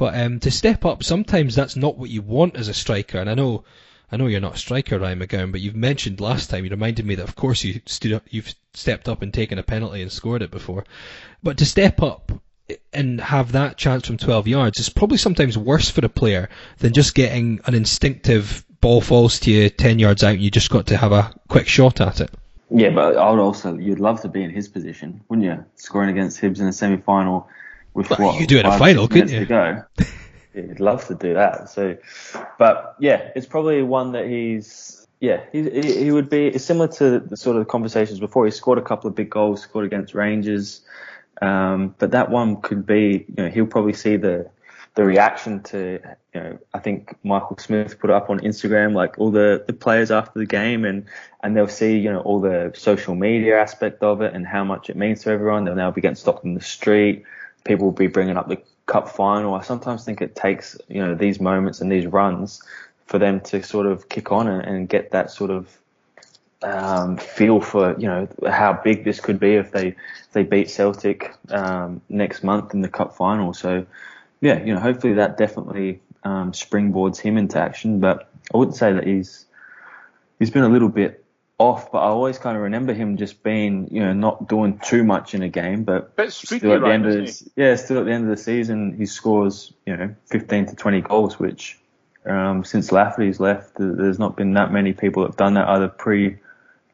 But 0.00 0.18
um, 0.18 0.40
to 0.40 0.50
step 0.50 0.86
up, 0.86 1.04
sometimes 1.04 1.54
that's 1.54 1.76
not 1.76 1.98
what 1.98 2.08
you 2.08 2.22
want 2.22 2.56
as 2.56 2.68
a 2.68 2.72
striker. 2.72 3.18
And 3.18 3.28
I 3.28 3.34
know, 3.34 3.64
I 4.10 4.16
know 4.16 4.28
you're 4.28 4.40
not 4.40 4.54
a 4.54 4.58
striker, 4.58 4.98
Ryan 4.98 5.20
McGowan, 5.20 5.52
but 5.52 5.60
you've 5.60 5.76
mentioned 5.76 6.22
last 6.22 6.48
time. 6.48 6.64
You 6.64 6.70
reminded 6.70 7.04
me 7.04 7.16
that 7.16 7.28
of 7.28 7.36
course 7.36 7.62
you 7.62 7.82
stood 7.84 8.14
up, 8.14 8.22
you've 8.30 8.54
stepped 8.72 9.10
up 9.10 9.20
and 9.20 9.34
taken 9.34 9.58
a 9.58 9.62
penalty 9.62 10.00
and 10.00 10.10
scored 10.10 10.40
it 10.40 10.50
before. 10.50 10.86
But 11.42 11.58
to 11.58 11.66
step 11.66 12.02
up 12.02 12.32
and 12.94 13.20
have 13.20 13.52
that 13.52 13.76
chance 13.76 14.06
from 14.06 14.16
12 14.16 14.48
yards 14.48 14.80
is 14.80 14.88
probably 14.88 15.18
sometimes 15.18 15.58
worse 15.58 15.90
for 15.90 16.02
a 16.02 16.08
player 16.08 16.48
than 16.78 16.94
just 16.94 17.14
getting 17.14 17.60
an 17.66 17.74
instinctive 17.74 18.64
ball 18.80 19.02
falls 19.02 19.38
to 19.40 19.50
you 19.50 19.68
10 19.68 19.98
yards 19.98 20.24
out 20.24 20.32
and 20.32 20.40
you 20.40 20.50
just 20.50 20.70
got 20.70 20.86
to 20.86 20.96
have 20.96 21.12
a 21.12 21.30
quick 21.48 21.68
shot 21.68 22.00
at 22.00 22.22
it. 22.22 22.30
Yeah, 22.70 22.88
but 22.88 23.18
I 23.18 23.30
would 23.30 23.38
also 23.38 23.76
you'd 23.76 24.00
love 24.00 24.22
to 24.22 24.28
be 24.28 24.42
in 24.42 24.48
his 24.48 24.66
position, 24.66 25.20
wouldn't 25.28 25.46
you? 25.46 25.62
Scoring 25.74 26.08
against 26.08 26.40
Hibs 26.40 26.58
in 26.58 26.66
a 26.68 26.72
semi 26.72 26.96
final 26.96 27.50
with 28.08 28.18
Well, 28.18 28.28
what 28.28 28.34
you 28.34 28.40
could 28.40 28.48
do 28.48 28.58
it 28.58 28.66
in 28.66 28.72
a 28.72 28.78
final, 28.78 29.08
couldn't 29.08 29.28
To 29.28 29.46
go. 29.46 29.82
yeah, 29.98 30.04
you'd 30.54 30.80
love 30.80 31.06
to 31.08 31.14
do 31.14 31.34
that. 31.34 31.70
So, 31.70 31.96
but 32.58 32.96
yeah, 33.00 33.30
it's 33.36 33.46
probably 33.46 33.82
one 33.82 34.12
that 34.12 34.26
he's 34.26 35.06
yeah 35.20 35.44
he 35.52 35.68
he, 35.68 36.04
he 36.04 36.10
would 36.10 36.30
be 36.30 36.58
similar 36.58 36.88
to 36.88 37.20
the 37.20 37.36
sort 37.36 37.56
of 37.56 37.68
conversations 37.68 38.20
before. 38.20 38.44
He 38.44 38.50
scored 38.50 38.78
a 38.78 38.82
couple 38.82 39.08
of 39.08 39.14
big 39.14 39.30
goals, 39.30 39.62
scored 39.62 39.84
against 39.84 40.14
Rangers, 40.14 40.82
um, 41.40 41.94
but 41.98 42.12
that 42.12 42.30
one 42.30 42.60
could 42.60 42.86
be 42.86 43.24
you 43.28 43.44
know 43.44 43.48
he'll 43.48 43.66
probably 43.66 43.94
see 43.94 44.16
the 44.16 44.50
the 44.94 45.04
reaction 45.04 45.62
to, 45.62 46.00
you 46.34 46.40
know, 46.40 46.58
I 46.74 46.78
think 46.80 47.16
Michael 47.22 47.56
Smith 47.58 47.98
put 47.98 48.10
it 48.10 48.16
up 48.16 48.28
on 48.28 48.40
Instagram, 48.40 48.94
like 48.94 49.18
all 49.18 49.30
the, 49.30 49.62
the 49.66 49.72
players 49.72 50.10
after 50.10 50.38
the 50.38 50.46
game 50.46 50.84
and, 50.84 51.06
and 51.42 51.56
they'll 51.56 51.68
see, 51.68 51.96
you 51.96 52.10
know, 52.12 52.20
all 52.20 52.40
the 52.40 52.72
social 52.74 53.14
media 53.14 53.60
aspect 53.60 54.02
of 54.02 54.20
it 54.20 54.34
and 54.34 54.46
how 54.46 54.64
much 54.64 54.90
it 54.90 54.96
means 54.96 55.22
to 55.22 55.30
everyone. 55.30 55.64
They'll 55.64 55.76
now 55.76 55.90
be 55.90 56.00
getting 56.00 56.16
stopped 56.16 56.44
in 56.44 56.54
the 56.54 56.60
street. 56.60 57.24
People 57.64 57.86
will 57.86 57.92
be 57.92 58.06
bringing 58.06 58.36
up 58.36 58.48
the 58.48 58.60
cup 58.86 59.08
final. 59.08 59.54
I 59.54 59.62
sometimes 59.62 60.04
think 60.04 60.20
it 60.20 60.34
takes 60.34 60.76
you 60.88 61.04
know 61.04 61.14
these 61.14 61.40
moments 61.40 61.80
and 61.80 61.90
these 61.90 62.06
runs 62.06 62.62
for 63.06 63.18
them 63.18 63.40
to 63.40 63.62
sort 63.62 63.86
of 63.86 64.08
kick 64.08 64.30
on 64.32 64.46
and, 64.48 64.62
and 64.64 64.88
get 64.88 65.10
that 65.10 65.30
sort 65.30 65.50
of 65.50 65.78
um, 66.62 67.16
feel 67.16 67.60
for 67.60 67.98
you 67.98 68.06
know 68.06 68.28
how 68.48 68.72
big 68.72 69.04
this 69.04 69.20
could 69.20 69.40
be 69.40 69.54
if 69.54 69.72
they 69.72 69.88
if 69.88 70.32
they 70.32 70.42
beat 70.42 70.70
Celtic 70.70 71.34
um, 71.50 72.00
next 72.08 72.42
month 72.42 72.74
in 72.74 72.82
the 72.82 72.88
cup 72.88 73.16
final. 73.16 73.54
So 73.54 73.86
yeah, 74.40 74.62
you 74.62 74.74
know 74.74 74.80
hopefully 74.80 75.14
that 75.14 75.36
definitely 75.36 76.00
um, 76.24 76.52
springboards 76.52 77.18
him 77.18 77.36
into 77.36 77.58
action. 77.58 78.00
But 78.00 78.30
I 78.52 78.58
wouldn't 78.58 78.76
say 78.76 78.92
that 78.92 79.06
he's 79.06 79.46
he's 80.38 80.50
been 80.50 80.64
a 80.64 80.68
little 80.68 80.88
bit 80.88 81.24
off, 81.60 81.92
but 81.92 81.98
I 81.98 82.06
always 82.06 82.38
kind 82.38 82.56
of 82.56 82.62
remember 82.62 82.94
him 82.94 83.18
just 83.18 83.42
being 83.42 83.88
you 83.90 84.00
know 84.00 84.14
not 84.14 84.48
doing 84.48 84.78
too 84.78 85.04
much 85.04 85.34
in 85.34 85.42
a 85.42 85.48
game, 85.48 85.84
but 85.84 86.10
still 86.32 86.56
at 86.72 86.80
the 86.80 86.80
right, 86.80 86.94
end 86.94 87.06
of 87.06 87.14
his, 87.14 87.48
yeah 87.54 87.76
still 87.76 87.98
at 87.98 88.06
the 88.06 88.12
end 88.12 88.24
of 88.24 88.30
the 88.30 88.42
season 88.42 88.96
he 88.96 89.04
scores 89.04 89.72
you 89.84 89.94
know 89.94 90.14
15 90.30 90.66
to 90.66 90.74
20 90.74 91.00
goals, 91.02 91.38
which 91.38 91.78
um, 92.24 92.64
since 92.64 92.90
Lafferty's 92.92 93.40
left, 93.40 93.72
there's 93.78 94.18
not 94.18 94.36
been 94.36 94.54
that 94.54 94.72
many 94.72 94.94
people 94.94 95.22
that 95.22 95.30
have 95.30 95.36
done 95.36 95.54
that 95.54 95.68
either 95.68 95.88
pre 95.88 96.38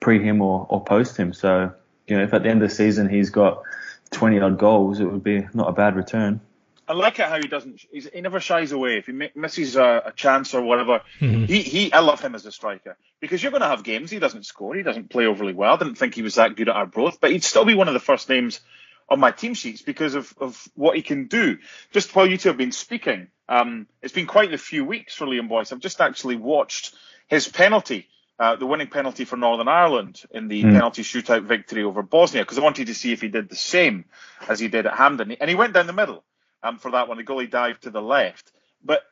pre 0.01 0.21
him 0.21 0.43
or, 0.43 0.67
or 0.69 0.83
post 0.85 1.17
him. 1.17 1.33
So, 1.33 1.73
you 2.09 2.17
know, 2.17 2.25
if 2.25 2.35
at 2.35 2.43
the 2.43 2.49
end 2.49 2.61
of 2.61 2.69
the 2.69 2.75
season 2.75 3.09
he's 3.09 3.31
got 3.31 3.63
20 4.11 4.41
odd 4.41 4.59
goals, 4.59 4.99
it 4.99 5.05
would 5.05 5.25
be 5.25 5.47
not 5.55 5.69
a 5.69 5.73
bad 5.73 5.95
return. 5.95 6.41
I 6.89 6.93
like 6.93 7.19
it 7.19 7.27
how 7.27 7.37
he 7.37 7.49
doesn't. 7.49 7.81
He 7.91 8.21
never 8.21 8.39
shies 8.41 8.71
away. 8.73 8.99
If 8.99 9.07
he 9.07 9.13
mi- 9.13 9.31
misses 9.35 9.75
a, 9.77 10.03
a 10.07 10.13
chance 10.13 10.55
or 10.55 10.63
whatever, 10.63 11.03
Mhm. 11.21 11.47
he, 11.49 11.63
he. 11.63 11.93
I 11.93 11.99
love 12.01 12.21
him 12.21 12.35
as 12.35 12.47
a 12.47 12.53
striker 12.53 12.97
because 13.21 13.43
you're 13.43 13.51
going 13.51 13.63
to 13.63 13.69
have 13.69 13.83
games 13.83 14.11
he 14.11 14.19
doesn't 14.21 14.47
score. 14.47 14.75
He 14.75 14.83
doesn't 14.83 15.11
play 15.11 15.27
overly 15.27 15.53
well. 15.53 15.75
I 15.75 15.79
didn't 15.79 15.97
think 15.97 16.15
he 16.15 16.23
was 16.23 16.37
that 16.37 16.55
good 16.57 16.69
at 16.69 16.77
Arbroath, 16.77 17.19
but 17.21 17.33
he'd 17.33 17.43
still 17.45 17.65
be 17.65 17.75
one 17.75 17.89
of 17.89 17.95
the 17.95 18.01
first 18.01 18.29
names 18.29 18.61
on 19.09 19.19
my 19.21 19.31
team 19.31 19.55
sheets 19.55 19.83
because 19.83 20.15
of, 20.15 20.33
of 20.39 20.69
what 20.75 20.97
he 20.97 21.03
can 21.03 21.27
do. 21.27 21.59
Just 21.93 22.15
while 22.15 22.27
you 22.29 22.37
two 22.37 22.49
have 22.51 22.59
been 22.59 22.73
speaking, 22.73 23.29
um, 23.49 23.87
it's 24.03 24.13
been 24.15 24.27
quite 24.27 24.53
a 24.53 24.59
few 24.59 24.85
weeks 24.85 25.15
for 25.15 25.27
Liam 25.27 25.49
Boyce. 25.49 25.73
I've 25.73 25.81
just 25.81 26.01
actually 26.01 26.37
watched 26.37 26.95
his 27.29 27.47
penalty, 27.49 28.09
uh, 28.39 28.57
the 28.57 28.67
winning 28.67 28.89
penalty 28.89 29.25
for 29.25 29.37
Northern 29.37 29.69
Ireland 29.69 30.23
in 30.33 30.49
the 30.49 30.63
Mm. 30.65 30.73
penalty 30.73 31.03
shootout 31.03 31.45
victory 31.45 31.83
over 31.85 32.03
Bosnia 32.03 32.43
because 32.43 32.59
I 32.59 32.63
wanted 32.63 32.87
to 32.89 32.95
see 32.95 33.13
if 33.13 33.21
he 33.21 33.29
did 33.29 33.49
the 33.49 33.57
same 33.57 34.05
as 34.49 34.59
he 34.61 34.69
did 34.69 34.87
at 34.87 34.95
Hampden, 34.95 35.33
and 35.33 35.49
he 35.51 35.57
went 35.57 35.73
down 35.73 35.87
the 35.87 35.93
middle 35.93 36.23
um, 36.63 36.79
for 36.79 36.91
that 36.93 37.09
one. 37.09 37.19
The 37.19 37.25
goalie 37.25 37.51
dived 37.51 37.83
to 37.83 37.91
the 37.91 38.03
left, 38.03 38.53
but 38.85 39.03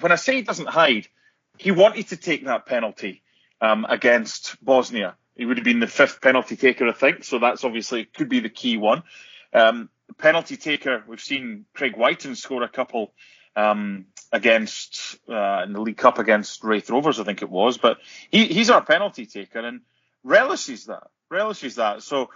when 0.00 0.12
I 0.12 0.16
say 0.16 0.36
he 0.36 0.42
doesn't 0.42 0.68
hide, 0.68 1.08
he 1.58 1.70
wanted 1.70 2.08
to 2.08 2.16
take 2.16 2.44
that 2.44 2.66
penalty 2.66 3.22
um, 3.60 3.86
against 3.88 4.62
Bosnia. 4.62 5.16
He 5.34 5.44
would 5.44 5.58
have 5.58 5.64
been 5.64 5.80
the 5.80 5.86
fifth 5.86 6.20
penalty 6.20 6.56
taker, 6.56 6.88
I 6.88 6.92
think. 6.92 7.24
So 7.24 7.38
that's 7.38 7.64
obviously 7.64 8.04
could 8.04 8.28
be 8.28 8.40
the 8.40 8.48
key 8.48 8.76
one. 8.76 9.02
Um, 9.52 9.88
penalty 10.18 10.56
taker, 10.56 11.04
we've 11.06 11.20
seen 11.20 11.66
Craig 11.74 11.96
Wighton 11.96 12.36
score 12.36 12.62
a 12.62 12.68
couple 12.68 13.12
um, 13.54 14.06
against 14.32 15.18
uh, 15.28 15.62
in 15.64 15.72
the 15.72 15.80
League 15.80 15.96
Cup 15.96 16.18
against 16.18 16.62
Raith 16.62 16.90
Rovers, 16.90 17.20
I 17.20 17.24
think 17.24 17.42
it 17.42 17.50
was. 17.50 17.78
But 17.78 17.98
he, 18.30 18.46
he's 18.46 18.70
our 18.70 18.82
penalty 18.82 19.26
taker 19.26 19.60
and 19.60 19.80
relishes 20.24 20.86
that, 20.86 21.08
relishes 21.30 21.76
that. 21.76 22.02
So 22.02 22.30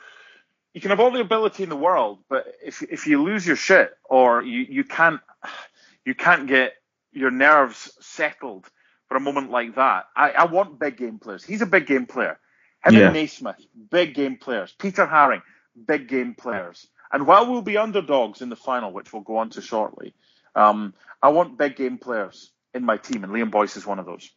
you 0.74 0.80
can 0.80 0.90
have 0.90 1.01
all 1.01 1.10
the 1.10 1.20
ability 1.20 1.62
in 1.64 1.68
the 1.68 1.76
world, 1.76 2.20
but 2.28 2.47
if 2.64 2.82
if 2.82 3.06
you 3.06 3.22
lose 3.22 3.47
your 3.47 3.56
shit 3.56 3.92
or 4.09 4.42
you, 4.42 4.60
you 4.68 4.84
can't 4.84 5.20
you 6.05 6.14
can't 6.14 6.48
get 6.48 6.74
your 7.12 7.30
nerves 7.30 7.92
settled 8.01 8.66
for 9.09 9.16
a 9.16 9.20
moment 9.20 9.51
like 9.51 9.74
that, 9.76 10.06
I, 10.16 10.30
I 10.32 10.44
want 10.47 10.78
big 10.80 10.97
game 10.98 11.18
players. 11.18 11.44
He's 11.44 11.62
a 11.62 11.66
big 11.66 11.86
game 11.86 12.06
player. 12.06 12.38
Him 12.84 12.97
Yeah. 12.97 13.06
and 13.06 13.12
Naismith, 13.12 13.56
big 13.90 14.14
game 14.14 14.38
players. 14.38 14.74
Peter 14.78 15.06
Haring, 15.06 15.42
big 15.86 16.09
game 16.09 16.34
players. 16.34 16.86
And 17.12 17.26
while 17.26 17.51
we'll 17.51 17.62
be 17.62 17.76
underdogs 17.76 18.42
in 18.42 18.48
the 18.51 18.56
final, 18.56 18.92
which 18.92 19.12
we'll 19.12 19.22
go 19.22 19.38
on 19.38 19.51
to 19.51 19.62
shortly, 19.62 20.14
um, 20.55 20.94
I 21.22 21.30
want 21.30 21.59
big 21.59 21.76
game 21.76 21.98
players 21.98 22.52
in 22.74 22.84
my 22.84 22.97
team, 22.98 23.24
and 23.24 23.32
Liam 23.32 23.51
Boyce 23.51 23.76
is 23.76 23.86
one 23.86 23.98
of 23.98 24.06
those. 24.06 24.30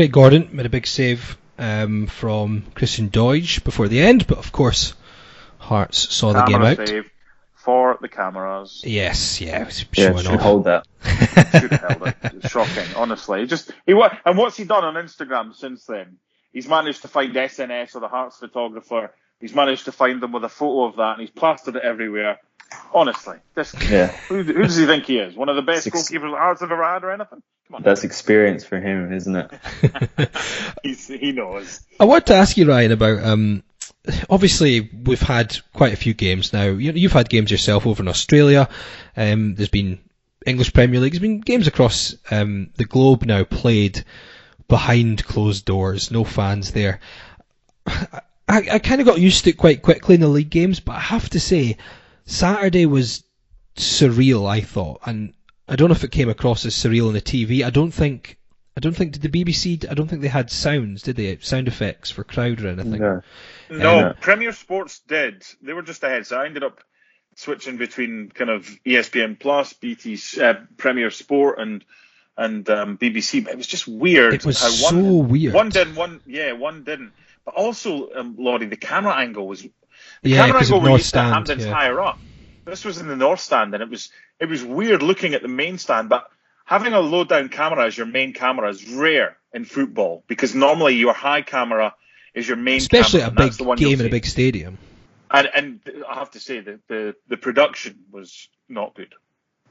Craig 0.00 0.12
Gordon 0.12 0.48
made 0.52 0.64
a 0.64 0.70
big 0.70 0.86
save 0.86 1.36
um, 1.58 2.06
from 2.06 2.64
Christian 2.74 3.10
Doidge 3.10 3.62
before 3.64 3.86
the 3.86 4.00
end, 4.00 4.26
but 4.26 4.38
of 4.38 4.50
course, 4.50 4.94
Hearts 5.58 6.14
saw 6.14 6.32
the 6.32 6.40
game 6.44 6.62
Camera 6.62 6.68
out. 6.70 6.88
save 6.88 7.10
for 7.52 7.98
the 8.00 8.08
cameras. 8.08 8.82
Yes, 8.82 9.42
yeah, 9.42 9.66
it 9.68 9.84
Yeah, 9.92 10.16
should 10.16 10.26
off. 10.28 10.40
hold 10.40 10.64
that. 10.64 10.86
should 11.04 11.70
have 11.72 11.98
held 12.00 12.14
it. 12.32 12.48
Shocking, 12.50 12.86
honestly. 12.96 13.44
Just 13.44 13.72
he 13.84 13.92
wa- 13.92 14.16
and 14.24 14.38
what's 14.38 14.56
he 14.56 14.64
done 14.64 14.84
on 14.84 14.94
Instagram 14.94 15.54
since 15.54 15.84
then? 15.84 16.16
He's 16.50 16.66
managed 16.66 17.02
to 17.02 17.08
find 17.08 17.34
SNS 17.34 17.94
or 17.94 18.00
the 18.00 18.08
Hearts 18.08 18.38
photographer. 18.38 19.12
He's 19.38 19.54
managed 19.54 19.84
to 19.84 19.92
find 19.92 20.22
them 20.22 20.32
with 20.32 20.44
a 20.44 20.48
photo 20.48 20.84
of 20.84 20.96
that, 20.96 21.18
and 21.18 21.20
he's 21.20 21.28
plastered 21.30 21.76
it 21.76 21.82
everywhere. 21.82 22.38
Honestly, 22.92 23.36
this 23.54 23.74
Yeah. 23.90 24.08
who, 24.28 24.42
who 24.42 24.62
does 24.62 24.76
he 24.76 24.86
think 24.86 25.04
he 25.04 25.18
is? 25.18 25.34
One 25.34 25.48
of 25.48 25.56
the 25.56 25.62
best 25.62 25.84
Six- 25.84 25.96
goalkeepers 26.10 26.30
the 26.32 26.36
Hearts 26.36 26.60
have 26.60 26.70
ever 26.72 26.84
had, 26.84 27.04
or 27.04 27.10
anything? 27.10 27.42
Come 27.68 27.76
on, 27.76 27.82
That's 27.82 28.04
experience 28.04 28.64
for 28.64 28.78
him, 28.80 29.12
isn't 29.12 29.36
it? 29.36 29.50
he's, 30.82 31.06
he 31.06 31.32
knows. 31.32 31.80
I 32.00 32.04
want 32.04 32.26
to 32.26 32.34
ask 32.34 32.56
you, 32.56 32.68
Ryan, 32.68 32.92
about 32.92 33.22
um, 33.24 33.62
obviously 34.28 34.80
we've 34.80 35.20
had 35.22 35.56
quite 35.72 35.92
a 35.92 35.96
few 35.96 36.14
games 36.14 36.52
now. 36.52 36.64
You, 36.64 36.92
you've 36.92 37.12
had 37.12 37.28
games 37.28 37.50
yourself 37.50 37.86
over 37.86 38.02
in 38.02 38.08
Australia. 38.08 38.68
Um, 39.16 39.54
there's 39.54 39.68
been 39.68 40.00
English 40.46 40.72
Premier 40.72 40.98
League. 41.00 41.12
There's 41.12 41.20
been 41.22 41.40
games 41.40 41.66
across 41.68 42.16
um, 42.30 42.70
the 42.76 42.84
globe 42.84 43.24
now 43.24 43.44
played 43.44 44.04
behind 44.66 45.24
closed 45.24 45.64
doors, 45.64 46.10
no 46.10 46.24
fans 46.24 46.72
there. 46.72 47.00
I, 47.86 48.20
I 48.48 48.78
kind 48.80 49.00
of 49.00 49.06
got 49.06 49.20
used 49.20 49.44
to 49.44 49.50
it 49.50 49.56
quite 49.58 49.82
quickly 49.82 50.16
in 50.16 50.20
the 50.20 50.28
league 50.28 50.50
games, 50.50 50.80
but 50.80 50.96
I 50.96 51.00
have 51.00 51.28
to 51.30 51.40
say, 51.40 51.76
Saturday 52.24 52.86
was 52.86 53.24
surreal. 53.76 54.48
I 54.48 54.60
thought, 54.60 55.00
and 55.04 55.34
I 55.68 55.76
don't 55.76 55.88
know 55.88 55.94
if 55.94 56.04
it 56.04 56.10
came 56.10 56.28
across 56.28 56.64
as 56.64 56.74
surreal 56.74 57.08
on 57.08 57.14
the 57.14 57.22
TV. 57.22 57.64
I 57.64 57.70
don't 57.70 57.92
think. 57.92 58.36
I 58.76 58.80
don't 58.80 58.94
think 58.94 59.12
did 59.12 59.22
the 59.22 59.44
BBC. 59.44 59.90
I 59.90 59.94
don't 59.94 60.08
think 60.08 60.22
they 60.22 60.28
had 60.28 60.50
sounds, 60.50 61.02
did 61.02 61.16
they? 61.16 61.36
Sound 61.38 61.68
effects 61.68 62.10
for 62.10 62.24
crowd 62.24 62.62
or 62.62 62.68
anything. 62.68 63.00
No. 63.00 63.22
No, 63.68 63.98
Yeah. 63.98 64.12
Premier 64.20 64.52
Sports 64.52 65.00
did. 65.00 65.44
They 65.60 65.72
were 65.72 65.82
just 65.82 66.02
ahead, 66.02 66.26
so 66.26 66.40
I 66.40 66.46
ended 66.46 66.62
up 66.62 66.80
switching 67.36 67.76
between 67.76 68.30
kind 68.30 68.50
of 68.50 68.66
ESPN 68.86 69.38
Plus, 69.38 69.72
BT's 69.74 70.38
uh, 70.38 70.54
Premier 70.76 71.10
Sport, 71.10 71.58
and 71.58 71.84
and 72.36 72.68
um, 72.70 72.96
BBC. 72.96 73.44
But 73.44 73.52
it 73.54 73.56
was 73.56 73.66
just 73.66 73.88
weird. 73.88 74.34
It 74.34 74.44
was 74.44 74.60
how 74.60 74.68
so 74.68 74.96
one, 74.96 75.28
weird. 75.28 75.54
One 75.54 75.68
did, 75.68 75.94
one 75.96 76.20
yeah, 76.26 76.52
one 76.52 76.84
didn't. 76.84 77.12
But 77.44 77.54
also, 77.54 78.12
um, 78.14 78.36
Laurie, 78.38 78.66
the 78.66 78.76
camera 78.76 79.16
angle 79.16 79.46
was 79.46 79.66
the 80.22 80.30
Yeah, 80.30 80.46
camera 80.46 80.60
angle 80.62 80.76
of 80.76 80.82
we're 80.82 80.88
North 80.90 81.00
used 81.00 81.14
to 81.14 81.18
at 81.18 81.22
Stand. 81.22 81.34
Hampden's 81.34 81.64
yeah. 81.66 81.72
higher 81.74 82.00
up. 82.00 82.18
This 82.64 82.84
was 82.84 82.98
in 82.98 83.08
the 83.08 83.16
North 83.16 83.40
Stand, 83.40 83.74
and 83.74 83.82
it 83.82 83.88
was 83.88 84.10
it 84.38 84.48
was 84.48 84.62
weird 84.62 85.02
looking 85.02 85.34
at 85.34 85.42
the 85.42 85.48
main 85.48 85.78
stand. 85.78 86.08
But 86.08 86.28
having 86.64 86.92
a 86.92 87.00
low 87.00 87.24
down 87.24 87.48
camera 87.48 87.86
as 87.86 87.96
your 87.96 88.06
main 88.06 88.32
camera 88.32 88.68
is 88.68 88.88
rare 88.88 89.36
in 89.52 89.64
football 89.64 90.22
because 90.28 90.54
normally 90.54 90.94
your 90.96 91.12
high 91.14 91.42
camera 91.42 91.94
is 92.34 92.46
your 92.46 92.56
main 92.56 92.76
Especially 92.76 93.20
camera. 93.20 93.46
a 93.46 93.50
big 93.50 93.78
game 93.78 94.00
in 94.00 94.06
a 94.06 94.10
big 94.10 94.26
stadium. 94.26 94.78
And, 95.30 95.48
and 95.54 95.80
I 96.08 96.14
have 96.14 96.32
to 96.32 96.40
say 96.40 96.60
that 96.60 96.86
the, 96.88 97.14
the 97.28 97.36
production 97.36 97.98
was 98.10 98.48
not 98.68 98.94
good. 98.94 99.14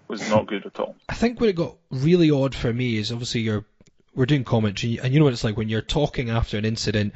Was 0.08 0.28
not 0.30 0.48
good 0.48 0.66
at 0.66 0.80
all. 0.80 0.96
I 1.08 1.14
think 1.14 1.40
what 1.40 1.50
it 1.50 1.56
got 1.56 1.78
really 1.92 2.32
odd 2.32 2.56
for 2.56 2.74
me 2.74 2.98
is 2.98 3.12
obviously 3.12 3.42
you're 3.42 3.64
we're 4.16 4.26
doing 4.26 4.44
commentary, 4.44 5.00
and 5.00 5.14
you 5.14 5.20
know 5.20 5.26
what 5.26 5.34
it's 5.34 5.44
like 5.44 5.56
when 5.56 5.70
you're 5.70 5.82
talking 5.84 6.32
after 6.32 6.58
an 6.58 6.66
incident. 6.66 7.14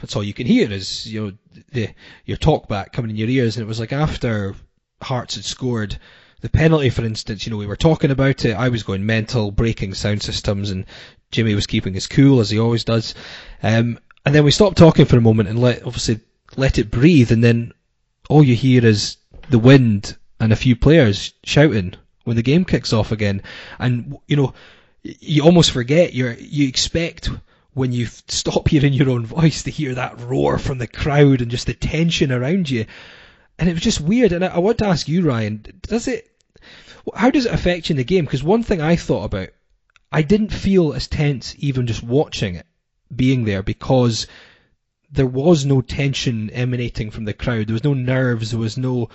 That's 0.00 0.16
all 0.16 0.24
you 0.24 0.34
can 0.34 0.46
hear 0.46 0.70
is 0.70 1.06
you 1.06 1.20
know 1.20 1.62
the 1.72 1.90
your 2.24 2.36
talk 2.36 2.68
back 2.68 2.92
coming 2.92 3.10
in 3.10 3.16
your 3.16 3.28
ears, 3.28 3.56
and 3.56 3.64
it 3.64 3.68
was 3.68 3.80
like 3.80 3.92
after 3.92 4.54
Hearts 5.02 5.36
had 5.36 5.44
scored 5.44 5.98
the 6.40 6.48
penalty, 6.48 6.90
for 6.90 7.04
instance. 7.04 7.46
You 7.46 7.50
know 7.50 7.56
we 7.56 7.66
were 7.66 7.76
talking 7.76 8.10
about 8.10 8.44
it. 8.44 8.52
I 8.52 8.68
was 8.68 8.82
going 8.82 9.06
mental, 9.06 9.50
breaking 9.50 9.94
sound 9.94 10.22
systems, 10.22 10.70
and 10.70 10.86
Jimmy 11.30 11.54
was 11.54 11.66
keeping 11.66 11.94
his 11.94 12.06
cool 12.06 12.40
as 12.40 12.50
he 12.50 12.58
always 12.58 12.84
does. 12.84 13.14
Um, 13.62 13.98
and 14.24 14.34
then 14.34 14.44
we 14.44 14.50
stopped 14.50 14.76
talking 14.76 15.06
for 15.06 15.16
a 15.16 15.22
moment 15.22 15.48
and 15.48 15.58
let 15.58 15.84
obviously 15.84 16.20
let 16.56 16.78
it 16.78 16.90
breathe, 16.90 17.32
and 17.32 17.42
then 17.42 17.72
all 18.28 18.44
you 18.44 18.54
hear 18.54 18.84
is 18.84 19.16
the 19.48 19.58
wind 19.58 20.16
and 20.38 20.52
a 20.52 20.56
few 20.56 20.76
players 20.76 21.32
shouting 21.44 21.94
when 22.24 22.36
the 22.36 22.42
game 22.42 22.64
kicks 22.64 22.92
off 22.92 23.12
again. 23.12 23.42
And 23.78 24.18
you 24.26 24.36
know, 24.36 24.54
you 25.02 25.42
almost 25.42 25.70
forget 25.70 26.12
you 26.12 26.36
you 26.38 26.68
expect 26.68 27.30
when 27.74 27.92
you 27.92 28.06
stop 28.28 28.68
hearing 28.68 28.92
your 28.92 29.10
own 29.10 29.26
voice 29.26 29.62
to 29.62 29.70
hear 29.70 29.94
that 29.94 30.20
roar 30.20 30.58
from 30.58 30.78
the 30.78 30.86
crowd 30.86 31.40
and 31.40 31.50
just 31.50 31.66
the 31.66 31.74
tension 31.74 32.32
around 32.32 32.70
you. 32.70 32.86
And 33.58 33.68
it 33.68 33.74
was 33.74 33.82
just 33.82 34.00
weird. 34.00 34.32
And 34.32 34.44
I, 34.44 34.48
I 34.48 34.58
want 34.58 34.78
to 34.78 34.86
ask 34.86 35.08
you, 35.08 35.22
Ryan, 35.22 35.64
does 35.82 36.08
it? 36.08 36.26
How 37.14 37.30
does 37.30 37.46
it 37.46 37.54
affect 37.54 37.88
you 37.88 37.94
in 37.94 37.96
the 37.96 38.04
game? 38.04 38.24
Because 38.24 38.42
one 38.42 38.62
thing 38.62 38.80
I 38.80 38.96
thought 38.96 39.24
about, 39.24 39.48
I 40.12 40.22
didn't 40.22 40.52
feel 40.52 40.92
as 40.92 41.08
tense 41.08 41.54
even 41.58 41.86
just 41.86 42.02
watching 42.02 42.56
it, 42.56 42.66
being 43.14 43.44
there, 43.44 43.62
because 43.62 44.26
there 45.10 45.26
was 45.26 45.64
no 45.64 45.80
tension 45.80 46.50
emanating 46.50 47.10
from 47.10 47.24
the 47.24 47.32
crowd. 47.32 47.66
There 47.66 47.74
was 47.74 47.84
no 47.84 47.94
nerves. 47.94 48.50
There 48.50 48.60
was 48.60 48.78
no, 48.78 49.08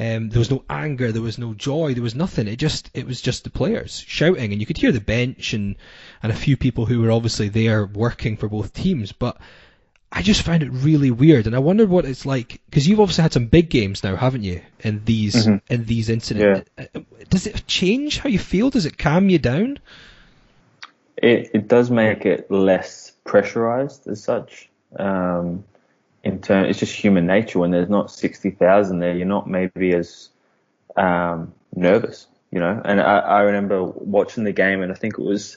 um, 0.00 0.30
there 0.30 0.38
was 0.38 0.50
no 0.50 0.64
anger. 0.70 1.12
There 1.12 1.20
was 1.20 1.36
no 1.36 1.52
joy. 1.52 1.92
There 1.92 2.02
was 2.02 2.14
nothing. 2.14 2.48
It 2.48 2.56
just, 2.56 2.90
it 2.94 3.06
was 3.06 3.20
just 3.20 3.44
the 3.44 3.50
players 3.50 4.02
shouting, 4.06 4.52
and 4.52 4.60
you 4.60 4.66
could 4.66 4.78
hear 4.78 4.92
the 4.92 5.00
bench 5.00 5.52
and 5.52 5.76
and 6.22 6.32
a 6.32 6.36
few 6.36 6.56
people 6.56 6.86
who 6.86 7.02
were 7.02 7.12
obviously 7.12 7.50
there 7.50 7.84
working 7.84 8.38
for 8.38 8.48
both 8.48 8.72
teams. 8.72 9.12
But 9.12 9.36
I 10.10 10.22
just 10.22 10.42
found 10.42 10.62
it 10.62 10.70
really 10.70 11.10
weird, 11.10 11.46
and 11.46 11.54
I 11.54 11.58
wondered 11.58 11.90
what 11.90 12.06
it's 12.06 12.24
like 12.24 12.62
because 12.64 12.88
you've 12.88 13.00
obviously 13.00 13.22
had 13.22 13.34
some 13.34 13.46
big 13.46 13.68
games 13.68 14.02
now, 14.02 14.16
haven't 14.16 14.42
you? 14.42 14.62
In 14.80 15.04
these 15.04 15.34
Mm-hmm. 15.34 15.74
in 15.74 15.84
these 15.84 16.08
incidents, 16.08 16.70
Uh, 16.78 17.00
does 17.28 17.46
it 17.46 17.66
change 17.66 18.18
how 18.18 18.30
you 18.30 18.38
feel? 18.38 18.70
Does 18.70 18.86
it 18.86 18.96
calm 18.96 19.28
you 19.28 19.38
down? 19.38 19.80
It, 21.16 21.50
it 21.52 21.68
does 21.68 21.90
make 21.90 22.24
it 22.24 22.50
less 22.50 23.12
pressurized 23.24 24.08
as 24.08 24.24
such. 24.24 24.70
Um, 24.98 25.64
in 26.22 26.40
turn, 26.40 26.66
it's 26.66 26.78
just 26.78 26.94
human 26.94 27.26
nature. 27.26 27.58
When 27.58 27.70
there's 27.70 27.88
not 27.88 28.10
sixty 28.10 28.50
thousand 28.50 28.98
there, 28.98 29.16
you're 29.16 29.26
not 29.26 29.48
maybe 29.48 29.94
as 29.94 30.28
um, 30.96 31.54
nervous, 31.74 32.26
you 32.50 32.60
know. 32.60 32.80
And 32.84 33.00
I, 33.00 33.18
I 33.18 33.40
remember 33.42 33.84
watching 33.84 34.44
the 34.44 34.52
game, 34.52 34.82
and 34.82 34.92
I 34.92 34.94
think 34.94 35.18
it 35.18 35.24
was 35.24 35.56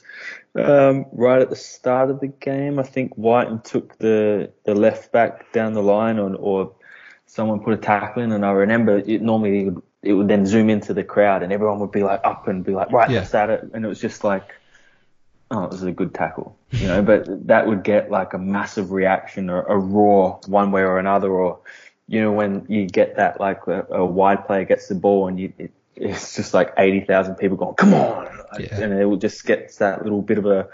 um, 0.54 1.06
right 1.12 1.42
at 1.42 1.50
the 1.50 1.56
start 1.56 2.10
of 2.10 2.20
the 2.20 2.28
game. 2.28 2.78
I 2.78 2.82
think 2.82 3.12
Wighton 3.16 3.60
took 3.60 3.98
the 3.98 4.50
the 4.64 4.74
left 4.74 5.12
back 5.12 5.52
down 5.52 5.74
the 5.74 5.82
line, 5.82 6.18
or, 6.18 6.34
or 6.34 6.72
someone 7.26 7.60
put 7.60 7.74
a 7.74 7.78
tackle 7.78 8.22
in, 8.22 8.32
and 8.32 8.44
I 8.44 8.52
remember 8.52 8.98
it 8.98 9.20
normally 9.20 9.60
it 9.60 9.64
would, 9.64 9.82
it 10.02 10.12
would 10.14 10.28
then 10.28 10.46
zoom 10.46 10.70
into 10.70 10.94
the 10.94 11.04
crowd, 11.04 11.42
and 11.42 11.52
everyone 11.52 11.80
would 11.80 11.92
be 11.92 12.02
like 12.02 12.20
up 12.24 12.48
and 12.48 12.64
be 12.64 12.72
like, 12.72 12.90
right, 12.90 13.10
Yeah. 13.10 13.20
that's 13.20 13.34
at 13.34 13.50
it, 13.50 13.70
and 13.74 13.84
it 13.84 13.88
was 13.88 14.00
just 14.00 14.24
like 14.24 14.54
oh, 15.54 15.64
it 15.64 15.70
was 15.70 15.82
a 15.82 15.92
good 15.92 16.12
tackle, 16.14 16.56
you 16.70 16.86
know, 16.86 17.02
but 17.02 17.46
that 17.46 17.66
would 17.66 17.84
get 17.84 18.10
like 18.10 18.32
a 18.34 18.38
massive 18.38 18.90
reaction 18.90 19.48
or 19.48 19.62
a 19.62 19.78
roar 19.78 20.40
one 20.46 20.72
way 20.72 20.82
or 20.82 20.98
another, 20.98 21.30
or, 21.30 21.60
you 22.08 22.20
know, 22.20 22.32
when 22.32 22.66
you 22.68 22.86
get 22.86 23.16
that, 23.16 23.40
like 23.40 23.66
a, 23.66 23.86
a 23.90 24.04
wide 24.04 24.46
player 24.46 24.64
gets 24.64 24.88
the 24.88 24.94
ball 24.94 25.28
and 25.28 25.38
you, 25.38 25.52
it, 25.58 25.72
it's 25.96 26.34
just 26.34 26.54
like 26.54 26.74
80,000 26.76 27.36
people 27.36 27.56
going, 27.56 27.74
come 27.74 27.94
on. 27.94 28.28
Yeah. 28.58 28.80
And 28.80 28.92
it 28.92 29.04
will 29.04 29.16
just 29.16 29.46
get 29.46 29.72
that 29.78 30.02
little 30.02 30.22
bit 30.22 30.38
of 30.38 30.46
a, 30.46 30.68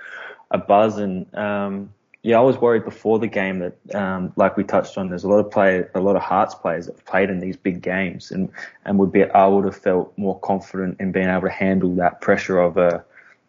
a 0.51 0.59
buzz. 0.59 0.97
And, 0.97 1.33
um, 1.35 1.93
yeah, 2.23 2.39
I 2.39 2.43
was 2.43 2.57
worried 2.57 2.85
before 2.85 3.19
the 3.19 3.27
game 3.27 3.59
that, 3.59 3.95
um, 3.95 4.33
like 4.37 4.57
we 4.57 4.65
touched 4.65 4.97
on, 4.97 5.09
there's 5.09 5.25
a 5.25 5.29
lot 5.29 5.39
of 5.39 5.51
play, 5.51 5.85
a 5.95 6.01
lot 6.01 6.17
of 6.17 6.23
Hearts 6.23 6.55
players 6.55 6.87
that 6.87 6.97
have 6.97 7.05
played 7.05 7.29
in 7.29 7.41
these 7.41 7.57
big 7.57 7.83
games 7.83 8.31
and, 8.31 8.51
and 8.87 8.99
would 8.99 9.13
be, 9.13 9.25
I 9.25 9.47
would 9.47 9.67
have 9.67 9.77
felt 9.77 10.17
more 10.17 10.39
confident 10.41 11.01
in 11.01 11.13
being 11.13 11.29
able 11.29 11.43
to 11.43 11.51
handle 11.51 11.95
that 11.97 12.23
pressure 12.23 12.59
of 12.59 12.79
a, 12.79 13.05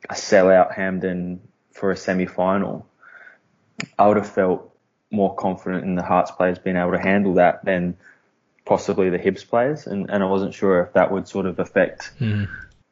a 0.10 0.14
sellout 0.14 0.74
Hampden 0.74 1.42
for 1.72 1.92
a 1.92 1.98
semi-final. 1.98 2.86
I 3.98 4.08
would 4.08 4.18
have 4.18 4.30
felt 4.30 4.76
more 5.10 5.36
confident 5.36 5.84
in 5.84 5.96
the 5.96 6.04
Hearts 6.04 6.32
players 6.32 6.60
being 6.60 6.78
able 6.78 6.92
to 6.92 7.00
handle 7.00 7.36
that 7.36 7.66
than 7.66 7.98
possibly 8.66 9.10
the 9.10 9.20
Hibs 9.20 9.48
players, 9.48 9.88
and, 9.88 10.10
and 10.10 10.24
I 10.24 10.28
wasn't 10.28 10.54
sure 10.54 10.82
if 10.84 10.94
that 10.94 11.12
would 11.12 11.28
sort 11.28 11.46
of 11.46 11.60
affect 11.60 12.12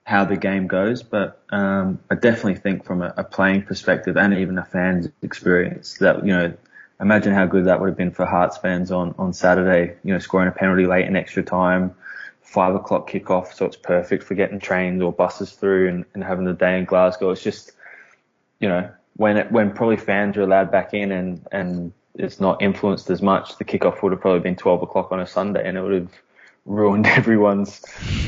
how 0.03 0.25
the 0.25 0.35
game 0.35 0.67
goes. 0.67 1.03
But 1.03 1.41
um, 1.51 1.99
I 2.09 2.15
definitely 2.15 2.55
think 2.55 2.83
from 2.83 3.01
a, 3.01 3.13
a 3.15 3.23
playing 3.23 3.63
perspective 3.63 4.17
and 4.17 4.33
even 4.33 4.57
a 4.57 4.65
fan's 4.65 5.07
experience 5.21 5.97
that 5.99 6.25
you 6.25 6.35
know, 6.35 6.53
imagine 6.99 7.33
how 7.33 7.45
good 7.45 7.65
that 7.65 7.79
would 7.79 7.89
have 7.89 7.97
been 7.97 8.11
for 8.11 8.25
Hearts 8.25 8.57
fans 8.57 8.91
on 8.91 9.15
on 9.17 9.33
Saturday. 9.33 9.95
You 10.03 10.13
know, 10.13 10.19
scoring 10.19 10.49
a 10.49 10.51
penalty 10.51 10.85
late 10.85 11.05
in 11.05 11.15
extra 11.15 11.43
time. 11.43 11.95
Five 12.49 12.73
o'clock 12.73 13.07
kickoff, 13.07 13.53
so 13.53 13.65
it's 13.67 13.75
perfect 13.75 14.23
for 14.23 14.33
getting 14.33 14.59
trains 14.59 15.03
or 15.03 15.13
buses 15.13 15.51
through 15.51 15.87
and, 15.89 16.05
and 16.15 16.23
having 16.23 16.45
the 16.45 16.53
day 16.53 16.79
in 16.79 16.85
Glasgow. 16.85 17.29
It's 17.29 17.43
just, 17.43 17.73
you 18.59 18.67
know, 18.67 18.89
when 19.17 19.37
it, 19.37 19.51
when 19.51 19.71
probably 19.71 19.97
fans 19.97 20.35
are 20.35 20.41
allowed 20.41 20.71
back 20.71 20.95
in 20.95 21.11
and, 21.11 21.45
and 21.51 21.93
it's 22.15 22.39
not 22.39 22.59
influenced 22.59 23.09
as 23.11 23.21
much, 23.21 23.57
the 23.59 23.65
kickoff 23.65 24.01
would 24.01 24.11
have 24.11 24.19
probably 24.19 24.39
been 24.39 24.55
12 24.55 24.81
o'clock 24.81 25.11
on 25.11 25.19
a 25.19 25.27
Sunday 25.27 25.67
and 25.67 25.77
it 25.77 25.81
would 25.81 25.93
have 25.93 26.11
ruined 26.65 27.05
everyone's 27.19 27.81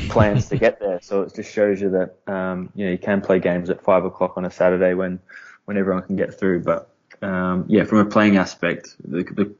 plans 0.08 0.48
to 0.50 0.56
get 0.56 0.78
there. 0.78 1.00
So 1.02 1.22
it 1.22 1.34
just 1.34 1.52
shows 1.52 1.80
you 1.80 1.90
that, 1.90 2.32
um, 2.32 2.70
you 2.76 2.84
know, 2.84 2.92
you 2.92 2.98
can 2.98 3.22
play 3.22 3.40
games 3.40 3.70
at 3.70 3.82
five 3.82 4.04
o'clock 4.04 4.36
on 4.36 4.44
a 4.44 4.52
Saturday 4.52 4.94
when, 4.94 5.18
when 5.64 5.76
everyone 5.76 6.04
can 6.04 6.14
get 6.14 6.38
through. 6.38 6.62
But, 6.62 6.94
um, 7.22 7.64
yeah, 7.68 7.84
from 7.84 7.98
a 7.98 8.04
playing 8.04 8.36
aspect, 8.36 8.94
the, 9.04 9.24
the, 9.24 9.52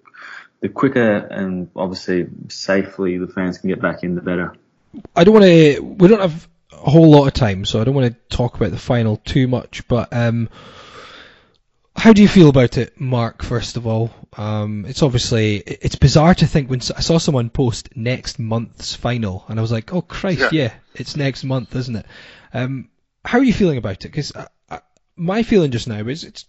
the 0.63 0.69
quicker 0.71 1.17
and 1.17 1.69
obviously 1.77 2.27
safely 2.49 3.19
the 3.19 3.27
fans 3.27 3.59
can 3.59 3.69
get 3.69 3.83
back 3.83 4.03
in, 4.05 4.15
the 4.15 4.23
better. 4.23 4.55
I 5.15 5.25
don't 5.25 5.35
want 5.35 5.45
to. 5.47 5.81
We 5.81 6.09
don't 6.09 6.21
have 6.21 6.49
a 6.73 6.91
whole 6.91 7.11
lot 7.11 7.27
of 7.27 7.35
time, 7.35 7.65
so 7.65 7.81
I 7.81 7.85
don't 7.85 7.95
want 7.95 8.13
to 8.15 8.37
talk 8.37 8.55
about 8.57 8.71
the 8.71 8.79
final 8.79 9.17
too 9.17 9.49
much. 9.49 9.87
But 9.89 10.13
um, 10.13 10.49
how 11.97 12.13
do 12.13 12.23
you 12.23 12.29
feel 12.29 12.49
about 12.49 12.79
it, 12.79 13.01
Mark? 13.01 13.43
First 13.43 13.77
of 13.77 13.87
all, 13.87 14.11
um, 14.37 14.85
it's 14.87 15.03
obviously 15.03 15.57
it's 15.57 15.97
bizarre 15.97 16.35
to 16.37 16.47
think 16.47 16.71
when 16.71 16.81
I 16.97 17.01
saw 17.01 17.19
someone 17.19 17.51
post 17.51 17.97
next 17.97 18.39
month's 18.39 18.95
final, 18.95 19.45
and 19.49 19.59
I 19.59 19.63
was 19.63 19.73
like, 19.73 19.93
oh 19.93 20.03
Christ, 20.03 20.41
yeah, 20.41 20.49
Yeah. 20.65 20.73
it's 20.95 21.17
next 21.17 21.43
month, 21.45 21.75
isn't 21.75 21.97
it? 21.97 22.07
Um, 22.55 22.89
how 23.25 23.39
are 23.39 23.45
you 23.45 23.53
feeling 23.53 23.79
about 23.79 24.05
it? 24.05 24.09
Because 24.09 24.33
my 25.17 25.43
feeling 25.43 25.71
just 25.71 25.89
now 25.89 26.07
is 26.07 26.25
it's 26.25 26.47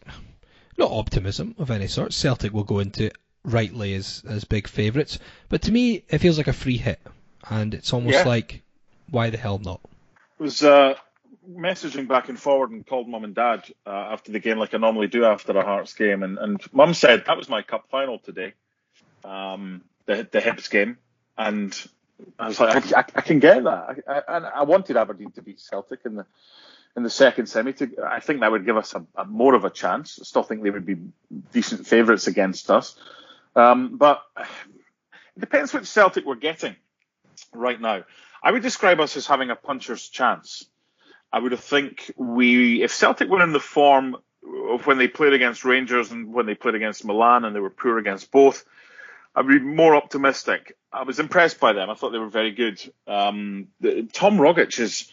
not 0.77 0.91
optimism 0.91 1.55
of 1.59 1.71
any 1.71 1.87
sort. 1.87 2.13
Celtic 2.13 2.53
will 2.53 2.63
go 2.63 2.79
into 2.79 3.05
it 3.05 3.17
rightly 3.45 3.93
as 3.95 4.23
as 4.27 4.45
big 4.45 4.67
favourites, 4.67 5.19
but 5.49 5.63
to 5.63 5.71
me 5.71 6.03
it 6.09 6.19
feels 6.19 6.37
like 6.37 6.47
a 6.47 6.53
free 6.53 6.77
hit, 6.77 6.99
and 7.49 7.73
it's 7.73 7.93
almost 7.93 8.15
Yeah. 8.15 8.23
like 8.27 8.61
why 9.09 9.29
the 9.29 9.37
hell 9.37 9.59
not? 9.59 9.81
It 10.39 10.43
was 10.43 10.63
uh, 10.63 10.95
messaging 11.49 12.07
back 12.07 12.29
and 12.29 12.39
forward 12.39 12.71
and 12.71 12.85
called 12.85 13.07
mum 13.07 13.23
and 13.23 13.35
dad 13.35 13.63
uh, 13.85 13.89
after 13.89 14.31
the 14.31 14.39
game, 14.39 14.57
like 14.57 14.73
I 14.73 14.77
normally 14.77 15.07
do 15.07 15.25
after 15.25 15.51
a 15.57 15.63
Hearts 15.63 15.93
game, 15.93 16.23
and, 16.23 16.37
and 16.37 16.61
mum 16.73 16.93
said 16.93 17.25
that 17.27 17.37
was 17.37 17.49
my 17.49 17.61
cup 17.61 17.89
final 17.89 18.17
today, 18.19 18.53
um, 19.23 19.81
the 20.05 20.27
the 20.31 20.39
Hibs 20.39 20.69
game, 20.69 20.97
and 21.37 21.75
I 22.39 22.47
was 22.47 22.59
like, 22.59 22.93
I, 22.93 22.99
I, 22.99 23.05
I 23.15 23.21
can 23.21 23.39
get 23.39 23.63
that, 23.63 24.03
I, 24.07 24.11
I, 24.11 24.37
and 24.37 24.45
I 24.45 24.63
wanted 24.63 24.95
Aberdeen 24.97 25.31
to 25.31 25.41
beat 25.41 25.59
Celtic 25.59 25.99
in 26.05 26.15
the 26.15 26.25
in 26.95 27.03
the 27.03 27.09
second 27.09 27.47
semi. 27.47 27.73
To, 27.73 27.89
I 28.09 28.19
think 28.19 28.39
that 28.39 28.51
would 28.51 28.65
give 28.65 28.77
us 28.77 28.93
a, 28.95 29.05
a 29.15 29.25
more 29.25 29.55
of 29.55 29.65
a 29.65 29.69
chance. 29.69 30.19
I 30.21 30.23
still 30.23 30.43
think 30.43 30.63
they 30.63 30.69
would 30.69 30.85
be 30.85 30.97
decent 31.51 31.87
favourites 31.87 32.27
against 32.27 32.69
us, 32.71 32.95
um, 33.55 33.97
but 33.97 34.21
it 34.37 35.39
depends 35.39 35.73
which 35.73 35.85
Celtic 35.85 36.25
we're 36.25 36.35
getting 36.35 36.75
right 37.53 37.79
now. 37.79 38.03
I 38.43 38.51
would 38.51 38.61
describe 38.61 38.99
us 38.99 39.15
as 39.15 39.25
having 39.25 39.49
a 39.49 39.55
puncher's 39.55 40.09
chance. 40.09 40.65
I 41.31 41.39
would 41.39 41.57
think 41.59 42.11
we, 42.17 42.83
if 42.83 42.93
Celtic 42.93 43.29
were 43.29 43.41
in 43.41 43.53
the 43.53 43.59
form 43.59 44.17
of 44.69 44.85
when 44.85 44.97
they 44.97 45.07
played 45.07 45.33
against 45.33 45.65
Rangers 45.65 46.11
and 46.11 46.33
when 46.33 46.45
they 46.45 46.55
played 46.55 46.75
against 46.75 47.05
Milan 47.05 47.45
and 47.45 47.55
they 47.55 47.59
were 47.59 47.69
poor 47.69 47.97
against 47.97 48.31
both, 48.31 48.65
I'd 49.35 49.47
be 49.47 49.59
more 49.59 49.95
optimistic. 49.95 50.77
I 50.91 51.03
was 51.03 51.19
impressed 51.19 51.59
by 51.59 51.73
them. 51.73 51.89
I 51.89 51.95
thought 51.95 52.11
they 52.11 52.19
were 52.19 52.29
very 52.29 52.51
good. 52.51 52.79
Um, 53.07 53.69
the, 53.79 54.03
Tom 54.13 54.37
Rogic 54.37 54.79
is 54.79 55.11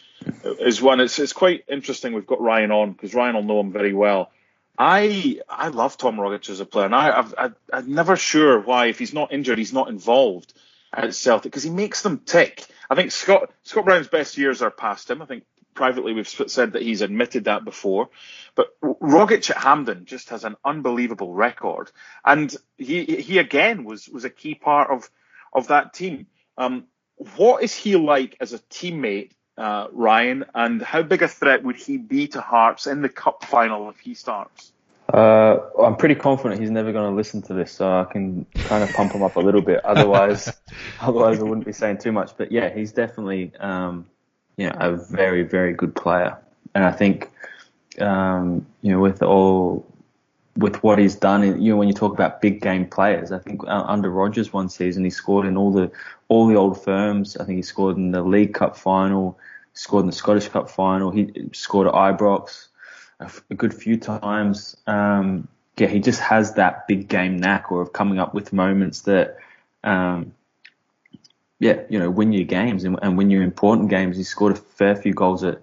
is 0.59 0.81
one. 0.81 0.99
It's 0.99 1.17
it's 1.17 1.33
quite 1.33 1.63
interesting. 1.67 2.13
We've 2.13 2.27
got 2.27 2.41
Ryan 2.41 2.71
on 2.71 2.91
because 2.91 3.15
Ryan 3.15 3.35
will 3.35 3.43
know 3.43 3.59
him 3.59 3.71
very 3.71 3.93
well. 3.93 4.31
I 4.77 5.41
I 5.49 5.67
love 5.67 5.97
Tom 5.97 6.17
Rogic 6.17 6.49
as 6.49 6.59
a 6.59 6.65
player, 6.65 6.85
and 6.85 6.95
I, 6.95 7.17
I've, 7.17 7.35
I, 7.37 7.49
I'm 7.73 7.93
never 7.93 8.15
sure 8.15 8.59
why 8.59 8.87
if 8.87 8.99
he's 8.99 9.13
not 9.13 9.33
injured, 9.33 9.57
he's 9.57 9.73
not 9.73 9.89
involved 9.89 10.53
at 10.93 11.13
Celtic 11.13 11.51
because 11.51 11.63
he 11.63 11.69
makes 11.69 12.01
them 12.01 12.19
tick. 12.19 12.65
I 12.89 12.95
think 12.95 13.11
Scott 13.11 13.51
Scott 13.63 13.85
Brown's 13.85 14.07
best 14.07 14.37
years 14.37 14.61
are 14.61 14.71
past 14.71 15.09
him. 15.09 15.21
I 15.21 15.25
think 15.25 15.43
privately 15.73 16.13
we've 16.13 16.27
said 16.27 16.73
that 16.73 16.81
he's 16.81 17.01
admitted 17.01 17.45
that 17.45 17.63
before. 17.63 18.09
But 18.55 18.67
Rogic 18.81 19.49
at 19.49 19.57
Hampden 19.57 20.05
just 20.05 20.29
has 20.29 20.43
an 20.43 20.55
unbelievable 20.65 21.33
record, 21.33 21.91
and 22.25 22.53
he 22.77 23.05
he 23.05 23.37
again 23.37 23.83
was 23.83 24.07
was 24.09 24.25
a 24.25 24.29
key 24.29 24.55
part 24.55 24.91
of 24.91 25.09
of 25.53 25.67
that 25.67 25.93
team. 25.93 26.27
Um, 26.57 26.85
what 27.37 27.63
is 27.63 27.73
he 27.73 27.95
like 27.95 28.35
as 28.39 28.53
a 28.53 28.59
teammate, 28.59 29.31
uh, 29.57 29.87
Ryan, 29.91 30.45
and 30.53 30.81
how 30.81 31.01
big 31.01 31.21
a 31.21 31.27
threat 31.27 31.63
would 31.63 31.75
he 31.75 31.97
be 31.97 32.27
to 32.29 32.41
Hearts 32.41 32.87
in 32.87 33.01
the 33.01 33.09
cup 33.09 33.43
final 33.43 33.89
if 33.89 33.99
he 33.99 34.13
starts? 34.13 34.71
Uh, 35.13 35.59
I'm 35.83 35.97
pretty 35.97 36.15
confident 36.15 36.61
he's 36.61 36.69
never 36.69 36.93
going 36.93 37.09
to 37.09 37.15
listen 37.15 37.41
to 37.43 37.53
this, 37.53 37.71
so 37.71 37.99
I 37.99 38.05
can 38.05 38.45
kind 38.55 38.83
of 38.83 38.93
pump 38.93 39.11
him 39.11 39.23
up 39.23 39.35
a 39.35 39.39
little 39.39 39.61
bit. 39.61 39.83
Otherwise, 39.83 40.51
otherwise 41.01 41.39
I 41.39 41.43
wouldn't 41.43 41.65
be 41.65 41.73
saying 41.73 41.97
too 41.97 42.11
much. 42.11 42.37
But 42.37 42.51
yeah, 42.51 42.73
he's 42.73 42.93
definitely, 42.93 43.51
um, 43.59 44.05
you 44.55 44.69
know, 44.69 44.77
a 44.79 44.95
very, 44.95 45.43
very 45.43 45.73
good 45.73 45.95
player. 45.95 46.37
And 46.73 46.85
I 46.85 46.91
think, 46.91 47.29
um, 47.99 48.65
you 48.81 48.93
know, 48.93 48.99
with 48.99 49.21
all, 49.21 49.85
with 50.57 50.83
what 50.83 50.99
he's 50.99 51.15
done, 51.15 51.61
you 51.61 51.71
know, 51.71 51.77
when 51.77 51.87
you 51.87 51.93
talk 51.93 52.13
about 52.13 52.41
big 52.41 52.61
game 52.61 52.85
players, 52.85 53.31
I 53.31 53.39
think 53.39 53.63
uh, 53.63 53.83
under 53.87 54.09
Rodgers 54.09 54.51
one 54.51 54.69
season 54.69 55.03
he 55.03 55.09
scored 55.09 55.45
in 55.45 55.57
all 55.57 55.71
the 55.71 55.91
all 56.27 56.47
the 56.47 56.55
old 56.55 56.83
firms. 56.83 57.37
I 57.37 57.45
think 57.45 57.57
he 57.57 57.61
scored 57.61 57.97
in 57.97 58.11
the 58.11 58.21
League 58.21 58.53
Cup 58.53 58.75
final, 58.75 59.39
scored 59.73 60.01
in 60.01 60.07
the 60.07 60.15
Scottish 60.15 60.49
Cup 60.49 60.69
final. 60.69 61.11
He 61.11 61.49
scored 61.53 61.87
at 61.87 61.93
Ibrox 61.93 62.67
a, 63.19 63.55
good 63.55 63.73
few 63.73 63.97
times. 63.97 64.75
Um, 64.87 65.47
yeah, 65.77 65.87
he 65.87 65.99
just 65.99 66.19
has 66.19 66.55
that 66.55 66.87
big 66.87 67.07
game 67.07 67.37
knack 67.37 67.71
or 67.71 67.81
of 67.81 67.93
coming 67.93 68.19
up 68.19 68.33
with 68.33 68.53
moments 68.53 69.01
that, 69.01 69.37
um, 69.83 70.33
yeah, 71.59 71.81
you 71.89 71.99
know, 71.99 72.09
win 72.09 72.33
your 72.33 72.45
games 72.45 72.83
and, 72.83 72.99
and 73.01 73.17
win 73.17 73.29
your 73.29 73.43
important 73.43 73.89
games. 73.89 74.17
He 74.17 74.23
scored 74.23 74.53
a 74.53 74.55
fair 74.55 74.95
few 74.95 75.13
goals 75.13 75.43
at 75.43 75.61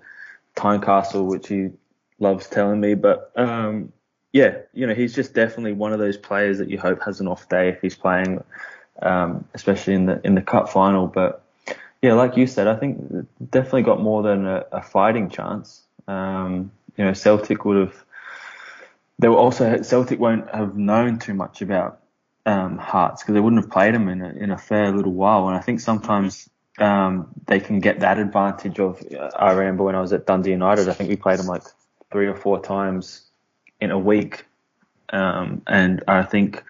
Tynecastle, 0.56 1.27
which 1.27 1.48
he 1.48 1.70
loves 2.19 2.48
telling 2.48 2.81
me. 2.81 2.94
But 2.94 3.32
um, 3.36 3.93
yeah, 4.33 4.59
you 4.75 4.87
know, 4.87 4.95
he's 4.95 5.15
just 5.15 5.35
definitely 5.35 5.73
one 5.73 5.93
of 5.93 5.99
those 5.99 6.17
players 6.17 6.59
that 6.59 6.69
you 6.69 6.79
hope 6.79 7.03
has 7.03 7.21
an 7.21 7.29
off 7.29 7.49
day 7.49 7.71
if 7.71 7.81
he's 7.81 7.95
playing, 7.95 8.43
um, 9.01 9.47
especially 9.55 9.95
in 9.95 10.07
the 10.07 10.21
in 10.25 10.35
the 10.35 10.43
cup 10.43 10.69
final. 10.69 11.07
But 11.07 11.43
yeah, 12.03 12.13
like 12.13 12.37
you 12.37 12.47
said, 12.47 12.67
I 12.67 12.77
think 12.77 13.27
definitely 13.51 13.83
got 13.83 14.03
more 14.03 14.23
than 14.23 14.47
a, 14.47 14.65
a 14.73 14.83
fighting 14.83 15.31
chance. 15.31 15.83
Um, 16.07 16.71
you 16.97 17.05
know, 17.05 17.13
Celtic 17.15 17.65
would 17.65 17.77
have. 17.77 18.05
They 19.19 19.29
were 19.29 19.37
also 19.37 19.83
Celtic 19.83 20.21
won't 20.21 20.49
have 20.55 20.77
known 20.77 21.19
too 21.19 21.35
much 21.35 21.63
about 21.63 22.01
um, 22.45 22.77
Hearts 22.77 23.23
because 23.23 23.35
they 23.35 23.41
wouldn't 23.41 23.63
have 23.63 23.71
played 23.71 23.95
them 23.95 24.09
in 24.09 24.23
a, 24.23 24.29
in 24.29 24.51
a 24.51 24.59
fair 24.59 24.93
little 24.93 25.13
while. 25.13 25.49
And 25.49 25.57
I 25.57 25.61
think 25.61 25.81
sometimes 25.81 26.49
um, 26.79 27.29
they 27.47 27.61
can 27.61 27.81
get 27.81 28.01
that 28.01 28.19
advantage 28.19 28.79
of. 28.79 29.03
Uh, 29.11 29.31
I 29.37 29.53
remember 29.53 29.85
when 29.85 29.95
I 29.95 30.01
was 30.03 30.13
at 30.13 30.27
Dundee 30.27 30.51
United, 30.51 30.89
I 30.89 30.93
think 30.93 31.09
we 31.09 31.17
played 31.17 31.39
them 31.39 31.47
like 31.47 31.63
three 32.13 32.27
or 32.27 32.35
four 32.35 32.61
times 32.61 33.28
in 33.81 33.91
a 33.91 33.99
week, 33.99 34.47
um, 35.11 35.63
and 35.67 36.03
I 36.09 36.23
think 36.23 36.63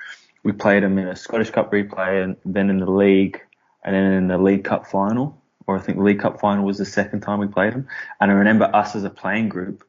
we 0.43 0.53
played 0.53 0.83
them 0.83 0.99
in 0.99 1.09
a 1.09 1.17
Scottish 1.17 1.51
Cup 1.51 1.73
replay 1.73 2.23
and 2.23 2.37
then 2.45 2.71
in 2.71 2.79
the 2.79 2.91
league 2.91 3.41
and 3.85 3.95
then 3.95 4.13
in 4.13 4.29
the 4.29 4.39
League 4.39 4.65
Cup 4.65 4.87
final, 4.87 5.41
or 5.67 5.79
I 5.79 5.81
think 5.81 5.99
the 5.99 6.05
League 6.05 6.21
Cup 6.21 6.41
final 6.41 6.65
was 6.65 6.79
the 6.79 6.85
second 6.85 7.21
time 7.21 7.39
we 7.39 7.47
played 7.47 7.73
them. 7.73 7.87
And 8.21 8.31
I 8.31 8.35
remember 8.35 8.65
us 8.75 8.95
as 8.95 9.05
a 9.05 9.11
playing 9.11 9.49
group 9.49 9.85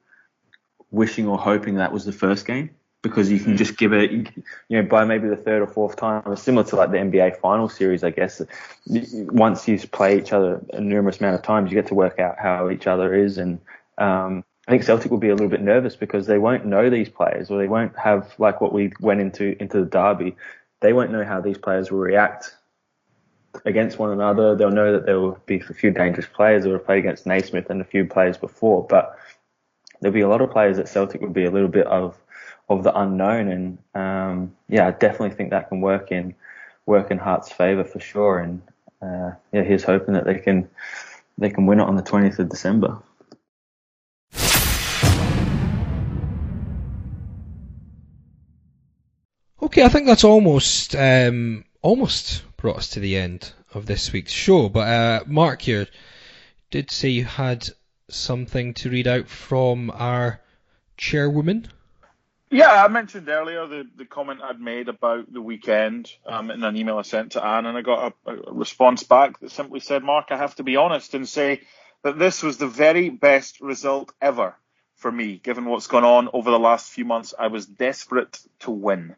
wishing 0.91 1.27
or 1.27 1.37
hoping 1.37 1.75
that 1.75 1.91
was 1.91 2.05
the 2.05 2.11
first 2.11 2.45
game 2.45 2.69
because 3.01 3.31
you 3.31 3.39
can 3.39 3.55
just 3.55 3.77
give 3.77 3.93
it, 3.93 4.11
you 4.11 4.33
know, 4.69 4.83
by 4.83 5.05
maybe 5.05 5.27
the 5.29 5.35
third 5.35 5.61
or 5.61 5.67
fourth 5.67 5.95
time, 5.95 6.21
it's 6.27 6.43
similar 6.43 6.67
to 6.67 6.75
like 6.75 6.91
the 6.91 6.97
NBA 6.97 7.37
final 7.37 7.69
series, 7.69 8.03
I 8.03 8.09
guess. 8.09 8.41
Once 8.87 9.67
you 9.67 9.79
play 9.79 10.17
each 10.17 10.33
other 10.33 10.61
a 10.73 10.81
numerous 10.81 11.19
amount 11.19 11.35
of 11.35 11.41
times, 11.41 11.71
you 11.71 11.75
get 11.75 11.87
to 11.87 11.93
work 11.93 12.19
out 12.19 12.35
how 12.37 12.69
each 12.69 12.87
other 12.87 13.13
is. 13.13 13.37
And 13.37 13.59
um, 13.97 14.43
I 14.69 14.71
think 14.71 14.83
Celtic 14.83 15.09
will 15.09 15.17
be 15.17 15.29
a 15.29 15.33
little 15.33 15.49
bit 15.49 15.61
nervous 15.61 15.95
because 15.95 16.27
they 16.27 16.37
won't 16.37 16.63
know 16.63 16.91
these 16.91 17.09
players 17.09 17.49
or 17.49 17.57
they 17.57 17.67
won't 17.67 17.97
have 17.97 18.35
like 18.37 18.61
what 18.61 18.71
we 18.71 18.93
went 18.99 19.19
into 19.19 19.59
into 19.59 19.79
the 19.79 19.85
derby. 19.87 20.35
They 20.79 20.93
won't 20.93 21.11
know 21.11 21.25
how 21.25 21.41
these 21.41 21.57
players 21.57 21.89
will 21.89 21.97
react 21.97 22.55
against 23.65 23.97
one 23.97 24.11
another. 24.11 24.55
They'll 24.55 24.69
know 24.69 24.91
that 24.91 25.07
there 25.07 25.19
will 25.19 25.39
be 25.47 25.55
a 25.55 25.73
few 25.73 25.89
dangerous 25.89 26.27
players 26.27 26.65
that 26.65 26.71
have 26.71 26.85
played 26.85 26.99
against 26.99 27.25
Naismith 27.25 27.71
and 27.71 27.81
a 27.81 27.83
few 27.83 28.05
players 28.05 28.37
before, 28.37 28.85
but 28.87 29.17
there'll 30.01 30.13
be 30.13 30.21
a 30.21 30.29
lot 30.29 30.39
of 30.39 30.51
players 30.51 30.77
that 30.77 30.87
Celtic 30.87 31.19
will 31.19 31.29
be 31.29 31.45
a 31.45 31.51
little 31.51 31.67
bit 31.67 31.87
of 31.87 32.15
of 32.69 32.83
the 32.83 32.95
unknown. 32.95 33.47
And 33.47 33.77
um, 33.95 34.55
yeah, 34.67 34.87
I 34.87 34.91
definitely 34.91 35.35
think 35.35 35.49
that 35.49 35.69
can 35.69 35.81
work 35.81 36.11
in 36.11 36.35
work 36.85 37.09
in 37.09 37.17
Hearts' 37.17 37.51
favour 37.51 37.85
for 37.85 37.99
sure. 37.99 38.37
And 38.37 38.61
uh, 39.01 39.31
yeah, 39.51 39.63
he's 39.63 39.83
hoping 39.83 40.13
that 40.13 40.25
they 40.25 40.37
can 40.37 40.69
they 41.39 41.49
can 41.49 41.65
win 41.65 41.79
it 41.79 41.87
on 41.87 41.95
the 41.95 42.03
20th 42.03 42.37
of 42.37 42.49
December. 42.49 42.99
Okay, 49.79 49.85
I 49.85 49.89
think 49.91 50.07
that's 50.07 50.25
almost 50.25 50.93
um, 50.93 51.63
almost 51.81 52.43
brought 52.57 52.75
us 52.75 52.89
to 52.89 52.99
the 52.99 53.15
end 53.15 53.53
of 53.73 53.85
this 53.85 54.11
week's 54.11 54.33
show. 54.33 54.67
But 54.67 54.89
uh, 54.89 55.23
Mark 55.25 55.61
here 55.61 55.87
did 56.69 56.91
say 56.91 57.07
you 57.07 57.23
had 57.23 57.69
something 58.09 58.73
to 58.73 58.89
read 58.89 59.07
out 59.07 59.29
from 59.29 59.89
our 59.91 60.41
chairwoman. 60.97 61.69
Yeah, 62.49 62.83
I 62.83 62.89
mentioned 62.89 63.29
earlier 63.29 63.67
the, 63.67 63.87
the 63.95 64.03
comment 64.03 64.41
I'd 64.43 64.59
made 64.59 64.89
about 64.89 65.31
the 65.31 65.41
weekend 65.41 66.11
um, 66.25 66.51
in 66.51 66.61
an 66.61 66.75
email 66.75 66.97
I 66.97 67.03
sent 67.03 67.31
to 67.33 67.45
Anne, 67.45 67.65
and 67.65 67.77
I 67.77 67.81
got 67.81 68.13
a, 68.25 68.31
a 68.31 68.51
response 68.51 69.03
back 69.03 69.39
that 69.39 69.49
simply 69.49 69.79
said, 69.79 70.03
Mark, 70.03 70.25
I 70.31 70.35
have 70.35 70.55
to 70.55 70.63
be 70.63 70.75
honest 70.75 71.13
and 71.13 71.25
say 71.25 71.61
that 72.03 72.19
this 72.19 72.43
was 72.43 72.57
the 72.57 72.67
very 72.67 73.09
best 73.09 73.61
result 73.61 74.11
ever 74.21 74.57
for 74.95 75.09
me, 75.09 75.37
given 75.37 75.63
what's 75.63 75.87
gone 75.87 76.03
on 76.03 76.27
over 76.33 76.51
the 76.51 76.59
last 76.59 76.91
few 76.91 77.05
months. 77.05 77.33
I 77.39 77.47
was 77.47 77.65
desperate 77.65 78.41
to 78.59 78.71
win. 78.71 79.15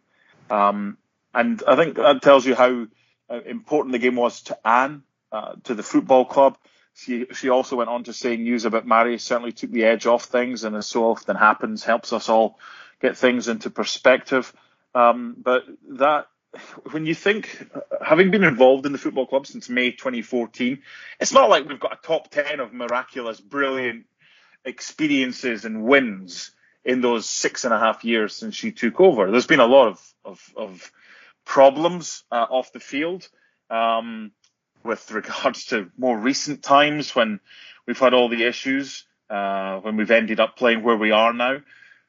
Um, 0.52 0.98
and 1.34 1.64
I 1.66 1.76
think 1.78 1.96
that 1.96 2.22
tells 2.22 2.46
you 2.46 2.56
how 2.56 2.88
uh, 3.30 3.42
important 3.46 3.94
the 3.94 4.00
game 4.00 4.18
was 4.18 4.42
to 4.44 4.68
Anne, 4.68 5.04
uh, 5.32 5.54
to 5.64 5.74
the 5.74 5.84
football 5.84 6.26
club. 6.26 6.58
She, 6.94 7.28
she 7.34 7.50
also 7.50 7.78
went 7.78 7.90
on 7.90 8.04
to 8.04 8.14
say 8.14 8.36
news 8.36 8.66
about 8.66 8.86
Mari 8.86 9.18
certainly 9.18 9.54
took 9.54 9.72
the 9.72 9.86
edge 9.86 10.06
off 10.06 10.26
things, 10.26 10.66
and 10.66 10.76
as 10.76 10.88
so 10.88 11.06
often 11.06 11.38
happens, 11.38 11.86
helps 11.86 12.12
us 12.12 12.28
all 12.28 12.60
get 13.02 13.18
things 13.18 13.48
into 13.48 13.70
perspective. 13.70 14.54
Um, 14.94 15.38
but 15.42 15.64
that, 15.92 16.28
when 16.92 17.06
you 17.06 17.16
think, 17.16 17.66
having 18.06 18.30
been 18.30 18.44
involved 18.44 18.86
in 18.86 18.92
the 18.92 18.98
football 18.98 19.26
club 19.26 19.48
since 19.48 19.70
May 19.70 19.92
2014, 19.92 20.82
it's 21.22 21.32
not 21.32 21.50
like 21.50 21.68
we've 21.68 21.80
got 21.80 21.94
a 21.94 22.06
top 22.06 22.30
10 22.30 22.60
of 22.60 22.74
miraculous, 22.74 23.40
brilliant 23.40 24.06
experiences 24.66 25.64
and 25.64 25.84
wins 25.86 26.52
in 26.84 27.02
those 27.02 27.28
six 27.28 27.64
and 27.64 27.74
a 27.74 27.80
half 27.80 28.04
years 28.04 28.36
since 28.36 28.56
she 28.56 28.72
took 28.72 29.00
over. 29.00 29.30
There's 29.30 29.48
been 29.48 29.60
a 29.60 29.66
lot 29.66 29.90
of, 29.90 30.14
of, 30.26 30.54
of 30.56 30.92
problems 31.46 32.24
uh, 32.32 32.46
off 32.50 32.74
the 32.74 32.80
field 32.80 33.28
um, 33.70 34.32
with 34.84 35.12
regards 35.12 35.66
to 35.66 35.92
more 35.98 36.18
recent 36.18 36.64
times 36.64 37.16
when 37.16 37.40
we've 37.86 38.00
had 38.00 38.14
all 38.14 38.30
the 38.30 38.44
issues, 38.44 39.06
uh, 39.30 39.80
when 39.80 39.98
we've 39.98 40.12
ended 40.12 40.40
up 40.40 40.58
playing 40.58 40.84
where 40.84 40.98
we 40.98 41.12
are 41.12 41.34
now. 41.34 41.58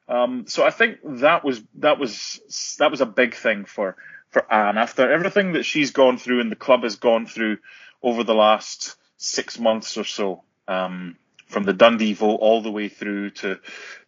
Um, 0.07 0.45
so 0.47 0.65
I 0.65 0.69
think 0.69 0.99
that 1.03 1.45
was 1.45 1.63
that 1.75 1.97
was 1.97 2.75
that 2.79 2.91
was 2.91 2.99
a 2.99 3.05
big 3.05 3.35
thing 3.35 3.63
for 3.63 3.95
for 4.31 4.51
Anne 4.51 4.77
after 4.77 5.09
everything 5.09 5.53
that 5.53 5.63
she's 5.63 5.91
gone 5.91 6.17
through 6.17 6.41
and 6.41 6.51
the 6.51 6.57
club 6.57 6.83
has 6.83 6.97
gone 6.97 7.25
through 7.25 7.59
over 8.01 8.23
the 8.23 8.35
last 8.35 8.97
six 9.17 9.57
months 9.57 9.97
or 9.97 10.03
so, 10.03 10.43
um, 10.67 11.15
from 11.53 11.63
the 11.63 11.73
Dundee 11.73 12.13
vote 12.13 12.37
all 12.37 12.61
the 12.61 12.71
way 12.71 12.89
through 12.89 13.31
to 13.31 13.59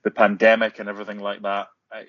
the 0.03 0.11
pandemic 0.11 0.79
and 0.79 0.89
everything 0.89 1.19
like 1.19 1.41
that. 1.43 1.67
I, 1.91 2.05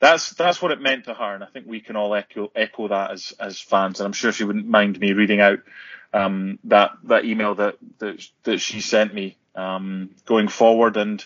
that's 0.00 0.30
that's 0.30 0.60
what 0.60 0.72
it 0.72 0.80
meant 0.80 1.04
to 1.04 1.14
her, 1.14 1.34
and 1.34 1.44
I 1.44 1.46
think 1.46 1.66
we 1.66 1.80
can 1.80 1.96
all 1.96 2.14
echo 2.14 2.50
echo 2.54 2.88
that 2.88 3.12
as 3.12 3.32
as 3.38 3.60
fans. 3.60 4.00
And 4.00 4.06
I'm 4.06 4.12
sure 4.12 4.32
she 4.32 4.44
wouldn't 4.44 4.66
mind 4.66 4.98
me 4.98 5.12
reading 5.12 5.40
out 5.40 5.60
um, 6.12 6.58
that 6.64 6.92
that 7.04 7.24
email 7.24 7.54
that 7.54 7.76
that 7.98 8.26
that 8.44 8.58
she 8.58 8.80
sent 8.80 9.14
me 9.14 9.36
um, 9.54 10.10
going 10.26 10.48
forward 10.48 10.96
and 10.96 11.24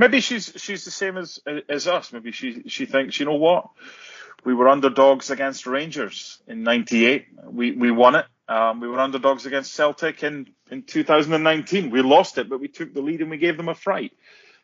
maybe 0.00 0.20
she's 0.20 0.52
she's 0.56 0.84
the 0.84 0.90
same 0.90 1.16
as 1.16 1.38
as 1.68 1.86
us. 1.86 2.12
Maybe 2.12 2.32
she 2.32 2.68
she 2.68 2.86
thinks, 2.86 3.20
you 3.20 3.26
know 3.26 3.34
what, 3.34 3.68
we 4.44 4.54
were 4.54 4.68
underdogs 4.68 5.30
against 5.30 5.66
Rangers 5.66 6.40
in 6.48 6.62
'98. 6.64 7.26
We 7.44 7.72
we 7.72 7.90
won 7.90 8.16
it. 8.16 8.26
Um, 8.50 8.80
we 8.80 8.88
were 8.88 8.98
underdogs 8.98 9.46
against 9.46 9.72
Celtic 9.74 10.24
in 10.24 10.48
in 10.72 10.82
2019. 10.82 11.90
We 11.90 12.02
lost 12.02 12.36
it, 12.36 12.50
but 12.50 12.58
we 12.58 12.66
took 12.66 12.92
the 12.92 13.00
lead 13.00 13.20
and 13.20 13.30
we 13.30 13.38
gave 13.38 13.56
them 13.56 13.68
a 13.68 13.76
fright. 13.76 14.12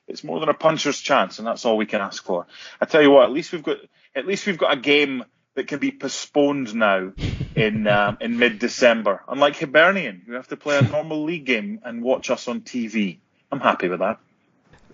It's 0.08 0.24
more 0.24 0.40
than 0.40 0.48
a 0.48 0.54
puncher's 0.54 1.00
chance, 1.00 1.38
and 1.38 1.46
that's 1.46 1.64
all 1.64 1.76
we 1.76 1.86
can 1.86 2.00
ask 2.00 2.24
for. 2.24 2.46
I 2.80 2.86
tell 2.86 3.00
you 3.00 3.12
what, 3.12 3.24
at 3.24 3.30
least 3.30 3.52
we've 3.52 3.62
got 3.62 3.76
at 4.14 4.26
least 4.26 4.44
we've 4.44 4.58
got 4.58 4.72
a 4.72 4.80
game 4.80 5.24
that 5.54 5.68
can 5.68 5.78
be 5.78 5.92
postponed 5.92 6.74
now 6.74 7.12
in 7.54 7.86
um, 7.86 8.18
in 8.20 8.40
mid 8.40 8.58
December. 8.58 9.22
Unlike 9.28 9.60
Hibernian, 9.60 10.22
who 10.26 10.32
have 10.32 10.48
to 10.48 10.56
play 10.56 10.78
a 10.78 10.82
normal 10.82 11.22
league 11.22 11.44
game 11.44 11.78
and 11.84 12.02
watch 12.02 12.28
us 12.28 12.48
on 12.48 12.62
TV. 12.62 13.18
I'm 13.52 13.60
happy 13.60 13.88
with 13.88 14.00
that. 14.00 14.18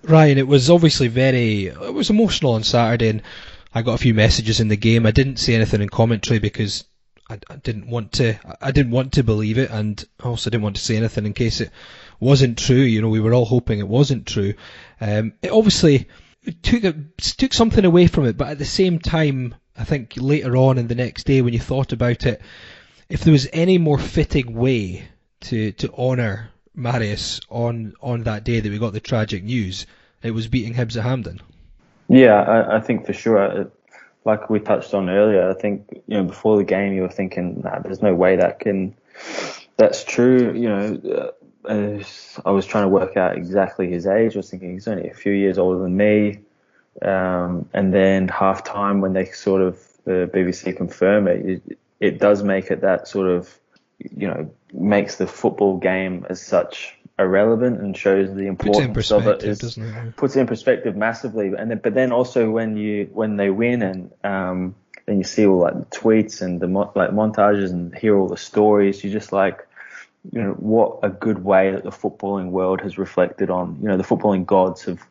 Ryan, 0.03 0.37
it 0.37 0.47
was 0.47 0.69
obviously 0.69 1.09
very, 1.09 1.67
it 1.67 1.95
was 1.95 2.11
emotional 2.11 2.53
on 2.55 2.65
Saturday, 2.65 3.09
and 3.09 3.23
I 3.73 3.81
got 3.81 3.95
a 3.95 3.99
few 3.99 4.13
messages 4.13 4.61
in 4.61 4.69
the 4.69 4.77
game. 4.77 5.07
I 5.07 5.13
didn't 5.13 5.39
say 5.39 5.55
anything 5.55 5.81
in 5.81 5.89
commentary 5.89 6.41
because 6.41 6.85
I, 7.33 7.39
I 7.55 7.57
didn't 7.57 7.89
want 7.89 8.13
to, 8.13 8.39
I 8.61 8.71
didn't 8.71 8.93
want 8.93 9.15
to 9.15 9.25
believe 9.25 9.59
it, 9.59 9.71
and 9.71 10.05
also 10.23 10.51
didn't 10.51 10.63
want 10.63 10.77
to 10.77 10.83
say 10.83 10.97
anything 10.97 11.27
in 11.27 11.33
case 11.33 11.61
it 11.61 11.71
wasn't 12.21 12.59
true. 12.59 12.77
You 12.77 13.01
know, 13.01 13.09
we 13.09 13.21
were 13.21 13.35
all 13.35 13.45
hoping 13.45 13.79
it 13.79 13.89
wasn't 13.89 14.27
true. 14.27 14.55
Um, 15.01 15.33
it 15.43 15.51
obviously 15.51 16.09
took 16.63 16.83
took 17.17 17.53
something 17.53 17.85
away 17.85 18.07
from 18.07 18.27
it, 18.27 18.37
but 18.37 18.49
at 18.49 18.59
the 18.59 18.65
same 18.65 18.99
time, 18.99 19.55
I 19.77 19.85
think 19.85 20.15
later 20.17 20.57
on 20.57 20.79
in 20.79 20.89
the 20.89 20.95
next 20.95 21.25
day 21.25 21.41
when 21.43 21.55
you 21.55 21.61
thought 21.61 21.93
about 21.93 22.27
it, 22.27 22.41
if 23.09 23.25
there 23.25 23.33
was 23.33 23.49
any 23.53 23.79
more 23.79 23.99
fitting 23.99 24.55
way 24.55 25.05
to 25.43 25.73
to 25.73 25.93
honour 25.93 26.51
Marius 26.75 27.41
on 27.49 27.95
on 28.01 28.25
that 28.25 28.45
day 28.45 28.61
that 28.61 28.71
we 28.71 28.79
got 28.79 28.93
the 28.93 29.01
tragic 29.01 29.43
news, 29.43 29.87
it 30.23 30.33
was 30.33 30.49
beating 30.49 30.75
Hibs 30.75 30.97
at 30.97 31.05
Hampden. 31.05 31.41
Yeah, 32.09 32.43
I, 32.43 32.77
I 32.77 32.81
think 32.81 33.07
for 33.07 33.15
sure. 33.15 33.71
Like 34.25 34.49
we 34.49 34.61
touched 34.61 34.95
on 34.95 35.11
earlier, 35.11 35.51
I 35.51 35.55
think 35.55 36.03
you 36.07 36.17
know 36.17 36.25
before 36.25 36.57
the 36.57 36.65
game 36.65 36.93
you 36.93 37.03
were 37.03 37.11
thinking, 37.11 37.61
nah, 37.65 37.81
there's 37.81 38.03
no 38.03 38.15
way 38.15 38.37
that 38.37 38.61
can 38.61 38.95
that's 39.77 40.05
true. 40.05 40.53
You 40.55 40.69
know, 40.69 41.33
uh, 41.69 42.03
I 42.45 42.51
was 42.51 42.67
trying 42.67 42.85
to 42.85 42.89
work 42.89 43.17
out 43.17 43.37
exactly 43.37 43.91
his 43.91 44.07
age. 44.07 44.35
I 44.35 44.39
was 44.39 44.51
thinking 44.51 44.73
he's 44.73 44.89
only 44.89 45.09
a 45.09 45.15
few 45.15 45.33
years 45.33 45.59
older 45.59 45.83
than 45.83 45.97
me. 45.97 46.41
Um, 47.01 47.69
and 47.73 47.93
then 47.93 48.29
half 48.29 48.65
time 48.65 49.01
when 49.01 49.15
they 49.15 49.25
sort 49.25 49.63
of 49.63 49.81
the 50.05 50.31
BBC 50.33 50.77
confirm 50.77 51.27
it, 51.27 51.47
it, 51.47 51.79
it 52.01 52.19
does 52.19 52.43
make 52.43 52.71
it 52.71 52.81
that 52.83 53.09
sort 53.09 53.29
of 53.29 53.59
you 53.99 54.27
know 54.27 54.51
makes 54.73 55.17
the 55.17 55.27
football 55.27 55.79
game 55.79 56.27
as 56.29 56.45
such 56.45 56.99
irrelevant 57.19 57.81
and 57.81 57.97
shows 57.97 58.35
the 58.35 58.47
importance 58.47 59.11
of 59.11 59.27
it. 59.27 59.43
Is, 59.43 59.77
it? 59.77 60.17
Puts 60.17 60.37
it 60.37 60.41
in 60.41 60.47
perspective 60.47 60.97
massively, 60.97 61.53
and 61.59 61.71
then, 61.71 61.81
but 61.83 61.95
then 61.95 62.13
also 62.13 62.51
when 62.51 62.77
you 62.77 63.09
when 63.13 63.37
they 63.37 63.51
win 63.51 63.83
and 63.83 64.13
um, 64.25 64.75
then 65.07 65.19
you 65.19 65.25
see 65.25 65.47
all 65.47 65.61
like 65.61 65.75
the 65.75 65.97
tweets 65.97 66.43
and 66.43 66.61
the 66.61 66.67
like 66.67 67.11
montages 67.11 67.71
and 67.71 67.97
hear 67.97 68.17
all 68.17 68.29
the 68.29 68.37
stories, 68.37 69.03
you're 69.03 69.13
just 69.13 69.33
like, 69.33 69.67
you 70.31 70.43
know, 70.43 70.53
what 70.53 71.01
a 71.03 71.11
good 71.11 71.43
way 71.45 71.73
that 71.73 71.85
the 71.85 71.91
footballing 71.91 72.51
world 72.51 72.81
has 72.81 72.99
reflected 72.99 73.51
on. 73.51 73.79
You 73.83 73.89
know, 73.89 73.97
the 73.97 74.05
footballing 74.05 74.47
gods 74.47 74.85
have 74.85 75.05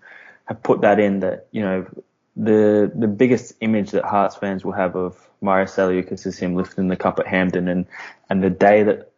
have 0.46 0.64
put 0.64 0.82
that 0.82 1.00
in 1.00 1.20
that 1.22 1.48
you 1.52 1.62
know 1.62 1.86
the 2.36 2.92
the 2.94 3.08
biggest 3.08 3.54
image 3.62 3.92
that 3.92 4.06
Hearts 4.06 4.36
fans 4.36 4.64
will 4.64 4.72
have 4.72 4.96
of 4.96 5.18
Marius 5.42 5.76
Zaliukas 5.76 6.26
is 6.26 6.38
him 6.38 6.56
lifting 6.56 6.88
the 6.88 6.96
cup 6.96 7.20
at 7.20 7.28
Hampden, 7.28 7.68
and 7.68 7.86
and 8.30 8.44
the 8.44 8.50
day 8.50 8.84
that 8.84 9.12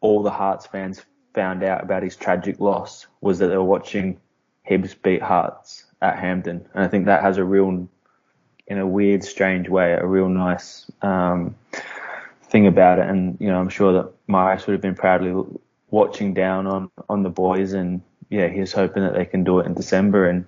all 0.00 0.22
the 0.22 0.30
Hearts 0.30 0.66
fans 0.66 1.02
found 1.34 1.62
out 1.62 1.82
about 1.82 2.02
his 2.02 2.16
tragic 2.16 2.60
loss 2.60 3.06
was 3.20 3.40
that 3.40 3.48
they 3.48 3.56
were 3.56 3.64
watching 3.64 4.20
Hibs 4.68 4.94
beat 5.00 5.20
Hearts 5.20 5.84
at 6.00 6.18
Hampden, 6.18 6.66
and 6.74 6.84
I 6.84 6.88
think 6.88 7.06
that 7.06 7.22
has 7.22 7.36
a 7.38 7.44
real 7.44 7.88
in 8.66 8.78
a 8.78 8.86
weird, 8.86 9.22
strange 9.24 9.68
way, 9.68 9.92
a 9.92 10.06
real 10.06 10.28
nice 10.28 10.90
um, 11.02 11.54
thing 12.44 12.66
about 12.66 12.98
it. 12.98 13.08
And 13.08 13.36
you 13.40 13.48
know, 13.48 13.58
I'm 13.58 13.68
sure 13.68 13.92
that 13.94 14.12
Marius 14.26 14.66
would 14.66 14.72
have 14.72 14.80
been 14.80 14.94
proudly 14.94 15.44
watching 15.90 16.34
down 16.34 16.66
on 16.66 16.90
on 17.08 17.22
the 17.22 17.30
boys, 17.30 17.72
and 17.72 18.02
yeah, 18.30 18.48
he's 18.48 18.72
hoping 18.72 19.02
that 19.02 19.14
they 19.14 19.26
can 19.26 19.44
do 19.44 19.60
it 19.60 19.66
in 19.66 19.74
December 19.74 20.28
and 20.28 20.46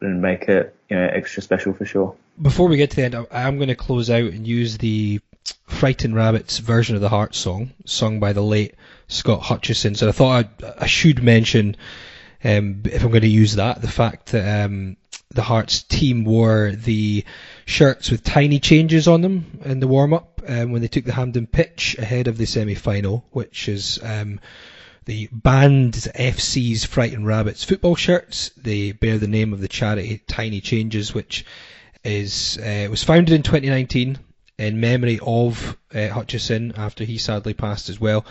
and 0.00 0.22
make 0.22 0.44
it 0.44 0.74
you 0.88 0.96
know 0.96 1.08
extra 1.12 1.42
special 1.42 1.72
for 1.72 1.84
sure. 1.84 2.14
Before 2.40 2.68
we 2.68 2.76
get 2.76 2.90
to 2.90 2.96
the 2.96 3.04
end, 3.04 3.26
I'm 3.32 3.56
going 3.56 3.68
to 3.68 3.74
close 3.74 4.10
out 4.10 4.32
and 4.32 4.46
use 4.46 4.78
the 4.78 5.20
Frightened 5.66 6.14
Rabbits 6.14 6.58
version 6.58 6.94
of 6.94 7.02
the 7.02 7.08
Heart 7.08 7.34
song, 7.34 7.72
sung 7.84 8.20
by 8.20 8.32
the 8.32 8.42
late 8.42 8.74
Scott 9.08 9.42
Hutchison. 9.42 9.94
So 9.94 10.08
I 10.08 10.12
thought 10.12 10.46
I, 10.62 10.74
I 10.80 10.86
should 10.86 11.22
mention, 11.22 11.76
um, 12.44 12.82
if 12.84 13.02
I'm 13.02 13.10
going 13.10 13.22
to 13.22 13.28
use 13.28 13.56
that, 13.56 13.80
the 13.80 13.88
fact 13.88 14.32
that 14.32 14.64
um, 14.64 14.96
the 15.30 15.42
Hearts 15.42 15.82
team 15.82 16.24
wore 16.24 16.72
the 16.72 17.24
shirts 17.64 18.10
with 18.10 18.22
tiny 18.22 18.60
changes 18.60 19.08
on 19.08 19.22
them 19.22 19.60
in 19.64 19.80
the 19.80 19.88
warm 19.88 20.12
up 20.14 20.42
um, 20.46 20.70
when 20.70 20.82
they 20.82 20.88
took 20.88 21.04
the 21.04 21.12
Hampden 21.12 21.46
pitch 21.46 21.96
ahead 21.98 22.28
of 22.28 22.38
the 22.38 22.46
semi 22.46 22.74
final, 22.74 23.24
which 23.30 23.68
is. 23.68 23.98
Um, 24.02 24.40
the 25.04 25.26
band 25.32 25.94
FC's 25.94 26.84
Frightened 26.84 27.26
Rabbits 27.26 27.64
football 27.64 27.96
shirts. 27.96 28.50
They 28.58 28.92
bear 28.92 29.16
the 29.16 29.26
name 29.26 29.54
of 29.54 29.60
the 29.62 29.66
charity 29.66 30.20
Tiny 30.26 30.60
Changes, 30.60 31.14
which 31.14 31.46
is 32.04 32.58
uh, 32.58 32.88
was 32.90 33.04
founded 33.04 33.34
in 33.34 33.42
2019 33.42 34.18
in 34.58 34.80
memory 34.80 35.20
of 35.22 35.76
uh, 35.94 36.08
Hutchison 36.08 36.72
after 36.76 37.04
he 37.04 37.18
sadly 37.18 37.54
passed 37.54 37.88
as 37.88 38.00
well, 38.00 38.24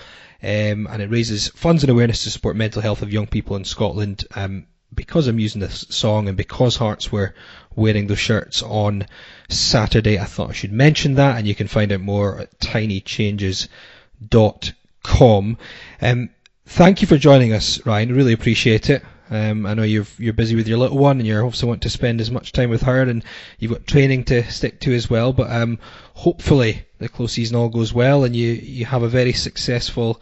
um, 0.43 0.87
and 0.87 1.01
it 1.01 1.09
raises 1.09 1.47
funds 1.49 1.83
and 1.83 1.89
awareness 1.89 2.23
to 2.23 2.29
support 2.29 2.55
mental 2.55 2.81
health 2.81 3.01
of 3.01 3.13
young 3.13 3.27
people 3.27 3.55
in 3.55 3.63
Scotland. 3.63 4.25
Um, 4.35 4.67
because 4.93 5.27
I'm 5.27 5.39
using 5.39 5.61
this 5.61 5.85
song 5.89 6.27
and 6.27 6.37
because 6.37 6.77
Hearts 6.77 7.11
were 7.11 7.33
wearing 7.75 8.07
those 8.07 8.19
shirts 8.19 8.63
on 8.63 9.05
Saturday, 9.49 10.19
I 10.19 10.25
thought 10.25 10.49
I 10.49 10.53
should 10.53 10.71
mention 10.71 11.15
that, 11.15 11.37
and 11.37 11.47
you 11.47 11.55
can 11.55 11.67
find 11.67 11.91
out 11.91 12.01
more 12.01 12.39
at 12.39 12.59
tinychanges.com. 12.59 15.57
Um, 16.01 16.29
thank 16.65 17.01
you 17.01 17.07
for 17.07 17.17
joining 17.17 17.53
us, 17.53 17.85
Ryan. 17.85 18.15
Really 18.15 18.33
appreciate 18.33 18.89
it. 18.89 19.03
Um, 19.29 19.65
I 19.65 19.73
know 19.73 19.83
you're 19.83 20.05
you're 20.17 20.33
busy 20.33 20.55
with 20.55 20.67
your 20.67 20.77
little 20.77 20.97
one, 20.97 21.19
and 21.19 21.27
you 21.27 21.39
also 21.39 21.67
want 21.67 21.81
to 21.83 21.89
spend 21.89 22.21
as 22.21 22.31
much 22.31 22.51
time 22.51 22.69
with 22.69 22.83
her, 22.83 23.01
and 23.01 23.23
you've 23.59 23.71
got 23.71 23.85
training 23.85 24.25
to 24.25 24.43
stick 24.49 24.79
to 24.81 24.93
as 24.93 25.09
well. 25.09 25.33
But 25.33 25.51
um, 25.51 25.79
hopefully 26.13 26.85
the 26.99 27.09
close 27.09 27.33
season 27.33 27.57
all 27.57 27.69
goes 27.69 27.93
well, 27.93 28.23
and 28.23 28.35
you 28.35 28.51
you 28.51 28.85
have 28.85 29.03
a 29.03 29.09
very 29.09 29.33
successful 29.33 30.21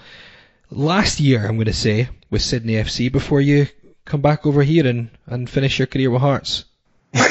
last 0.72 1.20
year. 1.20 1.46
I'm 1.46 1.56
going 1.56 1.66
to 1.66 1.74
say 1.74 2.10
with 2.30 2.42
Sydney 2.42 2.74
FC 2.74 3.12
before 3.12 3.42
you 3.42 3.68
come 4.06 4.22
back 4.22 4.46
over 4.46 4.64
here 4.64 4.88
and 4.88 5.10
and 5.28 5.50
finish 5.50 5.80
your 5.80 5.88
career 5.88 6.10
with 6.10 6.22
Hearts. 6.22 6.66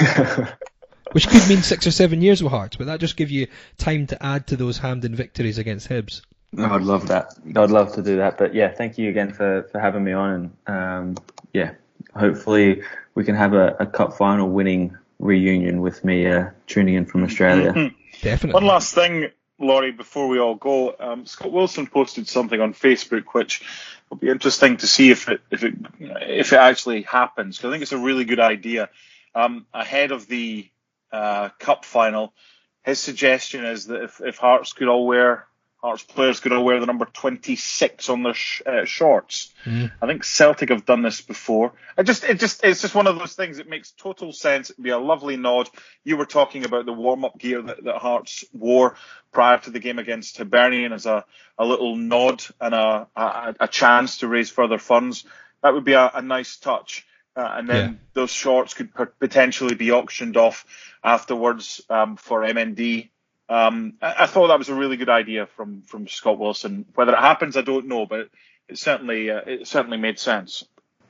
Which 1.12 1.28
could 1.28 1.48
mean 1.48 1.62
six 1.62 1.86
or 1.86 1.92
seven 1.92 2.22
years 2.22 2.42
with 2.42 2.50
Hearts, 2.50 2.76
but 2.76 2.86
that 2.88 2.98
just 2.98 3.16
gives 3.16 3.30
you 3.30 3.46
time 3.78 4.08
to 4.08 4.20
add 4.20 4.48
to 4.48 4.56
those 4.56 4.78
Hampden 4.78 5.14
victories 5.14 5.58
against 5.58 5.88
Hibs. 5.88 6.22
I'd 6.58 6.82
love 6.82 7.08
that. 7.08 7.34
I'd 7.56 7.70
love 7.70 7.94
to 7.94 8.02
do 8.02 8.16
that. 8.16 8.38
But 8.38 8.54
yeah, 8.54 8.72
thank 8.72 8.98
you 8.98 9.08
again 9.08 9.32
for, 9.32 9.68
for 9.70 9.80
having 9.80 10.04
me 10.04 10.12
on. 10.12 10.52
And 10.66 11.18
um, 11.18 11.24
yeah, 11.54 11.70
hopefully 12.14 12.82
we 13.14 13.24
can 13.24 13.34
have 13.34 13.54
a, 13.54 13.76
a 13.80 13.86
cup 13.86 14.18
final 14.18 14.50
winning 14.50 14.98
reunion 15.18 15.80
with 15.80 16.04
me 16.04 16.26
uh, 16.26 16.50
tuning 16.66 16.94
in 16.96 17.06
from 17.06 17.24
Australia. 17.24 17.72
Mhm. 17.72 17.94
Definitely. 18.20 18.54
One 18.54 18.66
last 18.66 18.94
thing, 18.94 19.28
Laurie, 19.58 19.92
before 19.92 20.28
we 20.28 20.38
all 20.38 20.56
go. 20.56 20.94
Um, 20.98 21.24
Scott 21.26 21.52
Wilson 21.52 21.86
posted 21.86 22.28
something 22.28 22.60
on 22.60 22.74
Facebook, 22.74 23.24
which 23.32 23.62
will 24.10 24.16
be 24.18 24.28
interesting 24.28 24.76
to 24.78 24.86
see 24.86 25.10
if 25.10 25.28
it 25.28 25.40
if 25.50 25.64
it 25.64 25.74
if 26.00 26.52
it 26.52 26.58
actually 26.58 27.02
happens. 27.02 27.58
'cause 27.58 27.68
I 27.68 27.72
think 27.72 27.82
it's 27.82 27.92
a 27.92 27.98
really 27.98 28.24
good 28.24 28.40
idea. 28.40 28.90
Um, 29.34 29.66
ahead 29.72 30.12
of 30.12 30.26
the 30.28 30.68
uh, 31.12 31.48
cup 31.60 31.84
final, 31.84 32.34
his 32.82 32.98
suggestion 33.00 33.64
is 33.64 33.86
that 33.86 34.02
if, 34.02 34.20
if 34.20 34.36
Hearts 34.38 34.72
could 34.72 34.88
all 34.88 35.06
wear 35.06 35.46
Hearts 35.84 36.02
players 36.02 36.40
could 36.40 36.52
all 36.52 36.64
wear 36.64 36.80
the 36.80 36.86
number 36.86 37.04
26 37.04 38.08
on 38.08 38.22
their 38.22 38.32
sh- 38.32 38.62
uh, 38.64 38.86
shorts. 38.86 39.52
Mm. 39.66 39.92
I 40.00 40.06
think 40.06 40.24
Celtic 40.24 40.70
have 40.70 40.86
done 40.86 41.02
this 41.02 41.20
before. 41.20 41.74
I 41.98 42.02
just, 42.02 42.24
it 42.24 42.40
just, 42.40 42.64
it's 42.64 42.80
just 42.80 42.94
one 42.94 43.06
of 43.06 43.18
those 43.18 43.34
things. 43.34 43.58
It 43.58 43.68
makes 43.68 43.90
total 43.90 44.32
sense. 44.32 44.70
It'd 44.70 44.82
be 44.82 44.88
a 44.90 44.98
lovely 44.98 45.36
nod. 45.36 45.68
You 46.02 46.16
were 46.16 46.24
talking 46.24 46.64
about 46.64 46.86
the 46.86 46.94
warm-up 46.94 47.38
gear 47.38 47.60
that, 47.60 47.84
that 47.84 47.96
Hearts 47.98 48.46
wore 48.54 48.96
prior 49.30 49.58
to 49.58 49.70
the 49.70 49.78
game 49.78 49.98
against 49.98 50.38
Hibernian 50.38 50.94
as 50.94 51.04
a, 51.04 51.26
a 51.58 51.66
little 51.66 51.96
nod 51.96 52.42
and 52.58 52.74
a, 52.74 53.06
a, 53.14 53.54
a 53.60 53.68
chance 53.68 54.18
to 54.18 54.28
raise 54.28 54.48
further 54.50 54.78
funds. 54.78 55.24
That 55.62 55.74
would 55.74 55.84
be 55.84 55.92
a, 55.92 56.10
a 56.14 56.22
nice 56.22 56.56
touch. 56.56 57.06
Uh, 57.36 57.46
and 57.58 57.68
then 57.68 57.90
Yeah. 57.90 57.96
those 58.14 58.30
shorts 58.30 58.72
could 58.72 58.94
per- 58.94 59.06
potentially 59.06 59.74
be 59.74 59.92
auctioned 59.92 60.38
off 60.38 60.64
afterwards 61.02 61.82
um, 61.90 62.16
for 62.16 62.40
MND. 62.40 63.10
Um, 63.48 63.94
I, 64.00 64.14
I 64.20 64.26
thought 64.26 64.48
that 64.48 64.58
was 64.58 64.68
a 64.68 64.74
really 64.74 64.96
good 64.96 65.08
idea 65.08 65.46
from 65.56 65.82
from 65.82 66.08
Scott 66.08 66.38
Wilson. 66.38 66.86
Whether 66.94 67.12
it 67.12 67.18
happens, 67.18 67.56
I 67.56 67.62
don't 67.62 67.86
know, 67.86 68.06
but 68.06 68.28
it 68.68 68.78
certainly 68.78 69.30
uh, 69.30 69.40
it 69.46 69.68
certainly 69.68 69.98
made 69.98 70.18
sense. 70.18 70.64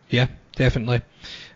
Yeah, 0.08 0.28
definitely. 0.56 1.02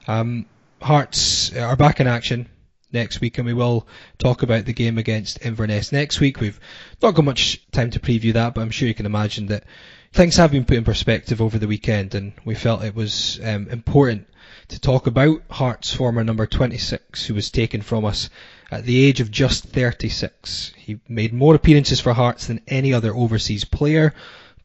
Um, 0.06 0.46
Hearts 0.80 1.55
are 1.56 1.76
back 1.76 1.98
in 1.98 2.06
action 2.06 2.48
next 2.92 3.20
week, 3.20 3.38
and 3.38 3.46
we 3.46 3.52
will 3.52 3.86
talk 4.18 4.42
about 4.42 4.64
the 4.64 4.72
game 4.72 4.96
against 4.96 5.44
Inverness 5.44 5.92
next 5.92 6.20
week. 6.20 6.40
We've 6.40 6.59
not 7.02 7.14
got 7.14 7.24
much 7.24 7.68
time 7.72 7.90
to 7.90 8.00
preview 8.00 8.32
that, 8.34 8.55
but 8.55 8.60
I'm 8.60 8.70
sure 8.70 8.88
you 8.88 8.94
can 8.94 9.06
imagine 9.06 9.46
that 9.46 9.64
things 10.12 10.36
have 10.36 10.52
been 10.52 10.64
put 10.64 10.76
in 10.76 10.84
perspective 10.84 11.42
over 11.42 11.59
the 11.59 11.66
weekend, 11.66 12.14
and 12.14 12.32
we 12.44 12.55
felt 12.55 12.84
it 12.84 12.94
was 12.94 13.40
um, 13.42 13.68
important 13.68 14.28
to 14.68 14.80
talk 14.80 15.06
about 15.06 15.42
Hearts' 15.50 15.92
former 15.92 16.24
number 16.24 16.46
26, 16.46 17.26
who 17.26 17.34
was 17.34 17.50
taken 17.50 17.82
from 17.82 18.05
us 18.05 18.30
at 18.70 18.85
the 18.85 19.05
age 19.05 19.20
of 19.20 19.31
just 19.31 19.65
36. 19.65 20.73
He 20.77 21.01
made 21.09 21.32
more 21.32 21.55
appearances 21.55 22.01
for 22.01 22.12
Hearts 22.12 22.47
than 22.47 22.61
any 22.69 22.93
other 22.93 23.15
overseas 23.15 23.65
player. 23.65 24.15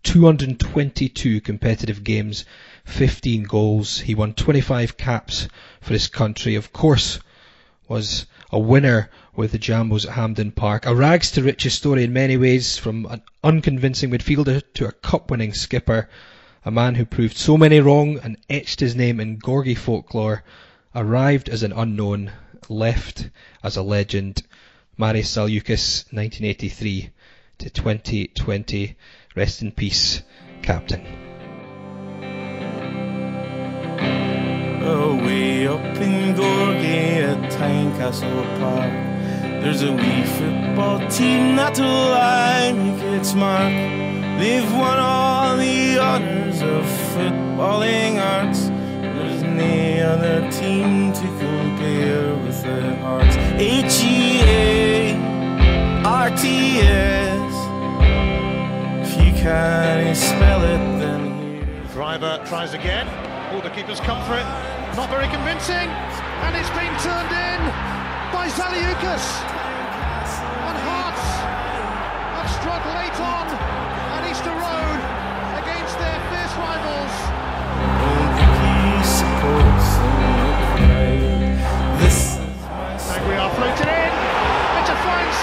222 0.03 1.39
competitive 1.39 2.03
games, 2.03 2.43
15 2.83 3.43
goals. 3.43 3.99
He 4.01 4.13
won 4.13 4.33
25 4.33 4.97
caps 4.97 5.47
for 5.79 5.93
his 5.93 6.09
country. 6.09 6.55
Of 6.55 6.73
course, 6.73 7.19
was 7.87 8.25
a 8.51 8.59
winner 8.59 9.09
with 9.35 9.53
the 9.53 9.57
Jambos 9.57 10.05
at 10.05 10.13
Hampden 10.13 10.51
Park. 10.51 10.85
A 10.85 10.93
rags 10.93 11.31
to 11.31 11.43
riches 11.43 11.73
story 11.73 12.03
in 12.03 12.11
many 12.11 12.35
ways, 12.35 12.77
from 12.77 13.05
an 13.05 13.21
unconvincing 13.43 14.11
midfielder 14.11 14.61
to 14.73 14.87
a 14.87 14.91
cup-winning 14.91 15.53
skipper. 15.53 16.09
A 16.65 16.71
man 16.71 16.95
who 16.95 17.05
proved 17.05 17.37
so 17.37 17.57
many 17.57 17.79
wrong 17.79 18.19
and 18.21 18.37
etched 18.49 18.81
his 18.81 18.95
name 18.95 19.21
in 19.21 19.39
Gorgie 19.39 19.77
folklore. 19.77 20.43
Arrived 20.93 21.47
as 21.47 21.63
an 21.63 21.71
unknown, 21.71 22.31
left 22.69 23.29
as 23.63 23.77
a 23.77 23.83
legend. 23.83 24.43
Marius 24.97 25.35
Zaliukas, 25.35 26.05
1983 26.13 27.09
to 27.59 27.69
2020. 27.69 28.95
Rest 29.35 29.61
in 29.61 29.71
peace, 29.71 30.21
Captain. 30.61 31.05
Away 34.83 35.65
up 35.67 35.79
in 35.97 36.35
Gorgie 36.35 37.23
at 37.23 37.51
Tynecastle 37.51 38.43
Park 38.59 38.91
There's 39.61 39.81
a 39.81 39.93
wee 39.93 40.23
football 40.23 41.07
team 41.09 41.55
not 41.55 41.75
to 41.75 41.83
lie 41.83 42.73
its 43.15 43.33
mark 43.33 43.71
They've 44.39 44.73
won 44.73 44.99
all 44.99 45.55
the 45.55 45.99
honours 45.99 46.61
of 46.61 46.83
footballing 47.13 48.19
arts 48.21 48.72
No 49.53 50.13
other 50.13 50.51
team 50.51 51.13
to 51.13 51.21
compare 51.21 52.35
with 52.43 52.63
the 52.63 52.95
Hearts 52.97 53.35
H-E-A-R-T-S 53.57 54.73
If 59.07 59.11
you 59.23 59.31
can't 59.33 60.17
spell 60.17 60.63
it 60.63 60.99
then 60.99 61.23
Driver 61.93 62.41
tries 62.47 62.73
again. 62.73 63.07
All 63.53 63.61
the 63.61 63.69
keepers 63.69 63.99
come 63.99 64.17
for 64.25 64.33
it. 64.33 64.45
Not 64.97 65.11
very 65.11 65.27
convincing. 65.29 65.87
And 66.41 66.57
it's 66.57 66.73
been 66.73 66.89
turned 67.05 67.29
in 67.29 67.61
by 68.33 68.49
Zaliukas. 68.49 69.25
And 70.65 70.77
Hearts 70.89 71.25
have 72.33 72.49
struck 72.57 72.81
late 72.97 73.19
on 73.21 73.52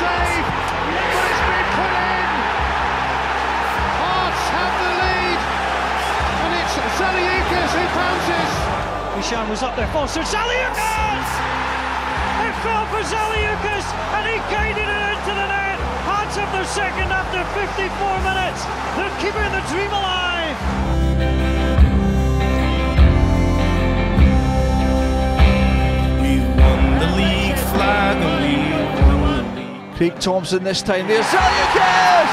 save. 0.01 0.47
But 0.49 1.29
it's 1.29 1.45
been 1.45 1.69
put 1.77 1.93
in. 1.93 2.29
Hearts 4.01 4.45
have 4.57 4.75
the 4.81 4.93
lead. 5.01 5.41
And 6.41 6.53
it's 6.61 6.75
Zaliukas 6.97 7.73
who 7.77 7.85
pounces. 8.01 8.53
Mishan 9.17 9.47
was 9.53 9.63
up 9.63 9.77
there, 9.77 9.91
Foster. 9.93 10.25
Zaliukas! 10.25 11.29
It 12.47 12.55
fell 12.65 12.87
for 12.89 13.03
Zaliukas 13.05 13.87
and 14.17 14.25
he 14.31 14.37
guided 14.49 14.89
it 14.89 15.03
into 15.13 15.33
the 15.37 15.47
net. 15.53 15.79
Hearts 16.09 16.37
have 16.41 16.51
their 16.57 16.65
second 16.65 17.13
after 17.13 17.45
54 17.53 17.85
minutes. 18.25 18.65
They're 18.97 19.17
keeping 19.21 19.53
the 19.53 19.65
dream 19.69 19.93
alive. 19.93 20.57
We 26.25 26.33
won 26.57 26.81
the 27.03 27.11
league 27.21 27.61
flag 27.77 28.17
and 28.17 29.05
we 29.05 29.10
Craig 30.01 30.19
Thomson 30.19 30.65
this 30.65 30.81
time. 30.81 31.07
There's 31.07 31.27
Zaliukas! 31.27 32.33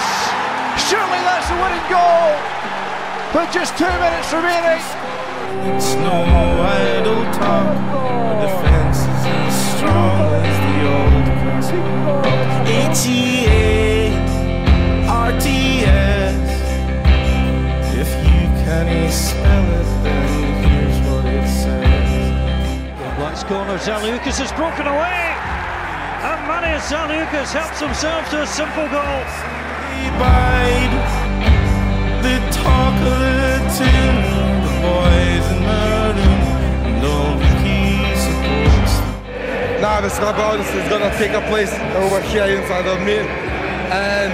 Surely 0.88 1.20
that's 1.28 1.50
the 1.52 1.56
winning 1.60 1.84
goal! 1.92 2.32
With 3.36 3.52
just 3.52 3.78
two 3.78 3.84
minutes 3.84 4.32
remaining. 4.32 4.80
It's 5.76 5.94
no 5.96 6.26
more 6.32 6.64
idle 6.64 7.26
talk. 7.34 7.76
Our 7.92 8.40
defense 8.40 9.00
is 9.00 9.26
as 9.28 9.76
strong 9.76 10.32
as 10.48 10.58
the 10.64 10.76
old. 10.96 11.28
ATA, 12.72 14.16
RTS. 15.36 16.48
If 18.00 18.10
you 18.24 18.48
can't 18.64 19.12
spell 19.12 19.68
it, 19.76 20.04
then 20.06 20.64
here's 20.64 21.00
what 21.10 21.26
it 21.26 21.46
says. 21.50 23.18
Black's 23.18 23.44
corner, 23.44 23.78
Zaliukas 23.78 24.40
has 24.40 24.54
broken 24.54 24.88
away. 24.88 25.37
And 26.48 26.64
Marius 26.64 26.88
Zaliukas 26.88 27.52
helps 27.52 27.80
himself 27.82 28.30
to 28.30 28.42
a 28.44 28.48
simple 28.48 28.88
goal. 28.88 29.20
The 32.24 32.40
talk 32.56 32.96
of 33.04 33.20
the 33.20 33.60
tune, 33.76 34.20
the 34.64 34.74
boys 34.80 35.44
in 35.52 35.60
maroon, 35.68 36.24
and 36.88 37.04
all 37.04 37.36
key 37.60 38.00
supports. 38.16 38.96
Now 39.84 40.00
the 40.00 40.08
Strabaudus 40.08 40.72
is 40.72 40.88
gonna 40.88 41.12
take 41.20 41.36
a 41.36 41.44
place 41.52 41.74
over 42.00 42.22
here 42.22 42.46
inside 42.46 42.88
of 42.88 43.02
me, 43.04 43.20
and 43.92 44.32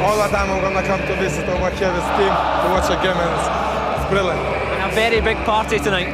all 0.00 0.16
the 0.16 0.28
time 0.32 0.48
I'm 0.48 0.62
gonna 0.62 0.86
come 0.86 1.00
to 1.00 1.14
visit 1.16 1.46
over 1.48 1.68
here 1.76 1.92
this 1.92 2.08
team 2.16 2.32
to 2.32 2.66
watch 2.72 2.88
a 2.88 2.96
game, 3.04 3.20
and 3.20 3.32
it's, 3.36 4.00
it's 4.00 4.08
brilliant. 4.08 4.40
And 4.40 4.90
a 4.90 4.94
very 4.94 5.20
big 5.20 5.36
party 5.44 5.78
tonight. 5.78 6.08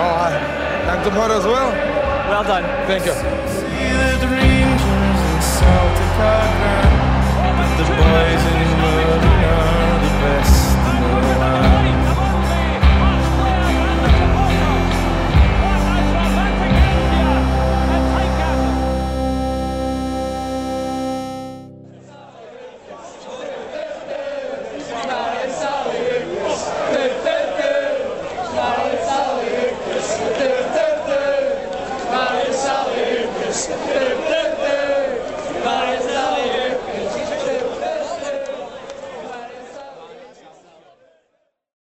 Oh, 0.00 0.32
and 0.88 1.04
tomorrow 1.04 1.36
as 1.36 1.44
well. 1.44 1.70
Well 2.30 2.44
done. 2.44 2.64
Thank 2.86 3.04
you 3.04 3.43
the 7.76 7.84
boys 7.84 8.44
in 8.54 8.68
Murray 8.80 9.44
are 9.44 9.98
the 10.00 10.12
best. 10.22 10.53